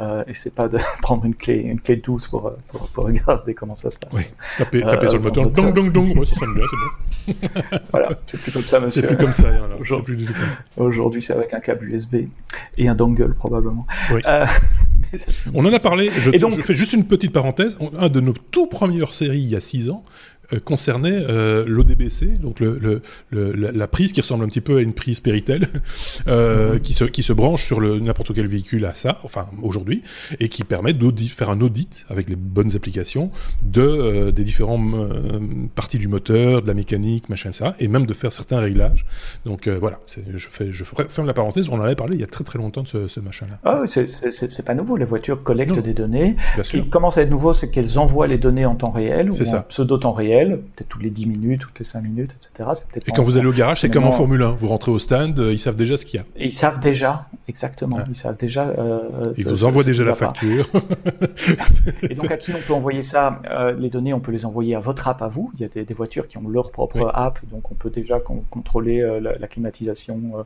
Euh, 0.00 0.24
et 0.26 0.34
c'est 0.34 0.54
pas 0.54 0.68
de 0.68 0.78
prendre 1.02 1.24
une 1.24 1.34
clé, 1.34 1.56
une 1.56 1.80
clé 1.80 1.96
douce 1.96 2.28
pour, 2.28 2.52
pour, 2.68 2.88
pour, 2.88 3.04
regarder 3.04 3.54
comment 3.54 3.76
ça 3.76 3.90
se 3.90 3.98
passe. 3.98 4.12
Oui, 4.14 4.24
taper, 4.58 4.82
taper 4.82 5.08
sur 5.08 5.18
le 5.18 5.24
moteur, 5.24 5.50
dong, 5.50 5.74
dong, 5.74 5.92
dong, 5.92 6.16
ouais, 6.16 6.26
ça 6.26 6.34
sonne 6.34 6.54
bien, 6.54 6.64
c'est 6.68 6.76
bon. 6.76 7.78
voilà, 7.90 8.08
c'est 8.26 8.40
plus 8.40 8.52
comme 8.52 8.62
ça, 8.62 8.80
monsieur. 8.80 9.02
C'est 9.02 9.08
plus 9.08 9.16
comme 9.16 9.32
ça, 9.32 9.48
Aujourd'hui, 9.78 10.28
Aujourd'hui, 10.76 11.22
c'est 11.22 11.34
avec 11.34 11.52
un 11.54 11.60
câble 11.60 11.90
USB 11.90 12.16
et 12.78 12.88
un 12.88 12.94
dongle, 12.94 13.34
probablement. 13.34 13.86
Oui. 14.12 14.22
On 15.54 15.64
en 15.64 15.72
a 15.72 15.78
parlé, 15.78 16.10
je, 16.18 16.30
donc, 16.32 16.52
je, 16.52 16.62
fais 16.62 16.74
juste 16.74 16.92
une 16.92 17.04
petite 17.04 17.32
parenthèse, 17.32 17.76
un 17.98 18.08
de 18.08 18.20
nos 18.20 18.34
tout 18.50 18.66
premières 18.66 19.14
séries 19.14 19.40
il 19.40 19.48
y 19.48 19.56
a 19.56 19.60
six 19.60 19.90
ans, 19.90 20.04
concernait 20.58 21.24
euh, 21.28 21.64
l'ODBC, 21.66 22.38
donc 22.40 22.60
le, 22.60 23.02
la 23.30 23.86
prise 23.86 24.12
qui 24.12 24.20
ressemble 24.20 24.44
un 24.44 24.48
petit 24.48 24.60
peu 24.60 24.78
à 24.78 24.80
une 24.80 24.92
prise 24.92 25.20
Péritel, 25.20 25.68
euh, 26.28 26.78
qui, 26.78 26.94
se, 26.94 27.04
qui 27.04 27.22
se 27.22 27.32
branche 27.32 27.64
sur 27.64 27.80
n'importe 27.80 28.34
quel 28.34 28.46
véhicule 28.46 28.84
à 28.84 28.94
ça, 28.94 29.18
enfin 29.24 29.46
aujourd'hui, 29.62 30.02
et 30.40 30.48
qui 30.48 30.64
permet 30.64 30.92
de 30.92 31.12
faire 31.28 31.50
un 31.50 31.60
audit 31.60 32.04
avec 32.08 32.28
les 32.28 32.36
bonnes 32.36 32.74
applications 32.74 33.30
de, 33.62 34.30
des 34.30 34.44
différentes 34.44 34.82
parties 35.74 35.98
du 35.98 36.08
moteur, 36.08 36.62
de 36.62 36.68
la 36.68 36.74
mécanique, 36.74 37.28
machin, 37.28 37.52
ça, 37.52 37.74
et 37.80 37.88
même 37.88 38.06
de 38.06 38.14
faire 38.14 38.32
certains 38.32 38.58
réglages. 38.58 39.04
Donc 39.44 39.68
voilà, 39.68 40.00
je, 40.34 40.48
fais, 40.48 40.72
je 40.72 40.84
ferme 40.84 41.26
la 41.26 41.34
parenthèse, 41.34 41.68
on 41.68 41.74
en 41.74 41.82
avait 41.82 41.94
parlé 41.94 42.16
il 42.16 42.20
y 42.20 42.24
a 42.24 42.28
très 42.28 42.44
très 42.44 42.58
longtemps 42.58 42.82
de 42.82 43.08
ce, 43.08 43.20
machin-là. 43.20 43.58
Ah 43.64 43.80
oui, 43.82 43.88
c'est 43.88 44.66
pas 44.66 44.74
nouveau, 44.74 44.96
les 44.96 45.04
voitures 45.04 45.42
collectent 45.42 45.78
des 45.78 45.94
données. 45.94 46.36
Ce 46.62 46.70
qui 46.70 46.88
commence 46.88 47.18
à 47.18 47.22
être 47.22 47.30
nouveau, 47.30 47.52
c'est 47.54 47.70
qu'elles 47.70 47.98
envoient 47.98 48.26
les 48.26 48.38
données 48.38 48.66
en 48.66 48.74
temps 48.74 48.90
réel, 48.90 49.30
ou 49.30 49.34
en 49.34 49.62
pseudo-temps 49.62 50.12
réel 50.12 50.41
peut-être 50.50 50.88
toutes 50.88 51.02
les 51.02 51.10
10 51.10 51.26
minutes, 51.26 51.60
toutes 51.62 51.78
les 51.78 51.84
5 51.84 52.02
minutes, 52.02 52.34
etc. 52.36 52.70
Et 53.06 53.12
quand 53.12 53.22
vous 53.22 53.38
allez 53.38 53.46
au 53.46 53.52
garage, 53.52 53.80
c'est 53.80 53.90
comme 53.90 54.04
en 54.04 54.12
Formule 54.12 54.42
1. 54.42 54.50
Vous 54.52 54.68
rentrez 54.68 54.90
au 54.90 54.98
stand, 54.98 55.38
euh, 55.38 55.52
ils 55.52 55.58
savent 55.58 55.76
déjà 55.76 55.96
ce 55.96 56.04
qu'il 56.04 56.20
y 56.20 56.22
a. 56.22 56.26
ils 56.36 56.52
savent 56.52 56.80
déjà, 56.80 57.26
exactement. 57.48 57.98
Ils 58.08 58.16
savent 58.16 58.36
déjà. 58.36 58.68
Euh, 58.68 59.32
ils 59.36 59.46
vous 59.46 59.64
envoient 59.64 59.84
déjà 59.84 60.04
la 60.04 60.14
facture. 60.14 60.68
et 62.02 62.14
donc, 62.14 62.30
à 62.30 62.36
qui 62.36 62.52
on 62.52 62.60
peut 62.66 62.74
envoyer 62.74 63.02
ça 63.02 63.40
euh, 63.50 63.74
Les 63.78 63.90
données, 63.90 64.12
on 64.12 64.20
peut 64.20 64.32
les 64.32 64.44
envoyer 64.44 64.74
à 64.74 64.80
votre 64.80 65.08
app 65.08 65.22
à 65.22 65.28
vous. 65.28 65.50
Il 65.54 65.60
y 65.60 65.64
a 65.64 65.68
des, 65.68 65.94
voitures 65.94 66.26
qui 66.26 66.38
ont 66.38 66.48
leur 66.48 66.70
propre 66.70 67.10
app, 67.14 67.38
donc 67.50 67.70
on 67.70 67.74
peut 67.74 67.90
déjà 67.90 68.18
contrôler 68.18 69.02
la, 69.20 69.46
climatisation, 69.46 70.44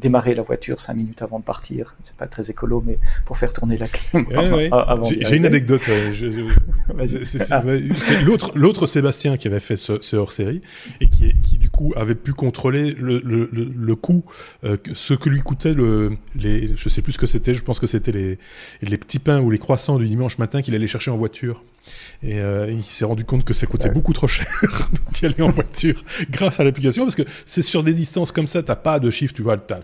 démarrer 0.00 0.34
la 0.34 0.42
voiture 0.42 0.80
5 0.80 0.94
minutes 0.94 1.22
avant 1.22 1.38
de 1.38 1.44
partir. 1.44 1.94
C'est 2.02 2.16
pas 2.16 2.26
très 2.26 2.50
écolo, 2.50 2.82
mais 2.84 2.98
pour 3.26 3.38
faire 3.38 3.52
tourner 3.52 3.78
la 3.78 3.86
clim. 3.88 4.26
J'ai 5.20 5.36
une 5.36 5.46
anecdote. 5.46 5.82
C'est 7.06 8.20
l'autre 8.20 8.52
l'autre 8.64 8.86
Sébastien 8.86 9.36
qui 9.36 9.46
avait 9.46 9.60
fait 9.60 9.76
ce, 9.76 10.16
hors-série 10.16 10.62
et 11.02 11.06
qui, 11.06 11.34
qui, 11.42 11.58
du 11.58 11.68
coup 11.74 11.92
avait 11.96 12.14
pu 12.14 12.32
contrôler 12.32 12.92
le, 12.92 13.20
le, 13.24 13.48
le, 13.52 13.96
coût, 13.96 14.24
euh, 14.62 14.76
ce 14.94 15.12
que 15.12 15.28
lui 15.28 15.40
coûtait 15.40 15.74
le, 15.74 16.10
les, 16.36 16.76
je 16.76 16.88
sais 16.88 17.02
plus 17.02 17.14
ce 17.14 17.18
que 17.18 17.26
c'était, 17.26 17.52
je 17.52 17.62
pense 17.62 17.80
que 17.80 17.88
c'était 17.88 18.12
les, 18.12 18.38
les 18.80 18.96
petits 18.96 19.18
pains 19.18 19.40
ou 19.40 19.50
les 19.50 19.58
croissants 19.58 19.98
du 19.98 20.06
dimanche 20.06 20.38
matin 20.38 20.62
qu'il 20.62 20.74
allait 20.74 20.86
chercher 20.86 21.10
en 21.10 21.16
voiture. 21.16 21.64
Et 22.22 22.40
euh, 22.40 22.70
il 22.70 22.82
s'est 22.82 23.04
rendu 23.04 23.24
compte 23.24 23.44
que 23.44 23.52
ça 23.52 23.66
coûtait 23.66 23.90
beaucoup 23.90 24.14
trop 24.14 24.26
cher 24.26 24.46
d'y 25.12 25.26
aller 25.26 25.42
en 25.42 25.50
voiture 25.50 26.02
grâce 26.30 26.58
à 26.58 26.64
l'application 26.64 27.04
parce 27.04 27.16
que 27.16 27.24
c'est 27.44 27.60
sur 27.60 27.82
des 27.82 27.92
distances 27.92 28.32
comme 28.32 28.46
ça, 28.46 28.62
t'as 28.62 28.76
pas 28.76 28.98
de 28.98 29.10
chiffre, 29.10 29.34
tu 29.34 29.42
vois, 29.42 29.58
t'as, 29.58 29.80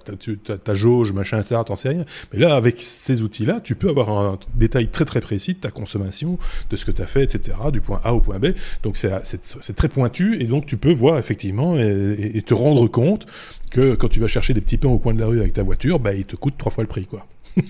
ta 0.56 0.74
jauge, 0.74 1.12
machin, 1.12 1.40
etc., 1.40 1.60
t'en 1.66 1.76
sais 1.76 1.90
rien. 1.90 2.04
Mais 2.32 2.38
là, 2.38 2.56
avec 2.56 2.80
ces 2.80 3.22
outils-là, 3.22 3.60
tu 3.60 3.74
peux 3.74 3.90
avoir 3.90 4.10
un 4.10 4.38
détail 4.54 4.88
très 4.88 5.04
très 5.04 5.20
précis 5.20 5.54
de 5.54 5.58
ta 5.58 5.70
consommation, 5.70 6.38
de 6.70 6.76
ce 6.76 6.86
que 6.86 6.92
tu 6.92 7.02
as 7.02 7.06
fait, 7.06 7.24
etc., 7.24 7.58
du 7.72 7.80
point 7.80 8.00
A 8.04 8.14
au 8.14 8.20
point 8.20 8.38
B. 8.38 8.54
Donc 8.82 8.96
c'est 8.96 9.76
très 9.76 9.88
pointu 9.88 10.40
et 10.40 10.44
donc 10.44 10.66
tu 10.66 10.76
peux 10.76 10.92
voir 10.92 11.18
effectivement 11.18 11.76
et, 11.80 12.42
te 12.42 12.54
rendre 12.54 12.86
compte 12.88 13.26
que 13.70 13.94
quand 13.94 14.08
tu 14.08 14.20
vas 14.20 14.28
chercher 14.28 14.54
des 14.54 14.60
petits 14.60 14.78
pains 14.78 14.88
au 14.88 14.98
coin 14.98 15.14
de 15.14 15.20
la 15.20 15.26
rue 15.26 15.40
avec 15.40 15.52
ta 15.52 15.62
voiture, 15.62 15.98
bah, 16.00 16.14
il 16.14 16.24
te 16.24 16.36
coûte 16.36 16.54
trois 16.58 16.72
fois 16.72 16.84
le 16.84 16.88
prix. 16.88 17.06
quoi. 17.06 17.26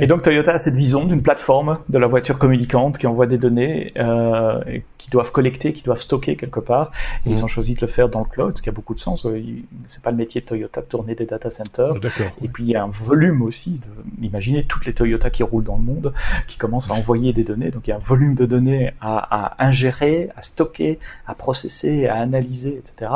Et 0.00 0.06
donc 0.06 0.22
Toyota 0.22 0.52
a 0.52 0.58
cette 0.58 0.74
vision 0.74 1.04
d'une 1.04 1.22
plateforme 1.22 1.78
de 1.88 1.98
la 1.98 2.06
voiture 2.06 2.38
communicante 2.38 2.98
qui 2.98 3.06
envoie 3.06 3.26
des 3.26 3.38
données 3.38 3.92
euh, 3.96 4.60
qui 5.08 5.12
doivent 5.12 5.32
collecter, 5.32 5.72
qui 5.72 5.82
doivent 5.82 6.00
stocker 6.00 6.36
quelque 6.36 6.60
part. 6.60 6.90
Et 7.24 7.30
ils 7.30 7.40
mm. 7.40 7.44
ont 7.44 7.46
choisi 7.46 7.74
de 7.74 7.80
le 7.80 7.86
faire 7.86 8.10
dans 8.10 8.20
le 8.20 8.26
cloud, 8.26 8.56
ce 8.56 8.62
qui 8.62 8.68
a 8.68 8.72
beaucoup 8.72 8.94
de 8.94 9.00
sens. 9.00 9.24
Euh, 9.24 9.42
c'est 9.86 10.02
pas 10.02 10.10
le 10.10 10.18
métier 10.18 10.42
de 10.42 10.46
Toyota 10.46 10.82
de 10.82 10.86
tourner 10.86 11.14
des 11.14 11.24
data 11.24 11.48
centers. 11.48 11.94
Ah, 12.04 12.22
et 12.42 12.48
puis 12.48 12.64
il 12.64 12.70
y 12.70 12.76
a 12.76 12.82
un 12.82 12.90
volume 12.90 13.40
aussi. 13.40 13.80
De, 13.80 14.24
imaginez 14.24 14.64
toutes 14.64 14.84
les 14.84 14.92
Toyota 14.92 15.30
qui 15.30 15.42
roulent 15.42 15.64
dans 15.64 15.76
le 15.76 15.82
monde, 15.82 16.12
qui 16.46 16.58
commencent 16.58 16.90
à 16.90 16.94
envoyer 16.94 17.32
des 17.32 17.42
données. 17.42 17.70
Donc 17.70 17.86
il 17.86 17.90
y 17.90 17.92
a 17.94 17.96
un 17.96 18.00
volume 18.00 18.34
de 18.34 18.44
données 18.44 18.92
à, 19.00 19.54
à 19.56 19.66
ingérer, 19.66 20.28
à 20.36 20.42
stocker, 20.42 20.98
à 21.26 21.34
processer, 21.34 22.06
à 22.06 22.16
analyser, 22.16 22.76
etc. 22.76 23.10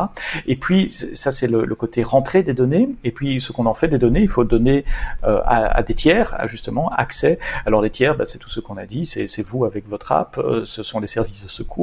Et 0.46 0.56
puis 0.56 0.88
ça 0.88 1.30
c'est 1.30 1.48
le, 1.48 1.66
le, 1.66 1.74
côté 1.74 2.02
rentrée 2.02 2.42
des 2.42 2.54
données. 2.54 2.88
Et 3.04 3.10
puis 3.10 3.38
ce 3.38 3.52
qu'on 3.52 3.66
en 3.66 3.74
fait 3.74 3.88
des 3.88 3.98
données, 3.98 4.22
il 4.22 4.28
faut 4.28 4.44
donner 4.44 4.86
euh, 5.24 5.40
à, 5.44 5.76
à, 5.76 5.82
des 5.82 5.94
tiers, 5.94 6.38
justement 6.46 6.88
accès. 6.90 7.38
Alors 7.66 7.82
les 7.82 7.90
tiers, 7.90 8.16
bah, 8.16 8.24
c'est 8.24 8.38
tout 8.38 8.48
ce 8.48 8.60
qu'on 8.60 8.78
a 8.78 8.86
dit. 8.86 9.04
C'est 9.04 9.46
vous 9.46 9.66
avec 9.66 9.86
votre 9.88 10.12
app. 10.12 10.38
Euh, 10.38 10.62
ce 10.64 10.82
sont 10.82 11.00
les 11.00 11.06
services 11.06 11.44
de 11.44 11.50
secours 11.50 11.81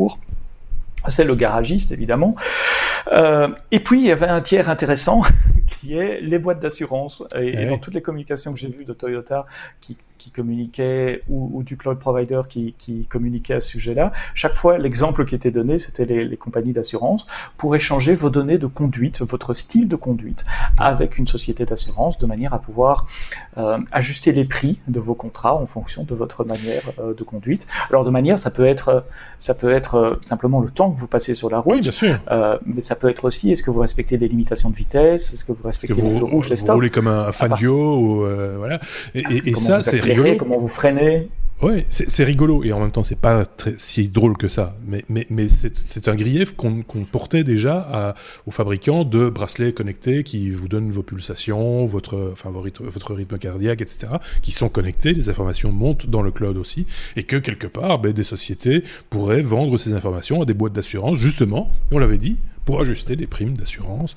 c'est 1.08 1.24
le 1.24 1.36
garagiste, 1.36 1.92
évidemment. 1.92 2.36
Euh, 3.12 3.50
et 3.72 3.80
puis, 3.80 4.00
il 4.00 4.08
y 4.08 4.12
avait 4.12 4.28
un 4.28 4.42
tiers 4.42 4.70
intéressant 4.70 5.24
qui 5.68 5.98
est 5.98 6.20
les 6.22 6.40
boîtes 6.40 6.60
d'assurance. 6.60 7.24
Et, 7.36 7.62
et, 7.62 7.66
dans 7.66 7.78
toutes 7.78 7.94
les 7.94 8.02
communications 8.02 8.54
que 8.54 8.60
j'ai 8.60 8.70
vues 8.70 8.86
de 8.86 8.94
Toyota 8.94 9.46
qui 9.82 9.98
qui 10.20 10.30
communiquait 10.30 11.24
ou, 11.30 11.64
du 11.64 11.78
cloud 11.78 11.98
provider 11.98 12.42
qui, 12.48 12.76
qui 12.78 13.06
communiquait 13.06 13.56
à 13.56 13.60
ce 13.60 13.70
sujet-là. 13.70 14.12
Chaque 14.36 14.54
fois, 14.54 14.78
l'exemple 14.78 15.26
qui 15.26 15.34
était 15.34 15.50
donné, 15.50 15.80
c'était 15.80 16.06
les, 16.06 16.26
les, 16.26 16.38
compagnies 16.38 16.74
d'assurance 16.74 17.26
pour 17.58 17.76
échanger 17.76 18.14
vos 18.14 18.30
données 18.30 18.58
de 18.58 18.68
conduite, 18.68 19.22
votre 19.22 19.54
style 19.54 19.88
de 19.88 19.96
conduite 19.96 20.46
avec 20.78 21.18
une 21.18 21.26
société 21.26 21.66
d'assurance 21.66 22.18
de 22.20 22.26
manière 22.26 22.54
à 22.54 22.60
pouvoir 22.60 23.08
euh, 23.58 23.80
ajuster 23.92 24.32
les 24.32 24.46
prix 24.46 24.80
de 24.88 25.00
vos 25.00 25.16
contrats 25.16 25.56
en 25.56 25.66
fonction 25.66 26.04
de 26.04 26.14
votre 26.14 26.44
manière 26.44 26.84
euh, 27.00 27.14
de 27.14 27.24
conduite. 27.24 27.66
Alors 27.90 28.04
de 28.04 28.10
manière, 28.10 28.38
ça 28.38 28.52
peut 28.52 28.66
être, 28.66 29.06
ça 29.40 29.56
peut 29.56 29.72
être 29.72 29.96
euh, 29.96 30.20
simplement 30.26 30.60
le 30.60 30.70
temps 30.70 30.92
que 30.92 31.00
vous 31.00 31.08
passez 31.08 31.34
sur 31.34 31.50
la 31.50 31.60
route, 31.60 31.76
oui, 31.76 31.82
bien 31.82 31.92
sûr. 31.92 32.20
mais 32.66 32.82
ça 32.82 32.96
peut 32.96 33.10
être 33.10 33.26
aussi 33.26 33.52
est-ce 33.52 33.64
que 33.64 33.72
vous 33.72 33.80
respectez 33.80 34.18
les 34.18 34.28
limitations 34.28 34.70
de 34.70 34.76
vitesse, 34.76 35.34
est-ce 35.34 35.46
que 35.46 35.52
vous 35.52 35.66
respectez 35.66 36.02
les 36.02 36.10
feux 36.10 36.26
rouges, 36.26 36.50
les 36.50 36.58
stops? 36.58 36.70
Vous 36.70 36.76
roulez 36.76 36.90
comme 36.90 37.08
un 37.08 37.32
Fangio 37.32 37.98
ou 37.98 38.26
voilà. 38.58 38.80
Et, 39.16 39.24
et, 39.30 39.50
et 39.50 39.56
ça, 39.56 39.82
c'est 39.82 40.38
comment 40.38 40.60
vous 40.60 40.68
freinez? 40.68 41.30
Ouais, 41.62 41.86
c'est 41.90 42.24
rigolo. 42.24 42.64
Et 42.64 42.72
en 42.72 42.80
même 42.80 42.92
temps 42.92 43.04
c'est 43.04 43.20
pas 43.20 43.46
si 43.78 44.08
drôle 44.08 44.38
que 44.38 44.48
ça, 44.48 44.78
mais, 44.88 45.04
mais, 45.10 45.48
c'est 45.50 46.08
un 46.08 46.16
grief 46.16 46.56
qu'on 46.56 46.84
portait 47.12 47.44
déjà 47.44 48.16
aux 48.46 48.52
fabricants 48.52 49.04
de 49.04 49.30
bracelets 49.30 49.74
connectés 49.74 50.24
qui 50.24 50.52
vous 50.52 50.70
donnent 50.70 50.90
vos 50.90 51.04
pulsations, 51.04 51.86
votre, 51.86 52.32
enfin, 52.32 52.50
votre 52.50 53.14
rythme 53.14 53.38
cardiaque, 53.38 53.82
etc., 53.82 54.14
qui 54.42 54.54
sont 54.54 54.70
connectés, 54.70 55.14
les 55.14 55.30
informations 55.30 55.72
montent 55.72 56.08
dans 56.08 56.22
le 56.22 56.32
cloud 56.32 56.58
aussi, 56.58 56.86
et 57.18 57.24
que 57.24 57.36
quelque 57.36 57.68
part 57.68 58.00
ben, 58.00 58.14
des 58.14 58.24
sociétés 58.24 58.84
pourraient 59.10 59.42
vendre 59.42 59.78
ces 59.78 59.92
informations 59.94 60.42
à 60.42 60.46
des 60.46 60.54
boîtes 60.54 60.74
d'assurance, 60.74 61.20
justement, 61.20 61.72
et 61.92 61.96
on 61.96 62.00
l'avait 62.00 62.18
dit, 62.18 62.38
pour 62.66 62.82
ajuster 62.82 63.16
les 63.16 63.28
primes 63.28 63.58
d'assurance, 63.58 64.16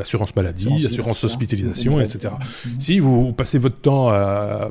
assurance 0.00 0.34
maladie, 0.34 0.86
assurance, 0.86 1.24
hospitalisation, 1.24 2.00
etc. 2.00 2.34
Si 2.78 2.98
vous 2.98 3.32
passez 3.32 3.58
votre 3.58 3.80
temps 3.80 4.08
à, 4.08 4.70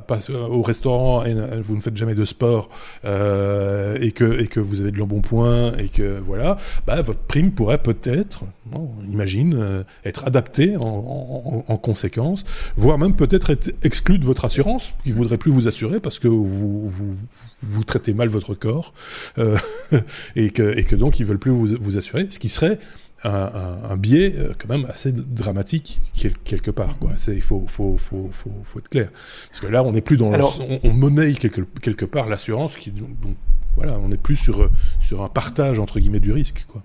au 0.50 0.62
restaurant 0.62 1.24
et 1.26 1.36
vous 1.62 1.76
ne 1.76 1.82
faites 1.82 1.98
jamais 1.98 2.16
de 2.16 2.26
sport 2.26 2.70
euh, 3.06 3.98
et, 4.02 4.12
que, 4.12 4.40
et 4.40 4.48
que 4.48 4.60
vous 4.60 4.82
avez 4.82 4.92
de 4.92 4.98
l'embonpoint 4.98 5.74
et 5.78 5.90
que 5.90 6.20
voilà, 6.20 6.58
bah, 6.88 7.02
votre 7.02 7.20
prime 7.20 7.52
pourrait 7.52 7.78
peut-être, 7.82 8.44
on 8.74 8.90
imagine, 9.12 9.56
euh, 9.56 9.84
être 10.06 10.26
adaptée 10.26 10.76
en, 10.78 11.78
conséquence, 11.82 12.44
voire 12.76 12.98
même 12.98 13.16
peut-être 13.16 13.50
être 13.52 13.72
exclue 13.84 14.20
de 14.20 14.26
votre 14.26 14.46
assurance, 14.46 14.94
qui 15.04 15.10
ne 15.10 15.16
voudrait 15.16 15.38
plus 15.38 15.52
vous 15.52 15.68
assurer 15.68 16.00
parce 16.00 16.20
que 16.20 16.28
vous, 16.28 16.88
vous, 16.88 17.16
vous 17.62 17.84
traitez 17.84 18.14
mal 18.14 18.28
votre 18.28 18.54
corps 18.54 18.94
euh, 19.38 19.58
et, 20.36 20.50
que, 20.52 20.78
et 20.78 20.84
que 20.84 20.96
donc 20.96 21.20
ils 21.20 21.26
veulent 21.26 21.40
plus 21.40 21.52
vous, 21.52 21.78
vous 21.80 21.98
assurer, 21.98 22.28
ce 22.30 22.40
qui 22.40 22.50
serait 22.50 22.80
un, 23.24 23.98
biais 23.98 24.34
euh, 24.38 24.54
quand 24.58 24.70
même 24.70 24.86
assez 24.90 25.12
dramatique 25.12 26.02
quelque 26.44 26.72
part. 26.72 26.98
Quoi. 27.00 27.12
Il 27.28 27.42
faut, 27.42 27.66
faut, 27.68 27.98
faut, 27.98 28.30
faut, 28.32 28.80
être 28.80 28.90
clair. 28.90 29.10
Parce 29.50 29.60
que 29.60 29.68
là, 29.68 29.84
on 29.84 29.92
n'est 29.92 30.02
plus 30.02 30.18
dans... 30.18 30.32
on, 30.84 30.92
monnaie 30.92 31.34
quelque, 31.34 31.62
quelque 31.82 32.06
part 32.06 32.28
l'assurance, 32.28 32.76
qui, 32.76 32.92
donc, 32.92 33.10
voilà, 33.76 33.98
on 34.00 34.10
n'est 34.10 34.18
plus 34.18 34.36
sur, 34.36 34.70
sur 35.02 35.24
un 35.24 35.30
partage, 35.30 35.80
entre 35.80 36.00
guillemets, 36.00 36.20
du 36.20 36.32
risque. 36.32 36.66
Quoi. 36.68 36.82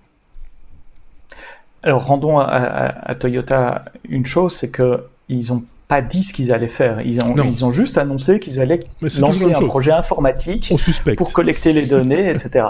Alors, 1.83 2.07
rendons 2.07 2.39
à, 2.39 3.15
Toyota 3.15 3.85
une 4.09 4.25
chose, 4.25 4.55
c'est 4.55 4.73
qu'ils 4.73 5.53
ont 5.53 5.65
pas 5.95 6.03
dit 6.03 6.25
ce 6.25 6.33
qu'ils 6.33 6.53
allaient 6.53 6.67
faire. 6.67 7.03
Ils 7.05 7.23
ont, 7.23 7.37
ils 7.37 7.65
ont 7.65 7.71
juste 7.71 7.99
annoncé 7.99 8.41
qu'ils 8.41 8.59
allaient 8.59 8.81
lancer 9.21 9.55
un 9.55 9.61
projet 9.61 9.93
informatique 9.93 10.73
pour 11.17 11.33
collecter 11.33 11.73
les 11.73 11.87
données, 11.87 12.31
etc. 12.31 12.67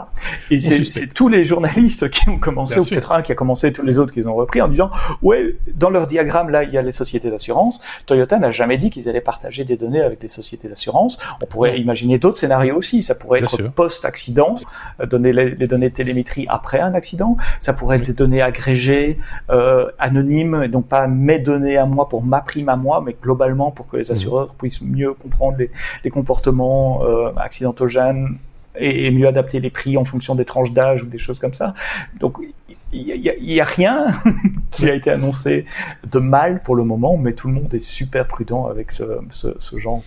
Et 0.50 0.58
c'est 0.60 1.14
tous 1.14 1.28
les 1.28 1.42
journalistes 1.46 2.10
qui 2.10 2.28
ont 2.28 2.38
commencé, 2.38 2.78
ou 2.78 2.84
peut-être 2.84 3.12
un 3.12 3.22
qui 3.22 3.32
a 3.32 3.34
commencé, 3.34 3.72
tous 3.72 3.82
les 3.82 3.98
autres 3.98 4.12
qui 4.12 4.22
ont 4.26 4.34
repris 4.34 4.60
en 4.60 4.68
disant, 4.68 4.90
ouais, 5.22 5.56
dans 5.74 5.88
leur 5.88 6.06
diagramme, 6.06 6.50
là, 6.50 6.64
il 6.64 6.70
y 6.70 6.76
a 6.76 6.82
les 6.82 6.92
sociétés 6.92 7.30
d'assurance. 7.30 7.80
Toyota 8.04 8.38
n'a 8.38 8.50
jamais 8.50 8.76
dit 8.76 8.90
qu'ils 8.90 9.08
allaient 9.08 9.22
partager 9.22 9.64
des 9.64 9.78
données 9.78 10.02
avec 10.02 10.22
les 10.22 10.28
sociétés 10.28 10.68
d'assurance. 10.68 11.18
On 11.42 11.46
pourrait 11.46 11.78
imaginer 11.78 12.18
d'autres 12.18 12.38
scénarios 12.38 12.76
aussi. 12.76 13.02
Ça 13.02 13.14
pourrait 13.14 13.38
être 13.38 13.62
post-accident, 13.70 14.56
euh, 15.00 15.06
donner 15.06 15.32
les, 15.32 15.66
données 15.66 15.88
de 15.88 15.94
télémétrie 15.94 16.44
après 16.50 16.80
un 16.80 16.92
accident. 16.92 17.38
Ça 17.58 17.72
pourrait 17.72 17.96
être 17.96 18.06
des 18.06 18.12
données 18.12 18.42
agrégées, 18.42 19.18
euh, 19.48 19.86
anonymes, 19.98 20.64
et 20.64 20.68
donc 20.68 20.88
pas 20.88 21.06
mes 21.06 21.38
données 21.38 21.78
à 21.78 21.86
moi 21.86 22.06
pour 22.10 22.22
ma 22.22 22.42
prime 22.42 22.68
à 22.68 22.76
moi, 22.76 23.02
mais 23.04 23.13
globalement 23.22 23.70
pour 23.70 23.88
que 23.88 23.96
les 23.96 24.08
mmh. 24.08 24.12
assureurs 24.12 24.54
puissent 24.54 24.82
mieux 24.82 25.14
comprendre 25.14 25.58
les, 25.58 26.10
comportements 26.10 27.04
euh, 27.04 27.32
accidentogènes 27.36 28.38
et, 28.76 29.10
mieux 29.10 29.26
adapter 29.26 29.60
les 29.60 29.70
prix 29.70 29.96
en 29.96 30.04
fonction 30.04 30.34
des 30.34 30.44
tranches 30.44 30.72
d'âge 30.72 31.02
ou 31.02 31.06
des 31.06 31.18
choses 31.18 31.38
comme 31.38 31.54
ça. 31.54 31.74
Donc 32.20 32.38
il 32.94 33.42
n'y 33.42 33.60
a, 33.60 33.64
rien 33.64 34.06
qui 34.70 34.88
a 34.88 34.94
été 34.94 35.10
annoncé 35.10 35.64
de 36.10 36.18
mal 36.18 36.62
pour 36.62 36.76
le 36.76 36.84
moment, 36.84 37.16
mais 37.16 37.32
tout 37.32 37.48
le 37.48 37.54
monde 37.54 37.72
est 37.74 37.80
super 37.80 38.26
prudent 38.26 38.66
avec 38.66 38.92
ce, 38.92 39.04
genre 39.76 40.02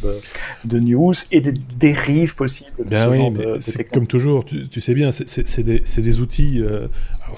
de, 0.63 0.79
news 0.79 1.13
et 1.31 1.41
des 1.41 1.51
dérives 1.51 2.35
possibles. 2.35 2.85
De 2.85 2.89
ben 2.89 3.09
oui, 3.09 3.29
mais 3.29 3.59
c'est 3.59 3.83
comme 3.83 4.07
toujours, 4.07 4.45
tu, 4.45 4.81
sais 4.81 4.93
bien, 4.93 5.11
c'est 5.11 5.63
des, 5.63 5.79
des, 5.79 6.21
outils 6.21 6.61
euh, 6.61 6.87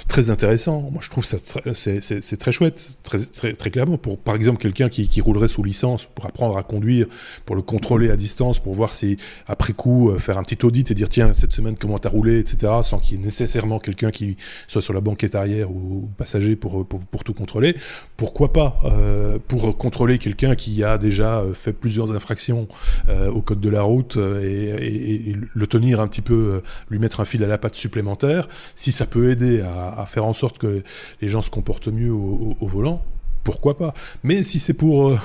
très 0.08 0.30
intéressants. 0.30 0.90
Moi, 0.92 1.02
je 1.02 1.10
trouve 1.10 1.26
ça 1.26 1.38
c'est 1.74 2.38
très 2.38 2.52
chouette, 2.52 2.92
très, 3.04 3.20
très, 3.20 3.54
très, 3.54 3.70
clairement. 3.70 3.98
Pour, 3.98 4.18
par 4.18 4.36
exemple, 4.36 4.62
quelqu'un 4.62 4.90
qui, 4.90 5.08
qui, 5.08 5.22
roulerait 5.22 5.48
sous 5.48 5.64
licence 5.64 6.06
pour 6.06 6.26
apprendre 6.26 6.58
à 6.58 6.64
conduire, 6.64 7.08
pour 7.46 7.56
le 7.56 7.62
contrôler 7.62 8.10
à 8.10 8.16
distance, 8.16 8.60
pour 8.60 8.74
voir 8.74 8.94
si, 8.94 9.18
après 9.48 9.74
coup, 9.74 10.10
euh, 10.10 10.20
faire 10.20 10.38
un 10.38 10.44
petit 10.44 10.66
audit 10.66 10.90
et 10.90 10.94
dire, 10.94 11.10
tiens, 11.10 11.34
cette 11.34 11.54
semaine, 11.54 11.76
comment 11.78 12.00
t'as 12.00 12.10
roulé, 12.10 12.40
etc., 12.40 12.74
sans 12.84 13.00
qu'il 13.00 13.18
y 13.18 13.22
ait 13.22 13.26
nécessairement 13.26 13.80
quelqu'un 13.80 14.12
qui 14.12 14.38
soit 14.68 14.82
sur 14.82 14.94
la 14.94 15.02
banquette 15.02 15.36
arrière 15.36 15.72
ou 15.72 16.10
passager 16.18 16.56
pour, 16.56 16.86
pour, 16.86 17.24
tout 17.24 17.34
contrôler. 17.34 17.76
Pourquoi 18.18 18.54
pas 18.54 18.78
euh, 18.86 19.40
Pour 19.48 19.78
contrôler 19.78 20.18
quelqu'un 20.18 20.56
qui 20.56 20.84
a 20.84 20.98
déjà 20.98 21.40
euh, 21.40 21.54
fait 21.54 21.74
plusieurs 21.74 22.12
infractions 22.12 22.68
euh, 23.10 23.30
au 23.30 23.42
code 23.42 23.62
de 23.62 23.70
la 23.70 23.82
route 23.82 24.18
et, 24.18 25.36
le 25.54 25.68
tenir 25.68 26.00
un 26.00 26.08
petit 26.08 26.22
peu, 26.22 26.62
lui 26.90 27.00
mettre 27.00 27.20
un 27.20 27.26
fil 27.26 27.44
à 27.44 27.48
la 27.48 27.58
patte 27.58 27.76
supplémentaire, 27.76 28.48
si 28.76 28.92
ça 28.92 29.06
peut 29.06 29.30
aider 29.30 29.62
à, 29.62 29.89
faire 30.06 30.26
en 30.26 30.34
sorte 30.34 30.58
que 30.58 30.84
les 31.22 31.28
gens 31.28 31.42
se 31.42 31.50
comportent 31.50 31.88
mieux 31.88 32.12
au, 32.12 32.56
au 32.60 32.68
volant, 32.68 33.02
pourquoi 33.44 33.78
pas? 33.78 33.94
Mais 34.24 34.44
si 34.44 34.60
c'est 34.60 34.74
pour 34.74 35.18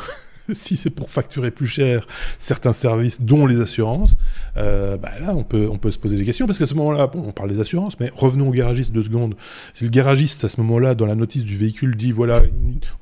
si 0.53 0.76
c'est 0.76 0.90
pour 0.90 1.11
facturer 1.11 1.51
plus 1.51 1.66
cher 1.66 2.07
certains 2.38 2.72
services, 2.72 3.20
dont 3.20 3.47
les 3.47 3.61
assurances, 3.61 4.16
euh, 4.57 4.97
bah 4.97 5.12
là, 5.20 5.34
on 5.34 5.45
peut, 5.45 5.68
on 5.70 5.78
peut 5.78 5.90
se 5.90 5.99
poser 5.99 6.16
des 6.16 6.24
questions, 6.24 6.47
parce 6.47 6.59
qu'à 6.59 6.66
ce 6.66 6.74
moment-là, 6.74 7.11
on 7.14 7.32
parle 7.32 7.51
des 7.51 7.61
assurances, 7.61 7.99
mais 8.01 8.11
revenons 8.14 8.49
au 8.49 8.53
garagiste 8.53 8.92
deux 8.92 9.03
secondes. 9.03 9.34
Si 9.72 9.84
le 9.84 9.90
garagiste, 9.90 10.45
à 10.45 10.49
ce 10.49 10.61
moment-là, 10.61 10.95
dans 10.95 11.07
la 11.07 11.14
notice 11.14 11.45
du 11.45 11.57
véhicule, 11.57 11.97
dit, 11.97 12.12
voilà, 12.12 12.42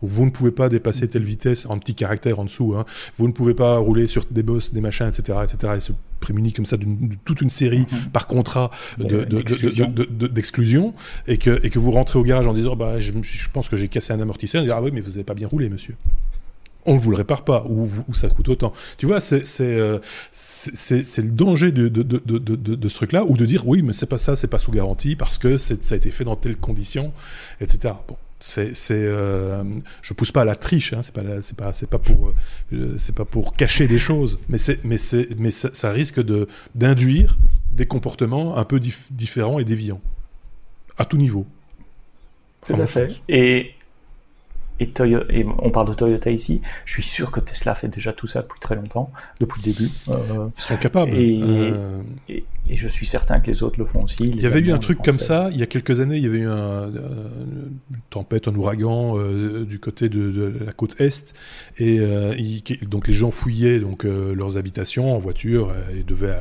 vous 0.01 0.25
ne 0.25 0.31
pouvez 0.31 0.51
pas 0.51 0.69
dépasser 0.69 1.09
telle 1.09 1.25
vitesse, 1.25 1.67
en 1.67 1.79
petit 1.79 1.95
caractère 1.95 2.39
en 2.39 2.45
dessous, 2.45 2.75
hein, 2.77 2.85
vous 3.17 3.27
ne 3.27 3.33
pouvez 3.33 3.55
pas 3.55 3.77
rouler 3.79 4.07
sur 4.07 4.25
des 4.31 4.43
bosses, 4.43 4.73
des 4.73 4.81
machins, 4.81 5.09
etc., 5.09 5.39
etc., 5.43 5.75
et 5.77 5.81
se 5.81 5.93
prémunit 6.21 6.53
comme 6.53 6.67
ça 6.67 6.77
de 6.77 6.87
toute 7.25 7.41
une 7.41 7.51
série 7.51 7.83
mm-hmm. 7.83 8.11
par 8.13 8.29
contrat 8.29 8.71
d'exclusion, 8.99 10.95
et, 11.27 11.39
que, 11.39 11.61
et 11.65 11.71
que 11.71 11.79
vous 11.79 11.91
rentrez 11.91 12.19
au 12.19 12.23
garage 12.23 12.47
en 12.47 12.55
disant, 12.55 12.77
bah, 12.77 13.01
je, 13.01 13.13
je 13.21 13.49
pense 13.51 13.69
que 13.69 13.77
j'ai 13.77 13.89
cassé 13.89 14.13
un 14.13 14.21
amortisseur, 14.21 14.63
et 14.63 14.67
dire, 14.67 14.77
ah 14.77 14.83
oui, 14.83 14.91
mais 14.93 15.01
vous 15.01 15.11
n'avez 15.11 15.25
pas 15.25 15.35
bien 15.35 15.49
roulé, 15.49 15.69
monsieur 15.69 15.97
on 16.87 16.95
ne 16.95 16.99
vous 16.99 17.11
le 17.11 17.17
répare 17.17 17.45
pas, 17.45 17.65
ou, 17.69 17.89
ça 18.13 18.29
coûte 18.29 18.49
autant. 18.49 18.73
Tu 18.99 19.07
vois, 19.07 19.21
c'est 19.21 19.45
euh, 19.61 19.99
le 20.33 21.31
danger 21.31 21.73
de, 21.73 21.89
de, 21.89 22.03
de, 22.03 22.19
de 22.57 22.89
ce 22.89 22.97
truc-là, 22.97 23.25
ou 23.25 23.37
de 23.37 23.47
dire 23.47 23.67
oui, 23.67 23.83
mais 23.83 23.93
c'est 23.93 24.07
pas 24.07 24.19
ça, 24.19 24.37
c'est 24.37 24.49
pas 24.49 24.59
sous 24.59 24.73
garantie, 24.73 25.17
parce 25.17 25.39
que 25.39 25.59
ça 25.59 25.75
a 25.91 25.97
été 25.97 26.11
fait 26.11 26.25
dans 26.25 26.37
telles 26.37 26.57
conditions, 26.57 27.13
etc. 27.61 27.95
Bon, 28.09 28.17
c'est, 28.43 28.75
euh, 28.91 29.63
je 30.03 30.15
pousse 30.15 30.33
pas 30.33 30.43
à 30.43 30.45
la 30.45 30.55
triche, 30.55 30.93
hein, 30.93 31.01
c'est 31.03 31.15
pas, 31.15 31.23
c'est 31.43 31.57
pas, 31.57 31.73
c'est 31.73 31.89
pas 31.89 31.99
pour, 31.99 32.33
euh, 32.73 32.95
c'est 32.99 33.15
pas 33.15 33.25
pour 33.25 33.55
cacher 33.55 33.87
des 33.87 33.99
choses, 33.99 34.41
mais 34.49 34.59
c'est, 34.59 34.85
mais 34.85 34.99
c'est, 34.99 35.29
mais 35.39 35.51
ça, 35.51 35.91
risque 35.91 36.21
de 36.23 36.49
d'induire 36.75 37.39
des 37.73 37.87
comportements 37.87 38.57
un 38.57 38.65
peu 38.65 38.81
différents 39.11 39.59
et 39.59 39.65
déviants 39.65 40.01
à 40.99 41.05
tout 41.05 41.17
niveau. 41.17 41.47
Tout 42.67 42.75
à 42.75 42.87
fait. 42.87 43.21
Et 43.29 43.73
et, 44.83 45.47
on 45.59 45.71
parle 45.71 45.89
de 45.89 45.95
Toyota 45.95 46.31
ici, 46.31 46.63
je 46.85 46.93
suis 46.93 47.03
sûr 47.03 47.31
que 47.31 47.41
Tesla 47.41 47.75
fait 47.75 47.89
déjà 47.89 48.13
tout 48.13 48.27
ça 48.27 48.43
depuis 48.43 48.61
très 48.61 48.75
longtemps, 48.75 49.11
depuis 49.41 49.61
le 49.65 49.73
début. 49.73 49.91
Euh, 50.09 50.49
Ils 50.57 50.61
sont 50.61 50.77
capables. 50.77 51.13
Euh, 51.15 52.03
et, 52.29 52.45
et, 52.73 52.77
je 52.77 52.89
suis 52.89 53.07
certain 53.07 53.41
que 53.41 53.49
les 53.49 53.63
autres 53.63 53.79
le 53.79 53.87
font 53.87 54.05
aussi. 54.05 54.25
Il 54.25 54.41
y 54.41 54.47
avait 54.47 54.61
eu 54.61 54.73
un 54.73 54.79
truc 54.79 55.03
comme 55.03 55.19
ça, 55.19 55.49
il 55.53 55.59
y 55.59 55.63
a 55.63 55.67
quelques 55.67 56.01
années, 56.01 56.17
il 56.17 56.23
y 56.23 56.27
avait 56.27 56.39
eu 56.39 56.49
un, 56.49 56.89
une 56.89 58.01
tempête, 58.11 58.49
un 58.49 58.55
ouragan 58.55 59.19
euh, 59.19 59.65
du 59.65 59.79
côté 59.79 60.09
de, 60.09 60.53
la 60.65 60.73
côte 60.73 61.01
Est, 61.01 61.35
et 61.79 62.01
donc 62.83 63.09
les 63.09 63.15
gens 63.15 63.31
fouillaient 63.31 63.79
donc, 63.81 64.05
leurs 64.05 64.57
habitations 64.57 65.15
en 65.15 65.19
voiture 65.19 65.73
et 65.97 66.03
devaient 66.03 66.39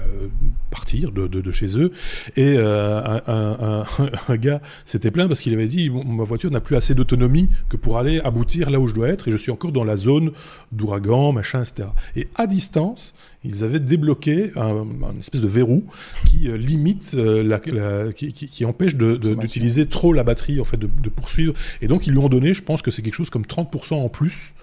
partir 0.69 1.11
de, 1.11 1.27
de, 1.27 1.51
chez 1.51 1.79
eux. 1.79 1.91
Et 2.35 2.57
un, 2.57 3.21
un, 3.27 3.83
un, 4.27 4.37
gars 4.37 4.61
s'était 4.85 5.11
plaint 5.11 5.27
parce 5.27 5.41
qu'il 5.41 5.53
avait 5.53 5.67
dit, 5.67 5.89
ma 5.89 6.23
voiture 6.23 6.51
n'a 6.51 6.61
plus 6.61 6.75
assez 6.75 6.95
d'autonomie 6.95 7.49
que 7.69 7.77
pour 7.77 7.97
aller 7.97 8.19
aboutir 8.21 8.69
là 8.69 8.79
où 8.79 8.87
je 8.87 8.93
dois 8.93 9.09
être 9.09 9.27
et 9.27 9.31
je 9.31 9.37
suis 9.37 9.51
encore 9.51 9.71
dans 9.71 9.83
la 9.83 9.97
zone 9.97 10.31
d'ouragan, 10.71 11.31
machin, 11.31 11.63
etc. 11.63 11.89
Et 12.15 12.27
à 12.35 12.47
distance, 12.47 13.13
ils 13.43 13.63
avaient 13.63 13.79
débloqué 13.79 14.51
un, 14.55 14.85
espèce 15.19 15.41
de 15.41 15.47
verrou 15.47 15.83
qui 16.27 16.49
euh, 16.49 16.57
limite, 16.57 17.15
euh, 17.15 17.43
la, 17.43 17.59
qui, 17.59 18.65
empêche 18.65 18.95
d'utiliser 18.95 19.87
trop 19.87 20.13
la 20.13 20.23
batterie, 20.23 20.59
en 20.59 20.63
fait, 20.63 20.77
de, 20.77 20.87
de, 20.87 21.09
poursuivre. 21.09 21.53
Et 21.81 21.87
donc, 21.87 22.07
ils 22.07 22.11
lui 22.11 22.19
ont 22.19 22.29
donné, 22.29 22.53
je 22.53 22.61
pense 22.61 22.81
que 22.81 22.91
c'est 22.91 23.01
quelque 23.01 23.15
chose 23.15 23.29
comme 23.29 23.43
30% 23.43 23.95
en 23.95 24.09
plus 24.09 24.53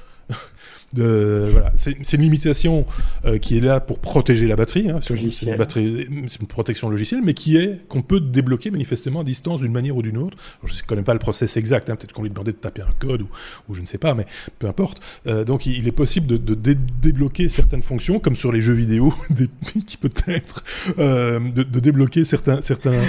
voilà, 0.97 1.73
c'est 1.77 2.17
une 2.17 2.23
limitation 2.23 2.87
euh, 3.25 3.39
qui 3.39 3.57
est 3.57 3.61
là 3.61 3.81
pour 3.81 3.99
protéger 3.99 4.47
la 4.47 4.57
batterie, 4.57 4.91
hein, 4.91 5.01
c'est 5.03 5.15
une, 5.15 6.47
protection 6.49 6.89
logicielle, 6.89 7.21
mais 7.23 7.35
qui 7.35 7.57
est 7.57 7.87
qu'on 7.89 8.03
peut 8.03 8.21
débloquer 8.21 8.71
manifestement 8.71 9.21
à 9.21 9.25
distance 9.25 9.61
d'une 9.61 9.73
manière 9.73 9.97
ou 9.97 10.03
d'une 10.03 10.17
autre. 10.17 10.39
je 10.65 10.73
ne 10.73 10.81
connais 10.87 11.03
pas 11.03 11.13
le 11.13 11.19
process 11.19 11.57
exact, 11.57 11.91
hein, 11.91 11.97
peut-être 11.97 12.13
qu'on 12.13 12.23
lui 12.23 12.31
demandait 12.31 12.53
de 12.53 12.57
taper 12.57 12.83
un 12.83 12.93
code 12.99 13.23
ou, 13.23 13.75
je 13.75 13.81
ne 13.81 13.87
sais 13.87 13.99
pas, 13.99 14.15
mais 14.15 14.27
peu 14.59 14.67
importe. 14.67 15.03
Euh, 15.27 15.45
donc 15.45 15.67
il, 15.67 15.87
est 15.87 15.93
possible 15.93 16.27
de, 16.27 16.55
débloquer 17.03 17.49
certaines 17.49 17.83
fonctions, 17.83 18.19
comme 18.19 18.37
sur 18.37 18.53
les 18.53 18.61
jeux 18.61 18.75
vidéo, 18.75 19.13
qui 19.87 19.97
peut-être 19.97 20.65
euh, 20.99 21.39
de, 21.39 21.81
débloquer 21.81 22.25
certains, 22.25 22.61
certains, 22.61 23.03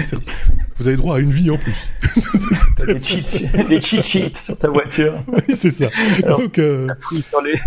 Vous 0.76 0.88
avez 0.88 0.96
droit 0.96 1.16
à 1.16 1.18
une 1.18 1.30
vie 1.30 1.50
en 1.50 1.58
plus. 1.58 1.90
des 2.86 3.80
cheat, 3.80 4.02
sheets 4.02 4.36
sur 4.36 4.58
ta 4.58 4.68
voiture. 4.68 5.14
oui, 5.28 5.54
c'est 5.54 5.70
ça. 5.70 5.86
donc, 6.26 6.56
sur 6.56 7.42
les, 7.42 7.58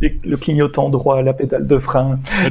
le 0.00 0.36
clignotant 0.36 0.88
droit 0.90 1.22
la 1.22 1.32
pédale 1.32 1.66
de 1.66 1.78
frein 1.78 2.18
ah, 2.32 2.48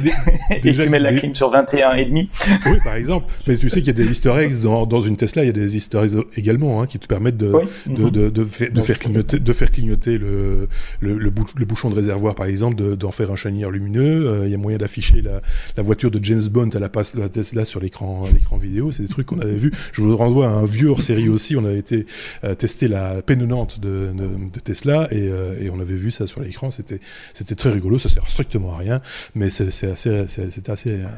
et 0.50 0.60
tu 0.60 0.88
mets 0.88 0.98
la 0.98 1.12
clim 1.12 1.34
sur 1.34 1.50
21 1.50 1.92
et 1.92 2.04
demi. 2.04 2.28
Oui, 2.66 2.78
par 2.82 2.94
exemple. 2.94 3.26
Mais 3.46 3.56
tu 3.56 3.68
sais 3.68 3.80
qu'il 3.80 3.88
y 3.88 3.90
a 3.90 4.04
des 4.04 4.10
easter 4.10 4.34
eggs 4.38 4.60
dans, 4.60 4.86
dans, 4.86 5.00
une 5.00 5.16
Tesla, 5.16 5.42
il 5.42 5.46
y 5.46 5.50
a 5.50 5.52
des 5.52 5.76
easter 5.76 5.98
eggs 6.04 6.16
également 6.36 6.80
hein, 6.80 6.86
qui 6.86 6.98
te 6.98 7.06
permettent 7.06 7.36
de, 7.36 7.52
de, 7.86 8.08
de, 8.08 8.28
de, 8.28 8.44
faire 8.44 8.98
clignoter, 8.98 9.38
de 9.38 9.52
faire 9.52 9.70
clignoter 9.70 10.18
le, 10.18 10.68
le, 11.00 11.18
le, 11.18 11.30
bouchon 11.64 11.90
de 11.90 11.94
réservoir, 11.94 12.34
par 12.34 12.46
exemple, 12.46 12.96
d'en 12.96 13.10
faire 13.10 13.30
un 13.30 13.36
chanière 13.36 13.70
lumineux. 13.70 14.26
Euh, 14.26 14.46
il 14.46 14.50
y 14.50 14.54
a 14.54 14.58
moyen 14.58 14.78
d'afficher 14.78 15.22
la, 15.22 15.40
la, 15.76 15.82
voiture 15.82 16.10
de 16.10 16.22
James 16.22 16.42
Bond 16.50 16.70
à 16.70 16.78
la, 16.78 16.88
passe, 16.88 17.14
la 17.14 17.28
Tesla 17.28 17.64
sur 17.64 17.80
l'écran 17.80 18.24
vidéo. 18.60 18.90
C'est 18.92 19.02
des 19.02 19.08
trucs 19.08 19.26
qu'on 19.26 19.40
avait 19.40 19.56
vu. 19.56 19.72
Je 19.92 20.02
vous 20.02 20.16
renvoie 20.16 20.46
à 20.46 20.50
un 20.50 20.64
vieux 20.64 20.88
hors 20.88 21.02
série 21.02 21.28
aussi. 21.28 21.56
On 21.56 21.64
avait 21.64 21.78
été 21.78 22.06
euh, 22.44 22.54
tester 22.54 22.88
la 22.88 23.22
pénonante 23.22 23.80
de, 23.80 24.10
de, 24.14 24.60
Tesla 24.60 25.08
et, 25.10 25.28
euh, 25.28 25.60
et 25.60 25.70
on 25.70 25.80
avait 25.80 25.94
vu 25.94 26.10
ça 26.10 26.26
sur 26.26 26.40
l'écran. 26.40 26.70
C'était 26.70 27.00
c'était 27.34 27.54
très 27.54 27.70
rigolo, 27.70 27.98
ça 27.98 28.08
sert 28.08 28.30
strictement 28.30 28.74
à 28.74 28.78
rien, 28.78 29.00
mais 29.34 29.50
c'est 29.50 29.68
assez, 29.68 30.08
assez, 30.08 30.48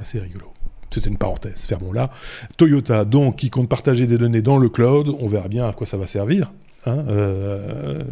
assez 0.00 0.18
rigolo. 0.18 0.46
C'était 0.90 1.10
une 1.10 1.18
parenthèse, 1.18 1.66
fermons 1.66 1.92
là. 1.92 2.10
Toyota, 2.56 3.04
donc, 3.04 3.36
qui 3.36 3.50
compte 3.50 3.68
partager 3.68 4.06
des 4.06 4.18
données 4.18 4.42
dans 4.42 4.56
le 4.56 4.68
cloud, 4.68 5.14
on 5.20 5.28
verra 5.28 5.48
bien 5.48 5.68
à 5.68 5.72
quoi 5.72 5.86
ça 5.86 5.96
va 5.96 6.06
servir. 6.06 6.52
Hein, 6.86 7.04
euh, 7.08 8.04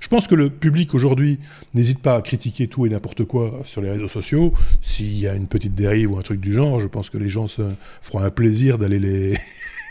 je 0.00 0.08
pense 0.08 0.28
que 0.28 0.34
le 0.34 0.48
public 0.48 0.94
aujourd'hui 0.94 1.40
n'hésite 1.74 1.98
pas 2.00 2.14
à 2.14 2.22
critiquer 2.22 2.68
tout 2.68 2.86
et 2.86 2.88
n'importe 2.88 3.24
quoi 3.24 3.60
sur 3.64 3.82
les 3.82 3.90
réseaux 3.90 4.08
sociaux. 4.08 4.54
S'il 4.80 5.18
y 5.18 5.26
a 5.26 5.34
une 5.34 5.48
petite 5.48 5.74
dérive 5.74 6.12
ou 6.12 6.18
un 6.18 6.22
truc 6.22 6.40
du 6.40 6.52
genre, 6.52 6.78
je 6.78 6.86
pense 6.86 7.10
que 7.10 7.18
les 7.18 7.28
gens 7.28 7.48
se 7.48 7.62
feront 8.00 8.20
un 8.20 8.30
plaisir 8.30 8.78
d'aller 8.78 9.00
les 9.00 9.38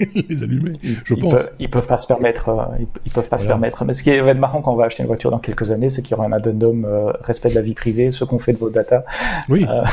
les 0.29 0.43
allumer, 0.43 0.73
je 1.03 1.13
pense. 1.15 1.33
Peuvent, 1.33 1.51
ils 1.59 1.69
peuvent 1.69 1.87
pas 1.87 1.97
se 1.97 2.07
permettre, 2.07 2.49
euh, 2.49 2.85
ils, 3.05 3.11
peuvent 3.11 3.29
pas 3.29 3.37
se 3.37 3.47
permettre. 3.47 3.83
Mais 3.85 3.93
ce 3.93 4.03
qui 4.03 4.17
va 4.19 4.31
être 4.31 4.37
marrant 4.37 4.61
quand 4.61 4.73
on 4.73 4.75
va 4.75 4.85
acheter 4.85 5.03
une 5.03 5.07
voiture 5.07 5.31
dans 5.31 5.39
quelques 5.39 5.71
années, 5.71 5.89
c'est 5.89 6.01
qu'il 6.01 6.11
y 6.11 6.13
aura 6.15 6.25
un 6.25 6.31
addendum 6.31 6.85
euh, 6.85 7.11
respect 7.21 7.49
de 7.49 7.55
la 7.55 7.61
vie 7.61 7.73
privée, 7.73 8.11
ce 8.11 8.23
qu'on 8.23 8.39
fait 8.39 8.53
de 8.53 8.57
vos 8.57 8.69
data. 8.69 9.03
Oui, 9.49 9.65
euh... 9.69 9.83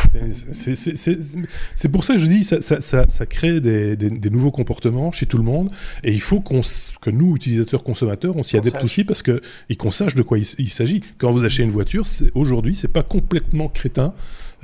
c'est 1.74 1.88
pour 1.88 2.04
ça 2.04 2.14
que 2.14 2.20
je 2.20 2.26
dis, 2.26 2.44
ça, 2.44 2.60
ça, 2.60 2.80
ça, 2.80 3.04
ça 3.08 3.26
crée 3.26 3.60
des, 3.60 3.96
des, 3.96 4.10
des, 4.10 4.30
nouveaux 4.30 4.50
comportements 4.50 5.12
chez 5.12 5.26
tout 5.26 5.38
le 5.38 5.44
monde, 5.44 5.70
et 6.04 6.12
il 6.12 6.20
faut 6.20 6.40
que 6.40 7.10
nous, 7.10 7.36
utilisateurs, 7.36 7.82
consommateurs, 7.82 8.36
on 8.36 8.42
s'y 8.42 8.56
adapte 8.56 8.82
aussi 8.84 9.04
parce 9.04 9.22
que 9.22 9.40
et 9.68 9.76
qu'on 9.76 9.90
sache 9.90 10.14
de 10.14 10.22
quoi 10.22 10.38
il, 10.38 10.46
il 10.58 10.70
s'agit. 10.70 11.02
Quand 11.18 11.30
vous 11.30 11.44
achetez 11.44 11.62
une 11.62 11.70
voiture, 11.70 12.04
aujourd'hui, 12.34 12.74
c'est 12.74 12.92
pas 12.92 13.02
complètement 13.02 13.68
crétin 13.68 14.14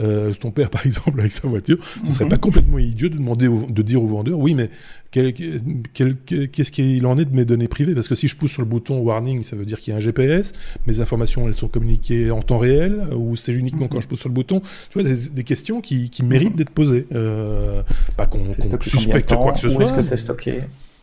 euh, 0.01 0.33
ton 0.35 0.51
père, 0.51 0.71
par 0.71 0.85
exemple, 0.87 1.21
avec 1.21 1.33
sa 1.33 1.49
voiture, 1.49 1.79
ce 2.05 2.13
serait 2.13 2.29
pas 2.29 2.39
complètement 2.39 2.79
idiot 2.79 3.09
de 3.09 3.17
demander, 3.17 3.49
de 3.49 3.83
dire 3.83 4.03
au 4.03 4.07
vendeur, 4.07 4.39
oui, 4.39 4.55
mais 4.55 4.71
qu'est-ce 5.11 6.73
qu'il 6.73 7.07
en 7.07 7.17
est 7.17 7.25
de 7.25 7.37
mes 7.37 7.45
données 7.45 7.69
privées? 7.69 7.95
Parce 7.95 8.09
que 8.09 8.15
si 8.15 8.27
je 8.27 8.37
pousse 8.37 8.53
sur 8.53 8.63
le 8.63 8.69
bouton 8.69 8.99
warning, 8.99 9.43
ça 9.43 9.57
veut 9.57 9.65
dire 9.65 9.79
qu'il 9.79 9.93
y 9.93 9.95
a 9.95 9.97
un 9.97 10.01
GPS, 10.01 10.53
mes 10.87 11.01
informations, 11.01 11.47
elles 11.47 11.55
sont 11.55 11.69
communiquées 11.69 12.31
en 12.31 12.43
temps 12.43 12.59
réel, 12.59 13.07
ou 13.17 13.37
c'est 13.37 13.53
uniquement 13.53 13.89
quand 13.89 14.01
je 14.01 14.09
pousse 14.09 14.21
sur 14.21 14.29
le 14.29 14.35
bouton. 14.35 14.61
Tu 14.91 15.01
vois, 15.01 15.09
des, 15.09 15.45
questions 15.45 15.81
qui, 15.81 16.11
méritent 16.25 16.57
d'être 16.57 16.71
posées. 16.71 17.07
Euh, 17.15 17.83
pas 18.17 18.27
qu'on 18.27 18.49
suspecte 18.81 19.35
quoi 19.35 19.53
que 19.53 19.61
ce 19.61 19.69
soit. 19.69 19.81
Où 19.81 19.83
est-ce 19.83 19.93
que 19.93 20.03
c'est 20.03 20.17
stocké? 20.17 20.61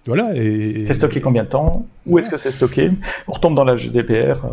Voilà, 0.08 0.36
et... 0.36 0.84
C'est 0.86 0.94
stocké 0.94 1.22
combien 1.22 1.44
de 1.44 1.50
temps? 1.50 1.86
Où 2.08 2.18
est-ce 2.18 2.30
que 2.30 2.38
c'est 2.38 2.52
stocké? 2.52 2.92
On 3.28 3.34
retombe 3.34 3.56
dans 3.56 3.64
la 3.64 3.76
GDPR. 3.76 4.48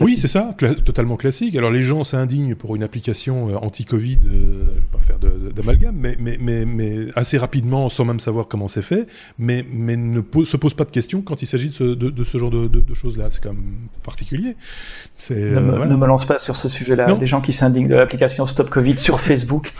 Oui, 0.00 0.16
c'est 0.16 0.28
ça, 0.28 0.54
totalement 0.84 1.16
classique. 1.16 1.56
Alors 1.56 1.70
les 1.70 1.82
gens 1.82 2.04
s'indignent 2.04 2.54
pour 2.54 2.76
une 2.76 2.82
application 2.82 3.48
euh, 3.48 3.56
anti-Covid, 3.56 4.18
euh, 4.24 4.28
je 4.28 4.36
ne 4.36 4.64
vais 4.64 4.80
pas 4.92 4.98
faire 4.98 5.18
d'amalgame, 5.18 5.96
mais, 5.96 6.16
mais, 6.18 6.36
mais, 6.40 6.64
mais, 6.64 7.06
assez 7.16 7.38
rapidement, 7.38 7.88
sans 7.88 8.04
même 8.04 8.20
savoir 8.20 8.48
comment 8.48 8.68
c'est 8.68 8.82
fait, 8.82 9.06
mais, 9.38 9.64
mais 9.72 9.96
ne 9.96 10.20
se 10.44 10.56
pose 10.56 10.74
pas 10.74 10.84
de 10.84 10.90
questions 10.90 11.22
quand 11.22 11.42
il 11.42 11.46
s'agit 11.46 11.68
de, 11.68 11.74
ce, 11.74 11.84
de, 11.84 12.24
ce 12.24 12.38
genre 12.38 12.50
de, 12.50 12.94
choses-là. 12.94 13.26
C'est 13.30 13.42
quand 13.42 13.52
même 13.52 13.88
particulier. 14.02 14.56
Ne, 15.30 15.36
euh, 15.36 15.84
ne, 15.86 15.96
me 15.96 16.06
lance 16.06 16.24
pas 16.24 16.38
sur 16.38 16.56
ce 16.56 16.68
sujet-là. 16.68 17.16
Les 17.20 17.26
gens 17.26 17.40
qui 17.40 17.52
s'indignent 17.52 17.88
de 17.88 17.94
l'application 17.94 18.46
Stop 18.46 18.70
Covid 18.70 18.96
sur 18.96 19.20
Facebook, 19.24 19.72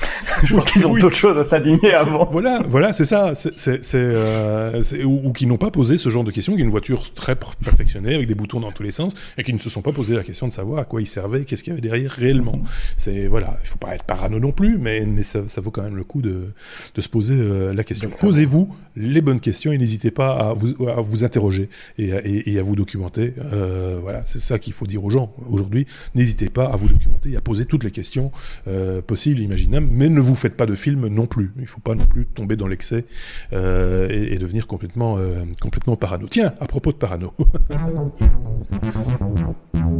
je 0.43 0.55
pense 0.55 0.65
qu'ils 0.67 0.87
ont 0.87 0.97
d'autres 0.97 1.17
choses 1.17 1.39
à 1.39 1.45
s'indigner 1.45 1.95
avant. 1.95 2.29
Voilà, 2.31 2.61
voilà 2.69 2.93
c'est 2.93 3.05
ça. 3.05 3.33
C'est, 3.35 3.81
euh, 3.95 4.83
ou, 5.05 5.29
ou, 5.29 5.33
qui 5.33 5.47
n'ont 5.47 5.57
pas 5.57 5.71
posé 5.71 5.99
ce 5.99 6.09
genre 6.09 6.25
de 6.25 6.31
questions, 6.31 6.55
qui 6.55 6.63
ont 6.63 6.65
une 6.65 6.71
voiture 6.71 7.13
très 7.15 7.37
perfectionnée, 7.37 8.15
avec 8.15 8.27
des 8.27 8.35
boutons 8.35 8.61
dans 8.61 8.73
tous 8.73 8.83
les 8.83 8.91
sens, 8.91 9.15
et 9.39 9.43
qui 9.43 9.53
ne 9.53 9.59
se 9.59 9.71
sont 9.71 9.83
pas 9.83 9.93
posés 9.93 10.04
poser 10.05 10.17
la 10.17 10.23
question 10.23 10.47
de 10.47 10.53
savoir 10.53 10.81
à 10.81 10.85
quoi 10.85 11.01
il 11.01 11.07
servait, 11.07 11.47
qu'est-ce 11.47 11.63
qu'il 11.63 11.73
y 11.73 11.73
avait 11.73 11.81
derrière 11.81 12.11
réellement. 12.11 12.61
C'est 12.99 13.27
voilà, 13.27 13.57
il 13.63 13.67
faut 13.67 13.79
pas 13.79 13.95
être 13.95 14.05
parano 14.05 14.39
non 14.39 14.53
plus, 14.53 14.77
mais, 14.77 15.07
mais 15.07 15.23
ça, 15.23 15.49
ça, 15.49 15.63
vaut 15.63 15.71
quand 15.71 15.83
même 15.83 15.97
le 15.97 16.05
coup 16.05 16.21
de, 16.21 16.53
de 16.95 17.01
se 17.01 17.09
poser 17.09 17.37
euh, 17.39 17.73
la 17.73 17.85
question. 17.85 18.11
Posez-vous 18.11 18.69
les 18.97 19.23
bonnes 19.23 19.41
questions 19.41 19.73
et 19.73 19.79
n'hésitez 19.79 20.11
pas 20.11 20.33
à 20.33 20.53
vous, 20.53 20.89
à 20.89 21.01
vous 21.01 21.25
interroger 21.25 21.71
et, 21.97 22.11
et, 22.11 22.53
et, 22.53 22.59
à 22.59 22.63
vous 22.63 22.77
documenter. 22.77 23.33
Euh, 23.53 23.99
voilà, 24.03 24.25
c'est 24.27 24.43
ça 24.43 24.59
qu'il 24.59 24.75
faut 24.75 24.87
dire 24.87 25.03
aux 25.03 25.11
gens 25.11 25.35
aujourd'hui. 25.49 25.87
N'hésitez 26.15 26.51
pas 26.51 26.67
à 26.67 26.77
vous 26.77 26.89
documenter 26.89 27.31
et 27.31 27.37
à 27.37 27.41
poser 27.41 27.65
toutes 27.65 27.85
les 27.85 27.91
questions 27.91 28.31
euh, 28.69 29.01
possibles, 29.01 29.41
imaginables, 29.41 29.89
mais 29.91 30.11
ne 30.11 30.21
vous 30.21 30.35
faites 30.35 30.55
pas 30.55 30.67
de 30.67 30.75
film 30.75 31.09
non 31.09 31.27
plus. 31.27 31.51
Il 31.57 31.63
ne 31.63 31.67
faut 31.67 31.81
pas 31.81 31.95
non 31.95 32.05
plus 32.05 32.27
tomber 32.27 32.57
dans 32.57 32.67
l'excès 32.67 33.07
euh, 33.55 34.07
et, 34.11 34.35
et, 34.35 34.39
devenir 34.39 34.67
complètement, 34.67 35.17
euh, 35.17 35.45
complètement 35.63 35.97
parano. 35.97 36.27
Tiens, 36.29 36.53
à 36.61 36.67
propos 36.67 36.93
de 36.93 36.99
parano. 36.99 37.33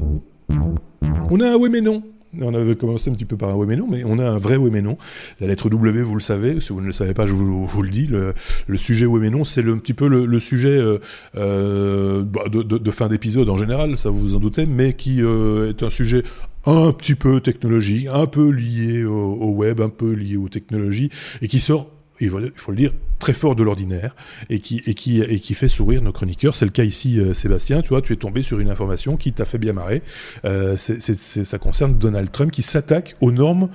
On 1.31 1.41
a 1.41 1.51
un 1.51 1.57
oui 1.57 1.69
mais 1.71 1.81
non. 1.81 2.03
On 2.41 2.53
avait 2.55 2.75
commencé 2.75 3.11
un 3.11 3.15
petit 3.15 3.25
peu 3.25 3.37
par 3.37 3.51
un 3.51 3.55
oui 3.55 3.67
mais 3.67 3.77
non, 3.77 3.87
mais 3.89 4.03
on 4.05 4.19
a 4.19 4.25
un 4.25 4.39
vrai 4.39 4.57
oui 4.57 4.71
mais 4.73 4.83
non. 4.83 4.97
La 5.41 5.47
lettre 5.47 5.69
W, 5.69 6.03
vous 6.03 6.15
le 6.15 6.21
savez. 6.21 6.61
Si 6.61 6.73
vous 6.73 6.81
ne 6.81 6.87
le 6.87 6.93
savez 6.93 7.15
pas, 7.15 7.27
je 7.27 7.33
vous, 7.33 7.67
vous 7.67 7.83
le 7.83 7.91
dis. 7.91 8.07
Le, 8.07 8.35
sujet 8.77 9.07
oui 9.07 9.21
mais 9.21 9.31
non, 9.31 9.45
c'est 9.45 9.65
un 9.65 9.79
petit 9.79 9.95
peu 9.95 10.09
le, 10.09 10.39
sujet 10.41 10.77
euh, 10.77 10.99
euh, 11.37 12.23
bah, 12.23 12.45
de, 12.49 12.91
fin 12.91 13.09
d'épisode 13.09 13.49
en 13.49 13.57
général, 13.57 13.97
ça 13.97 14.11
vous 14.11 14.37
en 14.37 14.41
doutez, 14.41 14.67
mais 14.67 14.93
qui 14.93 15.23
euh, 15.23 15.71
est 15.71 15.83
un 15.83 15.91
sujet 15.91 16.23
un 16.67 16.93
petit 16.93 17.15
peu 17.15 17.41
technologique, 17.41 18.09
un 18.13 18.27
peu 18.27 18.49
lié 18.49 19.05
au, 19.05 19.51
web, 19.51 19.81
un 19.81 19.89
peu 19.89 20.13
lié 20.13 20.37
aux 20.37 20.49
technologies, 20.49 21.11
et 21.43 21.49
qui 21.49 21.61
sort 21.61 21.91
il 22.21 22.31
faut, 22.31 22.71
le 22.71 22.77
dire, 22.77 22.93
très 23.19 23.33
fort 23.33 23.57
de 23.57 23.63
l'ordinaire 23.63 24.15
et 24.49 24.61
qui, 24.61 24.83
et, 24.87 24.95
qui, 24.95 25.21
et 25.21 25.41
qui 25.41 25.55
fait 25.55 25.69
sourire 25.69 26.03
nos 26.03 26.13
chroniqueurs. 26.13 26.55
C'est 26.55 26.65
le 26.65 26.71
cas 26.71 26.85
ici, 26.85 27.19
euh, 27.19 27.35
Sébastien. 27.35 27.83
Tu 27.83 27.89
vois, 27.89 28.03
tu 28.03 28.13
es 28.13 28.17
tombé 28.17 28.43
sur 28.43 28.61
une 28.61 28.71
information 28.71 29.17
qui 29.17 29.33
t'a 29.33 29.45
fait 29.45 29.59
bien 29.59 29.73
marrer. 29.73 30.03
Euh, 30.45 30.77
c 30.77 30.95
est, 30.95 31.01
c 31.01 31.13
est, 31.13 31.45
ça 31.45 31.59
concerne 31.59 31.99
Donald 31.99 32.31
Trump 32.31 32.51
qui 32.51 32.63
s'attaque 32.63 33.17
aux 33.21 33.33
normes 33.33 33.69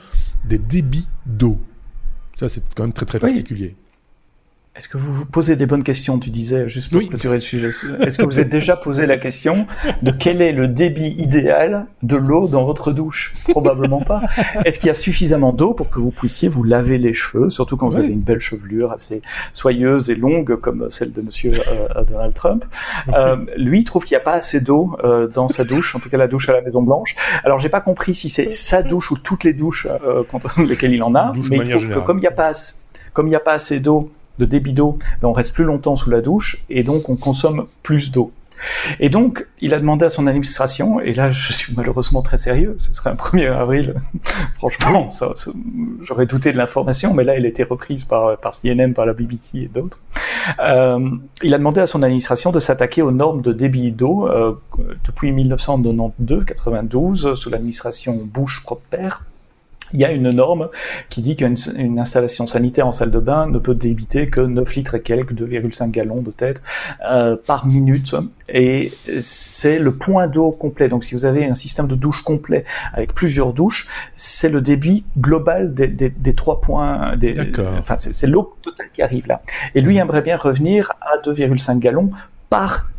des 0.45 0.57
débits 0.57 1.07
d'eau. 1.26 1.60
Ça, 2.40 2.48
c'est 2.48 2.64
quand 2.76 2.84
même 2.84 2.94
très 2.94 3.06
très 3.06 3.18
oui. 3.22 3.32
particulier. 3.32 3.76
Est-ce 4.76 4.88
que 4.88 4.98
vous 4.98 5.14
vous 5.14 5.26
posez 5.26 5.58
des 5.58 5.66
bonnes 5.66 5.84
questions 5.84 6.20
Tu 6.20 6.30
disais, 6.30 6.70
juste 6.70 6.90
pour 6.90 7.00
oui. 7.00 7.10
clôturer 7.10 7.36
le 7.36 7.41
sujet. 7.41 7.70
Est-ce 8.00 8.18
que 8.18 8.24
vous 8.24 8.40
êtes 8.40 8.48
déjà 8.48 8.78
posé 8.78 9.08
la 9.08 9.18
question 9.18 9.68
de 10.04 10.12
quel 10.12 10.41
est 10.41 10.54
le 10.54 10.70
débit 10.70 11.16
idéal 11.18 11.88
de 12.02 12.16
l'eau 12.16 12.48
dans 12.48 12.64
votre 12.64 12.94
douche? 12.94 13.34
Probablement 13.50 14.00
pas. 14.00 14.22
Est-ce 14.64 14.80
qu'il 14.80 14.88
y 14.88 14.91
a 14.91 14.94
suffisamment 14.94 15.52
d'eau 15.52 15.74
pour 15.74 15.90
que 15.90 16.00
vous 16.00 16.12
puissiez 16.12 16.48
vous 16.48 16.64
laver 16.64 16.98
les 16.98 17.14
cheveux, 17.14 17.50
surtout 17.50 17.76
quand 17.76 17.88
oui. 17.88 17.94
vous 17.96 18.00
avez 18.00 18.08
une 18.14 18.22
belle 18.22 18.40
chevelure 18.40 18.94
assez 18.94 19.22
soyeuse 19.52 20.10
et 20.12 20.16
longue 20.16 20.56
comme 20.56 20.90
celle 20.90 21.12
de 21.12 21.22
Monsieur 21.22 21.52
euh, 21.68 22.04
Donald 22.06 22.34
Trump? 22.34 22.64
Euh, 23.14 23.36
Lui 23.58 23.84
trouve 23.84 24.06
qu'il 24.06 24.16
n'y 24.16 24.22
a 24.22 24.24
pas 24.24 24.36
assez 24.36 24.62
d'eau 24.62 24.96
euh, 25.04 25.28
dans 25.28 25.50
sa 25.50 25.66
douche, 25.66 25.94
en 25.96 26.00
tout 26.00 26.10
cas 26.10 26.18
la 26.18 26.28
douche 26.28 26.48
à 26.48 26.54
la 26.54 26.62
Maison 26.62 26.82
Blanche. 26.84 27.16
Alors 27.44 27.60
j'ai 27.60 27.70
pas 27.70 27.82
compris 27.82 28.14
si 28.16 28.30
c'est 28.30 28.52
sa 28.52 28.82
douche 28.82 29.12
ou 29.12 29.18
toutes 29.18 29.44
les 29.44 29.54
douches 29.54 29.88
euh, 30.06 30.24
contre 30.24 30.62
lesquelles 30.62 30.94
il 30.94 31.04
en 31.04 31.16
a, 31.16 31.34
mais 31.36 31.58
il 31.58 31.64
trouve 31.64 31.82
générale. 31.82 31.90
que 31.96 32.00
comme 32.06 32.20
il 32.20 32.22
n'y 32.22 32.28
a 32.28 32.32
pas 32.32 32.54
comme 33.12 33.26
il 33.28 33.32
n'y 33.32 33.36
a 33.36 33.41
pas 33.41 33.54
assez 33.54 33.80
d'eau 33.80 34.12
de 34.40 34.45
débit 34.45 34.74
d'eau, 34.74 34.98
ben 35.22 35.28
on 35.28 35.34
reste 35.34 35.53
plus 35.53 35.66
longtemps 35.66 35.95
sous 35.95 36.10
la 36.10 36.22
douche 36.22 36.64
et 36.70 36.84
donc 36.84 37.10
on 37.10 37.16
consomme 37.16 37.66
plus 37.84 38.11
d'eau. 38.11 38.32
Et 38.99 39.10
donc, 39.10 39.48
il 39.61 39.74
a 39.74 39.80
demandé 39.80 40.06
à 40.06 40.10
son 40.10 40.28
administration, 40.28 40.99
et 40.99 41.14
là, 41.14 41.32
je 41.32 41.53
suis 41.53 41.74
malheureusement 41.76 42.22
très 42.22 42.38
sérieux, 42.38 42.76
ce 42.78 42.94
serait 42.94 43.10
un 43.10 43.16
1er 43.16 43.52
avril, 43.52 43.95
franchement, 44.56 45.10
j'aurais 46.02 46.26
douté 46.26 46.52
de 46.52 46.57
l'information, 46.57 47.14
mais 47.14 47.24
là, 47.24 47.36
elle 47.36 47.45
a 47.45 47.48
été 47.48 47.64
reprise 47.64 48.03
par, 48.03 48.38
par 48.38 48.53
CNN, 48.53 48.94
par 48.94 49.06
la 49.06 49.14
BBC 49.14 49.60
et 49.60 49.68
d'autres. 49.68 49.99
Euh, 50.60 51.10
il 51.44 51.53
a 51.53 51.57
demandé 51.57 51.82
à 51.82 51.88
son 51.88 52.03
administration 52.03 52.52
de 52.52 52.60
s'attaquer 52.60 53.02
aux 53.02 53.11
normes 53.11 53.41
de 53.41 53.53
débit 53.53 53.91
d'eau 53.91 54.28
euh, 54.28 54.53
depuis 55.06 55.32
1992-92, 55.32 57.36
sous 57.36 57.49
l'administration 57.49 58.20
Bush-Prosper, 58.26 59.10
il 59.94 59.99
y 59.99 60.06
a 60.06 60.11
une 60.11 60.32
norme 60.32 60.70
qui 61.10 61.22
dit 61.22 61.36
qu'une 61.36 61.57
une 61.76 61.99
installation 61.99 62.48
sanitaire 62.48 62.88
en 62.88 62.91
salle 62.91 63.11
de 63.11 63.20
bain 63.20 63.48
ne 63.48 63.60
peut 63.60 63.76
débiter 63.76 64.30
que 64.30 64.41
9 64.41 64.76
litres 64.76 64.95
et 64.95 65.02
quelques, 65.02 65.34
2,5 65.34 65.91
gallons 65.91 66.22
de 66.22 66.32
tête 66.32 66.61
euh, 67.10 67.36
par 67.36 67.66
minute. 67.66 68.16
Et 68.48 68.91
c'est 69.22 69.80
le 69.80 69.95
point 69.95 70.28
d'eau 70.28 70.52
complet. 70.52 70.90
Donc 70.90 71.03
si 71.03 71.16
vous 71.16 71.26
avez 71.26 71.45
un 71.45 71.56
système 71.56 71.88
de 71.88 71.95
douche 71.95 72.22
complet 72.24 72.64
avec 72.94 73.14
plusieurs 73.14 73.53
douches, 73.53 73.88
c'est 74.16 74.49
le 74.49 74.61
débit 74.61 75.06
global 75.18 75.74
des, 75.74 75.88
des, 75.88 76.10
des 76.10 76.34
trois 76.34 76.61
points. 76.61 77.16
Des, 77.18 77.36
enfin, 77.80 77.95
c'est 77.98 78.28
l'eau 78.28 78.56
totale 78.61 78.88
qui 78.94 79.02
arrive 79.02 79.28
là. 79.28 79.41
Et 79.76 79.82
lui 79.82 79.98
aimerait 79.98 80.22
bien 80.22 80.38
revenir 80.38 80.91
à 81.02 81.18
2,5 81.28 81.80
gallons 81.80 82.11
par 82.49 82.90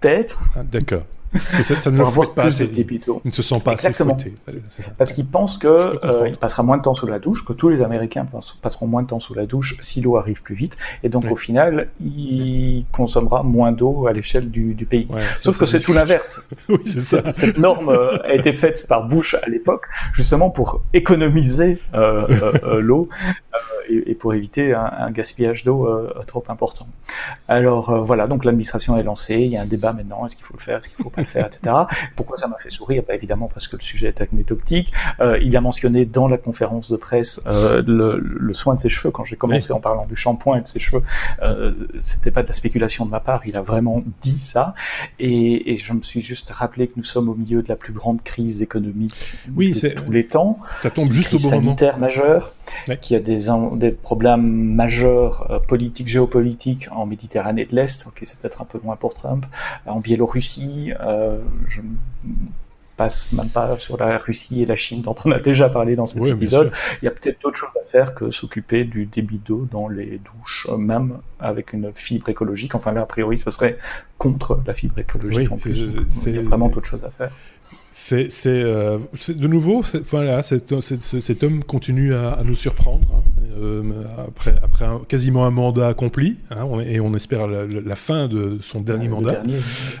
tête. 0.00 0.36
Ah, 0.56 0.60
D'accord. 0.70 1.02
Parce 1.34 1.56
que 1.56 1.62
ça, 1.62 1.80
ça 1.80 1.90
ne 1.90 1.98
le 1.98 2.04
fouette 2.04 2.34
pas 2.34 2.44
assez. 2.44 2.70
Il 2.74 3.00
ne 3.24 3.30
se 3.30 3.42
sent 3.42 3.60
pas 3.64 3.72
Exactement. 3.72 4.14
assez 4.14 4.32
fouetté. 4.44 4.90
Parce 4.96 5.12
qu'il 5.12 5.26
pense 5.26 5.58
que 5.58 5.66
euh, 6.04 6.34
passera 6.36 6.62
moins 6.62 6.76
de 6.78 6.82
temps 6.82 6.94
sous 6.94 7.06
la 7.06 7.18
douche, 7.18 7.44
que 7.44 7.52
tous 7.52 7.68
les 7.68 7.82
Américains 7.82 8.26
passeront 8.62 8.86
moins 8.86 9.02
de 9.02 9.08
temps 9.08 9.20
sous 9.20 9.34
la 9.34 9.46
douche 9.46 9.76
si 9.80 10.00
l'eau 10.00 10.16
arrive 10.16 10.42
plus 10.42 10.54
vite, 10.54 10.76
et 11.02 11.08
donc 11.08 11.24
oui. 11.24 11.30
au 11.30 11.36
final, 11.36 11.88
il 12.00 12.84
consommera 12.92 13.42
moins 13.42 13.72
d'eau 13.72 14.06
à 14.06 14.12
l'échelle 14.12 14.50
du, 14.50 14.74
du, 14.74 14.86
pays. 14.86 15.06
Ouais, 15.10 15.22
Sauf 15.36 15.58
que 15.58 15.66
c'est 15.66 15.80
tout 15.80 15.92
l'inverse. 15.92 16.46
oui, 16.68 16.78
c'est 16.86 17.00
ça. 17.00 17.32
Cette 17.32 17.58
norme 17.58 17.88
euh, 17.88 18.18
a 18.22 18.34
été 18.34 18.52
faite 18.52 18.86
par 18.88 19.08
Bush 19.08 19.34
à 19.34 19.48
l'époque, 19.48 19.86
justement 20.12 20.50
pour 20.50 20.82
économiser 20.92 21.80
euh 21.94 22.80
l'eau 22.80 23.08
et, 23.88 24.10
et, 24.10 24.14
pour 24.14 24.34
éviter 24.34 24.74
un, 24.74 24.90
un 24.98 25.10
gaspillage 25.10 25.64
d'eau 25.64 25.88
trop 26.26 26.44
important. 26.48 26.86
Alors 27.48 28.04
voilà, 28.04 28.26
donc 28.26 28.44
l'administration 28.44 28.96
est 28.96 29.02
lancée, 29.02 29.36
il 29.36 29.52
y 29.52 29.56
a 29.56 29.62
un 29.62 29.66
débat 29.66 29.92
maintenant, 29.92 30.26
est-ce 30.26 30.36
qu'il 30.36 30.44
faut 30.44 30.54
le 30.54 30.62
faire, 30.62 30.78
est-ce 30.78 30.88
qu'il 30.88 31.02
faut 31.02 31.10
pas 31.10 31.20
le 31.20 31.26
faire, 31.26 31.46
etc. 31.46 31.74
Pourquoi 32.16 32.36
ça 32.36 32.46
m'a 32.48 32.56
fait 32.58 32.70
sourire? 32.70 33.02
Bah, 33.06 33.14
Évidemment 33.14 33.48
parce 33.52 33.68
que 33.68 33.76
le 33.76 33.82
sujet 33.82 34.08
est 34.08 34.20
anecdotique. 34.20 34.92
Euh, 35.20 35.38
il 35.40 35.56
a 35.56 35.60
mentionné 35.60 36.04
dans 36.04 36.28
la 36.28 36.36
conférence 36.36 36.90
de 36.90 36.96
presse 36.96 37.42
euh, 37.46 37.82
le, 37.86 38.18
le, 38.18 38.54
soin 38.54 38.74
de 38.74 38.80
ses 38.80 38.88
cheveux. 38.88 39.10
Quand 39.10 39.24
j'ai 39.24 39.36
commencé 39.36 39.68
oui. 39.70 39.76
en 39.76 39.80
parlant 39.80 40.06
du 40.06 40.16
shampoing 40.16 40.58
et 40.58 40.60
de 40.62 40.68
ses 40.68 40.78
cheveux, 40.78 41.02
euh, 41.42 41.72
c'était 42.00 42.30
pas 42.30 42.42
de 42.42 42.48
la 42.48 42.54
spéculation 42.54 43.06
de 43.06 43.10
ma 43.10 43.20
part. 43.20 43.42
Il 43.46 43.56
a 43.56 43.62
vraiment 43.62 44.02
dit 44.20 44.38
ça. 44.38 44.74
Et, 45.18 45.72
et, 45.72 45.76
je 45.76 45.92
me 45.92 46.02
suis 46.02 46.20
juste 46.20 46.50
rappelé 46.50 46.88
que 46.88 46.94
nous 46.96 47.04
sommes 47.04 47.28
au 47.28 47.34
milieu 47.34 47.62
de 47.62 47.68
la 47.68 47.76
plus 47.76 47.92
grande 47.92 48.22
crise 48.22 48.62
économique 48.62 49.14
oui, 49.54 49.72
de 49.72 49.88
tous 49.88 50.10
les 50.10 50.26
temps. 50.26 50.58
Ça 50.82 50.90
tombe 50.90 51.12
juste 51.12 51.34
au 51.34 51.38
bon 51.38 51.44
moment. 51.44 51.60
sanitaire 51.60 51.98
majeure, 51.98 52.52
ouais. 52.88 52.98
qui 52.98 53.14
a 53.14 53.20
des, 53.20 53.46
des 53.74 53.90
problèmes 53.90 54.74
majeurs 54.74 55.50
euh, 55.50 55.58
politiques, 55.58 56.08
géopolitiques 56.08 56.88
en 56.90 57.06
Méditerranée 57.06 57.64
de 57.64 57.74
l'Est. 57.74 58.06
Ok, 58.06 58.22
c'est 58.24 58.38
peut-être 58.38 58.62
un 58.62 58.64
peu 58.64 58.78
loin 58.82 58.96
pour 58.96 59.14
Trump. 59.14 59.46
En 59.86 60.00
Biélorussie, 60.00 60.92
euh, 61.00 61.38
je 61.66 61.80
passe 62.96 63.32
même 63.32 63.48
pas 63.48 63.76
sur 63.78 63.96
la 63.96 64.18
Russie 64.18 64.62
et 64.62 64.66
la 64.66 64.76
Chine 64.76 65.02
dont 65.02 65.16
on 65.24 65.32
a 65.32 65.40
déjà 65.40 65.68
parlé 65.68 65.96
dans 65.96 66.06
cet 66.06 66.24
épisode. 66.26 66.72
Il 67.02 67.06
y 67.06 67.08
a 67.08 67.10
peut-être 67.10 67.40
d'autres 67.42 67.56
choses 67.56 67.76
à 67.82 67.88
faire 67.88 68.14
que 68.14 68.30
s'occuper 68.30 68.84
du 68.84 69.06
débit 69.06 69.40
d'eau 69.44 69.66
dans 69.70 69.88
les 69.88 70.20
douches, 70.20 70.68
même 70.78 71.18
avec 71.40 71.72
une 71.72 71.92
fibre 71.92 72.28
écologique. 72.28 72.74
Enfin 72.74 72.92
là, 72.92 73.02
a 73.02 73.06
priori, 73.06 73.36
ce 73.36 73.50
serait 73.50 73.78
contre 74.16 74.60
la 74.66 74.74
fibre 74.74 74.98
écologique 74.98 75.50
en 75.50 75.56
plus. 75.56 75.86
Il 76.26 76.34
y 76.36 76.38
a 76.38 76.42
vraiment 76.42 76.68
d'autres 76.68 76.88
choses 76.88 77.04
à 77.04 77.10
faire. 77.10 77.32
C'est 77.96 78.28
euh, 78.46 78.98
de 79.28 79.46
nouveau, 79.46 79.84
voilà, 80.10 80.42
cet, 80.42 80.74
cet, 80.80 81.44
homme 81.44 81.62
continue 81.62 82.12
à, 82.12 82.32
à 82.32 82.42
nous 82.42 82.56
surprendre 82.56 83.06
hein, 83.14 83.22
euh, 83.56 83.82
après, 84.26 84.54
après 84.62 84.84
quasiment 85.06 85.46
un 85.46 85.50
mandat 85.50 85.86
accompli, 85.86 86.38
hein, 86.50 86.66
et 86.84 86.98
on 86.98 87.14
espère 87.14 87.46
la, 87.46 87.96
fin 87.96 88.26
de 88.26 88.58
son 88.60 88.80
dernier 88.80 89.08
mandat. 89.08 89.42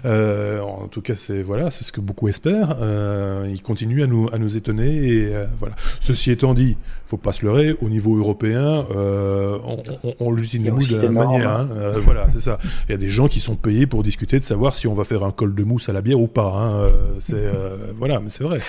Euh, 0.04 0.60
en 0.60 0.88
tout 0.88 1.00
cas, 1.00 1.14
c'est 1.16 1.42
voilà, 1.42 1.70
c'est 1.70 1.84
ce 1.84 1.92
que 1.92 2.00
beaucoup 2.00 2.28
espèrent. 2.28 2.76
Euh, 2.80 3.46
il 3.48 3.62
continue 3.62 4.02
à 4.02 4.06
nous 4.06 4.28
à 4.32 4.38
nous 4.38 4.56
étonner 4.56 4.88
et 5.06 5.32
voilà. 5.58 5.76
Ceci 6.00 6.32
étant 6.32 6.54
dit, 6.54 6.76
faut 7.14 7.22
pas 7.22 7.32
se 7.32 7.44
leurrer. 7.44 7.76
Au 7.80 7.88
niveau 7.88 8.16
européen, 8.16 8.86
euh, 8.94 9.58
on, 9.64 9.82
on, 10.02 10.14
on 10.18 10.32
l'utilise 10.32 10.90
de 10.90 10.96
la 10.96 11.02
même 11.02 11.12
manière. 11.12 11.50
Hein. 11.50 11.68
voilà, 12.04 12.26
c'est 12.32 12.40
ça. 12.40 12.58
Il 12.88 12.92
y 12.92 12.94
a 12.94 12.98
des 12.98 13.08
gens 13.08 13.28
qui 13.28 13.40
sont 13.40 13.56
payés 13.56 13.86
pour 13.86 14.02
discuter 14.02 14.38
de 14.38 14.44
savoir 14.44 14.74
si 14.74 14.86
on 14.86 14.94
va 14.94 15.04
faire 15.04 15.24
un 15.24 15.30
col 15.30 15.54
de 15.54 15.64
mousse 15.64 15.88
à 15.88 15.92
la 15.92 16.00
bière 16.00 16.20
ou 16.20 16.26
pas. 16.26 16.52
Hein. 16.56 16.90
C'est 17.18 17.44
voilà, 17.96 18.20
mais 18.20 18.30
c'est 18.30 18.44
vrai. 18.44 18.60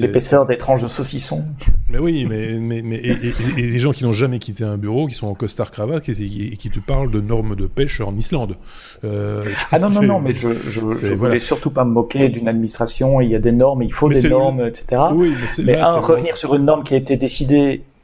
L'épaisseur 0.00 0.46
des 0.46 0.56
tranches 0.56 0.82
de 0.82 0.88
saucisson. 0.88 1.44
Mais 1.88 1.98
oui, 1.98 2.26
mais 2.28 2.58
mais, 2.58 2.82
mais 2.82 2.96
et, 2.96 3.34
et, 3.58 3.70
des 3.70 3.78
gens 3.78 3.92
qui 3.92 4.04
n'ont 4.04 4.12
jamais 4.12 4.38
quitté 4.38 4.64
un 4.64 4.78
bureau, 4.78 5.06
qui 5.06 5.14
sont 5.14 5.26
en 5.26 5.34
costard 5.34 5.70
cravate 5.70 6.08
et, 6.08 6.14
qui 6.14 6.70
te 6.70 6.80
parlent 6.80 7.10
de 7.10 7.20
normes 7.20 7.56
de 7.56 7.66
pêche 7.66 8.00
en 8.00 8.16
Islande. 8.16 8.56
Euh, 9.04 9.44
ah 9.70 9.78
non 9.78 9.90
non 9.90 10.02
non, 10.02 10.20
mais 10.20 10.34
je 10.34 10.48
je, 10.54 10.80
je 10.80 11.12
voulais 11.12 11.38
surtout 11.38 11.70
pas 11.70 11.84
me 11.84 11.90
moquer 11.90 12.28
d'une 12.28 12.48
administration. 12.48 13.20
Il 13.20 13.30
y 13.30 13.34
a 13.34 13.38
des 13.38 13.52
normes, 13.52 13.82
il 13.82 13.92
faut 13.92 14.08
des 14.08 14.28
normes, 14.28 14.66
etc. 14.66 15.02
Oui, 15.14 15.34
mais, 15.58 15.64
mais 15.64 15.78
un, 15.78 16.00
revenir 16.00 16.36
sur 16.36 16.54
une 16.54 16.64
norme 16.64 16.82
qui 16.82 16.94
a 16.94 16.96
été 16.96 17.16
décidée 17.16 17.41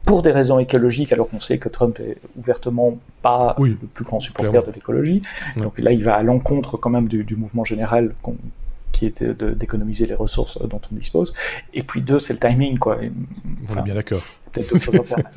pour 0.05 0.23
des 0.23 0.33
raisons 0.33 0.59
écologiques, 0.59 1.13
alors 1.13 1.29
qu'on 1.29 1.41
sait 1.41 1.59
que 1.59 1.69
Trump 1.69 2.01
est 2.01 2.17
ouvertement 2.39 2.97
pas 3.21 3.57
le 3.59 3.75
plus 3.75 4.05
grand 4.05 4.21
supporter 4.21 4.65
de 4.65 4.73
l'écologie. 4.73 5.23
Donc 5.57 5.79
là, 5.79 5.93
il 5.93 6.03
va 6.03 6.15
à 6.15 6.23
l'encontre 6.23 6.77
quand 6.77 6.91
même 6.91 7.09
du, 7.09 7.25
du 7.25 7.37
mouvement 7.37 7.65
général 7.65 8.15
qui 8.93 9.07
était 9.07 9.33
d'économiser 9.35 10.07
les 10.07 10.15
ressources 10.15 10.59
dont 10.67 10.81
on 10.91 10.95
dispose. 10.95 11.33
Et 11.73 11.83
puis 11.83 12.01
deux, 12.01 12.19
c'est 12.19 12.33
le 12.33 12.41
timing, 12.41 12.79
quoi. 12.79 12.99
on 13.69 13.79
est 13.79 13.83
bien 13.83 13.95
d'accord. 13.95 14.23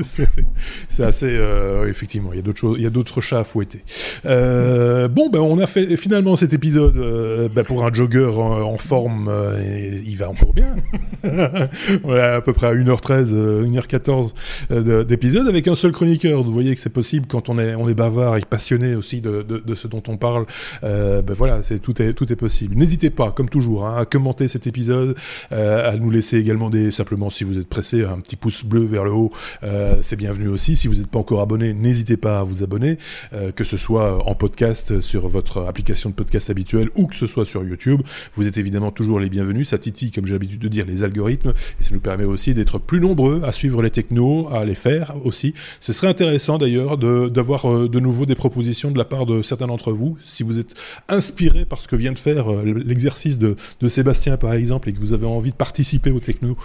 c'est 0.89 1.03
assez, 1.03 1.27
euh, 1.29 1.89
effectivement, 1.89 2.31
il 2.33 2.37
y 2.37 2.39
a 2.39 2.41
d'autres 2.41 2.59
choses, 2.59 2.75
il 2.77 2.83
y 2.83 2.87
a 2.87 2.89
d'autres 2.89 3.21
chats 3.21 3.39
à 3.39 3.43
fouetter. 3.43 3.83
Euh, 4.25 5.07
bon, 5.07 5.29
ben 5.29 5.39
on 5.39 5.59
a 5.59 5.67
fait 5.67 5.95
finalement 5.97 6.35
cet 6.35 6.53
épisode 6.53 6.97
euh, 6.97 7.49
ben, 7.49 7.63
pour 7.63 7.85
un 7.85 7.93
jogger 7.93 8.31
en, 8.35 8.77
forme, 8.77 9.31
et 9.63 10.01
il 10.05 10.17
va 10.17 10.29
encore 10.29 10.53
bien. 10.53 10.75
on 11.23 12.15
est 12.15 12.21
à 12.21 12.41
peu 12.41 12.53
près 12.53 12.67
à 12.67 12.73
1h13, 12.73 13.33
1h14 13.69 15.05
d'épisode 15.05 15.47
avec 15.47 15.67
un 15.67 15.75
seul 15.75 15.91
chroniqueur. 15.91 16.43
Vous 16.43 16.51
voyez 16.51 16.73
que 16.73 16.81
c'est 16.81 16.89
possible 16.89 17.27
quand 17.27 17.49
on 17.49 17.59
est, 17.59 17.75
on 17.75 17.87
est 17.89 17.93
bavard 17.93 18.37
et 18.37 18.41
passionné 18.41 18.95
aussi 18.95 19.21
de, 19.21 19.45
ce 19.75 19.87
dont 19.87 20.03
on 20.07 20.17
parle. 20.17 20.45
ben 20.81 21.33
voilà, 21.35 21.61
c'est 21.63 21.79
tout 21.79 22.01
est 22.01 22.13
tout 22.13 22.31
est 22.31 22.35
possible. 22.35 22.75
N'hésitez 22.75 23.09
pas, 23.09 23.31
comme 23.31 23.49
toujours, 23.49 23.85
hein, 23.85 23.97
à 23.99 24.05
commenter 24.05 24.47
cet 24.47 24.67
épisode, 24.67 25.15
à 25.51 25.95
nous 25.97 26.09
laisser 26.09 26.37
également 26.37 26.71
simplement 26.91 27.29
si 27.29 27.43
vous 27.43 27.59
êtes 27.59 27.67
pressé 27.67 28.03
un 28.03 28.19
petit 28.19 28.35
pouce 28.35 28.63
bleu 28.63 28.85
vers 28.85 29.00
le 29.03 29.11
haut, 29.11 29.31
euh, 29.63 29.97
c'est 30.01 30.15
bienvenu 30.15 30.47
aussi. 30.47 30.75
Si 30.75 30.87
vous 30.87 30.95
n'êtes 30.95 31.07
pas 31.07 31.19
encore 31.19 31.41
abonné, 31.41 31.73
n'hésitez 31.73 32.17
pas 32.17 32.39
à 32.39 32.43
vous 32.43 32.63
abonner, 32.63 32.97
euh, 33.33 33.51
que 33.51 33.63
ce 33.63 33.77
soit 33.77 34.27
en 34.27 34.35
podcast 34.35 35.01
sur 35.01 35.27
votre 35.27 35.63
application 35.63 36.09
de 36.09 36.15
podcast 36.15 36.49
habituelle 36.49 36.89
ou 36.95 37.07
que 37.07 37.15
ce 37.15 37.27
soit 37.27 37.45
sur 37.45 37.63
YouTube. 37.63 38.01
Vous 38.35 38.47
êtes 38.47 38.57
évidemment 38.57 38.91
toujours 38.91 39.19
les 39.19 39.29
bienvenus. 39.29 39.69
Ça 39.69 39.77
titille, 39.77 40.11
comme 40.11 40.25
j'ai 40.25 40.33
l'habitude 40.33 40.59
de 40.59 40.67
dire, 40.67 40.85
les 40.85 41.03
algorithmes 41.03 41.53
et 41.79 41.83
ça 41.83 41.91
nous 41.93 41.99
permet 41.99 42.23
aussi 42.23 42.53
d'être 42.53 42.79
plus 42.79 42.99
nombreux 42.99 43.41
à 43.43 43.51
suivre 43.51 43.81
les 43.81 43.89
technos, 43.89 44.49
à 44.51 44.65
les 44.65 44.75
faire 44.75 45.15
aussi. 45.23 45.53
Ce 45.79 45.93
serait 45.93 46.07
intéressant 46.07 46.57
d'ailleurs 46.57 46.97
d'avoir 46.97 47.65
de, 47.65 47.97
euh, 47.97 48.01
nouveau 48.01 48.25
des 48.25 48.35
propositions 48.35 48.91
de 48.91 48.97
la 48.97 49.05
part 49.05 49.25
de 49.25 49.41
certains 49.41 49.67
d'entre 49.67 49.91
vous. 49.91 50.17
Si 50.25 50.43
vous 50.43 50.59
êtes 50.59 50.73
inspiré 51.07 51.65
par 51.65 51.81
ce 51.81 51.87
que 51.87 51.95
vient 51.95 52.11
de 52.11 52.19
faire 52.19 52.51
l'exercice 52.63 53.37
de, 53.37 53.55
Sébastien 53.87 54.37
par 54.37 54.53
exemple 54.53 54.87
et 54.87 54.93
que 54.93 54.99
vous 54.99 55.11
avez 55.11 55.25
envie 55.25 55.51
de 55.51 55.55
participer 55.55 56.11
aux 56.11 56.21
technos 56.21 56.55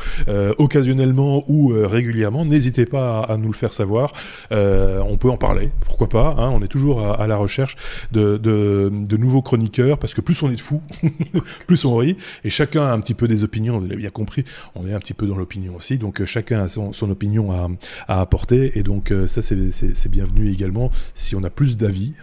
occasionnellement 0.59 1.45
ou 1.49 1.73
régulièrement, 1.75 2.26
n'hésitez 2.45 2.87
pas 2.87 3.21
à, 3.21 3.37
nous 3.37 3.49
le 3.49 3.57
faire 3.57 3.73
savoir. 3.73 4.13
Euh, 4.53 5.01
on 5.07 5.17
peut 5.17 5.31
en 5.31 5.37
parler, 5.37 5.71
pourquoi 5.81 6.09
pas. 6.09 6.35
Hein. 6.39 6.51
on 6.53 6.63
est 6.63 6.69
toujours 6.69 7.05
à, 7.05 7.27
la 7.27 7.37
recherche 7.37 7.77
de, 8.13 8.91
nouveaux 9.17 9.43
chroniqueurs, 9.43 9.99
parce 9.99 10.15
que 10.15 10.21
plus 10.21 10.43
on 10.43 10.51
est 10.51 10.57
de 10.57 10.61
fous, 10.61 10.83
plus 11.67 11.85
on 11.85 11.97
rit, 11.97 12.17
et 12.45 12.51
chacun 12.51 12.87
a 12.87 12.93
un 12.93 13.01
petit 13.01 13.15
peu 13.15 13.29
des 13.29 13.45
opinions, 13.45 13.79
vous 13.79 13.87
l'avez 13.87 13.97
bien 13.97 14.11
compris, 14.11 14.45
on 14.75 14.87
est 14.87 14.93
un 14.93 14.99
petit 14.99 15.15
peu 15.15 15.27
dans 15.27 15.37
l'opinion 15.37 15.77
aussi, 15.77 15.99
donc 15.99 16.21
euh, 16.21 16.27
chacun 16.27 16.65
a 16.65 16.69
son, 16.69 17.11
opinion 17.11 17.53
à, 17.53 17.69
à, 18.09 18.21
apporter, 18.21 18.79
et 18.79 18.83
donc 18.83 19.11
euh, 19.11 19.27
ça 19.27 19.43
c'est 19.43 20.09
bienvenu 20.09 20.51
également. 20.51 20.91
Si 21.15 21.35
on 21.35 21.43
a 21.43 21.51
plus 21.51 21.77
d'avis, 21.77 22.15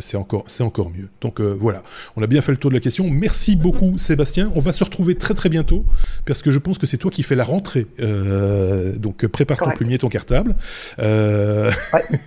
c'est 0.00 0.16
encore, 0.16 0.46
encore 0.60 0.90
mieux. 0.90 1.08
Donc 1.20 1.40
voilà, 1.40 1.82
on 2.16 2.22
a 2.22 2.26
bien 2.26 2.40
fait 2.40 2.52
le 2.52 2.58
tour 2.58 2.70
de 2.70 2.74
la 2.74 2.80
question. 2.80 3.08
Merci 3.10 3.56
beaucoup 3.56 3.98
Sébastien, 3.98 4.50
on 4.54 4.60
va 4.60 4.72
se 4.72 4.84
retrouver 4.84 5.14
très 5.14 5.34
très 5.34 5.48
bientôt, 5.48 5.84
parce 6.26 6.42
que 6.42 6.50
je 6.50 6.58
pense 6.58 6.78
que 6.78 6.86
c'est 6.86 6.98
toi 6.98 7.10
qui 7.10 7.22
fais 7.22 7.36
la 7.36 7.44
rentrée. 7.44 7.86
donc 8.96 9.26
prépare 9.26 9.58
ton 9.58 9.70
plumier, 9.70 9.98
ton 9.98 10.08
cartable. 10.08 10.56
Euh... 10.98 11.70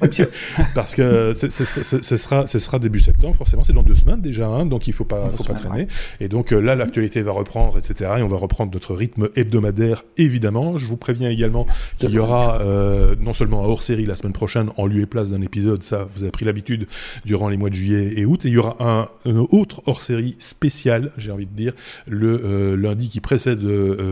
parce 0.76 0.96
que 0.96 1.34
ce 1.34 2.18
sera, 2.18 2.48
ce 2.48 2.60
sera 2.60 2.80
début 2.80 3.00
septembre, 3.00 3.36
forcément, 3.36 3.64
c'est 3.64 3.74
dans 3.74 3.84
deux 3.84 3.96
semaines 3.96 4.22
déjà, 4.22 4.48
hein, 4.48 4.66
donc 4.66 4.88
il 4.88 4.94
faut 4.94 5.06
pas, 5.06 5.30
faut 5.36 5.44
pas 5.44 5.54
traîner. 5.54 5.88
Et 6.20 6.28
donc 6.28 6.52
euh, 6.52 6.60
là, 6.60 6.76
l'actualité 6.76 7.22
va 7.22 7.32
reprendre, 7.32 7.78
etc. 7.78 8.12
Et 8.18 8.22
on 8.22 8.28
va 8.28 8.38
reprendre 8.38 8.72
notre 8.74 8.96
rythme 8.96 9.30
hebdomadaire, 9.36 10.04
évidemment. 10.18 10.78
Je 10.78 10.86
vous 10.86 10.98
préviens 10.98 11.30
également 11.30 11.68
qu'il 11.98 12.12
y 12.12 12.20
aura 12.20 12.62
euh, 12.62 13.16
non 13.20 13.34
seulement 13.34 13.64
un 13.64 13.68
hors-série 13.68 14.06
la 14.06 14.16
semaine 14.16 14.34
prochaine, 14.34 14.70
en 14.78 14.86
lieu 14.86 15.02
et 15.02 15.06
place 15.06 15.32
d'un 15.32 15.42
épisode, 15.42 15.84
ça, 15.84 16.08
vous 16.10 16.24
avez 16.24 16.32
pris 16.32 16.46
l'habitude 16.46 16.88
durant 17.26 17.50
les 17.50 17.58
mois 17.58 17.70
de 17.70 17.76
juillet 17.76 18.14
et 18.18 18.26
août. 18.26 18.46
Et 18.46 18.50
il 18.50 18.54
y 18.54 18.58
aura 18.58 18.78
un, 19.26 19.36
autre 19.52 19.82
hors-série 19.86 20.36
spécial, 20.38 21.12
j'ai 21.18 21.32
envie 21.32 21.46
de 21.46 21.56
dire, 21.56 21.74
le 22.08 22.42
euh, 22.44 22.76
lundi 22.76 23.10
qui 23.10 23.20
précède 23.20 23.60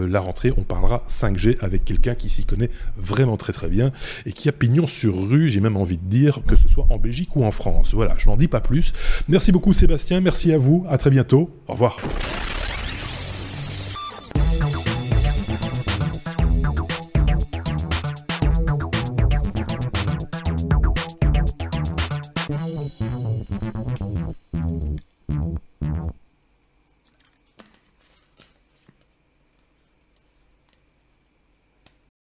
la 0.07 0.19
rentrée. 0.19 0.51
On 0.57 0.63
parlera 0.63 1.03
5G 1.07 1.57
avec 1.61 1.85
quelqu'un 1.85 2.15
qui 2.15 2.29
s'y 2.29 2.45
connaît 2.45 2.69
vraiment 2.97 3.37
très 3.37 3.53
très 3.53 3.67
bien 3.67 3.91
et 4.25 4.31
qui 4.31 4.49
a 4.49 4.51
pignon 4.51 4.87
sur 4.87 5.27
rue, 5.27 5.49
j'ai 5.49 5.59
même 5.59 5.77
envie 5.77 5.97
de 5.97 6.05
dire, 6.05 6.39
que 6.47 6.55
ce 6.55 6.67
soit 6.67 6.85
en 6.89 6.97
Belgique 6.97 7.35
ou 7.35 7.43
en 7.43 7.51
France. 7.51 7.93
Voilà, 7.93 8.15
je 8.17 8.27
n'en 8.27 8.37
dis 8.37 8.47
pas 8.47 8.61
plus. 8.61 8.93
Merci 9.27 9.51
beaucoup 9.51 9.73
Sébastien, 9.73 10.21
merci 10.21 10.53
à 10.53 10.57
vous, 10.57 10.85
à 10.87 10.97
très 10.97 11.09
bientôt, 11.09 11.49
au 11.67 11.73
revoir. 11.73 11.99